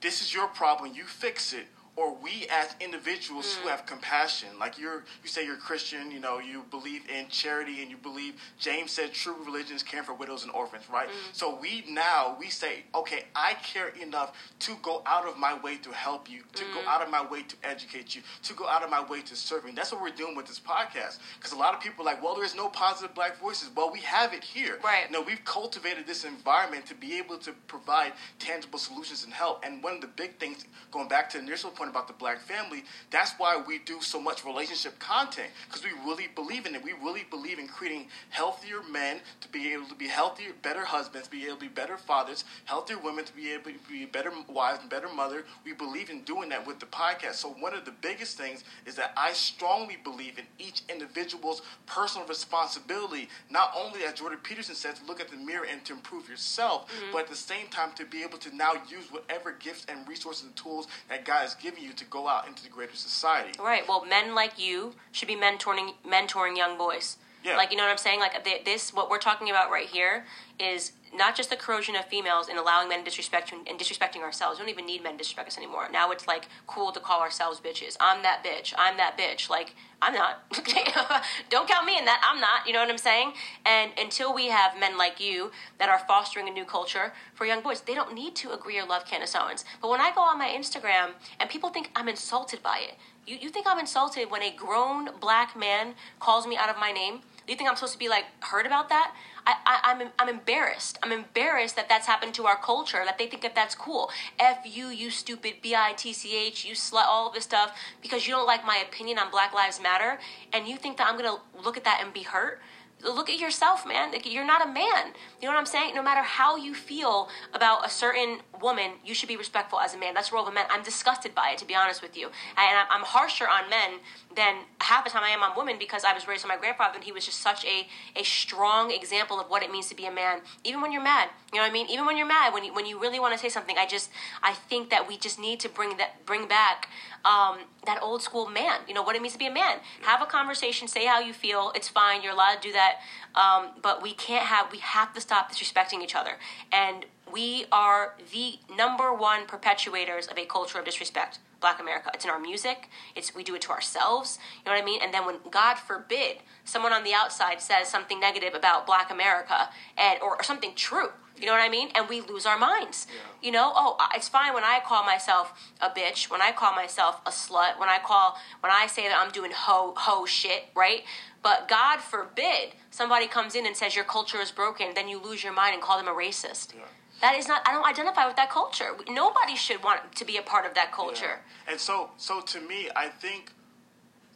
this 0.00 0.20
is 0.20 0.34
your 0.34 0.48
problem, 0.48 0.92
you 0.94 1.04
fix 1.04 1.52
it, 1.52 1.66
or 1.96 2.14
we 2.14 2.46
as 2.50 2.74
individuals 2.80 3.46
mm. 3.46 3.62
who 3.62 3.68
have 3.68 3.86
compassion. 3.86 4.48
Like 4.58 4.78
you're 4.78 5.04
you 5.22 5.28
say 5.28 5.44
you're 5.44 5.56
christian 5.56 6.10
you 6.10 6.20
know 6.20 6.38
you 6.38 6.64
believe 6.70 7.02
in 7.08 7.28
charity 7.28 7.82
and 7.82 7.90
you 7.90 7.96
believe 7.96 8.34
james 8.58 8.90
said 8.90 9.12
true 9.12 9.34
religions 9.44 9.82
care 9.82 10.02
for 10.02 10.14
widows 10.14 10.42
and 10.42 10.52
orphans 10.52 10.84
right? 10.92 11.08
Mm. 11.08 11.12
so 11.32 11.58
we 11.60 11.84
now 11.88 12.36
we 12.38 12.48
say 12.48 12.84
okay 12.94 13.24
i 13.34 13.54
care 13.54 13.88
enough 14.00 14.36
to 14.58 14.76
go 14.82 15.02
out 15.06 15.26
of 15.26 15.38
my 15.38 15.58
way 15.60 15.76
to 15.76 15.90
help 15.90 16.30
you 16.30 16.42
to 16.54 16.64
mm. 16.64 16.74
go 16.74 16.88
out 16.88 17.02
of 17.02 17.10
my 17.10 17.24
way 17.26 17.42
to 17.42 17.56
educate 17.62 18.14
you 18.14 18.22
to 18.42 18.54
go 18.54 18.66
out 18.68 18.82
of 18.82 18.90
my 18.90 19.04
way 19.04 19.22
to 19.22 19.36
serve 19.36 19.64
you. 19.66 19.72
That's 19.72 19.92
what 19.92 20.00
we're 20.00 20.10
doing 20.10 20.36
with 20.36 20.46
this 20.46 20.60
podcast. 20.60 21.18
Because 21.36 21.52
a 21.52 21.56
lot 21.56 21.74
of 21.74 21.80
people 21.80 22.02
are 22.02 22.12
like 22.12 22.22
well 22.22 22.34
there's 22.34 22.54
no 22.54 22.68
positive 22.68 23.14
black 23.14 23.38
voices. 23.38 23.70
Well 23.74 23.90
we 23.92 24.00
have 24.00 24.32
it 24.32 24.44
here. 24.44 24.78
Right. 24.82 25.10
No 25.10 25.22
we've 25.22 25.44
cultivated 25.44 26.06
this 26.06 26.24
environment 26.24 26.86
to 26.86 26.94
be 26.94 27.18
able 27.18 27.38
to 27.38 27.52
provide 27.66 28.12
tangible 28.38 28.78
solutions 28.78 29.24
and 29.24 29.32
help. 29.32 29.64
And 29.64 29.82
one 29.82 29.94
of 29.94 30.00
the 30.00 30.08
big 30.08 30.38
things 30.38 30.64
going 30.90 31.08
back 31.08 31.28
to 31.30 31.38
the 31.38 31.44
initial 31.44 31.70
point 31.70 31.85
about 31.88 32.06
the 32.06 32.14
black 32.14 32.40
family, 32.40 32.84
that's 33.10 33.32
why 33.38 33.62
we 33.66 33.78
do 33.80 34.00
so 34.00 34.20
much 34.20 34.44
relationship 34.44 34.98
content 34.98 35.48
because 35.66 35.84
we 35.84 35.90
really 36.04 36.28
believe 36.34 36.66
in 36.66 36.74
it. 36.74 36.82
We 36.82 36.92
really 36.92 37.24
believe 37.28 37.58
in 37.58 37.68
creating 37.68 38.08
healthier 38.30 38.82
men 38.90 39.20
to 39.40 39.48
be 39.48 39.72
able 39.72 39.86
to 39.86 39.94
be 39.94 40.08
healthier, 40.08 40.50
better 40.62 40.84
husbands, 40.84 41.28
be 41.28 41.46
able 41.46 41.56
to 41.56 41.62
be 41.62 41.68
better 41.68 41.96
fathers, 41.96 42.44
healthier 42.64 42.98
women 42.98 43.24
to 43.24 43.34
be 43.34 43.52
able 43.52 43.70
to 43.70 43.78
be 43.88 44.04
better 44.04 44.32
wives 44.48 44.80
and 44.80 44.90
better 44.90 45.08
mother. 45.08 45.44
We 45.64 45.72
believe 45.72 46.10
in 46.10 46.22
doing 46.22 46.48
that 46.50 46.66
with 46.66 46.80
the 46.80 46.86
podcast. 46.86 47.34
So 47.34 47.48
one 47.50 47.74
of 47.74 47.84
the 47.84 47.92
biggest 48.00 48.36
things 48.36 48.64
is 48.84 48.94
that 48.96 49.12
I 49.16 49.32
strongly 49.32 49.96
believe 50.02 50.38
in 50.38 50.44
each 50.58 50.82
individual's 50.88 51.62
personal 51.86 52.26
responsibility, 52.26 53.28
not 53.50 53.72
only 53.76 54.04
as 54.04 54.14
Jordan 54.14 54.38
Peterson 54.42 54.74
said, 54.74 54.96
to 54.96 55.04
look 55.06 55.20
at 55.20 55.28
the 55.28 55.36
mirror 55.36 55.66
and 55.70 55.84
to 55.84 55.92
improve 55.92 56.28
yourself, 56.28 56.88
mm-hmm. 56.88 57.12
but 57.12 57.22
at 57.22 57.28
the 57.28 57.36
same 57.36 57.68
time 57.68 57.90
to 57.96 58.04
be 58.04 58.22
able 58.22 58.38
to 58.38 58.54
now 58.54 58.72
use 58.88 59.10
whatever 59.10 59.52
gifts 59.52 59.86
and 59.88 60.06
resources 60.08 60.44
and 60.44 60.56
tools 60.56 60.86
that 61.08 61.24
God 61.24 61.40
has 61.40 61.54
given 61.54 61.75
you 61.78 61.92
to 61.92 62.04
go 62.04 62.28
out 62.28 62.46
into 62.46 62.62
the 62.62 62.68
greater 62.68 62.96
society. 62.96 63.58
Right. 63.58 63.82
Well, 63.88 64.04
men 64.04 64.34
like 64.34 64.58
you 64.58 64.94
should 65.12 65.28
be 65.28 65.36
mentoring 65.36 65.94
mentoring 66.06 66.56
young 66.56 66.76
boys. 66.78 67.16
Yeah. 67.44 67.56
Like 67.56 67.70
you 67.70 67.76
know 67.76 67.84
what 67.84 67.90
I'm 67.90 67.98
saying? 67.98 68.20
Like 68.20 68.64
this, 68.64 68.92
what 68.92 69.08
we're 69.10 69.18
talking 69.18 69.50
about 69.50 69.70
right 69.70 69.86
here 69.86 70.24
is 70.58 70.92
not 71.16 71.36
just 71.36 71.50
the 71.50 71.56
corrosion 71.56 71.96
of 71.96 72.04
females 72.04 72.48
and 72.48 72.58
allowing 72.58 72.88
men 72.88 73.00
to 73.00 73.04
disrespect 73.04 73.52
and 73.52 73.78
disrespecting 73.78 74.20
ourselves. 74.20 74.58
We 74.58 74.64
don't 74.64 74.72
even 74.72 74.86
need 74.86 75.02
men 75.02 75.12
to 75.12 75.18
disrespect 75.18 75.48
us 75.48 75.56
anymore. 75.56 75.88
Now 75.90 76.10
it's 76.10 76.26
like 76.26 76.48
cool 76.66 76.92
to 76.92 77.00
call 77.00 77.20
ourselves 77.20 77.60
bitches. 77.60 77.96
I'm 78.00 78.22
that 78.22 78.44
bitch. 78.44 78.74
I'm 78.76 78.96
that 78.96 79.16
bitch. 79.18 79.48
Like 79.48 79.74
I'm 80.00 80.14
not. 80.14 80.42
don't 81.50 81.68
count 81.68 81.86
me 81.86 81.98
in 81.98 82.04
that. 82.04 82.20
I'm 82.28 82.40
not. 82.40 82.66
You 82.66 82.72
know 82.72 82.80
what 82.80 82.90
I'm 82.90 82.98
saying? 82.98 83.32
And 83.64 83.92
until 83.98 84.34
we 84.34 84.48
have 84.48 84.78
men 84.78 84.98
like 84.98 85.20
you 85.20 85.50
that 85.78 85.88
are 85.88 85.98
fostering 86.06 86.48
a 86.48 86.52
new 86.52 86.64
culture 86.64 87.12
for 87.34 87.46
young 87.46 87.62
boys, 87.62 87.80
they 87.80 87.94
don't 87.94 88.14
need 88.14 88.36
to 88.36 88.52
agree 88.52 88.78
or 88.78 88.86
love 88.86 89.06
Candace 89.06 89.34
Owens. 89.34 89.64
But 89.80 89.90
when 89.90 90.00
I 90.00 90.12
go 90.14 90.20
on 90.20 90.38
my 90.38 90.48
Instagram 90.48 91.12
and 91.40 91.48
people 91.48 91.70
think 91.70 91.90
I'm 91.96 92.08
insulted 92.08 92.62
by 92.62 92.80
it, 92.86 92.96
you, 93.26 93.36
you 93.40 93.48
think 93.48 93.66
I'm 93.66 93.78
insulted 93.78 94.30
when 94.30 94.42
a 94.42 94.54
grown 94.54 95.10
black 95.20 95.56
man 95.56 95.94
calls 96.20 96.46
me 96.46 96.56
out 96.56 96.68
of 96.68 96.76
my 96.78 96.92
name? 96.92 97.20
Do 97.46 97.52
you 97.52 97.56
think 97.56 97.70
I'm 97.70 97.76
supposed 97.76 97.92
to 97.92 97.98
be 97.98 98.08
like 98.08 98.24
hurt 98.40 98.66
about 98.66 98.88
that? 98.88 99.14
I, 99.46 99.54
I, 99.66 99.92
am 99.92 100.00
I'm, 100.00 100.08
I'm 100.18 100.28
embarrassed. 100.28 100.98
I'm 101.02 101.12
embarrassed 101.12 101.76
that 101.76 101.88
that's 101.88 102.06
happened 102.06 102.34
to 102.34 102.46
our 102.46 102.56
culture, 102.56 103.02
that 103.04 103.18
they 103.18 103.26
think 103.26 103.42
that 103.42 103.54
that's 103.54 103.74
cool. 103.74 104.10
F 104.38 104.58
you, 104.64 104.88
you 104.88 105.10
stupid 105.10 105.54
B 105.62 105.74
I 105.74 105.92
T 105.96 106.12
C 106.12 106.36
H, 106.36 106.64
you 106.64 106.74
slut, 106.74 107.06
all 107.06 107.30
this 107.30 107.44
stuff, 107.44 107.78
because 108.02 108.26
you 108.26 108.34
don't 108.34 108.46
like 108.46 108.66
my 108.66 108.76
opinion 108.76 109.18
on 109.18 109.30
Black 109.30 109.54
Lives 109.54 109.80
Matter, 109.80 110.18
and 110.52 110.66
you 110.66 110.76
think 110.76 110.96
that 110.96 111.06
I'm 111.08 111.16
gonna 111.16 111.38
look 111.64 111.76
at 111.76 111.84
that 111.84 112.00
and 112.02 112.12
be 112.12 112.22
hurt 112.22 112.60
look 113.04 113.28
at 113.28 113.38
yourself, 113.38 113.86
man. 113.86 114.14
You're 114.24 114.46
not 114.46 114.66
a 114.66 114.72
man. 114.72 115.12
You 115.40 115.48
know 115.48 115.54
what 115.54 115.60
I'm 115.60 115.66
saying? 115.66 115.94
No 115.94 116.02
matter 116.02 116.22
how 116.22 116.56
you 116.56 116.74
feel 116.74 117.28
about 117.52 117.86
a 117.86 117.90
certain 117.90 118.38
woman, 118.62 118.92
you 119.04 119.14
should 119.14 119.28
be 119.28 119.36
respectful 119.36 119.78
as 119.78 119.94
a 119.94 119.98
man. 119.98 120.14
That's 120.14 120.30
the 120.30 120.34
role 120.34 120.46
of 120.46 120.50
a 120.50 120.54
man. 120.54 120.64
I'm 120.70 120.82
disgusted 120.82 121.34
by 121.34 121.50
it, 121.52 121.58
to 121.58 121.66
be 121.66 121.74
honest 121.74 122.00
with 122.00 122.16
you. 122.16 122.28
And 122.56 122.88
I'm 122.90 123.02
harsher 123.02 123.46
on 123.46 123.68
men 123.68 124.00
than 124.34 124.62
half 124.80 125.04
the 125.04 125.10
time 125.10 125.24
I 125.24 125.30
am 125.30 125.42
on 125.42 125.56
women 125.56 125.76
because 125.78 126.04
I 126.04 126.14
was 126.14 126.26
raised 126.26 126.44
by 126.44 126.54
my 126.54 126.60
grandfather 126.60 126.96
and 126.96 127.04
he 127.04 127.12
was 127.12 127.26
just 127.26 127.40
such 127.40 127.64
a, 127.64 127.86
a 128.18 128.22
strong 128.22 128.90
example 128.90 129.38
of 129.38 129.48
what 129.48 129.62
it 129.62 129.70
means 129.70 129.88
to 129.88 129.94
be 129.94 130.06
a 130.06 130.12
man. 130.12 130.40
Even 130.64 130.80
when 130.80 130.92
you're 130.92 131.02
mad, 131.02 131.28
you 131.52 131.58
know 131.58 131.64
what 131.64 131.70
I 131.70 131.72
mean? 131.72 131.88
Even 131.90 132.06
when 132.06 132.16
you're 132.16 132.26
mad, 132.26 132.54
when 132.54 132.64
you, 132.64 132.72
when 132.72 132.86
you 132.86 132.98
really 132.98 133.20
want 133.20 133.34
to 133.34 133.38
say 133.38 133.48
something, 133.48 133.76
I 133.78 133.86
just, 133.86 134.10
I 134.42 134.52
think 134.52 134.90
that 134.90 135.06
we 135.06 135.18
just 135.18 135.38
need 135.38 135.60
to 135.60 135.68
bring 135.68 135.96
that, 135.98 136.24
bring 136.24 136.48
back 136.48 136.88
um, 137.24 137.58
that 137.84 138.02
old 138.02 138.22
school 138.22 138.48
man. 138.48 138.80
You 138.86 138.94
know 138.94 139.02
what 139.02 139.16
it 139.16 139.22
means 139.22 139.32
to 139.32 139.38
be 139.38 139.46
a 139.46 139.52
man. 139.52 139.78
Have 140.02 140.22
a 140.22 140.26
conversation, 140.26 140.88
say 140.88 141.06
how 141.06 141.20
you 141.20 141.32
feel. 141.32 141.72
It's 141.74 141.88
fine. 141.88 142.22
You're 142.22 142.32
allowed 142.32 142.56
to 142.56 142.68
do 142.68 142.72
that. 142.72 143.00
Um, 143.34 143.72
but 143.82 144.02
we 144.02 144.12
can't 144.12 144.46
have. 144.46 144.70
We 144.72 144.78
have 144.78 145.12
to 145.14 145.20
stop 145.26 145.52
disrespecting 145.52 146.02
each 146.02 146.14
other. 146.14 146.38
And 146.72 147.06
we 147.32 147.66
are 147.72 148.14
the 148.32 148.58
number 148.74 149.12
one 149.12 149.46
perpetuators 149.46 150.30
of 150.30 150.38
a 150.38 150.46
culture 150.46 150.78
of 150.78 150.84
disrespect. 150.84 151.40
Black 151.58 151.80
America. 151.80 152.10
It's 152.12 152.24
in 152.24 152.30
our 152.30 152.38
music. 152.38 152.90
It's 153.14 153.34
we 153.34 153.42
do 153.42 153.54
it 153.54 153.62
to 153.62 153.70
ourselves. 153.70 154.38
You 154.58 154.70
know 154.70 154.76
what 154.76 154.82
I 154.82 154.84
mean? 154.84 155.00
And 155.02 155.12
then 155.12 155.24
when 155.24 155.36
God 155.50 155.76
forbid 155.76 156.38
someone 156.64 156.92
on 156.92 157.02
the 157.02 157.14
outside 157.14 157.60
says 157.60 157.88
something 157.88 158.20
negative 158.20 158.54
about 158.54 158.86
Black 158.86 159.10
America 159.10 159.70
and 159.96 160.20
or, 160.20 160.36
or 160.36 160.42
something 160.42 160.74
true, 160.74 161.08
you 161.38 161.46
know 161.46 161.52
what 161.52 161.60
I 161.60 161.68
mean? 161.68 161.90
And 161.94 162.08
we 162.08 162.20
lose 162.20 162.46
our 162.46 162.58
minds. 162.58 163.06
Yeah. 163.08 163.46
You 163.46 163.52
know, 163.52 163.72
oh, 163.74 163.96
it's 164.14 164.28
fine 164.28 164.54
when 164.54 164.64
I 164.64 164.80
call 164.84 165.04
myself 165.04 165.70
a 165.80 165.88
bitch, 165.88 166.30
when 166.30 166.42
I 166.42 166.52
call 166.52 166.74
myself 166.74 167.20
a 167.26 167.30
slut, 167.30 167.78
when 167.78 167.88
I 167.88 167.98
call 167.98 168.36
when 168.60 168.72
I 168.72 168.86
say 168.86 169.08
that 169.08 169.18
I'm 169.18 169.32
doing 169.32 169.52
ho 169.54 169.94
ho 169.96 170.26
shit, 170.26 170.64
right? 170.74 171.02
But 171.42 171.68
God 171.68 172.00
forbid 172.00 172.74
somebody 172.90 173.26
comes 173.26 173.54
in 173.54 173.66
and 173.66 173.76
says 173.76 173.94
your 173.94 174.04
culture 174.04 174.40
is 174.40 174.50
broken, 174.50 174.94
then 174.94 175.08
you 175.08 175.22
lose 175.22 175.44
your 175.44 175.52
mind 175.52 175.74
and 175.74 175.82
call 175.82 175.96
them 175.98 176.08
a 176.08 176.14
racist. 176.14 176.74
Yeah. 176.74 176.82
That 177.20 177.36
is 177.36 177.48
not. 177.48 177.62
I 177.66 177.72
don't 177.72 177.86
identify 177.86 178.26
with 178.26 178.36
that 178.36 178.50
culture. 178.50 178.90
Nobody 179.08 179.56
should 179.56 179.82
want 179.82 180.14
to 180.16 180.24
be 180.24 180.36
a 180.36 180.42
part 180.42 180.66
of 180.66 180.74
that 180.74 180.92
culture. 180.92 181.40
Yeah. 181.66 181.72
And 181.72 181.80
so, 181.80 182.10
so 182.18 182.40
to 182.40 182.60
me, 182.60 182.88
I 182.94 183.08
think 183.08 183.52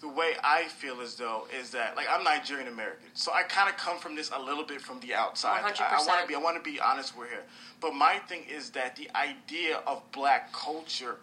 the 0.01 0.09
way 0.09 0.33
I 0.43 0.65
feel 0.65 1.01
as 1.01 1.15
though 1.15 1.47
is 1.59 1.71
that 1.71 1.97
like 1.97 2.07
I'm 2.11 2.25
Nigerian 2.25 2.69
American, 2.69 3.09
so 3.15 3.33
I 3.33 3.43
kind 3.43 3.69
of 3.69 3.77
come 3.77 3.99
from 3.99 4.15
this 4.15 4.31
a 4.35 4.41
little 4.41 4.65
bit 4.65 4.81
from 4.81 5.01
the 5.01 5.15
outside. 5.15 5.63
100%. 5.63 5.81
I, 5.81 5.99
I 6.01 6.07
want 6.07 6.23
to 6.23 6.27
be 6.27 6.35
I 6.35 6.39
want 6.39 6.63
to 6.63 6.71
be 6.71 6.81
honest. 6.81 7.17
We're 7.17 7.29
here, 7.29 7.45
but 7.81 7.95
my 7.95 8.19
thing 8.29 8.43
is 8.51 8.71
that 8.71 8.97
the 8.97 9.11
idea 9.15 9.81
of 9.87 10.03
black 10.13 10.53
culture 10.53 11.17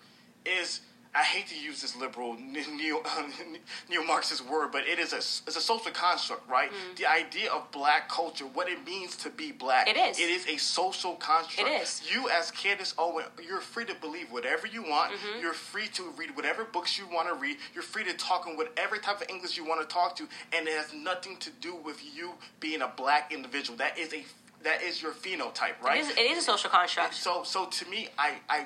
is 0.45 0.81
I 1.17 1.23
hate 1.23 1.47
to 1.47 1.59
use 1.59 1.81
this 1.81 1.95
liberal 1.95 2.35
neo 2.35 3.01
neo 3.89 4.03
Marxist 4.03 4.47
word, 4.47 4.71
but 4.71 4.85
it 4.85 4.99
is 4.99 5.13
a 5.13 5.17
it's 5.17 5.55
a 5.55 5.61
social 5.61 5.91
construct, 5.91 6.47
right? 6.47 6.69
Mm-hmm. 6.69 6.95
The 6.95 7.07
idea 7.07 7.51
of 7.51 7.71
black 7.71 8.07
culture, 8.07 8.45
what 8.45 8.69
it 8.69 8.85
means 8.85 9.15
to 9.17 9.31
be 9.31 9.51
black. 9.51 9.87
It 9.87 9.97
is. 9.97 10.19
It 10.19 10.29
is 10.29 10.47
a 10.47 10.57
social 10.57 11.15
construct. 11.15 11.71
It 11.71 11.81
is. 11.81 12.03
You 12.13 12.29
as 12.29 12.51
Candace 12.51 12.93
Owen, 12.99 13.25
you're 13.43 13.61
free 13.61 13.85
to 13.85 13.95
believe 13.95 14.31
whatever 14.31 14.67
you 14.67 14.83
want. 14.83 15.13
Mm-hmm. 15.13 15.41
You're 15.41 15.53
free 15.53 15.87
to 15.93 16.03
read 16.17 16.35
whatever 16.35 16.65
books 16.65 16.99
you 16.99 17.07
want 17.07 17.29
to 17.29 17.33
read. 17.33 17.57
You're 17.73 17.83
free 17.83 18.03
to 18.03 18.13
talk 18.13 18.45
in 18.47 18.55
whatever 18.55 18.97
type 18.97 19.19
of 19.19 19.27
English 19.27 19.57
you 19.57 19.65
want 19.65 19.81
to 19.81 19.91
talk 19.91 20.15
to, 20.17 20.27
and 20.53 20.67
it 20.67 20.77
has 20.77 20.93
nothing 20.93 21.37
to 21.37 21.49
do 21.61 21.75
with 21.75 21.99
you 22.15 22.33
being 22.59 22.83
a 22.83 22.91
black 22.95 23.33
individual. 23.33 23.75
That 23.79 23.97
is 23.97 24.13
a 24.13 24.23
that 24.63 24.83
is 24.83 25.01
your 25.01 25.13
phenotype, 25.13 25.81
right? 25.81 25.99
It 25.99 26.01
is, 26.01 26.09
it 26.11 26.31
is 26.31 26.37
a 26.39 26.41
social 26.41 26.69
construct. 26.69 27.13
So, 27.13 27.43
so 27.43 27.67
to 27.67 27.89
me, 27.89 28.09
I, 28.17 28.33
I 28.49 28.65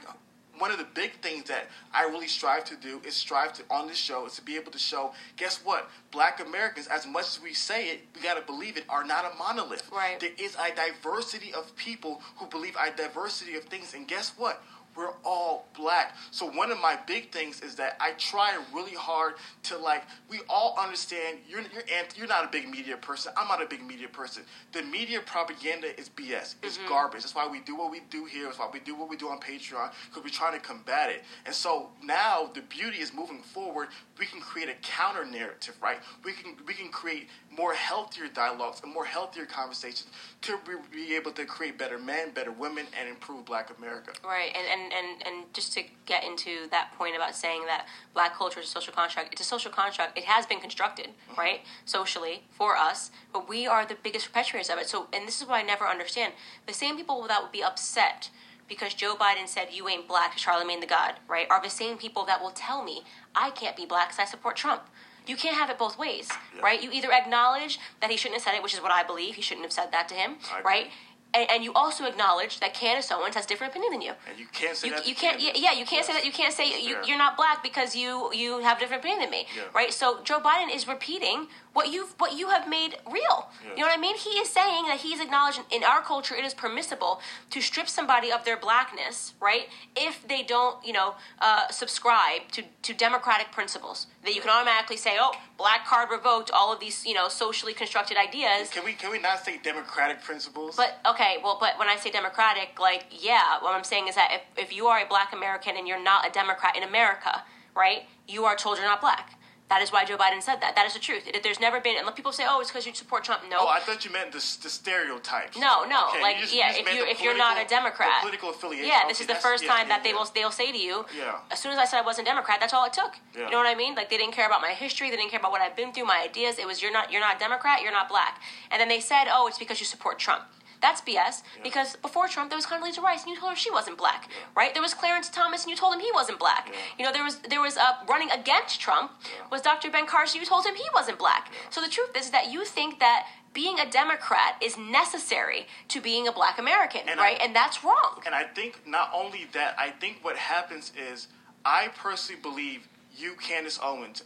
one 0.62 0.72
of 0.72 0.78
the 0.78 0.88
big 0.94 1.14
things 1.22 1.46
that 1.46 1.70
I 1.92 2.04
really 2.04 2.28
strive 2.28 2.64
to 2.66 2.76
do 2.76 3.02
is 3.04 3.16
strive 3.16 3.52
to 3.54 3.64
on 3.72 3.88
this 3.88 3.98
show 3.98 4.28
is 4.28 4.36
to 4.36 4.44
be 4.44 4.56
able 4.56 4.72
to 4.72 4.78
show. 4.78 5.12
Guess 5.36 5.62
what? 5.64 5.90
Black 6.12 6.40
Americans, 6.40 6.86
as 6.86 7.08
much 7.08 7.26
as 7.26 7.42
we 7.42 7.54
say 7.54 7.90
it, 7.90 8.02
we 8.16 8.22
got 8.22 8.36
to 8.36 8.44
believe 8.44 8.78
it, 8.78 8.84
are 8.88 9.04
not 9.04 9.26
a 9.26 9.36
monolith. 9.38 9.90
Right. 9.92 10.20
There 10.20 10.30
is 10.38 10.56
a 10.56 10.74
diversity 10.76 11.52
of 11.52 11.76
people 11.76 12.22
who 12.38 12.46
believe 12.46 12.76
a 12.80 12.96
diversity 12.96 13.56
of 13.56 13.64
things, 13.64 13.96
and 13.96 14.08
guess 14.08 14.34
what? 14.38 14.62
We're 14.96 15.12
all 15.24 15.68
black. 15.78 16.16
So 16.32 16.50
one 16.50 16.72
of 16.72 16.80
my 16.80 16.98
big 17.08 17.32
things 17.32 17.62
is 17.62 17.76
that 17.76 17.98
I 18.00 18.12
try 18.14 18.60
really 18.74 18.94
hard 18.94 19.36
to 19.64 19.78
like 19.78 20.04
we 20.30 20.40
all 20.50 20.76
understand 20.80 21.40
you're 21.48 21.62
you're 21.62 21.84
you're 22.16 22.28
not 22.28 22.46
a 22.46 22.50
big 22.50 22.70
media 22.70 22.98
person. 22.98 23.32
I'm 23.38 23.48
not 23.48 23.62
a 23.62 23.66
big 23.66 23.86
media 23.86 24.08
person. 24.08 24.44
The 24.74 24.84
media 24.84 25.22
propaganda 25.26 25.98
is 26.00 26.10
BS. 26.10 26.56
It's 26.64 26.78
mm-hmm. 26.78 26.88
garbage. 26.88 27.22
That's 27.22 27.36
why 27.36 27.48
we 27.48 27.62
do 27.62 27.76
what 27.76 27.92
we 27.92 28.02
do 28.10 28.26
here. 28.26 28.46
That's 28.46 28.60
why 28.60 28.70
we 28.72 28.80
do 28.80 28.96
what 28.96 29.10
we 29.10 29.18
do 29.18 29.30
on 29.30 29.40
Patreon 29.40 29.92
because 30.10 30.24
we're 30.24 30.30
trying 30.30 30.54
to 30.54 30.60
combat 30.60 31.10
it. 31.10 31.24
And 31.46 31.56
so 31.56 31.90
now 32.04 32.50
the 32.54 32.62
beauty 32.62 33.00
is 33.00 33.14
moving 33.14 33.42
forward. 33.42 33.90
We 34.20 34.26
can 34.26 34.42
create 34.42 34.70
a 34.70 34.76
counter 34.82 35.26
narrative, 35.26 35.76
right? 35.82 36.00
We 36.24 36.34
can 36.34 36.56
we 36.68 36.74
can 36.74 36.90
create 36.90 37.28
more 37.56 37.74
healthier 37.74 38.28
dialogues 38.28 38.82
and 38.84 38.94
more 38.94 39.06
healthier 39.06 39.46
conversations 39.46 40.10
to 40.42 40.58
be 40.92 41.16
able 41.16 41.32
to 41.32 41.46
create 41.46 41.78
better 41.78 42.00
men, 42.00 42.32
better 42.32 42.52
women, 42.52 42.86
and 43.00 43.10
improve 43.10 43.46
Black 43.46 43.72
America. 43.78 44.12
Right, 44.24 44.56
and 44.56 44.81
and 44.81 44.81
and 44.84 45.26
and 45.26 45.54
just 45.54 45.74
to 45.74 45.84
get 46.06 46.24
into 46.24 46.68
that 46.72 46.92
point 46.98 47.16
about 47.16 47.36
saying 47.36 47.66
that 47.66 47.86
Black 48.14 48.36
culture 48.36 48.60
is 48.60 48.68
a 48.68 48.70
social 48.70 48.94
construct, 48.94 49.32
it's 49.32 49.42
a 49.42 49.46
social 49.46 49.72
construct. 49.72 50.18
It 50.18 50.26
has 50.26 50.46
been 50.46 50.60
constructed, 50.60 51.08
mm-hmm. 51.08 51.40
right, 51.40 51.62
socially 51.86 52.44
for 52.52 52.76
us, 52.76 53.12
but 53.34 53.50
we 53.50 53.68
are 53.68 53.86
the 53.86 53.98
biggest 54.02 54.28
perpetrators 54.28 54.70
of 54.70 54.80
it. 54.80 54.88
So, 54.88 55.08
and 55.14 55.28
this 55.28 55.42
is 55.42 55.48
what 55.48 55.56
I 55.56 55.64
never 55.64 55.86
understand: 55.86 56.34
the 56.68 56.74
same 56.74 56.98
people 56.98 57.26
that 57.28 57.42
would 57.42 57.52
be 57.52 57.64
upset 57.64 58.30
because 58.72 58.94
Joe 58.94 59.16
Biden 59.20 59.48
said 59.48 59.68
you 59.74 59.90
ain't 59.90 60.08
black, 60.08 60.38
Charlemagne 60.38 60.80
the 60.80 60.88
God, 60.88 61.16
right, 61.28 61.46
are 61.50 61.62
the 61.62 61.70
same 61.70 61.98
people 61.98 62.26
that 62.26 62.42
will 62.42 62.52
tell 62.52 62.84
me 62.84 63.04
I 63.36 63.50
can't 63.52 63.76
be 63.76 63.86
black 63.86 64.10
because 64.10 64.20
I 64.20 64.26
support 64.26 64.56
Trump. 64.56 64.84
You 65.28 65.36
can't 65.36 65.56
have 65.56 65.70
it 65.70 65.78
both 65.78 66.00
ways, 66.00 66.30
yeah. 66.56 66.62
right? 66.62 66.82
You 66.82 66.90
either 66.92 67.12
acknowledge 67.12 67.80
that 68.00 68.10
he 68.10 68.18
shouldn't 68.18 68.42
have 68.42 68.44
said 68.44 68.56
it, 68.58 68.64
which 68.64 68.74
is 68.74 68.82
what 68.82 68.92
I 68.92 69.04
believe. 69.04 69.36
He 69.36 69.42
shouldn't 69.42 69.66
have 69.66 69.74
said 69.74 69.92
that 69.92 70.08
to 70.10 70.16
him, 70.16 70.38
right? 70.66 70.90
And, 71.34 71.50
and, 71.50 71.64
you 71.64 71.72
also 71.74 72.06
acknowledge 72.06 72.60
that 72.60 72.74
Candace 72.74 73.10
Owens 73.12 73.36
has 73.36 73.46
different 73.46 73.72
opinion 73.72 73.94
than 73.94 74.02
you. 74.02 74.14
And 74.30 74.38
you 74.38 74.48
can't 74.52 74.76
say 74.76 74.90
you, 74.90 74.96
that. 74.96 75.08
You 75.08 75.16
can't. 75.16 75.40
Yeah, 75.40 75.52
yeah, 75.56 75.72
you 75.72 75.86
can't 75.86 76.06
yes. 76.06 76.08
say 76.08 76.14
that. 76.14 76.26
You 76.26 76.32
can't 76.32 76.54
say 76.54 76.82
you, 76.82 76.96
are 76.98 77.18
not 77.18 77.38
black 77.38 77.64
because 77.64 77.96
you 77.96 78.34
you 78.34 78.60
have 78.60 78.80
different 78.80 79.02
opinion 79.02 79.22
than 79.22 79.32
me, 79.32 79.46
yeah. 79.56 79.64
right? 79.74 79.94
So 79.94 80.22
Joe 80.24 80.40
Biden 80.40 80.74
is 80.74 80.88
repeating 80.88 81.48
what 81.74 81.90
you 81.90 82.10
what 82.18 82.38
you 82.38 82.50
have 82.50 82.68
made 82.68 82.98
real. 83.10 83.48
Yes. 83.64 83.78
You 83.78 83.84
know 83.84 83.88
what 83.88 83.98
I 83.98 84.02
mean? 84.02 84.18
He 84.18 84.32
is 84.32 84.50
saying 84.50 84.86
that 84.88 85.00
he's 85.00 85.22
acknowledging 85.22 85.64
in 85.72 85.84
our 85.84 86.02
culture 86.02 86.36
it 86.36 86.44
is 86.44 86.54
permissible 86.54 87.22
to 87.50 87.62
strip 87.62 87.88
somebody 87.88 88.32
of 88.32 88.44
their 88.44 88.58
blackness, 88.58 89.34
right? 89.40 89.68
If 89.96 90.28
they 90.28 90.44
don't, 90.44 90.86
you 90.86 90.94
know, 90.94 91.16
uh, 91.40 91.70
subscribe 91.70 92.50
to, 92.52 92.64
to 92.82 92.94
democratic 92.94 93.52
principles, 93.52 94.08
that 94.24 94.36
you 94.36 94.42
can 94.42 94.50
automatically 94.50 94.98
say, 94.98 95.18
"Oh, 95.20 95.34
black 95.58 95.86
card 95.86 96.10
revoked." 96.10 96.52
All 96.52 96.72
of 96.72 96.80
these, 96.80 97.06
you 97.06 97.14
know, 97.14 97.28
socially 97.28 97.74
constructed 97.74 98.18
ideas. 98.18 98.70
Can 98.70 98.86
we 98.86 98.94
can 98.94 99.12
we 99.12 99.20
not 99.20 99.44
say 99.44 99.58
democratic 99.58 100.22
principles? 100.22 100.76
But 100.76 101.00
okay, 101.06 101.38
well, 101.44 101.58
but 101.60 101.78
when 101.80 101.88
I 101.88 101.96
say 101.96 102.12
democratic, 102.12 102.80
like, 102.80 103.06
yeah, 103.12 103.62
what 103.62 103.76
I'm 103.76 103.84
saying 103.84 104.08
is 104.08 104.16
that 104.16 104.32
if 104.32 104.66
if 104.66 104.74
you 104.74 104.88
are 104.88 105.00
a 105.00 105.06
black 105.06 105.34
American 105.34 105.78
and 105.78 105.88
you're 105.88 106.04
not 106.04 106.28
a 106.28 106.32
Democrat 106.32 106.76
in 106.78 106.84
America, 106.84 107.44
right? 107.76 108.04
You 108.28 108.46
are 108.46 108.56
told 108.56 108.78
you're 108.78 108.88
not 108.88 109.02
black 109.02 109.41
that 109.72 109.82
is 109.82 109.90
why 109.90 110.04
Joe 110.04 110.18
Biden 110.18 110.44
said 110.44 110.60
that. 110.60 110.76
That 110.76 110.86
is 110.86 110.94
the 110.94 111.00
truth. 111.00 111.24
It, 111.26 111.44
there's 111.44 111.62
never 111.62 111.80
been, 111.80 111.96
and 111.98 112.04
people 112.14 112.34
say, 112.34 112.44
"Oh, 112.46 112.60
it's 112.60 112.70
because 112.70 112.86
you 112.86 112.94
support 112.94 113.24
Trump." 113.24 113.44
No. 113.50 113.56
Oh, 113.62 113.68
I 113.70 113.80
thought 113.80 114.04
you 114.04 114.12
meant 114.12 114.34
the, 114.34 114.44
the 114.62 114.68
stereotypes. 114.68 115.58
No, 115.58 115.86
no. 115.86 116.10
Okay, 116.10 116.22
like, 116.22 116.40
just, 116.40 116.54
yeah, 116.54 116.76
if 116.76 116.94
you 116.94 117.06
if 117.08 117.22
you're 117.22 117.38
not 117.38 117.56
a 117.56 117.66
Democrat, 117.66 118.20
political 118.20 118.50
affiliation. 118.50 118.86
Yeah, 118.86 119.08
this 119.08 119.22
okay, 119.22 119.32
is 119.32 119.38
the 119.38 119.42
first 119.42 119.64
time 119.66 119.88
yeah, 119.88 119.96
that 119.96 120.04
they 120.04 120.12
will 120.12 120.28
they'll 120.36 120.52
say 120.52 120.74
to 120.74 120.78
you. 120.78 121.06
Yeah. 121.18 121.40
As 121.50 121.60
soon 121.60 121.72
as 121.72 121.80
I 121.80 121.86
said 121.86 122.00
I 122.00 122.06
wasn't 122.06 122.28
Democrat, 122.28 122.60
that's 122.60 122.74
all 122.74 122.86
it 122.86 122.92
took. 122.92 123.16
Yeah. 123.34 123.46
You 123.46 123.52
know 123.52 123.64
what 123.64 123.68
I 123.68 123.76
mean? 123.76 123.96
Like 123.96 124.10
they 124.10 124.18
didn't 124.18 124.34
care 124.34 124.46
about 124.46 124.60
my 124.60 124.72
history. 124.72 125.10
They 125.10 125.16
didn't 125.16 125.32
care 125.32 125.40
about 125.40 125.54
what 125.54 125.62
I've 125.62 125.78
been 125.78 125.94
through, 125.94 126.06
my 126.06 126.20
ideas. 126.22 126.60
It 126.60 126.68
was 126.68 126.82
you're 126.82 126.92
not 126.92 127.10
you're 127.10 127.22
not 127.22 127.38
a 127.38 127.40
Democrat. 127.40 127.82
You're 127.82 127.94
not 127.94 128.10
black. 128.10 128.42
And 128.72 128.82
then 128.82 128.90
they 128.90 129.00
said, 129.00 129.26
"Oh, 129.32 129.48
it's 129.48 129.58
because 129.58 129.80
you 129.80 129.86
support 129.86 130.20
Trump." 130.20 130.44
That's 130.82 131.02
BS 131.02 131.14
yeah. 131.14 131.64
because 131.64 131.96
before 131.98 132.28
Trump 132.28 132.50
there 132.50 132.58
was 132.58 132.66
Condoleezza 132.66 133.02
Rice 133.02 133.24
and 133.24 133.32
you 133.32 133.40
told 133.40 133.52
her 133.52 133.56
she 133.56 133.72
wasn't 133.72 133.98
black, 133.98 134.28
yeah. 134.30 134.46
right? 134.56 134.74
There 134.74 134.82
was 134.82 134.94
Clarence 134.94 135.30
Thomas 135.30 135.64
and 135.64 135.70
you 135.70 135.78
told 135.78 135.94
him 135.94 136.00
he 136.00 136.12
wasn't 136.14 136.40
black. 136.40 136.70
Yeah. 136.70 136.78
You 136.98 137.06
know 137.06 137.14
there 137.14 137.24
was 137.24 137.38
there 137.50 137.62
was 137.62 137.78
uh, 137.78 137.94
running 138.08 138.32
against 138.32 138.82
Trump 138.82 139.12
was 139.52 139.62
Dr. 139.62 139.90
Ben 139.92 140.06
Carson. 140.06 140.40
You 140.40 140.46
told 140.46 140.66
him 140.66 140.76
he 140.76 140.88
wasn't 140.94 141.20
black. 141.20 141.52
So 141.70 141.82
the 141.82 141.90
truth 141.90 142.16
is 142.18 142.32
that 142.32 142.52
you 142.52 142.66
think 142.66 143.00
that 143.00 143.28
being 143.54 143.80
a 143.80 143.90
Democrat 143.90 144.56
is 144.62 144.78
necessary 144.78 145.68
to 145.90 146.02
being 146.02 146.28
a 146.28 146.32
black 146.32 146.58
American, 146.58 147.02
and 147.08 147.20
right? 147.20 147.38
I, 147.40 147.46
and 147.46 147.56
that's 147.56 147.84
wrong. 147.84 148.22
And 148.26 148.34
I 148.34 148.44
think 148.44 148.88
not 148.88 149.12
only 149.14 149.48
that, 149.54 149.76
I 149.78 149.90
think 149.90 150.20
what 150.22 150.38
happens 150.38 150.94
is 150.98 151.28
I 151.66 151.90
personally 151.90 152.42
believe 152.42 152.88
you, 153.16 153.34
Candace 153.36 153.80
Owens, 153.84 154.24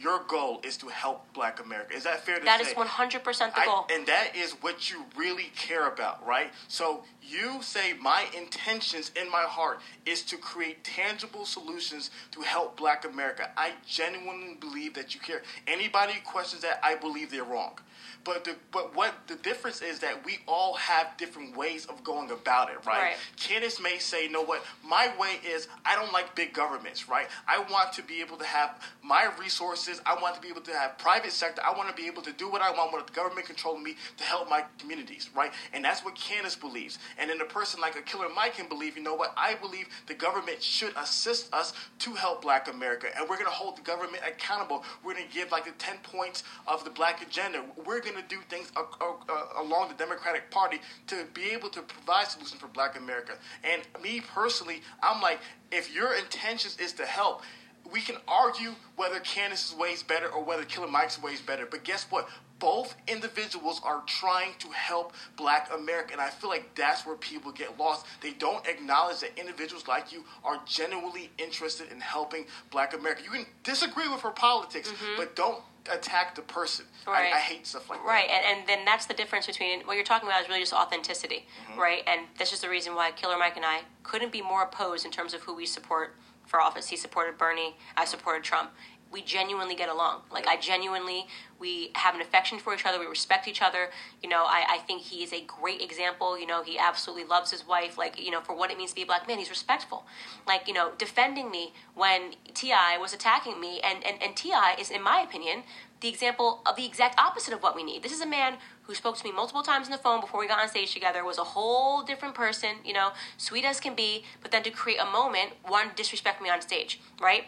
your 0.00 0.22
goal 0.28 0.60
is 0.62 0.76
to 0.78 0.88
help 0.88 1.32
Black 1.32 1.64
America. 1.64 1.94
Is 1.94 2.04
that 2.04 2.24
fair 2.24 2.38
to 2.38 2.44
that 2.44 2.58
say? 2.58 2.64
That 2.64 2.70
is 2.70 2.76
one 2.76 2.86
hundred 2.86 3.24
percent 3.24 3.54
the 3.54 3.62
goal, 3.64 3.86
I, 3.88 3.94
and 3.94 4.06
that 4.06 4.36
is 4.36 4.52
what 4.60 4.90
you 4.90 5.04
really 5.16 5.50
care 5.56 5.88
about, 5.88 6.24
right? 6.26 6.50
So 6.68 7.02
you 7.22 7.60
say 7.62 7.94
my 7.94 8.26
intentions 8.36 9.10
in 9.20 9.30
my 9.30 9.42
heart 9.42 9.80
is 10.06 10.22
to 10.24 10.36
create 10.36 10.84
tangible 10.84 11.44
solutions 11.44 12.10
to 12.30 12.40
help 12.40 12.76
Black 12.76 13.04
America. 13.04 13.50
I 13.56 13.72
genuinely 13.86 14.54
believe 14.54 14.94
that 14.94 15.14
you 15.14 15.20
care. 15.20 15.42
Anybody 15.66 16.14
who 16.14 16.20
questions 16.20 16.62
that, 16.62 16.80
I 16.82 16.94
believe 16.94 17.30
they're 17.30 17.44
wrong. 17.44 17.78
But 18.24 18.44
the, 18.44 18.56
but 18.72 18.94
what 18.94 19.14
the 19.26 19.36
difference 19.36 19.80
is 19.80 20.00
that 20.00 20.24
we 20.24 20.38
all 20.46 20.74
have 20.74 21.16
different 21.16 21.56
ways 21.56 21.86
of 21.86 22.04
going 22.04 22.30
about 22.30 22.70
it, 22.70 22.76
right? 22.86 23.00
right? 23.00 23.16
Candace 23.36 23.80
may 23.80 23.98
say, 23.98 24.24
you 24.24 24.30
know 24.30 24.42
what, 24.42 24.62
my 24.84 25.10
way 25.18 25.38
is 25.46 25.68
I 25.84 25.96
don't 25.96 26.12
like 26.12 26.34
big 26.34 26.52
governments, 26.52 27.08
right? 27.08 27.26
I 27.46 27.60
want 27.70 27.92
to 27.94 28.02
be 28.02 28.20
able 28.20 28.36
to 28.36 28.44
have 28.44 28.80
my 29.02 29.30
resources. 29.40 30.00
I 30.04 30.20
want 30.20 30.34
to 30.34 30.40
be 30.40 30.48
able 30.48 30.60
to 30.62 30.72
have 30.72 30.98
private 30.98 31.32
sector. 31.32 31.62
I 31.64 31.76
want 31.76 31.88
to 31.88 31.94
be 31.94 32.06
able 32.06 32.22
to 32.22 32.32
do 32.32 32.50
what 32.50 32.60
I 32.60 32.70
want 32.70 32.92
without 32.92 33.06
the 33.06 33.12
government 33.14 33.46
controlling 33.46 33.82
me 33.82 33.96
to 34.16 34.24
help 34.24 34.50
my 34.50 34.64
communities, 34.78 35.30
right? 35.34 35.52
And 35.72 35.84
that's 35.84 36.04
what 36.04 36.14
Candace 36.14 36.56
believes. 36.56 36.98
And 37.18 37.30
then 37.30 37.40
a 37.40 37.44
person 37.44 37.80
like 37.80 37.96
a 37.96 38.02
Killer 38.02 38.28
Mike 38.34 38.56
can 38.56 38.68
believe, 38.68 38.96
you 38.96 39.02
know 39.02 39.14
what, 39.14 39.32
I 39.36 39.54
believe 39.54 39.88
the 40.06 40.14
government 40.14 40.62
should 40.62 40.92
assist 40.96 41.52
us 41.54 41.72
to 42.00 42.12
help 42.12 42.42
Black 42.42 42.68
America, 42.68 43.08
and 43.16 43.28
we're 43.28 43.36
going 43.36 43.46
to 43.46 43.50
hold 43.50 43.76
the 43.76 43.82
government 43.82 44.22
accountable. 44.26 44.84
We're 45.04 45.14
going 45.14 45.26
to 45.26 45.34
give 45.34 45.50
like 45.50 45.64
the 45.64 45.72
ten 45.72 45.96
points 46.02 46.44
of 46.66 46.84
the 46.84 46.90
Black 46.90 47.22
agenda. 47.22 47.64
We're 47.84 48.00
going 48.10 48.22
to 48.22 48.28
do 48.28 48.40
things 48.48 48.72
uh, 48.76 48.82
uh, 49.00 49.62
along 49.62 49.88
the 49.88 49.94
Democratic 49.94 50.50
Party 50.50 50.78
to 51.08 51.24
be 51.34 51.50
able 51.50 51.68
to 51.70 51.82
provide 51.82 52.28
solutions 52.28 52.60
for 52.60 52.68
Black 52.68 52.96
America. 52.98 53.32
And 53.64 53.82
me 54.02 54.20
personally, 54.20 54.82
I'm 55.02 55.20
like, 55.20 55.40
if 55.70 55.94
your 55.94 56.14
intentions 56.14 56.78
is 56.78 56.92
to 56.94 57.06
help, 57.06 57.42
we 57.90 58.00
can 58.00 58.16
argue 58.26 58.74
whether 58.96 59.18
Candace's 59.20 59.74
way 59.74 59.88
is 59.88 60.02
better 60.02 60.28
or 60.28 60.42
whether 60.42 60.64
Killer 60.64 60.88
Mike's 60.88 61.20
way 61.22 61.32
is 61.32 61.40
better. 61.40 61.66
But 61.66 61.84
guess 61.84 62.06
what? 62.10 62.28
Both 62.58 62.96
individuals 63.06 63.80
are 63.84 64.02
trying 64.06 64.54
to 64.58 64.68
help 64.70 65.12
black 65.36 65.70
America. 65.72 66.12
And 66.12 66.20
I 66.20 66.28
feel 66.28 66.50
like 66.50 66.74
that's 66.74 67.06
where 67.06 67.14
people 67.16 67.52
get 67.52 67.78
lost. 67.78 68.04
They 68.20 68.32
don't 68.32 68.66
acknowledge 68.66 69.20
that 69.20 69.38
individuals 69.38 69.86
like 69.86 70.12
you 70.12 70.24
are 70.44 70.60
genuinely 70.66 71.30
interested 71.38 71.92
in 71.92 72.00
helping 72.00 72.46
black 72.70 72.94
America. 72.94 73.22
You 73.24 73.30
can 73.30 73.46
disagree 73.62 74.08
with 74.08 74.20
her 74.22 74.30
politics, 74.32 74.90
mm-hmm. 74.90 75.16
but 75.16 75.36
don't 75.36 75.62
attack 75.90 76.34
the 76.34 76.42
person. 76.42 76.86
Right. 77.06 77.32
I, 77.32 77.36
I 77.36 77.40
hate 77.40 77.66
stuff 77.66 77.88
like 77.90 78.04
right. 78.04 78.28
that. 78.28 78.34
Right, 78.34 78.44
and, 78.44 78.58
and 78.58 78.68
then 78.68 78.84
that's 78.84 79.06
the 79.06 79.14
difference 79.14 79.46
between 79.46 79.80
what 79.82 79.94
you're 79.94 80.04
talking 80.04 80.28
about 80.28 80.42
is 80.42 80.48
really 80.48 80.60
just 80.60 80.72
authenticity, 80.72 81.46
mm-hmm. 81.70 81.80
right? 81.80 82.02
And 82.06 82.22
this 82.38 82.52
is 82.52 82.60
the 82.60 82.68
reason 82.68 82.94
why 82.94 83.10
Killer 83.12 83.38
Mike 83.38 83.56
and 83.56 83.64
I 83.64 83.82
couldn't 84.02 84.32
be 84.32 84.42
more 84.42 84.62
opposed 84.62 85.04
in 85.04 85.10
terms 85.10 85.34
of 85.34 85.42
who 85.42 85.54
we 85.54 85.66
support 85.66 86.16
for 86.46 86.60
office. 86.60 86.88
He 86.88 86.96
supported 86.96 87.38
Bernie. 87.38 87.76
I 87.96 88.04
supported 88.04 88.42
Trump. 88.42 88.70
We 89.10 89.22
genuinely 89.22 89.74
get 89.74 89.88
along. 89.88 90.22
Like 90.30 90.46
I 90.46 90.56
genuinely, 90.56 91.26
we 91.58 91.90
have 91.94 92.14
an 92.14 92.20
affection 92.20 92.58
for 92.58 92.74
each 92.74 92.84
other. 92.84 92.98
We 92.98 93.06
respect 93.06 93.48
each 93.48 93.62
other. 93.62 93.90
You 94.22 94.28
know, 94.28 94.44
I, 94.46 94.64
I 94.68 94.78
think 94.78 95.02
he 95.02 95.22
is 95.22 95.32
a 95.32 95.42
great 95.42 95.80
example. 95.80 96.38
You 96.38 96.46
know, 96.46 96.62
he 96.62 96.78
absolutely 96.78 97.24
loves 97.24 97.50
his 97.50 97.66
wife. 97.66 97.96
Like 97.96 98.20
you 98.22 98.30
know, 98.30 98.40
for 98.40 98.54
what 98.54 98.70
it 98.70 98.78
means 98.78 98.90
to 98.90 98.96
be 98.96 99.02
a 99.02 99.06
black 99.06 99.26
man, 99.26 99.38
he's 99.38 99.50
respectful. 99.50 100.04
Like 100.46 100.68
you 100.68 100.74
know, 100.74 100.92
defending 100.98 101.50
me 101.50 101.72
when 101.94 102.34
T.I. 102.54 102.98
was 102.98 103.14
attacking 103.14 103.60
me, 103.60 103.80
and 103.80 104.04
and 104.04 104.22
and 104.22 104.36
T.I. 104.36 104.76
is, 104.78 104.90
in 104.90 105.02
my 105.02 105.20
opinion, 105.20 105.62
the 106.00 106.08
example 106.08 106.62
of 106.66 106.76
the 106.76 106.86
exact 106.86 107.18
opposite 107.18 107.52
of 107.52 107.62
what 107.62 107.74
we 107.74 107.82
need. 107.82 108.02
This 108.02 108.12
is 108.12 108.20
a 108.20 108.26
man 108.26 108.54
who 108.82 108.94
spoke 108.94 109.16
to 109.18 109.24
me 109.24 109.32
multiple 109.32 109.62
times 109.62 109.86
on 109.86 109.90
the 109.90 109.98
phone 109.98 110.20
before 110.20 110.40
we 110.40 110.48
got 110.48 110.60
on 110.60 110.68
stage 110.68 110.94
together, 110.94 111.24
was 111.24 111.38
a 111.38 111.44
whole 111.44 112.02
different 112.02 112.34
person, 112.34 112.76
you 112.84 112.92
know, 112.92 113.10
sweet 113.36 113.64
as 113.64 113.80
can 113.80 113.94
be, 113.94 114.24
but 114.40 114.50
then 114.50 114.62
to 114.62 114.70
create 114.70 114.98
a 114.98 115.04
moment, 115.04 115.52
to 115.66 115.90
disrespect 115.94 116.40
me 116.40 116.48
on 116.48 116.60
stage, 116.62 117.00
right? 117.20 117.44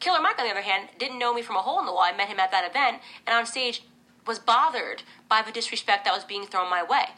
Killer 0.00 0.20
Mike, 0.20 0.38
on 0.38 0.46
the 0.46 0.50
other 0.50 0.62
hand, 0.62 0.88
didn't 0.98 1.18
know 1.18 1.34
me 1.34 1.42
from 1.42 1.56
a 1.56 1.62
hole 1.62 1.78
in 1.78 1.86
the 1.86 1.92
wall. 1.92 2.02
I 2.02 2.16
met 2.16 2.28
him 2.28 2.40
at 2.40 2.50
that 2.50 2.68
event, 2.68 3.02
and 3.26 3.36
on 3.36 3.46
stage 3.46 3.84
was 4.26 4.38
bothered 4.38 5.02
by 5.28 5.42
the 5.42 5.52
disrespect 5.52 6.04
that 6.06 6.14
was 6.14 6.24
being 6.24 6.46
thrown 6.46 6.70
my 6.70 6.82
way. 6.82 7.10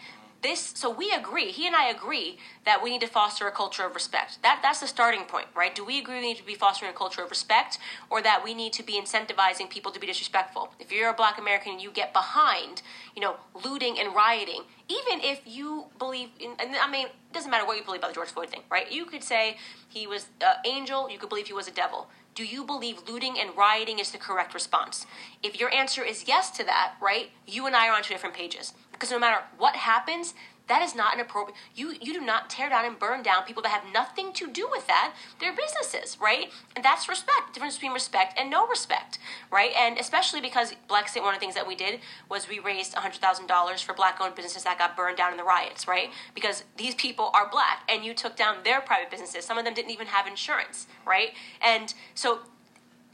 This, 0.43 0.73
so 0.75 0.91
we 0.91 1.13
agree. 1.13 1.53
He 1.53 1.69
and 1.69 1.77
I 1.77 1.89
agree 1.89 2.37
that 2.65 2.83
we 2.83 2.91
need 2.91 3.01
to 3.03 3.07
foster 3.07 3.47
a 3.47 3.53
culture 3.53 3.87
of 3.87 3.95
respect. 3.95 4.43
That 4.43 4.59
that's 4.61 4.81
the 4.81 4.89
starting 4.89 5.23
point, 5.23 5.47
right? 5.55 5.73
Do 5.73 5.85
we 5.85 6.01
agree 6.01 6.17
we 6.17 6.23
need 6.23 6.37
to 6.39 6.45
be 6.45 6.57
fostering 6.57 6.91
a 6.91 6.95
culture 6.95 7.23
of 7.23 7.31
respect, 7.31 7.79
or 8.11 8.21
that 8.23 8.43
we 8.43 8.53
need 8.53 8.73
to 8.73 8.83
be 8.83 9.01
incentivizing 9.01 9.71
people 9.71 9.93
to 9.93 10.01
be 10.01 10.07
disrespectful? 10.09 10.73
If 10.81 10.91
you're 10.91 11.11
a 11.11 11.15
Black 11.15 11.39
American 11.39 11.73
and 11.73 11.81
you 11.81 11.93
get 11.93 12.13
behind, 12.13 12.83
you 13.15 13.23
know, 13.23 13.37
looting 13.65 14.01
and 14.01 14.13
rioting, 14.17 14.63
even 14.89 15.21
if 15.21 15.43
you 15.47 15.87
believe, 16.01 16.31
in, 16.41 16.55
and 16.59 16.75
I 16.75 16.91
mean, 16.91 17.07
it 17.07 17.33
doesn't 17.33 17.51
matter 17.51 17.65
what 17.65 17.77
you 17.77 17.85
believe 17.85 18.01
about 18.01 18.11
the 18.11 18.17
George 18.17 18.31
Floyd 18.31 18.51
thing, 18.51 18.63
right? 18.69 18.91
You 18.91 19.05
could 19.05 19.23
say 19.23 19.59
he 19.89 20.09
was 20.09 20.27
an 20.41 20.57
angel. 20.67 21.09
You 21.09 21.19
could 21.19 21.29
believe 21.29 21.47
he 21.47 21.53
was 21.53 21.69
a 21.69 21.73
devil 21.73 22.09
do 22.35 22.45
you 22.45 22.65
believe 22.65 23.07
looting 23.07 23.39
and 23.39 23.55
rioting 23.57 23.99
is 23.99 24.11
the 24.11 24.19
correct 24.19 24.55
response? 24.55 25.07
If 25.43 25.61
your 25.61 25.73
answer 25.73 26.03
is 26.03 26.27
yes 26.27 26.51
to 26.53 26.65
that, 26.65 26.95
right, 27.01 27.31
you 27.47 27.67
and 27.67 27.77
I 27.77 27.89
are 27.89 27.95
on 27.95 28.03
two 28.03 28.15
different 28.15 28.35
pages. 28.35 28.73
Because 29.03 29.11
no 29.11 29.19
matter 29.19 29.43
what 29.59 29.75
happens, 29.75 30.33
that 30.69 30.81
is 30.81 30.95
not 30.95 31.13
an 31.13 31.19
appropriate. 31.21 31.59
You 31.75 31.97
you 32.01 32.13
do 32.13 32.21
not 32.21 32.49
tear 32.49 32.69
down 32.69 32.85
and 32.85 32.97
burn 32.97 33.25
down 33.25 33.43
people 33.43 33.61
that 33.65 33.71
have 33.71 33.93
nothing 33.93 34.33
to 34.35 34.47
do 34.47 34.69
with 34.71 34.87
that. 34.87 35.13
Their 35.41 35.53
businesses, 35.53 36.17
right? 36.21 36.53
And 36.77 36.85
that's 36.85 37.09
respect. 37.09 37.49
The 37.49 37.55
difference 37.55 37.75
between 37.75 37.95
respect 37.95 38.39
and 38.39 38.49
no 38.49 38.65
respect, 38.69 39.19
right? 39.51 39.73
And 39.77 39.99
especially 39.99 40.41
because 40.41 40.75
Blexit, 40.89 41.21
one 41.21 41.35
of 41.35 41.41
the 41.41 41.41
things 41.41 41.57
that 41.57 41.67
we 41.67 41.75
did 41.75 41.99
was 42.31 42.49
we 42.49 42.61
raised 42.61 42.95
hundred 42.95 43.21
thousand 43.21 43.49
dollars 43.49 43.83
for 43.83 43.93
black-owned 43.93 44.37
businesses 44.37 44.63
that 44.63 44.79
got 44.79 44.97
burned 44.97 45.17
down 45.17 45.33
in 45.33 45.37
the 45.37 45.43
riots, 45.43 45.89
right? 45.89 46.11
Because 46.33 46.63
these 46.77 46.95
people 46.95 47.33
are 47.35 47.51
black, 47.51 47.83
and 47.89 48.05
you 48.05 48.15
took 48.15 48.37
down 48.37 48.59
their 48.63 48.81
private 48.81 49.11
businesses. 49.11 49.45
Some 49.45 49.59
of 49.59 49.65
them 49.65 49.75
didn't 49.75 49.91
even 49.91 50.07
have 50.07 50.29
insurance, 50.29 50.87
right? 51.05 51.31
And 51.61 51.93
so 52.15 52.39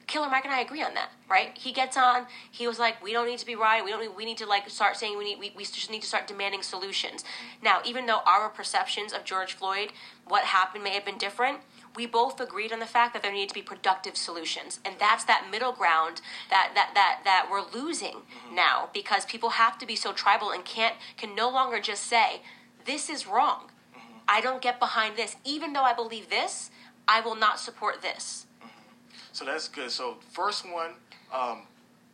Killer 0.09 0.29
Mike 0.31 0.47
and 0.47 0.55
I 0.55 0.61
agree 0.61 0.83
on 0.83 0.95
that, 0.95 1.11
right? 1.29 1.57
He 1.57 1.71
gets 1.71 1.97
on. 1.97 2.27
He 2.51 2.67
was 2.67 2.79
like, 2.79 3.03
"We 3.03 3.13
don't 3.13 3.27
need 3.27 3.39
to 3.39 3.47
be 3.47 3.55
right. 3.55 3.85
We 3.85 3.91
don't. 3.91 4.01
Need, 4.01 4.17
we 4.17 4.25
need 4.25 4.39
to 4.39 4.47
like 4.47 4.69
start 4.71 4.97
saying 4.97 5.19
we 5.19 5.25
need. 5.25 5.39
We, 5.39 5.53
we 5.55 5.65
just 5.65 5.91
need 5.91 6.01
to 6.01 6.09
start 6.09 6.27
demanding 6.27 6.63
solutions." 6.63 7.25
Now, 7.63 7.81
even 7.85 8.07
though 8.07 8.21
our 8.27 8.49
perceptions 8.49 9.13
of 9.13 9.25
George 9.25 9.53
Floyd, 9.53 9.93
what 10.27 10.45
happened, 10.45 10.83
may 10.83 10.95
have 10.95 11.05
been 11.05 11.19
different, 11.19 11.59
we 11.95 12.07
both 12.07 12.41
agreed 12.41 12.73
on 12.73 12.81
the 12.81 12.87
fact 12.87 13.13
that 13.13 13.23
there 13.23 13.33
needed 13.33 13.51
to 13.51 13.55
be 13.55 13.63
productive 13.63 14.17
solutions, 14.17 14.81
and 14.85 14.95
that's 14.99 15.25
that 15.25 15.49
middle 15.51 15.73
ground 15.73 16.23
that 16.49 16.73
that 16.75 16.93
that 16.95 17.21
that 17.25 17.49
we're 17.51 17.65
losing 17.79 18.15
mm-hmm. 18.15 18.55
now 18.55 18.89
because 18.95 19.27
people 19.27 19.51
have 19.51 19.79
to 19.79 19.87
be 19.87 19.95
so 19.95 20.13
tribal 20.13 20.51
and 20.51 20.65
can't 20.65 20.97
can 21.19 21.35
no 21.35 21.51
longer 21.51 21.81
just 21.81 22.05
say, 22.05 22.41
"This 22.87 23.11
is 23.11 23.27
wrong." 23.27 23.71
Mm-hmm. 23.95 24.19
I 24.27 24.41
don't 24.41 24.63
get 24.63 24.81
behind 24.81 25.17
this, 25.17 25.37
even 25.45 25.75
though 25.75 25.85
I 25.85 25.93
believe 25.93 26.31
this. 26.31 26.71
I 27.11 27.23
will 27.23 27.37
not 27.37 27.59
support 27.59 28.03
this 28.03 28.48
so 29.39 29.45
that's 29.45 29.69
good. 29.69 29.89
So 29.89 30.17
first 30.33 30.69
one, 30.69 30.95
um, 31.33 31.63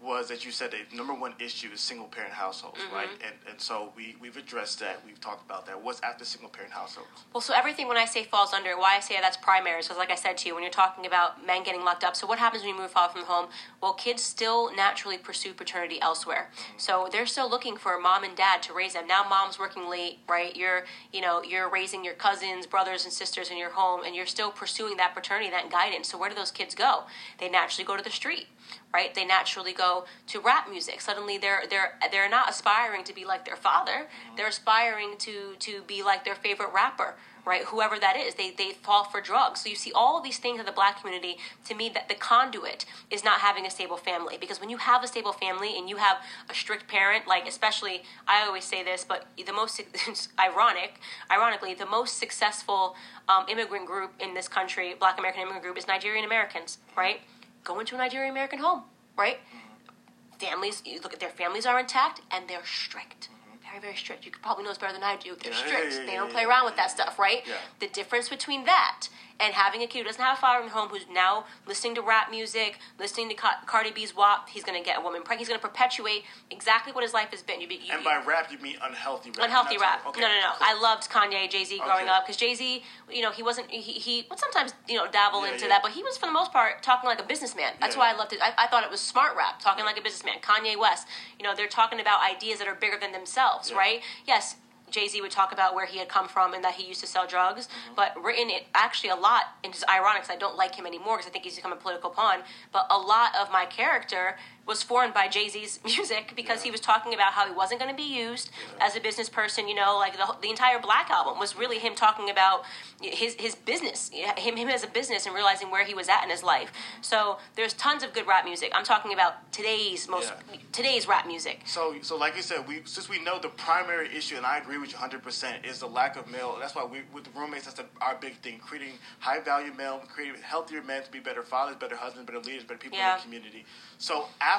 was 0.05 0.29
that 0.29 0.45
you 0.45 0.53
said 0.53 0.71
the 0.71 0.97
number 0.97 1.15
one 1.15 1.35
issue 1.41 1.69
is 1.73 1.81
single 1.81 2.07
parent 2.07 2.33
households, 2.33 2.79
mm-hmm. 2.79 2.95
right? 2.95 3.09
And 3.25 3.35
and 3.51 3.61
so 3.61 3.93
we 3.97 4.17
we've 4.21 4.37
addressed 4.37 4.81
that. 4.81 5.01
We've 5.05 5.21
talked 5.21 5.45
about 5.45 5.67
that. 5.67 5.83
What's 5.83 6.01
after 6.03 6.25
single 6.25 6.51
parent 6.51 6.73
households? 6.73 7.09
Well, 7.33 7.41
so 7.41 7.55
everything 7.55 7.89
when 7.89 7.97
I 7.97 8.05
say 8.05 8.25
falls 8.25 8.53
under 8.53 8.77
why 8.77 8.97
I 8.97 9.01
say 9.01 9.17
that's 9.21 9.37
primary. 9.37 9.83
So 9.83 9.97
like 9.97 10.11
I 10.11 10.15
said 10.15 10.37
to 10.39 10.49
you, 10.49 10.55
when 10.55 10.63
you're 10.63 10.73
talking 10.73 11.07
about 11.07 11.45
men 11.47 11.63
getting 11.65 11.85
locked 11.85 12.05
up, 12.05 12.17
so 12.17 12.27
what 12.27 12.39
happens 12.39 12.63
when 12.63 12.75
you 12.75 12.81
move 12.81 12.91
far 12.91 13.09
from 13.09 13.23
home? 13.23 13.49
Well, 13.81 13.95
kids 13.95 14.23
still 14.23 14.75
naturally 14.75 15.19
pursue 15.19 15.55
paternity 15.55 16.01
elsewhere. 16.01 16.51
Mm-hmm. 16.53 16.79
So 16.79 17.09
they're 17.11 17.27
still 17.27 17.49
looking 17.49 17.77
for 17.77 17.99
mom 17.99 18.25
and 18.25 18.37
dad 18.37 18.63
to 18.65 18.75
raise 18.75 18.93
them. 18.93 19.07
Now 19.07 19.25
mom's 19.29 19.59
working 19.59 19.89
late, 19.89 20.19
right? 20.29 20.55
You're 20.55 20.85
you 21.13 21.21
know 21.21 21.43
you're 21.43 21.71
raising 21.71 22.05
your 22.05 22.15
cousins, 22.15 22.67
brothers, 22.67 23.05
and 23.05 23.13
sisters 23.13 23.51
in 23.51 23.57
your 23.57 23.71
home, 23.71 24.03
and 24.05 24.15
you're 24.15 24.27
still 24.27 24.51
pursuing 24.51 24.97
that 24.99 25.15
paternity, 25.15 25.51
that 25.51 25.71
guidance. 25.71 26.09
So 26.09 26.19
where 26.19 26.29
do 26.29 26.37
those 26.37 26.51
kids 26.51 26.75
go? 26.75 27.05
They 27.39 27.49
naturally 27.49 27.87
go 27.87 27.97
to 27.97 28.03
the 28.03 28.11
street 28.11 28.47
right? 28.93 29.15
They 29.15 29.25
naturally 29.25 29.73
go 29.73 30.05
to 30.29 30.41
rap 30.41 30.69
music. 30.71 31.01
Suddenly, 31.01 31.39
they're 31.39 31.65
they're 31.69 31.99
they're 32.11 32.29
not 32.29 32.49
aspiring 32.51 33.05
to 33.05 33.15
be 33.15 33.25
like 33.25 33.45
their 33.45 33.57
father. 33.57 34.07
They're 34.37 34.49
aspiring 34.49 35.17
to 35.19 35.55
to 35.59 35.83
be 35.83 36.03
like 36.03 36.25
their 36.25 36.35
favorite 36.35 36.73
rapper, 36.73 37.17
right? 37.45 37.65
Whoever 37.65 37.99
that 37.99 38.17
is, 38.17 38.35
they 38.35 38.51
they 38.51 38.73
fall 38.73 39.05
for 39.05 39.21
drugs. 39.21 39.63
So 39.63 39.69
you 39.69 39.77
see 39.77 39.93
all 39.93 40.19
of 40.19 40.25
these 40.25 40.39
things 40.39 40.61
in 40.61 40.67
the 40.67 40.73
black 40.73 41.01
community. 41.01 41.39
To 41.67 41.75
me, 41.75 41.89
that 41.91 42.09
the 42.09 42.15
conduit 42.15 42.85
is 43.11 43.25
not 43.25 43.41
having 43.41 43.67
a 43.67 43.71
stable 43.71 43.97
family 43.97 44.37
because 44.39 44.61
when 44.61 44.71
you 44.71 44.77
have 44.77 45.03
a 45.03 45.09
stable 45.09 45.33
family 45.33 45.77
and 45.77 45.89
you 45.89 45.97
have 45.97 46.19
a 46.49 46.55
strict 46.55 46.89
parent, 46.89 47.27
like 47.27 47.49
especially 47.49 48.03
I 48.29 48.45
always 48.47 48.65
say 48.65 48.83
this, 48.85 49.05
but 49.05 49.27
the 49.45 49.53
most 49.53 49.81
ironic, 50.39 51.01
ironically, 51.31 51.75
the 51.75 51.87
most 51.87 52.19
successful 52.19 52.97
um, 53.29 53.47
immigrant 53.49 53.87
group 53.87 54.13
in 54.21 54.35
this 54.35 54.49
country, 54.49 54.95
Black 54.99 55.19
American 55.19 55.43
immigrant 55.43 55.65
group, 55.65 55.79
is 55.79 55.87
Nigerian 55.87 56.25
Americans, 56.25 56.79
right? 56.97 57.21
Go 57.65 57.81
into 57.81 57.95
a 57.95 57.99
Nigerian 57.99 58.31
American 58.31 58.61
home, 58.61 58.83
right? 59.17 59.39
Mm-hmm. 59.39 60.39
Families, 60.39 60.83
you 60.85 61.01
look 61.01 61.13
at 61.13 61.21
their 61.21 61.31
families 61.31 61.67
are 61.67 61.79
intact 61.79 62.21
and 62.31 62.49
they're 62.49 62.65
strict. 62.65 63.29
Mm-hmm. 63.29 63.71
Very, 63.71 63.81
very 63.81 63.97
strict. 63.97 64.25
You 64.25 64.31
could 64.31 64.43
probably 64.43 64.65
know 64.65 64.71
this 64.71 64.79
better 64.79 64.93
than 64.93 65.03
I 65.03 65.17
do. 65.17 65.37
They're 65.43 65.53
yeah, 65.53 65.67
strict. 65.67 65.93
Yeah, 65.93 66.01
yeah, 66.01 66.07
they 66.07 66.17
don't 66.17 66.31
play 66.31 66.45
around 66.45 66.67
with 66.67 66.77
that 66.77 66.91
stuff, 66.91 67.19
right? 67.19 67.43
The 67.81 67.89
difference 67.89 68.29
between 68.29 68.65
that 68.65 69.09
and 69.41 69.53
having 69.53 69.83
a 69.83 69.87
kid 69.87 69.99
who 69.99 70.05
doesn't 70.05 70.23
have 70.23 70.39
a 70.39 70.41
father 70.41 70.61
in 70.61 70.69
the 70.69 70.73
home 70.73 70.89
who's 70.89 71.07
now 71.11 71.45
listening 71.67 71.95
to 71.97 72.03
rap 72.03 72.31
music, 72.31 72.79
listening 72.99 73.29
to 73.29 73.35
Cardi 73.35 73.91
B's 73.91 74.15
WAP, 74.15 74.49
he's 74.49 74.63
going 74.63 74.81
to 74.81 74.85
get 74.85 74.99
a 74.99 75.01
woman 75.01 75.23
pregnant. 75.23 75.41
He's 75.41 75.49
going 75.49 75.61
to 75.61 75.67
perpetuate 75.67 76.23
exactly 76.51 76.93
what 76.93 77.03
his 77.03 77.13
life 77.13 77.31
has 77.31 77.43
been. 77.43 77.61
You, 77.61 77.69
you, 77.69 77.93
and 77.93 78.05
by 78.05 78.23
rap, 78.25 78.51
you 78.53 78.59
mean 78.59 78.77
unhealthy 78.83 79.31
rap. 79.31 79.47
Unhealthy 79.47 79.77
rap. 79.77 80.07
Okay. 80.07 80.21
No, 80.21 80.29
no, 80.29 80.35
no. 80.35 80.53
I 80.61 80.79
loved 80.81 81.11
Kanye, 81.11 81.51
Jay 81.51 81.65
Z 81.65 81.79
growing 81.79 82.05
okay. 82.05 82.13
up 82.13 82.27
because 82.27 82.37
Jay 82.37 82.55
Z, 82.55 82.83
you 83.11 83.23
know, 83.23 83.33
he 83.33 83.43
wasn't, 83.43 83.71
he, 83.71 83.81
he 83.81 84.27
would 84.31 84.39
sometimes, 84.39 84.75
you 84.89 84.97
know, 84.97 85.11
dabble 85.11 85.45
yeah, 85.45 85.53
into 85.53 85.65
yeah. 85.65 85.71
that, 85.71 85.83
but 85.83 85.93
he 85.93 86.03
was 86.03 86.17
for 86.17 86.27
the 86.27 86.33
most 86.33 86.53
part 86.53 86.83
talking 86.83 87.09
like 87.09 87.21
a 87.21 87.27
businessman. 87.27 87.73
That's 87.81 87.97
yeah. 87.97 88.01
why 88.01 88.13
I 88.13 88.17
loved 88.17 88.33
it. 88.33 88.41
I, 88.41 88.53
I, 88.57 88.67
thought 88.69 88.85
it 88.85 88.91
was 88.91 89.01
smart 89.01 89.37
rap, 89.37 89.61
talking 89.61 89.85
like 89.85 89.99
a 89.99 90.03
businessman. 90.03 90.37
Kanye 90.43 90.79
West, 90.79 91.09
you 91.39 91.45
know, 91.45 91.55
they're 91.55 91.67
talking 91.67 92.01
about 92.01 92.21
ideas 92.23 92.61
that 92.61 92.69
are 92.69 92.75
bigger 92.75 92.97
than 93.01 93.13
themselves, 93.13 93.73
right? 93.73 94.01
Yes, 94.27 94.57
Jay 94.95 95.09
Z 95.09 95.21
would 95.21 95.33
talk 95.33 95.53
about 95.53 95.75
where 95.75 95.87
he 95.87 95.99
had 95.99 96.09
come 96.09 96.29
from 96.29 96.55
and 96.55 96.63
that 96.63 96.75
he 96.75 96.87
used 96.87 97.01
to 97.01 97.07
sell 97.07 97.27
drugs, 97.27 97.67
mm-hmm. 97.67 97.95
but 97.97 98.15
written 98.23 98.49
it 98.49 98.67
actually 98.75 99.11
a 99.11 99.17
lot. 99.17 99.43
And 99.65 99.75
it's 99.75 99.83
ironic 99.89 100.23
because 100.23 100.37
I 100.37 100.39
don't 100.39 100.57
like 100.57 100.77
him 100.77 100.87
anymore 100.87 101.17
because 101.17 101.29
I 101.29 101.33
think 101.33 101.43
he's 101.43 101.57
become 101.57 101.73
a 101.73 101.77
political 101.77 102.11
pawn. 102.11 102.39
But 102.71 102.87
a 102.91 102.97
lot 102.97 103.35
of 103.35 103.51
my 103.51 103.67
character 103.67 104.37
was 104.67 104.83
formed 104.83 105.13
by 105.13 105.29
Jay 105.29 105.49
Z's 105.49 105.81
music 105.85 106.33
because 106.35 106.59
yeah. 106.59 106.65
he 106.65 106.71
was 106.71 106.81
talking 106.81 107.15
about 107.15 107.33
how 107.33 107.47
he 107.47 107.55
wasn't 107.55 107.81
going 107.81 107.91
to 107.91 107.97
be 107.97 108.09
used 108.09 108.51
yeah. 108.77 108.87
as 108.87 108.97
a 108.97 109.01
business 109.01 109.29
person. 109.29 109.69
You 109.69 109.75
know, 109.75 109.97
like 109.99 110.17
the, 110.17 110.37
the 110.43 110.51
entire 110.51 110.79
Black 110.79 111.11
album 111.11 111.39
was 111.39 111.57
really 111.57 111.79
him 111.79 111.95
talking 111.95 112.31
about 112.31 112.65
his 113.01 113.35
his 113.35 113.55
business, 113.55 114.11
him 114.11 114.57
him 114.57 114.69
as 114.69 114.83
a 114.85 114.87
business, 114.87 115.27
and 115.27 115.35
realizing 115.35 115.71
where 115.71 115.85
he 115.85 115.95
was 115.95 116.09
at 116.09 116.25
in 116.25 116.31
his 116.31 116.43
life. 116.43 116.73
So 117.01 117.39
there's 117.57 117.75
tons 117.75 118.03
of 118.03 118.13
good 118.13 118.27
rap 118.27 118.45
music. 118.45 118.73
I'm 118.75 118.85
talking 118.85 119.13
about 119.13 119.53
today's 119.53 120.09
most 120.09 120.33
yeah. 120.53 120.59
today's 120.73 121.07
rap 121.07 121.27
music. 121.27 121.61
So 121.67 121.97
so 122.03 122.17
like 122.17 122.37
you 122.37 122.43
said, 122.43 122.67
we 122.67 122.83
since 122.85 123.09
we 123.09 123.23
know 123.23 123.39
the 123.39 123.49
primary 123.49 124.15
issue, 124.17 124.37
and 124.37 124.47
I 124.47 124.59
agree 124.59 124.79
with 124.79 124.91
you 124.91 124.97
100 124.97 125.23
percent, 125.23 125.65
is 125.65 125.81
the 125.81 125.87
lack 125.87 126.17
of 126.17 126.31
male. 126.31 126.57
That's 126.59 126.75
why 126.75 126.85
we 126.85 127.03
with 127.13 127.25
the 127.25 127.39
roommates. 127.39 127.65
That's 127.65 127.79
the, 127.79 127.87
our 128.01 128.17
big 128.17 128.37
thing: 128.39 128.59
creating 128.59 128.95
high 129.19 129.41
value 129.41 129.73
male, 129.77 130.03
creating 130.13 130.41
healthier 130.43 130.83
men 130.83 131.03
to 131.03 131.11
be 131.11 131.21
better 131.21 131.43
fathers, 131.43 131.77
better 131.77 131.97
husbands, 131.97 132.27
better 132.27 132.41
leaders, 132.41 132.65
better 132.65 132.79
people 132.79 132.99
in 132.99 133.17
the 133.17 133.23
community. 133.23 133.65
So 133.99 134.27
after 134.41 134.54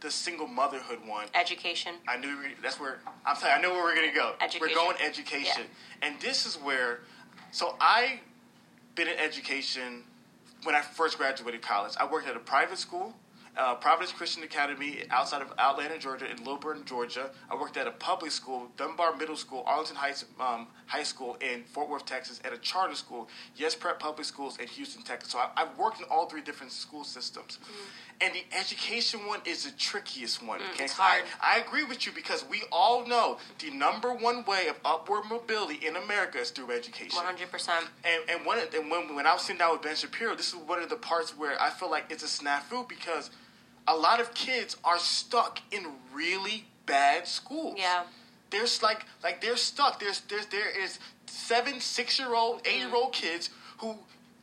the 0.00 0.10
single 0.10 0.46
motherhood 0.46 0.98
one, 1.06 1.26
education. 1.34 1.94
I 2.08 2.16
knew 2.16 2.36
that's 2.62 2.80
where 2.80 3.00
I'm 3.24 3.36
saying 3.36 3.54
I 3.56 3.60
know 3.60 3.72
where 3.72 3.84
we're 3.84 3.94
gonna 3.94 4.14
go. 4.14 4.34
Education. 4.40 4.60
We're 4.60 4.74
going 4.74 4.96
education, 5.00 5.64
yeah. 5.64 6.08
and 6.08 6.20
this 6.20 6.46
is 6.46 6.56
where. 6.56 7.00
So 7.50 7.76
I 7.80 8.20
been 8.94 9.08
in 9.08 9.18
education 9.18 10.04
when 10.64 10.74
I 10.74 10.80
first 10.80 11.18
graduated 11.18 11.62
college. 11.62 11.94
I 11.98 12.06
worked 12.06 12.28
at 12.28 12.36
a 12.36 12.40
private 12.40 12.78
school 12.78 13.14
uh, 13.56 13.74
Providence 13.76 14.12
Christian 14.12 14.42
Academy 14.42 15.04
outside 15.10 15.42
of 15.42 15.52
Atlanta, 15.58 15.98
Georgia, 15.98 16.30
in 16.30 16.44
Lilburn, 16.44 16.84
Georgia. 16.84 17.30
I 17.50 17.54
worked 17.54 17.76
at 17.76 17.86
a 17.86 17.90
public 17.92 18.30
school, 18.32 18.68
Dunbar 18.76 19.16
Middle 19.16 19.36
School, 19.36 19.62
Arlington 19.66 19.96
Heights 19.96 20.24
um, 20.38 20.66
High 20.86 21.02
School 21.04 21.36
in 21.40 21.64
Fort 21.64 21.88
Worth, 21.88 22.04
Texas, 22.06 22.40
at 22.44 22.52
a 22.52 22.58
charter 22.58 22.94
school, 22.94 23.28
Yes 23.56 23.74
Prep 23.74 23.98
Public 23.98 24.26
Schools 24.26 24.58
in 24.58 24.66
Houston, 24.68 25.02
Texas. 25.02 25.32
So 25.32 25.38
I, 25.38 25.50
I've 25.56 25.76
worked 25.78 26.00
in 26.00 26.06
all 26.10 26.26
three 26.26 26.42
different 26.42 26.72
school 26.72 27.02
systems. 27.04 27.58
And 28.20 28.32
the 28.34 28.44
education 28.58 29.26
one 29.26 29.40
is 29.44 29.64
the 29.66 29.72
trickiest 29.72 30.42
one. 30.42 30.60
okay? 30.72 30.84
it's 30.84 30.96
So 30.96 31.02
I- 31.02 31.06
hard. 31.06 31.24
I 31.42 31.58
agree 31.66 31.84
with 31.84 32.06
you 32.06 32.12
because 32.12 32.44
we 32.50 32.62
all 32.72 33.06
know 33.06 33.38
the 33.58 33.70
number 33.70 34.14
one 34.14 34.44
way 34.44 34.68
of 34.68 34.76
upward 34.86 35.24
mobility 35.28 35.86
in 35.86 35.96
America 35.96 36.38
is 36.38 36.50
through 36.50 36.72
education. 36.72 37.14
One 37.16 37.26
hundred 37.26 37.50
percent. 37.50 37.84
And 38.04 38.22
and 38.30 38.46
one 38.46 38.58
of, 38.58 38.72
and 38.74 38.90
when 38.90 39.14
when 39.14 39.26
I 39.26 39.34
was 39.34 39.42
sitting 39.42 39.58
down 39.58 39.72
with 39.72 39.82
Ben 39.82 39.96
Shapiro, 39.96 40.34
this 40.34 40.48
is 40.48 40.56
one 40.56 40.82
of 40.82 40.88
the 40.88 40.96
parts 40.96 41.36
where 41.36 41.60
I 41.60 41.68
feel 41.68 41.90
like 41.90 42.06
it's 42.10 42.22
a 42.22 42.26
snafu 42.26 42.88
because 42.88 43.28
a 43.88 43.96
lot 43.96 44.20
of 44.20 44.34
kids 44.34 44.76
are 44.84 44.98
stuck 44.98 45.60
in 45.70 45.86
really 46.12 46.64
bad 46.86 47.26
schools. 47.26 47.76
Yeah. 47.78 48.04
There's 48.50 48.82
like 48.82 49.04
like 49.22 49.40
they're 49.40 49.56
stuck. 49.56 50.00
There's 50.00 50.20
there's 50.22 50.46
there 50.46 50.70
is 50.70 50.98
seven, 51.26 51.80
six 51.80 52.18
year 52.18 52.34
old, 52.34 52.62
mm. 52.62 52.68
eight 52.68 52.78
year 52.78 52.94
old 52.94 53.12
kids 53.12 53.50
who 53.78 53.96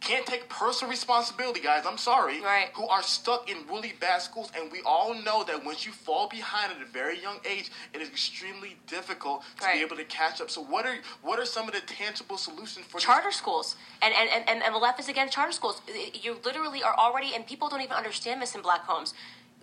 can't 0.03 0.25
take 0.25 0.49
personal 0.49 0.91
responsibility, 0.91 1.61
guys. 1.61 1.85
I'm 1.85 1.97
sorry. 1.97 2.41
Right. 2.41 2.69
Who 2.73 2.85
are 2.87 3.01
stuck 3.01 3.49
in 3.49 3.65
really 3.69 3.93
bad 4.01 4.21
schools, 4.21 4.51
and 4.55 4.69
we 4.71 4.81
all 4.85 5.13
know 5.13 5.45
that 5.45 5.63
once 5.63 5.85
you 5.85 5.93
fall 5.93 6.27
behind 6.27 6.73
at 6.73 6.81
a 6.81 6.91
very 6.91 7.21
young 7.21 7.39
age, 7.49 7.71
it 7.93 8.01
is 8.01 8.09
extremely 8.09 8.75
difficult 8.87 9.43
to 9.59 9.65
Right. 9.65 9.75
be 9.75 9.81
able 9.81 9.95
to 9.95 10.03
catch 10.03 10.41
up. 10.41 10.51
So, 10.51 10.61
what 10.61 10.85
are 10.85 10.97
what 11.21 11.39
are 11.39 11.45
some 11.45 11.67
of 11.69 11.73
the 11.73 11.79
tangible 11.81 12.37
solutions 12.37 12.85
for 12.85 12.97
these 12.97 13.05
charter 13.05 13.31
schools 13.31 13.75
and, 14.01 14.13
and, 14.13 14.29
and, 14.49 14.61
and 14.61 14.75
the 14.75 14.79
left 14.79 14.99
is 14.99 15.07
against 15.07 15.33
charter 15.33 15.51
schools 15.53 15.81
you 16.13 16.37
literally 16.43 16.83
are 16.83 16.95
already 16.97 17.33
and 17.33 17.47
people 17.47 17.69
don't 17.69 17.81
even 17.81 17.95
understand 17.95 18.41
this 18.41 18.55
in 18.55 18.61
black 18.61 18.81
homes 18.81 19.13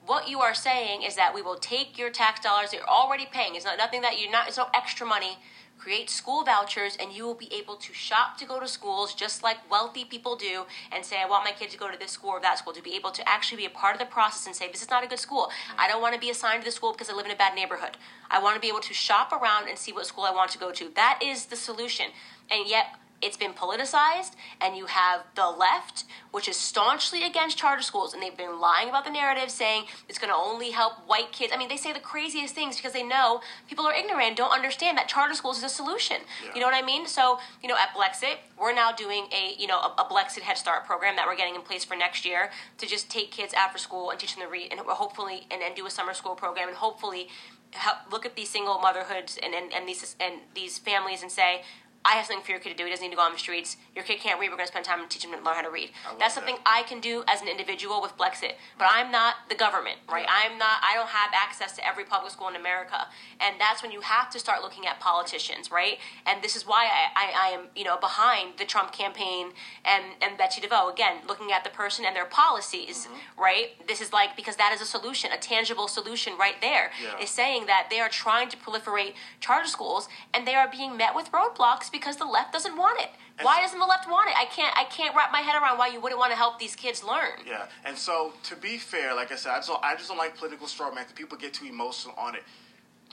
what 0.07 0.29
you 0.29 0.41
are 0.41 0.55
saying 0.55 1.03
is 1.03 1.17
that 1.17 1.35
we 1.35 1.43
will 1.43 1.57
take 1.57 1.99
your 1.99 2.11
tax 2.11 2.41
dollars 2.41 2.71
that 2.71 2.79
you're 2.79 2.89
already 2.89 3.27
paying. 3.31 3.55
It's 3.55 3.65
not 3.65 3.79
nothing 3.79 4.01
that 4.03 4.21
you're 4.21 4.31
not 4.31 4.49
it's 4.49 4.57
no 4.57 4.69
extra 4.75 5.07
money. 5.07 5.39
Create 5.79 6.11
school 6.11 6.45
vouchers 6.45 6.97
and 7.01 7.11
you 7.11 7.25
will 7.25 7.35
be 7.35 7.51
able 7.55 7.77
to 7.77 7.95
shop 7.95 8.37
to 8.37 8.45
go 8.45 8.61
to 8.61 8.69
schools 8.69 9.15
just 9.15 9.43
like 9.43 9.57
wealthy 9.71 10.05
people 10.05 10.37
do 10.37 10.65
and 10.93 11.03
say 11.03 11.23
i 11.23 11.27
want 11.27 11.43
my 11.43 11.53
kid 11.53 11.71
to 11.71 11.79
go 11.79 11.91
to 11.91 11.99
this 11.99 12.11
school 12.11 12.33
or 12.33 12.41
that 12.41 12.59
school 12.59 12.75
to 12.75 12.83
be 12.83 12.95
able 12.95 13.11
to 13.11 13.27
actually 13.27 13.57
be 13.57 13.65
a 13.65 13.71
part 13.71 13.95
of 13.95 13.99
the 13.99 14.05
process 14.05 14.47
and 14.47 14.55
say 14.55 14.71
this 14.71 14.83
is 14.83 14.91
not 14.91 15.03
a 15.05 15.07
good 15.07 15.19
school. 15.19 15.51
I 15.79 15.89
don't 15.89 16.03
want 16.03 16.15
to 16.15 16.21
be 16.21 16.29
assigned 16.29 16.63
to 16.63 16.67
the 16.67 16.73
school 16.73 16.93
because 16.93 17.09
i 17.09 17.15
live 17.15 17.27
in 17.27 17.33
a 17.33 17.37
bad 17.37 17.55
neighborhood. 17.55 17.97
I 18.31 18.43
want 18.43 18.57
to 18.57 18.61
be 18.61 18.69
able 18.69 18.81
to 18.81 18.95
shop 18.95 19.33
around 19.33 19.69
and 19.69 19.79
see 19.79 19.93
what 19.93 20.07
school 20.07 20.25
i 20.25 20.31
want 20.31 20.51
to 20.51 20.59
go 20.59 20.71
to. 20.71 20.91
That 20.95 21.19
is 21.23 21.47
the 21.47 21.57
solution. 21.57 22.07
And 22.51 22.69
yet 22.69 23.00
it's 23.23 23.37
been 23.37 23.53
politicized, 23.53 24.33
and 24.61 24.77
you 24.77 24.87
have 24.87 25.23
the 25.35 25.47
left, 25.47 26.05
which 26.31 26.49
is 26.49 26.57
staunchly 26.57 27.25
against 27.25 27.59
charter 27.59 27.83
schools, 27.83 28.15
and 28.15 28.23
they've 28.23 28.37
been 28.37 28.61
lying 28.61 28.89
about 28.89 29.05
the 29.05 29.11
narrative, 29.11 29.51
saying 29.51 29.85
it's 30.09 30.19
going 30.19 30.33
to 30.33 30.37
only 30.37 30.71
help 30.71 30.95
white 31.07 31.33
kids. 31.33 31.53
I 31.55 31.59
mean, 31.59 31.69
they 31.69 31.77
say 31.77 31.93
the 31.93 32.01
craziest 32.01 32.55
things 32.55 32.77
because 32.77 32.93
they 32.93 33.03
know 33.03 33.41
people 33.69 33.87
are 33.87 33.95
ignorant 33.95 34.29
and 34.29 34.37
don't 34.37 34.53
understand 34.53 34.97
that 34.99 35.09
charter 35.09 35.35
schools 35.35 35.59
is 35.59 35.65
a 35.65 35.69
solution. 35.69 36.19
Yeah. 36.45 36.55
You 36.55 36.61
know 36.61 36.67
what 36.67 36.75
I 36.75 36.83
mean? 36.83 37.07
So, 37.07 37.39
you 37.63 37.69
know, 37.69 37.77
at 37.77 37.95
Blexit, 37.95 38.37
we're 38.59 38.75
now 38.75 38.93
doing 38.93 39.27
a, 39.33 39.55
you 39.59 39.67
know, 39.67 39.79
a, 39.79 39.95
a 39.99 40.05
Blexit 40.05 40.41
Head 40.41 40.57
Start 40.57 40.87
program 40.87 41.17
that 41.17 41.27
we're 41.27 41.37
getting 41.37 41.55
in 41.55 41.63
place 41.63 41.85
for 41.85 41.97
next 41.97 42.25
year 42.25 42.51
to 42.79 42.87
just 42.87 43.11
take 43.11 43.31
kids 43.31 43.53
after 43.55 43.79
school 43.79 44.11
and 44.11 44.19
teach 44.19 44.35
them 44.35 44.45
to 44.45 44.51
read, 44.51 44.69
and 44.71 44.81
hopefully, 44.81 45.47
and 45.51 45.61
then 45.61 45.75
do 45.75 45.87
a 45.87 45.91
summer 45.91 46.15
school 46.15 46.35
program, 46.35 46.69
and 46.69 46.77
hopefully 46.77 47.29
help 47.73 47.99
look 48.11 48.27
at 48.27 48.35
these 48.35 48.49
single 48.49 48.79
motherhoods 48.81 49.39
and, 49.43 49.55
and, 49.55 49.73
and 49.73 49.89
these 49.89 50.17
and 50.19 50.41
these 50.55 50.79
families 50.79 51.23
and 51.23 51.31
say, 51.31 51.63
I 52.03 52.13
have 52.13 52.25
something 52.27 52.43
for 52.43 52.53
your 52.53 52.61
kid 52.61 52.71
to 52.71 52.75
do. 52.77 52.85
He 52.85 52.91
doesn't 52.91 53.05
need 53.05 53.11
to 53.11 53.17
go 53.17 53.23
on 53.23 53.33
the 53.33 53.39
streets. 53.39 53.77
Your 53.95 54.05
kid 54.05 54.21
can't 54.21 54.41
read. 54.41 54.49
We're 54.49 54.57
going 54.57 54.67
to 54.67 54.73
spend 54.73 54.87
time 54.87 55.01
and 55.01 55.11
teach 55.11 55.23
him 55.23 55.33
to 55.33 55.37
learn 55.37 55.57
how 55.57 55.61
to 55.63 55.71
read. 55.71 55.91
That's 56.19 56.35
that. 56.35 56.41
something 56.41 56.57
I 56.65 56.83
can 56.85 56.99
do 57.01 57.23
as 57.29 57.43
an 57.43 57.49
individual 57.49 58.01
with 58.01 58.17
Blexit. 58.17 58.53
But 58.79 58.89
I'm 58.91 59.13
not 59.13 59.35
the 59.51 59.55
government, 59.55 59.99
right? 60.11 60.25
Yeah. 60.25 60.33
I'm 60.53 60.59
not. 60.59 60.81
I 60.83 60.95
don't 60.97 61.09
have 61.11 61.31
access 61.35 61.77
to 61.77 61.87
every 61.87 62.05
public 62.05 62.33
school 62.33 62.49
in 62.49 62.57
America, 62.57 63.07
and 63.39 63.57
that's 63.61 63.83
when 63.83 63.93
you 63.93 64.01
have 64.01 64.31
to 64.31 64.39
start 64.39 64.63
looking 64.63 64.87
at 64.87 64.99
politicians, 64.99 65.71
right? 65.71 65.99
And 66.27 66.43
this 66.43 66.57
is 66.57 66.67
why 66.67 66.87
I, 66.87 67.27
I, 67.27 67.49
I 67.51 67.55
am, 67.55 67.61
you 67.77 67.85
know, 67.85 67.99
behind 67.99 68.55
the 68.59 68.65
Trump 68.65 68.93
campaign 68.93 69.49
and 69.85 70.05
and 70.23 70.39
Betsy 70.39 70.63
DeVos. 70.63 70.93
Again, 70.93 71.19
looking 71.29 71.53
at 71.53 71.65
the 71.65 71.71
person 71.71 72.07
and 72.07 72.17
their 72.17 72.25
policies, 72.25 73.07
Mm-hmm. 73.11 73.43
right? 73.43 73.87
This 73.87 74.01
is 74.01 74.13
like 74.13 74.37
because 74.37 74.57
that 74.57 74.73
is 74.73 74.81
a 74.81 74.87
solution, 74.87 75.33
a 75.33 75.37
tangible 75.39 75.87
solution 75.87 76.33
right 76.39 76.61
there. 76.63 76.91
Yeah. 77.03 77.23
Is 77.23 77.29
saying 77.31 77.67
that 77.67 77.89
they 77.91 78.01
are 78.01 78.09
trying 78.09 78.49
to 78.49 78.57
proliferate 78.57 79.13
charter 79.41 79.69
schools 79.69 80.09
and 80.33 80.47
they 80.47 80.55
are 80.55 80.69
being 80.71 80.97
met 80.97 81.15
with 81.15 81.31
roadblocks 81.33 81.90
because 81.91 82.17
the 82.17 82.25
left 82.25 82.53
doesn't 82.53 82.77
want 82.77 83.01
it. 83.01 83.11
And 83.39 83.45
Why 83.45 83.57
so- 83.57 83.63
doesn't 83.63 83.79
the 83.79 83.87
left 83.87 84.09
want 84.09 84.29
it? 84.31 84.37
I 84.39 84.45
can't 84.47 84.75
I 84.77 84.85
can't 84.85 85.15
wrap 85.15 85.33
my 85.33 85.41
head 85.41 85.61
around 85.61 85.79
why 85.79 85.89
you 85.89 86.01
wouldn't 86.01 86.19
want 86.19 86.33
to 86.33 86.37
help 86.37 86.59
these 86.59 86.75
kids 86.77 87.03
learn. 87.05 87.41
Yeah, 87.47 87.67
and 87.85 87.97
so 87.97 88.33
to 88.45 88.57
be 88.57 88.79
fair, 88.79 89.15
like 89.15 89.33
I 89.33 89.37
said, 89.37 89.53
I 89.53 89.57
just 89.57 89.69
don't, 89.69 89.85
I 89.85 89.95
just 89.97 90.09
don't 90.09 90.19
like 90.19 90.37
political 90.37 90.67
straw 90.67 90.93
man. 90.93 91.05
People 91.15 91.37
get 91.39 91.55
too 91.55 91.67
emotional 91.67 92.15
on 92.17 92.35
it. 92.35 92.43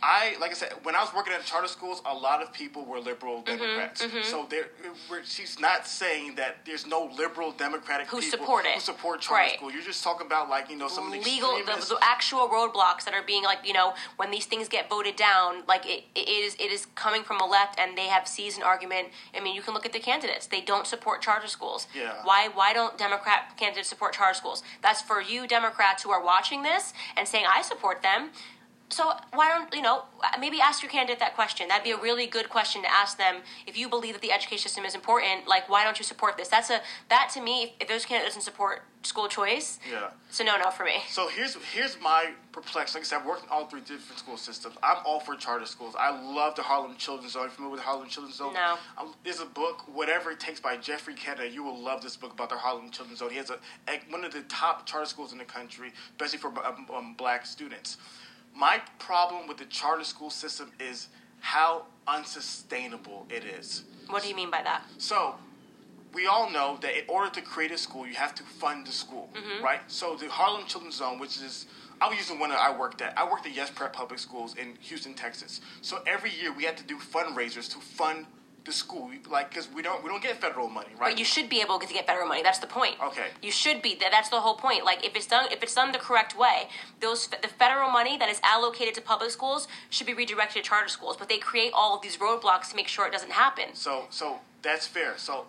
I 0.04 0.36
like 0.39 0.52
I 0.52 0.54
said 0.54 0.74
when 0.84 0.95
I 0.95 1.02
was 1.02 1.12
working 1.16 1.34
at 1.34 1.43
charter 1.43 1.68
schools, 1.68 2.02
a 2.06 2.14
lot 2.14 2.41
of 2.43 2.54
people 2.54 2.86
were 2.86 3.00
liberal 3.00 3.41
Mm-hmm, 3.41 3.58
Democrats. 3.58 4.06
So 4.30 4.45
there, 4.50 4.68
we're- 5.10 5.24
she's 5.26 5.60
not 5.60 5.88
saying 5.88 6.36
that 6.36 6.58
there's 6.66 6.86
no 6.86 7.10
liberal 7.18 7.52
Democratic 7.52 8.08
Who 8.08 8.20
people 8.20 8.39
support 8.39 8.66
it. 8.66 8.74
who 8.76 8.80
support 8.80 9.22
charter 9.22 9.41
Right. 9.43 9.58
school. 9.58 9.72
You're 9.72 9.82
just 9.82 10.04
talking 10.04 10.28
about 10.28 10.50
like 10.50 10.70
you 10.70 10.76
know 10.78 10.88
some 10.88 11.08
of 11.08 11.14
the 11.14 11.20
legal 11.22 11.58
the, 11.58 11.64
the 11.66 11.98
actual 12.02 12.48
roadblocks 12.48 13.06
that 13.06 13.14
are 13.16 13.24
being 13.24 13.43
like 13.43 13.60
you 13.66 13.74
know 13.74 13.93
when 14.18 14.30
these 14.32 14.45
things 14.45 14.68
get 14.68 14.89
voted 14.89 15.16
down 15.16 15.64
like 15.68 15.86
it, 15.88 16.04
it 16.16 16.28
is 16.30 16.54
it 16.56 16.72
is 16.72 16.86
coming 16.95 17.24
from 17.24 17.38
the 17.39 17.45
left 17.45 17.80
and 17.80 17.98
they 17.98 18.06
have 18.08 18.28
seized 18.28 18.58
an 18.58 18.64
argument 18.64 19.08
i 19.36 19.39
mean 19.39 19.56
you 19.56 19.62
can 19.62 19.74
look 19.74 19.86
at 19.86 19.93
the 19.93 20.00
candidates 20.00 20.45
they 20.48 20.62
don't 20.62 20.86
support 20.88 21.22
charter 21.22 21.48
schools 21.48 21.88
Yeah. 21.95 22.14
why 22.24 22.50
why 22.54 22.74
don't 22.74 22.98
democrat 22.98 23.54
candidates 23.58 23.89
support 23.89 24.14
charter 24.14 24.34
schools 24.36 24.64
that's 24.82 25.02
for 25.02 25.22
you 25.22 25.48
democrats 25.48 26.04
who 26.04 26.12
are 26.12 26.24
watching 26.24 26.64
this 26.64 26.93
and 27.16 27.28
saying 27.28 27.45
i 27.50 27.62
support 27.62 28.02
them 28.02 28.30
so 28.89 29.11
why 29.33 29.49
don't 29.49 29.73
you 29.73 29.81
know 29.81 30.03
maybe 30.39 30.61
ask 30.61 30.81
your 30.81 30.91
candidate 30.91 31.19
that 31.19 31.35
question 31.35 31.67
that'd 31.67 31.83
be 31.83 31.91
a 31.91 31.97
really 31.97 32.25
good 32.25 32.49
question 32.49 32.81
to 32.81 32.91
ask 32.91 33.17
them 33.17 33.38
if 33.65 33.77
you 33.77 33.89
believe 33.89 34.13
that 34.13 34.21
the 34.21 34.31
education 34.31 34.63
system 34.69 34.85
is 34.85 34.95
important 34.95 35.47
like 35.47 35.67
why 35.69 35.83
don't 35.83 35.99
you 35.99 36.05
support 36.05 36.38
this 36.38 36.47
that's 36.47 36.69
a 36.69 36.79
that 37.09 37.29
to 37.33 37.41
me 37.41 37.75
if, 37.79 37.88
those 37.88 38.05
candidate 38.05 38.29
doesn't 38.29 38.43
support 38.43 38.83
school 39.03 39.27
choice 39.27 39.79
Yeah. 39.91 40.09
it's 40.29 40.39
a 40.39 40.43
no-no 40.43 40.69
for 40.71 40.83
me 40.85 41.03
So 41.09 41.27
here's 41.29 41.55
here's 41.73 41.99
my 42.01 42.31
perplex. 42.51 42.95
Like 42.95 43.03
I 43.03 43.05
said, 43.05 43.19
I've 43.19 43.25
worked 43.25 43.43
in 43.43 43.49
all 43.51 43.65
three 43.67 43.81
different 43.81 44.17
school 44.17 44.35
systems. 44.35 44.75
I'm 44.81 44.97
all 45.05 45.19
for 45.19 45.35
charter 45.35 45.67
schools. 45.67 45.95
I 45.97 46.09
love 46.09 46.55
the 46.55 46.63
Harlem 46.63 46.95
Children's 46.97 47.33
Zone. 47.33 47.43
Are 47.43 47.45
you 47.45 47.51
familiar 47.51 47.71
with 47.73 47.81
the 47.81 47.85
Harlem 47.85 48.09
Children's 48.09 48.38
Zone? 48.38 48.53
No. 48.53 48.77
Um, 48.97 49.13
there's 49.23 49.39
a 49.39 49.45
book, 49.45 49.83
Whatever 49.93 50.31
It 50.31 50.39
Takes 50.39 50.59
by 50.59 50.75
Geoffrey 50.75 51.13
Canada. 51.13 51.47
You 51.47 51.63
will 51.63 51.77
love 51.79 52.01
this 52.01 52.17
book 52.17 52.33
about 52.33 52.49
the 52.49 52.55
Harlem 52.57 52.89
Children's 52.89 53.19
Zone. 53.19 53.29
He 53.29 53.38
has 53.38 53.51
a, 53.51 53.59
a 53.88 53.99
one 54.09 54.23
of 54.25 54.33
the 54.33 54.41
top 54.49 54.88
charter 54.88 55.05
schools 55.05 55.31
in 55.33 55.38
the 55.38 55.45
country, 55.45 55.93
especially 56.13 56.39
for 56.39 56.47
um, 56.65 56.88
um, 56.93 57.13
black 57.13 57.45
students. 57.45 57.97
My 58.58 58.82
problem 58.97 59.47
with 59.47 59.58
the 59.58 59.66
charter 59.66 60.03
school 60.03 60.32
system 60.32 60.72
is 60.80 61.10
how 61.41 61.84
unsustainable 62.08 63.28
it 63.30 63.43
is. 63.43 63.84
What 64.10 64.24
do 64.24 64.30
you 64.30 64.36
mean 64.36 64.49
by 64.49 64.64
that? 64.64 64.82
So, 64.97 65.36
we 66.14 66.26
all 66.26 66.49
know 66.49 66.78
that 66.82 66.97
in 66.97 67.03
order 67.08 67.30
to 67.36 67.41
create 67.41 67.72
a 67.72 67.78
school, 67.78 68.08
you 68.08 68.16
have 68.16 68.34
to 68.36 68.43
fund 68.43 68.88
the 68.88 68.91
school, 68.91 69.30
Mm-hmm. 69.36 69.64
right? 69.64 69.82
So, 69.88 70.16
the 70.16 70.28
Harlem 70.30 70.66
Children's 70.66 70.95
Zone, 70.95 71.20
which 71.20 71.38
is, 71.38 71.68
I'll 72.01 72.14
use 72.16 72.30
the 72.30 72.36
one 72.36 72.49
that 72.49 72.60
I 72.60 72.76
worked 72.76 73.01
at. 73.03 73.16
I 73.18 73.30
worked 73.30 73.45
at 73.45 73.53
Yes 73.55 73.70
Prep 73.70 73.93
Public 73.93 74.18
Schools 74.20 74.55
in 74.55 74.76
Houston, 74.82 75.14
Texas. 75.14 75.62
So, 75.82 75.99
every 76.08 76.32
year 76.32 76.51
we 76.51 76.64
had 76.64 76.78
to 76.78 76.84
do 76.84 76.97
fundraisers 76.97 77.70
to 77.74 77.78
fund 77.80 78.26
the 78.68 78.74
school, 78.74 79.09
like, 79.32 79.49
because 79.49 79.68
we 79.74 79.82
don't, 79.82 80.03
we 80.03 80.09
don't 80.09 80.22
get 80.22 80.39
federal 80.39 80.70
money, 80.70 80.89
right? 80.99 81.11
But 81.11 81.18
you 81.18 81.26
should 81.26 81.49
be 81.49 81.61
able 81.61 81.80
to 81.80 81.88
get 81.91 82.05
federal 82.05 82.28
money. 82.28 82.43
That's 82.43 82.59
the 82.59 82.68
point. 82.68 82.95
Okay. 83.01 83.28
You 83.41 83.49
should 83.49 83.82
be. 83.82 83.95
That 83.95 84.11
that's 84.11 84.30
the 84.30 84.41
whole 84.41 84.55
point. 84.55 84.86
Like 84.86 85.03
if 85.03 85.15
it's 85.15 85.26
done 85.26 85.47
if 85.51 85.63
it's 85.63 85.74
done 85.74 85.91
the 85.91 85.97
correct 85.97 86.38
way, 86.38 86.70
those 86.99 87.28
the 87.28 87.47
federal 87.47 87.89
money 87.89 88.15
that 88.18 88.30
is 88.30 88.39
allocated 88.43 88.93
to 88.95 89.01
public 89.01 89.32
schools 89.32 89.68
should 89.89 90.05
be 90.05 90.13
redirected 90.13 90.63
to 90.63 90.70
charter 90.70 90.89
schools. 90.89 91.18
But 91.18 91.30
they 91.30 91.39
create 91.39 91.72
all 91.74 91.95
of 91.95 92.03
these 92.03 92.18
roadblocks 92.18 92.70
to 92.70 92.76
make 92.76 92.88
sure 92.88 93.07
it 93.07 93.11
doesn't 93.11 93.32
happen. 93.32 93.74
So, 93.74 94.05
so 94.11 94.39
that's 94.61 94.86
fair. 94.86 95.18
So, 95.18 95.47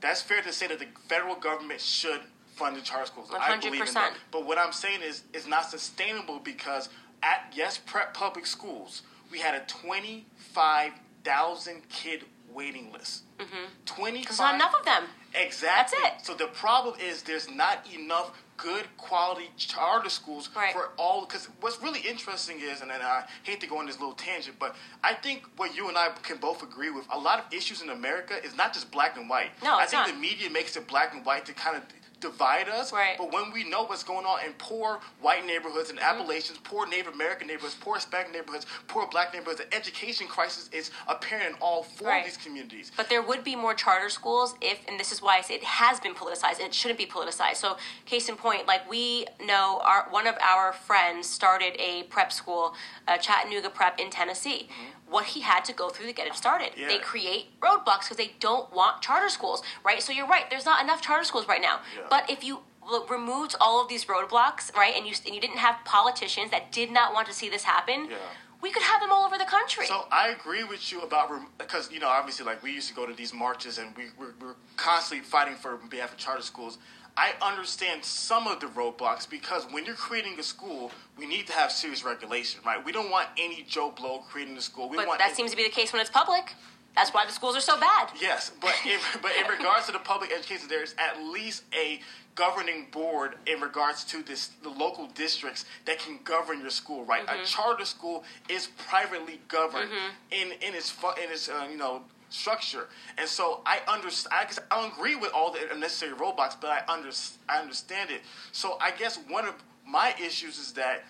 that's 0.00 0.22
fair 0.22 0.40
to 0.40 0.52
say 0.52 0.68
that 0.68 0.78
the 0.78 0.86
federal 1.08 1.34
government 1.34 1.80
should 1.80 2.20
fund 2.54 2.76
the 2.76 2.80
charter 2.80 3.06
schools. 3.06 3.30
I 3.38 3.58
believe 3.58 3.80
in 3.80 3.86
100%. 3.86 3.94
that. 3.94 4.14
But 4.30 4.46
what 4.46 4.58
I'm 4.58 4.72
saying 4.72 5.02
is, 5.02 5.24
it's 5.34 5.46
not 5.46 5.68
sustainable 5.68 6.38
because 6.38 6.88
at 7.22 7.52
Yes 7.54 7.78
Prep 7.78 8.14
Public 8.14 8.46
Schools, 8.46 9.02
we 9.30 9.40
had 9.40 9.54
a 9.54 9.60
25,000 9.66 11.88
kid 11.88 12.24
waiting 12.54 12.92
list. 12.92 13.22
Mm-hmm. 13.38 13.66
25. 13.86 14.24
There's 14.26 14.38
not 14.38 14.54
enough 14.54 14.74
of 14.78 14.84
them. 14.84 15.04
Exactly. 15.34 15.98
That's 16.02 16.22
it. 16.22 16.26
So 16.26 16.34
the 16.34 16.46
problem 16.50 16.94
is 17.00 17.22
there's 17.22 17.48
not 17.50 17.86
enough 17.94 18.36
good 18.56 18.84
quality 18.98 19.48
charter 19.56 20.10
schools 20.10 20.50
Right. 20.54 20.72
for 20.72 20.90
all. 20.98 21.24
Because 21.24 21.48
what's 21.60 21.80
really 21.82 22.00
interesting 22.00 22.60
is, 22.60 22.80
and 22.82 22.90
then 22.90 23.00
I 23.00 23.24
hate 23.42 23.60
to 23.60 23.66
go 23.66 23.78
on 23.78 23.86
this 23.86 23.98
little 23.98 24.14
tangent, 24.14 24.56
but 24.58 24.76
I 25.02 25.14
think 25.14 25.44
what 25.56 25.74
you 25.74 25.88
and 25.88 25.96
I 25.96 26.08
can 26.22 26.36
both 26.36 26.62
agree 26.62 26.90
with, 26.90 27.06
a 27.10 27.18
lot 27.18 27.38
of 27.38 27.46
issues 27.54 27.80
in 27.80 27.88
America 27.90 28.34
is 28.44 28.54
not 28.56 28.74
just 28.74 28.90
black 28.90 29.16
and 29.16 29.30
white. 29.30 29.50
No, 29.62 29.76
I 29.78 29.86
think 29.86 30.06
not. 30.06 30.08
the 30.08 30.14
media 30.20 30.50
makes 30.50 30.76
it 30.76 30.86
black 30.86 31.14
and 31.14 31.24
white 31.24 31.46
to 31.46 31.54
kind 31.54 31.76
of 31.76 31.84
divide 32.20 32.68
us. 32.68 32.92
Right. 32.92 33.16
But 33.18 33.32
when 33.32 33.52
we 33.52 33.68
know 33.68 33.84
what's 33.84 34.02
going 34.02 34.26
on 34.26 34.44
in 34.44 34.52
poor 34.58 35.00
white 35.20 35.46
neighborhoods 35.46 35.90
and 35.90 35.98
Mm-hmm. 36.00 36.20
Appalachians, 36.20 36.58
poor 36.64 36.86
Native 36.86 37.12
American 37.14 37.46
neighborhoods, 37.46 37.76
poor 37.80 37.96
Hispanic 37.96 38.32
neighborhoods, 38.32 38.64
poor 38.88 39.06
black 39.06 39.32
neighborhoods, 39.34 39.60
the 39.60 39.74
education 39.74 40.26
crisis 40.26 40.68
is 40.72 40.90
apparent 41.08 41.50
in 41.50 41.54
all 41.60 41.82
four 41.82 42.08
Right. 42.08 42.20
of 42.20 42.26
these 42.26 42.36
communities. 42.36 42.90
But 42.96 43.08
there 43.08 43.22
would 43.22 43.44
be 43.44 43.54
more 43.56 43.74
charter 43.74 44.08
schools 44.08 44.54
if, 44.60 44.80
and 44.88 44.98
this 44.98 45.12
is 45.12 45.20
why 45.22 45.38
I 45.38 45.40
say 45.42 45.54
it 45.54 45.64
has 45.64 46.00
been 46.00 46.14
politicized 46.14 46.54
and 46.58 46.68
it 46.68 46.74
shouldn't 46.74 46.98
be 46.98 47.06
politicized. 47.06 47.56
So, 47.56 47.76
case 48.06 48.28
in 48.28 48.36
point, 48.36 48.66
like 48.66 48.88
we 48.90 49.26
know, 49.44 49.80
our 49.84 50.06
one 50.10 50.26
of 50.26 50.36
our 50.42 50.72
friends 50.72 51.28
started 51.28 51.74
a 51.78 52.04
prep 52.04 52.32
school, 52.32 52.74
uh, 53.08 53.18
Chattanooga 53.18 53.70
Prep 53.70 53.98
in 54.00 54.10
Tennessee. 54.10 54.68
What 55.10 55.24
he 55.26 55.40
had 55.40 55.64
to 55.64 55.72
go 55.72 55.88
through 55.88 56.06
to 56.06 56.12
get 56.12 56.26
it 56.28 56.34
started. 56.34 56.70
Yeah. 56.76 56.86
They 56.88 56.98
create 56.98 57.60
roadblocks 57.60 58.02
because 58.02 58.16
they 58.16 58.32
don't 58.38 58.72
want 58.72 59.02
charter 59.02 59.28
schools, 59.28 59.62
right? 59.84 60.00
So 60.00 60.12
you're 60.12 60.28
right. 60.28 60.48
There's 60.48 60.64
not 60.64 60.82
enough 60.82 61.02
charter 61.02 61.24
schools 61.24 61.48
right 61.48 61.60
now. 61.60 61.80
Yeah. 61.96 62.04
But 62.08 62.30
if 62.30 62.44
you 62.44 62.60
removed 63.08 63.56
all 63.60 63.82
of 63.82 63.88
these 63.88 64.04
roadblocks, 64.04 64.74
right, 64.74 64.94
and 64.96 65.06
you 65.06 65.14
and 65.26 65.34
you 65.34 65.40
didn't 65.40 65.58
have 65.58 65.76
politicians 65.84 66.50
that 66.52 66.70
did 66.72 66.90
not 66.92 67.12
want 67.12 67.26
to 67.26 67.34
see 67.34 67.48
this 67.48 67.64
happen, 67.64 68.06
Yeah. 68.10 68.16
we 68.62 68.70
could 68.70 68.82
have 68.82 69.00
them 69.00 69.10
all 69.12 69.24
over 69.26 69.36
the 69.38 69.44
country. 69.44 69.86
So 69.86 70.06
I 70.12 70.28
agree 70.28 70.64
with 70.64 70.90
you 70.92 71.00
about 71.02 71.30
because 71.58 71.90
you 71.92 71.98
know 72.00 72.08
obviously 72.08 72.46
like 72.46 72.62
we 72.62 72.72
used 72.72 72.88
to 72.88 72.94
go 72.94 73.04
to 73.06 73.12
these 73.12 73.34
marches 73.34 73.78
and 73.78 73.96
we 73.96 74.04
we're, 74.18 74.34
we're 74.40 74.54
constantly 74.76 75.24
fighting 75.24 75.56
for 75.56 75.76
behalf 75.88 76.12
of 76.12 76.18
charter 76.18 76.42
schools. 76.42 76.78
I 77.16 77.32
understand 77.42 78.04
some 78.04 78.46
of 78.46 78.60
the 78.60 78.66
roadblocks 78.68 79.28
because 79.28 79.64
when 79.70 79.84
you're 79.84 79.94
creating 79.94 80.38
a 80.38 80.42
school, 80.42 80.90
we 81.18 81.26
need 81.26 81.46
to 81.48 81.52
have 81.52 81.70
serious 81.70 82.04
regulation, 82.04 82.60
right? 82.64 82.82
We 82.84 82.92
don't 82.92 83.10
want 83.10 83.28
any 83.36 83.62
Joe 83.68 83.90
Blow 83.90 84.18
creating 84.30 84.56
a 84.56 84.60
school. 84.60 84.88
We 84.88 84.96
but 84.96 85.06
want 85.06 85.18
that 85.18 85.36
seems 85.36 85.50
to 85.50 85.56
be 85.56 85.64
the 85.64 85.70
case 85.70 85.92
when 85.92 86.00
it's 86.00 86.10
public. 86.10 86.54
That's 86.96 87.10
why 87.14 87.24
the 87.24 87.32
schools 87.32 87.56
are 87.56 87.60
so 87.60 87.78
bad. 87.78 88.10
Yes, 88.20 88.50
but 88.60 88.74
in, 88.86 88.98
but 89.22 89.32
in 89.40 89.46
regards 89.46 89.86
to 89.86 89.92
the 89.92 89.98
public 90.00 90.32
education, 90.32 90.66
there's 90.68 90.94
at 90.98 91.22
least 91.22 91.62
a 91.74 92.00
governing 92.34 92.86
board 92.90 93.36
in 93.46 93.60
regards 93.60 94.02
to 94.04 94.22
this 94.22 94.48
the 94.62 94.70
local 94.70 95.06
districts 95.08 95.66
that 95.84 95.98
can 95.98 96.18
govern 96.24 96.60
your 96.60 96.70
school. 96.70 97.04
Right, 97.04 97.26
Mm-hmm. 97.26 97.42
a 97.42 97.46
charter 97.46 97.84
school 97.84 98.24
is 98.48 98.68
privately 98.88 99.40
governed 99.48 99.90
in 100.30 100.52
in 100.52 100.74
its 100.74 100.94
in 101.22 101.30
its 101.30 101.48
uh, 101.48 101.68
you 101.70 101.76
know 101.76 102.02
structure, 102.30 102.88
and 103.18 103.28
so 103.28 103.60
I 103.66 103.80
understand. 103.86 104.32
I, 104.40 104.44
guess 104.44 104.58
I 104.70 104.80
don't 104.80 104.92
agree 104.92 105.16
with 105.16 105.32
all 105.34 105.52
the 105.52 105.70
unnecessary 105.72 106.12
roadblocks, 106.12 106.56
but 106.60 106.70
I 106.70 106.82
under, 106.92 107.10
I 107.48 107.58
understand 107.60 108.10
it. 108.10 108.22
So 108.52 108.78
I 108.80 108.92
guess 108.92 109.18
one 109.28 109.44
of 109.44 109.54
my 109.86 110.14
issues 110.22 110.58
is 110.58 110.72
that 110.74 111.02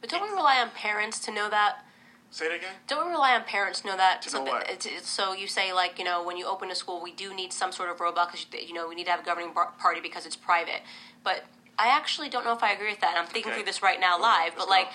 But 0.00 0.10
don't 0.10 0.22
we 0.22 0.30
rely 0.30 0.60
on 0.60 0.70
parents 0.70 1.18
to 1.20 1.30
know 1.32 1.50
that? 1.50 1.84
say 2.30 2.46
it 2.46 2.54
again. 2.54 2.72
Don't 2.86 3.04
we 3.06 3.12
rely 3.12 3.34
on 3.34 3.42
parents 3.44 3.80
to 3.82 3.88
know 3.88 3.96
that? 3.98 4.22
To 4.22 4.30
so, 4.30 4.42
know 4.42 4.50
what? 4.52 4.62
it's- 4.62 4.86
it's- 4.86 5.06
so 5.08 5.34
you 5.34 5.46
say 5.46 5.72
like 5.74 5.98
you 5.98 6.04
know 6.04 6.22
when 6.22 6.36
you 6.38 6.46
open 6.46 6.70
a 6.70 6.74
school, 6.74 7.02
we 7.02 7.12
do 7.12 7.34
need 7.34 7.52
some 7.52 7.72
sort 7.72 7.90
of 7.90 7.98
roadblock 7.98 8.32
because 8.32 8.46
you 8.66 8.72
know 8.72 8.88
we 8.88 8.94
need 8.94 9.04
to 9.04 9.10
have 9.10 9.20
a 9.20 9.24
governing 9.24 9.52
party 9.52 10.00
because 10.00 10.24
it's 10.24 10.36
private. 10.36 10.80
But 11.22 11.44
I 11.78 11.88
actually 11.88 12.28
don't 12.30 12.44
know 12.44 12.52
if 12.54 12.62
I 12.62 12.72
agree 12.72 12.88
with 12.90 13.00
that. 13.00 13.10
And 13.10 13.18
I'm 13.18 13.26
thinking 13.26 13.50
Okay. 13.52 13.60
through 13.60 13.66
this 13.66 13.82
right 13.82 13.98
now 14.00 14.18
live. 14.18 14.52
Let's 14.54 14.56
But 14.56 14.64
go. 14.66 14.70
like, 14.70 14.88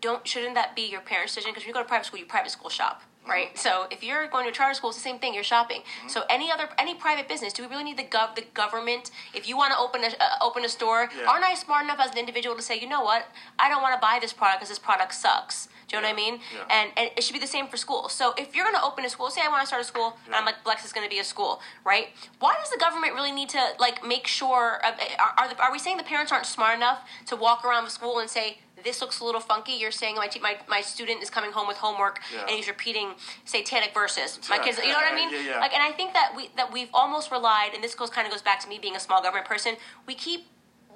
don't 0.00 0.26
shouldn't 0.28 0.54
that 0.54 0.74
be 0.76 0.82
your 0.82 1.00
parents' 1.00 1.34
decision? 1.34 1.50
Because 1.52 1.64
when 1.64 1.68
you 1.68 1.74
go 1.74 1.80
to 1.82 1.88
private 1.88 2.04
school, 2.06 2.20
you 2.20 2.26
private 2.26 2.50
school 2.52 2.70
shop. 2.70 3.02
Right, 3.28 3.48
Mm-hmm. 3.54 3.58
so 3.58 3.86
if 3.90 4.02
you're 4.02 4.26
going 4.28 4.44
to 4.46 4.50
a 4.50 4.54
charter 4.54 4.74
school, 4.74 4.90
it's 4.90 4.98
the 4.98 5.02
same 5.10 5.18
thing. 5.18 5.34
You're 5.34 5.44
shopping. 5.44 5.82
So 6.08 6.22
any 6.30 6.50
other 6.50 6.68
any 6.78 6.94
private 6.94 7.28
business, 7.28 7.52
do 7.52 7.62
we 7.62 7.68
really 7.68 7.84
need 7.84 7.98
the 7.98 8.04
gov 8.04 8.34
the 8.34 8.44
government? 8.54 9.10
If 9.34 9.48
you 9.48 9.56
want 9.56 9.72
to 9.74 9.78
open 9.78 10.02
a 10.02 10.08
uh, 10.08 10.38
open 10.48 10.64
a 10.64 10.68
store, 10.68 11.08
Yeah. 11.16 11.28
aren't 11.30 11.44
I 11.44 11.54
smart 11.54 11.84
enough 11.84 12.00
as 12.00 12.10
an 12.12 12.18
individual 12.18 12.56
to 12.56 12.62
say, 12.62 12.78
you 12.78 12.88
know 12.88 13.02
what, 13.02 13.26
I 13.58 13.68
don't 13.68 13.82
want 13.82 13.94
to 13.94 14.00
buy 14.00 14.18
this 14.20 14.32
product 14.32 14.60
because 14.60 14.70
this 14.70 14.78
product 14.78 15.14
sucks. 15.14 15.68
Do 15.88 15.96
you 15.96 16.02
know 16.02 16.08
what 16.08 16.12
I 16.12 16.16
mean? 16.24 16.34
Yeah. 16.54 16.76
And 16.76 16.90
and 16.98 17.10
it 17.16 17.22
should 17.24 17.32
be 17.32 17.38
the 17.38 17.46
same 17.56 17.66
for 17.68 17.76
school. 17.76 18.08
So 18.08 18.34
if 18.36 18.54
you're 18.54 18.64
going 18.68 18.76
to 18.76 18.82
open 18.90 19.04
a 19.04 19.10
school, 19.10 19.28
say 19.30 19.40
I 19.42 19.48
want 19.48 19.62
to 19.62 19.66
start 19.66 19.82
a 19.82 19.84
school, 19.84 20.16
and 20.26 20.34
I'm 20.34 20.44
like, 20.44 20.58
Blexit 20.64 20.92
going 20.94 21.06
to 21.06 21.10
be 21.10 21.20
a 21.20 21.24
school, 21.34 21.60
right? 21.84 22.06
Why 22.40 22.54
does 22.60 22.70
the 22.70 22.78
government 22.78 23.12
really 23.14 23.32
need 23.32 23.48
to 23.50 23.62
like 23.78 24.04
make 24.14 24.26
sure? 24.26 24.80
Uh, 24.84 24.92
are 25.24 25.32
are, 25.38 25.48
the, 25.50 25.56
are 25.64 25.72
we 25.72 25.78
saying 25.78 25.96
the 25.96 26.08
parents 26.14 26.30
aren't 26.32 26.46
smart 26.46 26.76
enough 26.76 26.98
to 27.26 27.36
walk 27.36 27.64
around 27.64 27.84
the 27.84 27.90
school 27.90 28.18
and 28.18 28.28
say? 28.30 28.58
This 28.84 29.00
looks 29.00 29.20
a 29.20 29.24
little 29.24 29.40
funky. 29.40 29.72
You're 29.72 29.90
saying 29.90 30.16
my, 30.16 30.26
te- 30.28 30.40
my 30.40 30.56
my 30.68 30.80
student 30.80 31.22
is 31.22 31.30
coming 31.30 31.52
home 31.52 31.66
with 31.68 31.76
homework 31.78 32.20
Yeah. 32.32 32.42
and 32.42 32.50
he's 32.50 32.68
repeating 32.68 33.14
satanic 33.44 33.92
verses. 33.94 34.38
My 34.50 34.58
kids, 34.58 34.78
you 34.78 34.88
know 34.88 34.94
what 34.94 35.12
I 35.12 35.14
mean? 35.14 35.30
Yeah, 35.32 35.40
yeah. 35.54 35.60
Like, 35.60 35.72
and 35.74 35.82
I 35.82 35.92
think 35.92 36.12
that 36.14 36.32
we 36.36 36.50
that 36.56 36.72
we've 36.72 36.90
almost 36.92 37.30
relied, 37.30 37.70
and 37.74 37.82
this 37.82 37.94
goes 37.94 38.10
kind 38.10 38.26
of 38.26 38.32
goes 38.32 38.42
back 38.42 38.60
to 38.60 38.68
me 38.68 38.78
being 38.78 38.96
a 38.96 39.00
small 39.00 39.22
government 39.22 39.46
person. 39.46 39.76
We 40.06 40.14
keep 40.14 40.46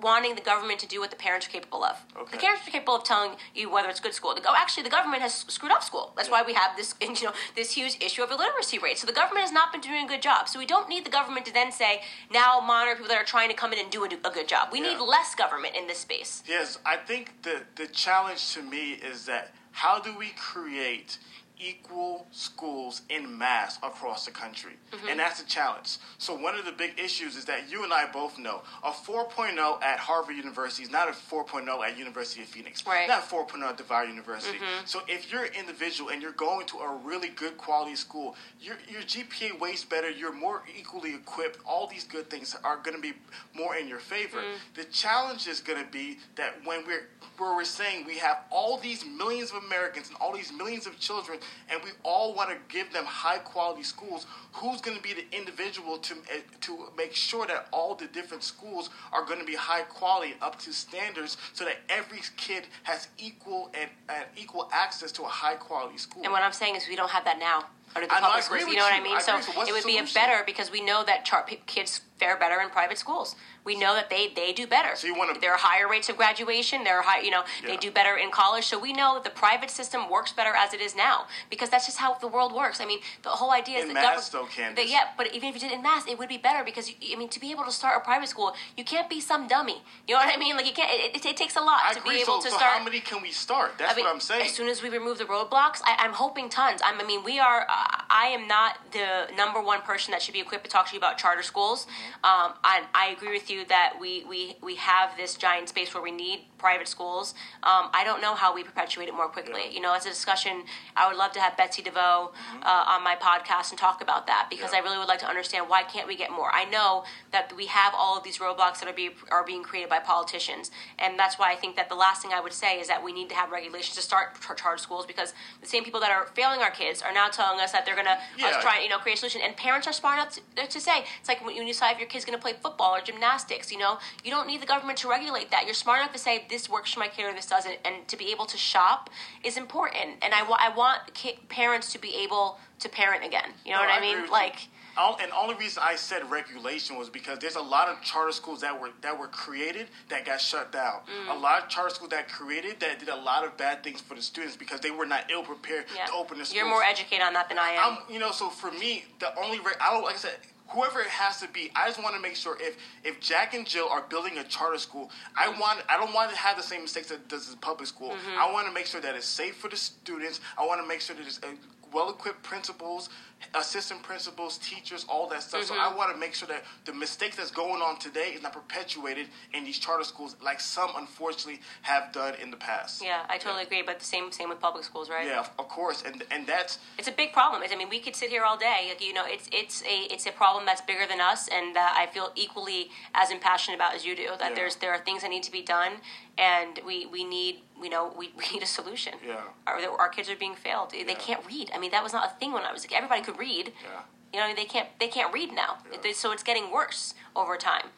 wanting 0.02 0.34
the 0.34 0.40
government 0.42 0.80
to 0.80 0.86
do 0.86 1.00
what 1.00 1.10
the 1.10 1.16
parents 1.16 1.46
are 1.46 1.50
capable 1.50 1.84
of. 1.84 1.96
Okay. 2.16 2.32
The 2.32 2.38
parents 2.38 2.66
are 2.66 2.70
capable 2.70 2.96
of 2.96 3.04
telling 3.04 3.32
you 3.54 3.70
whether 3.70 3.88
it's 3.88 4.00
good 4.00 4.14
school. 4.14 4.34
The, 4.34 4.42
oh, 4.48 4.54
actually, 4.56 4.82
the 4.82 4.90
government 4.90 5.22
has 5.22 5.34
screwed 5.48 5.72
up 5.72 5.82
school. 5.82 6.12
That's 6.16 6.30
why 6.30 6.42
we 6.42 6.54
have 6.54 6.76
this, 6.76 6.94
you 7.00 7.24
know, 7.24 7.32
this 7.56 7.72
huge 7.72 7.96
issue 8.00 8.22
of 8.22 8.30
illiteracy 8.30 8.78
rate. 8.78 8.98
So 8.98 9.06
the 9.06 9.12
government 9.12 9.42
has 9.42 9.52
not 9.52 9.72
been 9.72 9.80
doing 9.80 10.04
a 10.04 10.08
good 10.08 10.22
job. 10.22 10.48
So 10.48 10.58
we 10.58 10.66
don't 10.66 10.88
need 10.88 11.06
the 11.06 11.10
government 11.10 11.46
to 11.46 11.52
then 11.52 11.72
say 11.72 12.02
now 12.32 12.60
monitor 12.60 12.96
people 12.96 13.08
that 13.08 13.18
are 13.18 13.24
trying 13.24 13.48
to 13.50 13.54
come 13.56 13.72
in 13.72 13.78
and 13.78 13.90
do 13.90 14.02
a, 14.04 14.06
a 14.06 14.30
good 14.32 14.48
job. 14.48 14.68
We 14.72 14.80
Yeah. 14.82 14.94
need 14.94 15.00
less 15.00 15.34
government 15.34 15.76
in 15.76 15.86
this 15.86 15.98
space. 15.98 16.42
Yes, 16.46 16.78
I 16.84 16.96
think 16.96 17.42
the 17.42 17.62
the 17.76 17.86
challenge 17.86 18.52
to 18.54 18.62
me 18.62 18.92
is 18.94 19.26
that 19.26 19.54
how 19.72 19.98
do 20.00 20.16
we 20.18 20.28
create 20.36 21.18
equal 21.62 22.26
schools 22.30 23.02
in 23.08 23.38
mass 23.38 23.78
across 23.82 24.24
the 24.24 24.30
country? 24.30 24.72
Mm-hmm. 24.90 25.08
And 25.08 25.20
that's 25.20 25.40
a 25.40 25.46
challenge. 25.46 25.98
So 26.18 26.34
one 26.34 26.54
of 26.54 26.64
the 26.64 26.72
big 26.72 26.98
issues 26.98 27.36
is 27.36 27.44
that 27.46 27.70
you 27.70 27.84
and 27.84 27.92
I 27.92 28.10
both 28.10 28.38
know 28.38 28.62
a 28.82 28.90
4.0 28.90 29.82
at 29.82 29.98
Harvard 29.98 30.36
University 30.36 30.82
is 30.82 30.90
not 30.90 31.08
a 31.08 31.12
4.0 31.12 31.68
at 31.86 31.98
University 31.98 32.42
of 32.42 32.48
Phoenix. 32.48 32.86
Right. 32.86 33.08
Not 33.08 33.24
a 33.24 33.34
4.0 33.34 33.62
at 33.62 33.78
DeVry 33.78 34.08
University. 34.08 34.58
Mm-hmm. 34.58 34.86
So 34.86 35.00
if 35.08 35.30
you're 35.30 35.44
an 35.44 35.52
individual 35.58 36.10
and 36.10 36.20
you're 36.20 36.32
going 36.32 36.66
to 36.68 36.78
a 36.78 36.96
really 37.04 37.28
good 37.28 37.56
quality 37.56 37.96
school, 37.96 38.36
your 38.60 38.76
your 38.88 39.02
GPA 39.02 39.58
weighs 39.60 39.84
better, 39.84 40.10
you're 40.10 40.32
more 40.32 40.62
equally 40.78 41.14
equipped, 41.14 41.58
all 41.64 41.86
these 41.86 42.04
good 42.04 42.28
things 42.30 42.56
are 42.64 42.76
going 42.76 42.96
to 42.96 43.02
be 43.02 43.12
more 43.54 43.76
in 43.76 43.88
your 43.88 43.98
favor. 43.98 44.38
Mm. 44.38 44.74
The 44.74 44.84
challenge 44.84 45.46
is 45.46 45.60
going 45.60 45.82
to 45.84 45.90
be 45.90 46.18
that 46.36 46.54
when 46.64 46.86
we're 46.86 47.08
where 47.38 47.56
we're 47.56 47.64
saying 47.64 48.04
we 48.06 48.18
have 48.18 48.40
all 48.50 48.78
these 48.78 49.04
millions 49.04 49.50
of 49.50 49.62
Americans 49.64 50.08
and 50.08 50.16
all 50.18 50.32
these 50.32 50.52
millions 50.52 50.86
of 50.86 50.98
children, 50.98 51.38
and 51.70 51.82
we 51.82 51.90
all 52.02 52.34
want 52.34 52.50
to 52.50 52.56
give 52.68 52.92
them 52.92 53.04
high 53.04 53.38
quality 53.38 53.82
schools. 53.82 54.26
Who's 54.52 54.80
going 54.80 54.96
to 54.96 55.02
be 55.02 55.14
the 55.14 55.24
individual 55.36 55.98
to 55.98 56.14
eh, 56.30 56.40
to 56.62 56.88
make 56.96 57.14
sure 57.14 57.46
that 57.46 57.68
all 57.72 57.94
the 57.94 58.06
different 58.06 58.42
schools 58.42 58.90
are 59.12 59.24
going 59.24 59.38
to 59.38 59.46
be 59.46 59.54
high 59.54 59.82
quality, 59.82 60.34
up 60.40 60.58
to 60.60 60.72
standards, 60.72 61.36
so 61.52 61.64
that 61.64 61.78
every 61.88 62.20
kid 62.36 62.64
has 62.84 63.08
equal 63.18 63.70
and, 63.78 63.90
and 64.08 64.24
equal 64.36 64.68
access 64.72 65.12
to 65.12 65.22
a 65.22 65.28
high 65.28 65.54
quality 65.54 65.98
school? 65.98 66.22
And 66.22 66.32
what 66.32 66.42
I'm 66.42 66.52
saying 66.52 66.76
is 66.76 66.88
we 66.88 66.96
don't 66.96 67.10
have 67.10 67.24
that 67.24 67.38
now 67.38 67.66
under 67.94 68.08
the 68.08 68.14
I 68.14 68.20
know, 68.20 68.26
public 68.28 68.46
agree 68.46 68.60
schools. 68.60 68.72
You 68.72 68.78
know 68.78 68.84
what. 68.84 68.94
I 68.94 69.02
mean? 69.02 69.16
I 69.16 69.20
so. 69.20 69.40
So 69.40 69.62
it 69.62 69.72
would 69.72 69.84
be 69.84 69.98
a 69.98 70.04
better 70.14 70.42
because 70.44 70.70
we 70.70 70.80
know 70.80 71.04
that 71.04 71.28
kids 71.66 72.00
fare 72.18 72.36
better 72.36 72.60
in 72.60 72.70
private 72.70 72.98
schools. 72.98 73.36
We 73.64 73.78
know 73.78 73.94
that 73.94 74.10
they, 74.10 74.28
they 74.34 74.52
do 74.52 74.66
better. 74.66 74.96
So 74.96 75.06
you 75.06 75.14
wanna- 75.14 75.38
there 75.38 75.52
are 75.52 75.58
higher 75.58 75.88
rates 75.88 76.08
of 76.08 76.16
graduation. 76.16 76.82
There 76.84 76.98
are 76.98 77.02
high, 77.02 77.20
you 77.20 77.30
know, 77.30 77.44
they 77.64 77.76
do 77.76 77.90
better 77.90 78.16
in 78.16 78.30
college. 78.30 78.64
So 78.66 78.78
we 78.78 78.92
know 78.92 79.14
that 79.14 79.24
the 79.24 79.30
private 79.30 79.70
system 79.70 80.08
works 80.10 80.32
better 80.32 80.52
as 80.54 80.74
it 80.74 80.80
is 80.80 80.96
now 80.96 81.26
because 81.48 81.70
that's 81.70 81.86
just 81.86 81.98
how 81.98 82.14
the 82.14 82.26
world 82.28 82.52
works. 82.52 82.80
I 82.80 82.86
mean, 82.86 82.98
the 83.22 83.28
whole 83.30 83.52
idea 83.52 83.78
is 83.78 83.82
In 83.82 83.88
the 83.88 83.94
mass, 83.94 84.30
government. 84.30 84.54
though, 84.56 84.62
Candace. 84.62 84.90
yeah, 84.90 85.04
but 85.16 85.32
even 85.34 85.48
if 85.48 85.54
you 85.54 85.60
did 85.60 85.72
in 85.72 85.82
mass, 85.82 86.06
it 86.08 86.18
would 86.18 86.28
be 86.28 86.38
better 86.38 86.64
because 86.64 86.88
you, 86.90 86.96
I 87.12 87.16
mean, 87.16 87.28
to 87.28 87.38
be 87.40 87.50
able 87.52 87.64
to 87.64 87.72
start 87.72 87.96
a 87.96 88.00
private 88.04 88.28
school, 88.28 88.54
you 88.76 88.84
can't 88.84 89.08
be 89.08 89.20
some 89.20 89.46
dummy. 89.46 89.82
You 90.08 90.14
know 90.14 90.20
what 90.20 90.34
I 90.34 90.38
mean? 90.38 90.56
Like 90.56 90.66
you 90.66 90.72
can't. 90.72 90.90
It, 90.92 91.16
it, 91.16 91.26
it 91.26 91.36
takes 91.36 91.56
a 91.56 91.60
lot 91.60 91.80
I 91.84 91.92
to 91.94 92.00
agree. 92.00 92.16
be 92.16 92.22
able 92.22 92.40
so, 92.40 92.48
to 92.48 92.50
so 92.50 92.56
start. 92.56 92.78
how 92.78 92.84
many 92.84 93.00
can 93.00 93.22
we 93.22 93.30
start? 93.30 93.78
That's 93.78 93.92
I 93.92 93.96
mean, 93.96 94.04
what 94.06 94.14
I'm 94.14 94.20
saying. 94.20 94.46
As 94.46 94.52
soon 94.54 94.68
as 94.68 94.82
we 94.82 94.88
remove 94.88 95.18
the 95.18 95.24
roadblocks, 95.24 95.80
I, 95.84 95.96
I'm 96.00 96.12
hoping 96.14 96.48
tons. 96.48 96.80
I'm, 96.84 97.00
I 97.00 97.04
mean, 97.04 97.22
we 97.22 97.38
are. 97.38 97.62
Uh, 97.68 98.02
I 98.10 98.26
am 98.36 98.48
not 98.48 98.78
the 98.92 99.28
number 99.36 99.60
one 99.62 99.82
person 99.82 100.10
that 100.12 100.20
should 100.22 100.34
be 100.34 100.40
equipped 100.40 100.64
to 100.64 100.70
talk 100.70 100.88
to 100.88 100.92
you 100.94 100.98
about 100.98 101.16
charter 101.18 101.42
schools. 101.42 101.86
Um, 102.24 102.54
I, 102.64 102.82
I 102.94 103.06
agree 103.16 103.32
with 103.32 103.50
you 103.50 103.51
that 103.68 103.94
we, 104.00 104.24
we 104.28 104.56
we 104.62 104.76
have 104.76 105.16
this 105.16 105.34
giant 105.34 105.68
space 105.68 105.94
where 105.94 106.02
we 106.02 106.10
need 106.10 106.46
private 106.62 106.88
schools. 106.88 107.34
Um, 107.70 107.84
I 107.92 108.02
don't 108.04 108.22
know 108.22 108.34
how 108.42 108.54
we 108.54 108.62
perpetuate 108.64 109.08
it 109.08 109.14
more 109.20 109.28
quickly. 109.28 109.62
Yeah. 109.66 109.70
You 109.76 109.80
know, 109.84 109.92
as 109.94 110.06
a 110.06 110.10
discussion, 110.10 110.54
I 110.96 111.08
would 111.08 111.16
love 111.18 111.32
to 111.32 111.40
have 111.40 111.56
Betsy 111.56 111.82
DeVos 111.82 112.30
uh, 112.62 112.92
on 112.94 113.02
my 113.04 113.16
podcast 113.16 113.70
and 113.72 113.78
talk 113.78 114.00
about 114.00 114.26
that 114.28 114.46
because 114.48 114.62
Mm-hmm. 114.70 114.74
Yeah. 114.76 114.80
I 114.80 114.84
really 114.84 114.98
would 114.98 115.08
like 115.08 115.18
to 115.26 115.26
understand 115.34 115.68
why 115.68 115.82
can't 115.82 116.06
we 116.06 116.16
get 116.16 116.30
more. 116.30 116.50
I 116.54 116.64
know 116.76 117.04
that 117.32 117.52
we 117.60 117.66
have 117.66 117.92
all 117.96 118.16
of 118.16 118.22
these 118.24 118.38
roadblocks 118.38 118.78
that 118.80 118.88
are 118.88 118.92
being 119.02 119.10
are 119.30 119.44
being 119.44 119.62
created 119.64 119.90
by 119.90 119.98
politicians, 119.98 120.70
and 121.02 121.18
that's 121.18 121.36
why 121.38 121.52
I 121.52 121.56
think 121.56 121.74
that 121.76 121.88
the 121.88 121.94
last 122.06 122.22
thing 122.22 122.30
I 122.32 122.40
would 122.40 122.52
say 122.52 122.72
is 122.82 122.86
that 122.88 123.02
we 123.02 123.12
need 123.12 123.28
to 123.30 123.34
have 123.34 123.50
regulations 123.50 123.96
to 123.96 124.02
start 124.02 124.40
char- 124.40 124.54
charter 124.54 124.78
schools 124.86 125.04
because 125.04 125.34
the 125.60 125.66
same 125.74 125.82
people 125.84 126.00
that 126.04 126.10
are 126.16 126.26
failing 126.38 126.60
our 126.60 126.70
kids 126.70 127.02
are 127.02 127.12
now 127.12 127.28
telling 127.28 127.58
us 127.60 127.72
that 127.72 127.84
they're 127.84 127.94
going 128.02 128.06
to 128.14 128.18
Yeah. 128.38 128.60
try 128.66 128.80
you 128.84 128.88
know 128.88 128.98
create 128.98 129.16
a 129.16 129.18
solution, 129.18 129.40
and 129.44 129.56
parents 129.56 129.86
are 129.88 129.92
smart 130.02 130.14
enough 130.18 130.32
to, 130.56 130.66
to 130.76 130.80
say 130.80 130.96
it's 131.20 131.28
like 131.28 131.44
when 131.44 131.56
you 131.56 131.64
decide 131.66 131.92
if 131.94 131.98
your 131.98 132.08
kid's 132.08 132.24
going 132.24 132.38
to 132.38 132.42
play 132.42 132.54
football 132.54 132.94
or 132.96 133.00
gymnastics. 133.00 133.70
You 133.72 133.78
know, 133.78 133.98
you 134.24 134.30
don't 134.30 134.46
need 134.46 134.60
the 134.62 134.66
government 134.74 134.98
to 135.02 135.08
regulate 135.08 135.50
that. 135.50 135.64
You're 135.66 135.74
smart 135.86 135.98
enough 136.00 136.12
to 136.12 136.18
say 136.18 136.44
this 136.52 136.68
works 136.68 136.92
for 136.92 137.00
my 137.00 137.08
kid 137.08 137.24
or 137.24 137.32
this 137.32 137.46
doesn't, 137.46 137.78
and 137.84 138.06
to 138.06 138.16
be 138.16 138.30
able 138.30 138.44
to 138.44 138.58
shop 138.58 139.08
is 139.42 139.56
important. 139.56 140.16
And 140.22 140.34
I, 140.34 140.42
wa- 140.42 140.58
I 140.60 140.68
want 140.68 141.12
ki- 141.14 141.38
parents 141.48 141.90
to 141.94 141.98
be 141.98 142.14
able 142.22 142.58
to 142.80 142.88
parent 142.90 143.24
again. 143.24 143.52
You 143.64 143.72
know 143.72 143.78
No, 143.78 143.86
what 143.88 143.94
I, 143.94 144.06
agree 144.06 144.22
mean? 144.22 144.30
Like. 144.30 144.68
All, 144.94 145.16
and 145.22 145.32
only 145.32 145.54
reason 145.54 145.82
I 145.82 145.96
said 145.96 146.30
regulation 146.30 146.98
was 146.98 147.08
because 147.08 147.38
there's 147.38 147.56
a 147.56 147.62
lot 147.62 147.88
of 147.88 148.02
charter 148.02 148.30
schools 148.32 148.60
that 148.60 148.78
were 148.78 148.90
that 149.00 149.18
were 149.18 149.28
created 149.28 149.86
that 150.10 150.26
got 150.26 150.38
shut 150.38 150.70
down. 150.70 151.00
Mm. 151.08 151.34
A 151.34 151.38
lot 151.38 151.62
of 151.62 151.68
charter 151.70 151.94
schools 151.94 152.10
that 152.10 152.28
created 152.28 152.78
that 152.80 152.98
did 152.98 153.08
a 153.08 153.16
lot 153.16 153.42
of 153.46 153.56
bad 153.56 153.82
things 153.82 154.02
for 154.02 154.14
the 154.14 154.20
students 154.20 154.54
because 154.54 154.80
they 154.80 154.90
were 154.90 155.06
not 155.06 155.30
ill 155.30 155.44
prepared 155.44 155.86
Yeah. 155.96 156.04
to 156.04 156.12
open 156.12 156.36
the 156.36 156.44
schools. 156.44 156.56
You're 156.56 156.68
more 156.68 156.82
educated 156.82 157.24
on 157.24 157.32
that 157.32 157.48
than 157.48 157.58
I 157.58 157.70
am. 157.70 157.92
I'm, 158.06 158.12
you 158.12 158.18
know, 158.18 158.32
so 158.32 158.50
for 158.50 158.70
me, 158.72 159.06
the 159.18 159.34
only 159.42 159.60
re- 159.60 159.72
I 159.80 159.94
don't 159.94 160.02
like 160.02 160.16
I 160.16 160.18
said. 160.18 160.36
Whoever 160.72 161.00
it 161.00 161.08
has 161.08 161.40
to 161.40 161.48
be. 161.48 161.70
I 161.74 161.86
just 161.88 162.02
want 162.02 162.14
to 162.14 162.20
make 162.20 162.36
sure 162.36 162.56
if 162.60 162.76
if 163.04 163.20
Jack 163.20 163.54
and 163.54 163.66
Jill 163.66 163.88
are 163.88 164.02
building 164.08 164.38
a 164.38 164.44
charter 164.44 164.78
school, 164.78 165.10
I 165.36 165.48
want 165.48 165.82
I 165.88 165.96
don't 165.98 166.14
want 166.14 166.30
to 166.30 166.36
have 166.36 166.56
the 166.56 166.62
same 166.62 166.82
mistakes 166.82 167.08
that 167.08 167.28
does 167.28 167.50
the 167.50 167.56
public 167.56 167.88
school. 167.88 168.10
Mm-hmm. 168.10 168.38
I 168.38 168.52
want 168.52 168.66
to 168.66 168.72
make 168.72 168.86
sure 168.86 169.00
that 169.00 169.14
it's 169.14 169.26
safe 169.26 169.56
for 169.56 169.68
the 169.68 169.76
students. 169.76 170.40
I 170.58 170.66
want 170.66 170.80
to 170.80 170.86
make 170.86 171.00
sure 171.00 171.16
that 171.16 171.26
it's 171.26 171.40
uh, 171.42 171.48
well 171.92 172.10
equipped 172.10 172.42
principals, 172.42 173.08
assistant 173.54 174.02
principals, 174.02 174.58
teachers, 174.58 175.04
all 175.08 175.28
that 175.28 175.42
stuff. 175.42 175.64
So 175.64 175.74
Mm-hmm. 175.74 175.94
I 175.94 175.96
want 175.96 176.12
to 176.12 176.18
make 176.18 176.34
sure 176.34 176.48
that 176.48 176.62
the 176.84 176.92
mistakes 176.92 177.36
that's 177.36 177.50
going 177.50 177.82
on 177.82 177.98
today 177.98 178.32
is 178.34 178.42
not 178.42 178.52
perpetuated 178.52 179.28
in 179.52 179.64
these 179.64 179.78
charter 179.78 180.04
schools 180.04 180.36
like 180.42 180.60
some 180.60 180.90
unfortunately 180.96 181.60
have 181.82 182.12
done 182.12 182.34
in 182.42 182.50
the 182.50 182.56
past. 182.56 183.02
Yeah, 183.02 183.24
I 183.28 183.38
totally 183.38 183.62
agree. 183.64 183.82
But 183.82 183.98
the 183.98 184.04
same 184.04 184.30
same 184.32 184.48
with 184.48 184.60
public 184.60 184.84
schools, 184.84 185.08
right? 185.10 185.26
Yeah, 185.26 185.40
of, 185.40 185.50
of 185.58 185.68
course, 185.68 186.02
and 186.06 186.22
and 186.30 186.46
that's 186.46 186.78
It's 186.98 187.08
a 187.08 187.12
big 187.12 187.32
problem. 187.32 187.62
I 187.68 187.76
mean, 187.76 187.88
we 187.88 188.00
could 188.00 188.14
sit 188.16 188.30
here 188.30 188.44
all 188.44 188.56
day. 188.56 188.86
Like, 188.90 189.02
You 189.04 189.12
know, 189.12 189.24
it's 189.26 189.48
it's 189.52 189.82
a 189.82 189.96
it's 190.12 190.26
a 190.26 190.32
problem 190.32 190.64
that's 190.66 190.80
bigger 190.82 191.06
than 191.06 191.20
us, 191.20 191.48
and 191.48 191.74
that 191.74 191.94
I 191.98 192.12
feel 192.12 192.30
equally 192.34 192.90
as 193.14 193.30
impassioned 193.30 193.74
about 193.74 193.94
as 193.94 194.04
you 194.04 194.14
do. 194.14 194.28
That 194.38 194.50
Yeah. 194.50 194.54
there's 194.56 194.76
there 194.76 194.92
are 194.92 194.98
things 194.98 195.22
that 195.22 195.30
need 195.30 195.42
to 195.44 195.52
be 195.52 195.62
done, 195.62 195.92
and 196.38 196.78
we 196.86 197.06
we 197.06 197.24
need 197.24 197.62
you 197.82 197.90
know 197.90 198.12
we, 198.16 198.32
we 198.36 198.44
need 198.52 198.62
a 198.62 198.66
solution. 198.66 199.14
Yeah. 199.26 199.40
Our, 199.66 199.78
our 199.98 200.08
kids 200.08 200.28
are 200.30 200.36
being 200.36 200.54
failed. 200.54 200.90
They 200.92 201.04
Yeah. 201.06 201.14
can't 201.14 201.46
read. 201.46 201.70
I 201.74 201.78
mean, 201.78 201.90
that 201.90 202.02
was 202.02 202.12
not 202.12 202.26
a 202.30 202.34
thing 202.38 202.52
when 202.52 202.62
I 202.64 202.72
was 202.72 202.82
like 202.84 202.92
everybody 202.94 203.22
could 203.22 203.38
read. 203.38 203.72
yeah. 203.84 204.00
You 204.32 204.40
know, 204.40 204.54
they 204.54 204.64
can't 204.64 204.88
they 204.98 205.08
can't 205.08 205.32
read 205.32 205.52
now. 205.52 205.78
Yeah. 206.04 206.12
So 206.12 206.32
it's 206.32 206.42
getting 206.42 206.70
worse 206.70 207.14
over 207.36 207.56
time. 207.56 207.88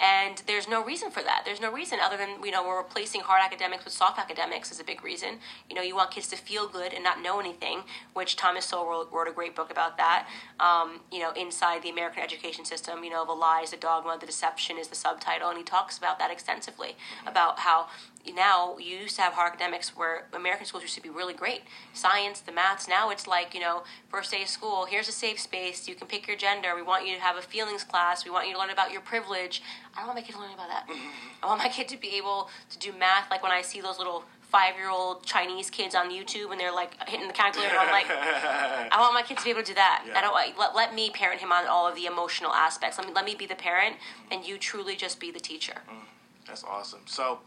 And 0.00 0.42
there's 0.48 0.66
no 0.68 0.84
reason 0.84 1.12
for 1.12 1.22
that. 1.22 1.42
There's 1.44 1.60
no 1.60 1.70
reason 1.72 2.00
other 2.02 2.16
than 2.16 2.42
you 2.42 2.50
know 2.50 2.66
we're 2.66 2.76
replacing 2.78 3.20
hard 3.20 3.40
academics 3.44 3.84
with 3.84 3.94
soft 3.94 4.18
academics 4.18 4.72
is 4.72 4.80
a 4.80 4.84
big 4.84 5.04
reason. 5.04 5.38
You 5.70 5.76
know, 5.76 5.82
you 5.82 5.94
want 5.94 6.10
kids 6.10 6.26
to 6.28 6.36
feel 6.36 6.66
good 6.66 6.92
and 6.92 7.04
not 7.04 7.22
know 7.22 7.38
anything, 7.38 7.84
which 8.12 8.34
Thomas 8.34 8.64
Sowell 8.66 8.88
wrote, 8.90 9.12
wrote 9.12 9.28
a 9.28 9.32
great 9.32 9.54
book 9.54 9.70
about 9.70 9.96
that. 9.98 10.26
Um, 10.58 11.00
you 11.12 11.20
know, 11.20 11.30
inside 11.36 11.82
the 11.84 11.90
American 11.90 12.24
education 12.24 12.64
system, 12.64 13.04
you 13.04 13.10
know, 13.10 13.24
the 13.24 13.32
lies, 13.32 13.70
the 13.70 13.76
dogma, 13.76 14.18
the 14.18 14.26
deception 14.26 14.78
is 14.78 14.88
the 14.88 14.96
subtitle, 14.96 15.48
and 15.48 15.58
he 15.58 15.64
talks 15.64 15.96
about 15.96 16.18
that 16.18 16.32
extensively 16.32 16.96
about 17.24 17.60
how 17.60 17.86
now 18.32 18.78
you 18.78 18.96
used 18.96 19.16
to 19.16 19.22
have 19.22 19.34
hard 19.34 19.52
academics 19.52 19.96
where 19.96 20.26
American 20.32 20.66
schools 20.66 20.82
used 20.82 20.94
to 20.94 21.02
be 21.02 21.10
really 21.10 21.34
great. 21.34 21.62
Science, 21.92 22.40
the 22.40 22.52
maths, 22.52 22.88
now 22.88 23.10
it's 23.10 23.26
like, 23.26 23.54
you 23.54 23.60
know, 23.60 23.84
first 24.08 24.30
day 24.30 24.42
of 24.42 24.48
school, 24.48 24.86
here's 24.86 25.08
a 25.08 25.12
safe 25.12 25.38
space, 25.38 25.86
you 25.88 25.94
can 25.94 26.06
pick 26.06 26.26
your 26.26 26.36
gender, 26.36 26.74
we 26.74 26.82
want 26.82 27.06
you 27.06 27.14
to 27.14 27.20
have 27.20 27.36
a 27.36 27.42
feelings 27.42 27.84
class, 27.84 28.24
we 28.24 28.30
want 28.30 28.46
you 28.46 28.54
to 28.54 28.58
learn 28.58 28.70
about 28.70 28.92
your 28.92 29.00
privilege. 29.00 29.62
I 29.94 29.98
don't 29.98 30.08
want 30.08 30.18
my 30.18 30.22
kid 30.22 30.34
to 30.34 30.40
learn 30.40 30.54
about 30.54 30.68
that. 30.68 30.88
I 31.42 31.46
want 31.46 31.58
my 31.58 31.68
kid 31.68 31.88
to 31.88 31.96
be 31.96 32.16
able 32.16 32.48
to 32.70 32.78
do 32.78 32.92
math 32.98 33.30
like 33.30 33.42
when 33.42 33.52
I 33.52 33.62
see 33.62 33.80
those 33.80 33.98
little 33.98 34.24
five 34.54 34.76
year 34.76 34.88
old 34.88 35.26
Chinese 35.26 35.68
kids 35.68 35.96
on 35.96 36.12
YouTube 36.12 36.52
and 36.52 36.60
they're 36.60 36.72
like 36.72 36.92
hitting 37.08 37.26
the 37.26 37.32
calculator. 37.32 37.74
I'm 37.76 37.90
like, 37.90 38.06
I 38.08 38.96
want 39.00 39.12
my 39.12 39.22
kid 39.22 39.38
to 39.38 39.44
be 39.44 39.50
able 39.50 39.62
to 39.62 39.66
do 39.66 39.74
that. 39.74 40.04
Yeah. 40.06 40.16
I 40.16 40.20
don't 40.20 40.56
let, 40.56 40.76
let 40.76 40.94
me 40.94 41.10
parent 41.10 41.40
him 41.40 41.50
on 41.50 41.66
all 41.66 41.88
of 41.88 41.96
the 41.96 42.06
emotional 42.06 42.52
aspects. 42.52 42.96
Let 42.96 43.08
me 43.08 43.12
let 43.12 43.24
me 43.24 43.34
be 43.34 43.46
the 43.46 43.56
parent 43.56 43.96
and 44.30 44.46
you 44.46 44.56
truly 44.56 44.94
just 44.94 45.18
be 45.18 45.32
the 45.32 45.40
teacher. 45.40 45.82
Mm, 45.90 46.06
that's 46.46 46.62
awesome. 46.62 47.00
So, 47.06 47.40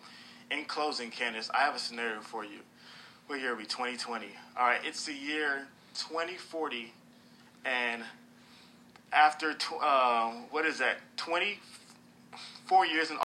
in 0.51 0.65
closing, 0.65 1.09
Candace, 1.11 1.49
I 1.53 1.59
have 1.59 1.75
a 1.75 1.79
scenario 1.79 2.19
for 2.21 2.43
you. 2.43 2.59
What 3.27 3.39
year 3.39 3.53
are 3.53 3.55
we? 3.55 3.63
2020. 3.63 4.27
All 4.57 4.65
right, 4.65 4.79
it's 4.83 5.05
the 5.05 5.13
year 5.13 5.67
2040, 5.95 6.93
and 7.65 8.03
after 9.11 9.53
tw- 9.53 9.81
uh, 9.81 10.31
what 10.51 10.65
is 10.65 10.79
that? 10.79 10.97
24 11.17 12.85
years 12.85 13.09
in 13.11 13.15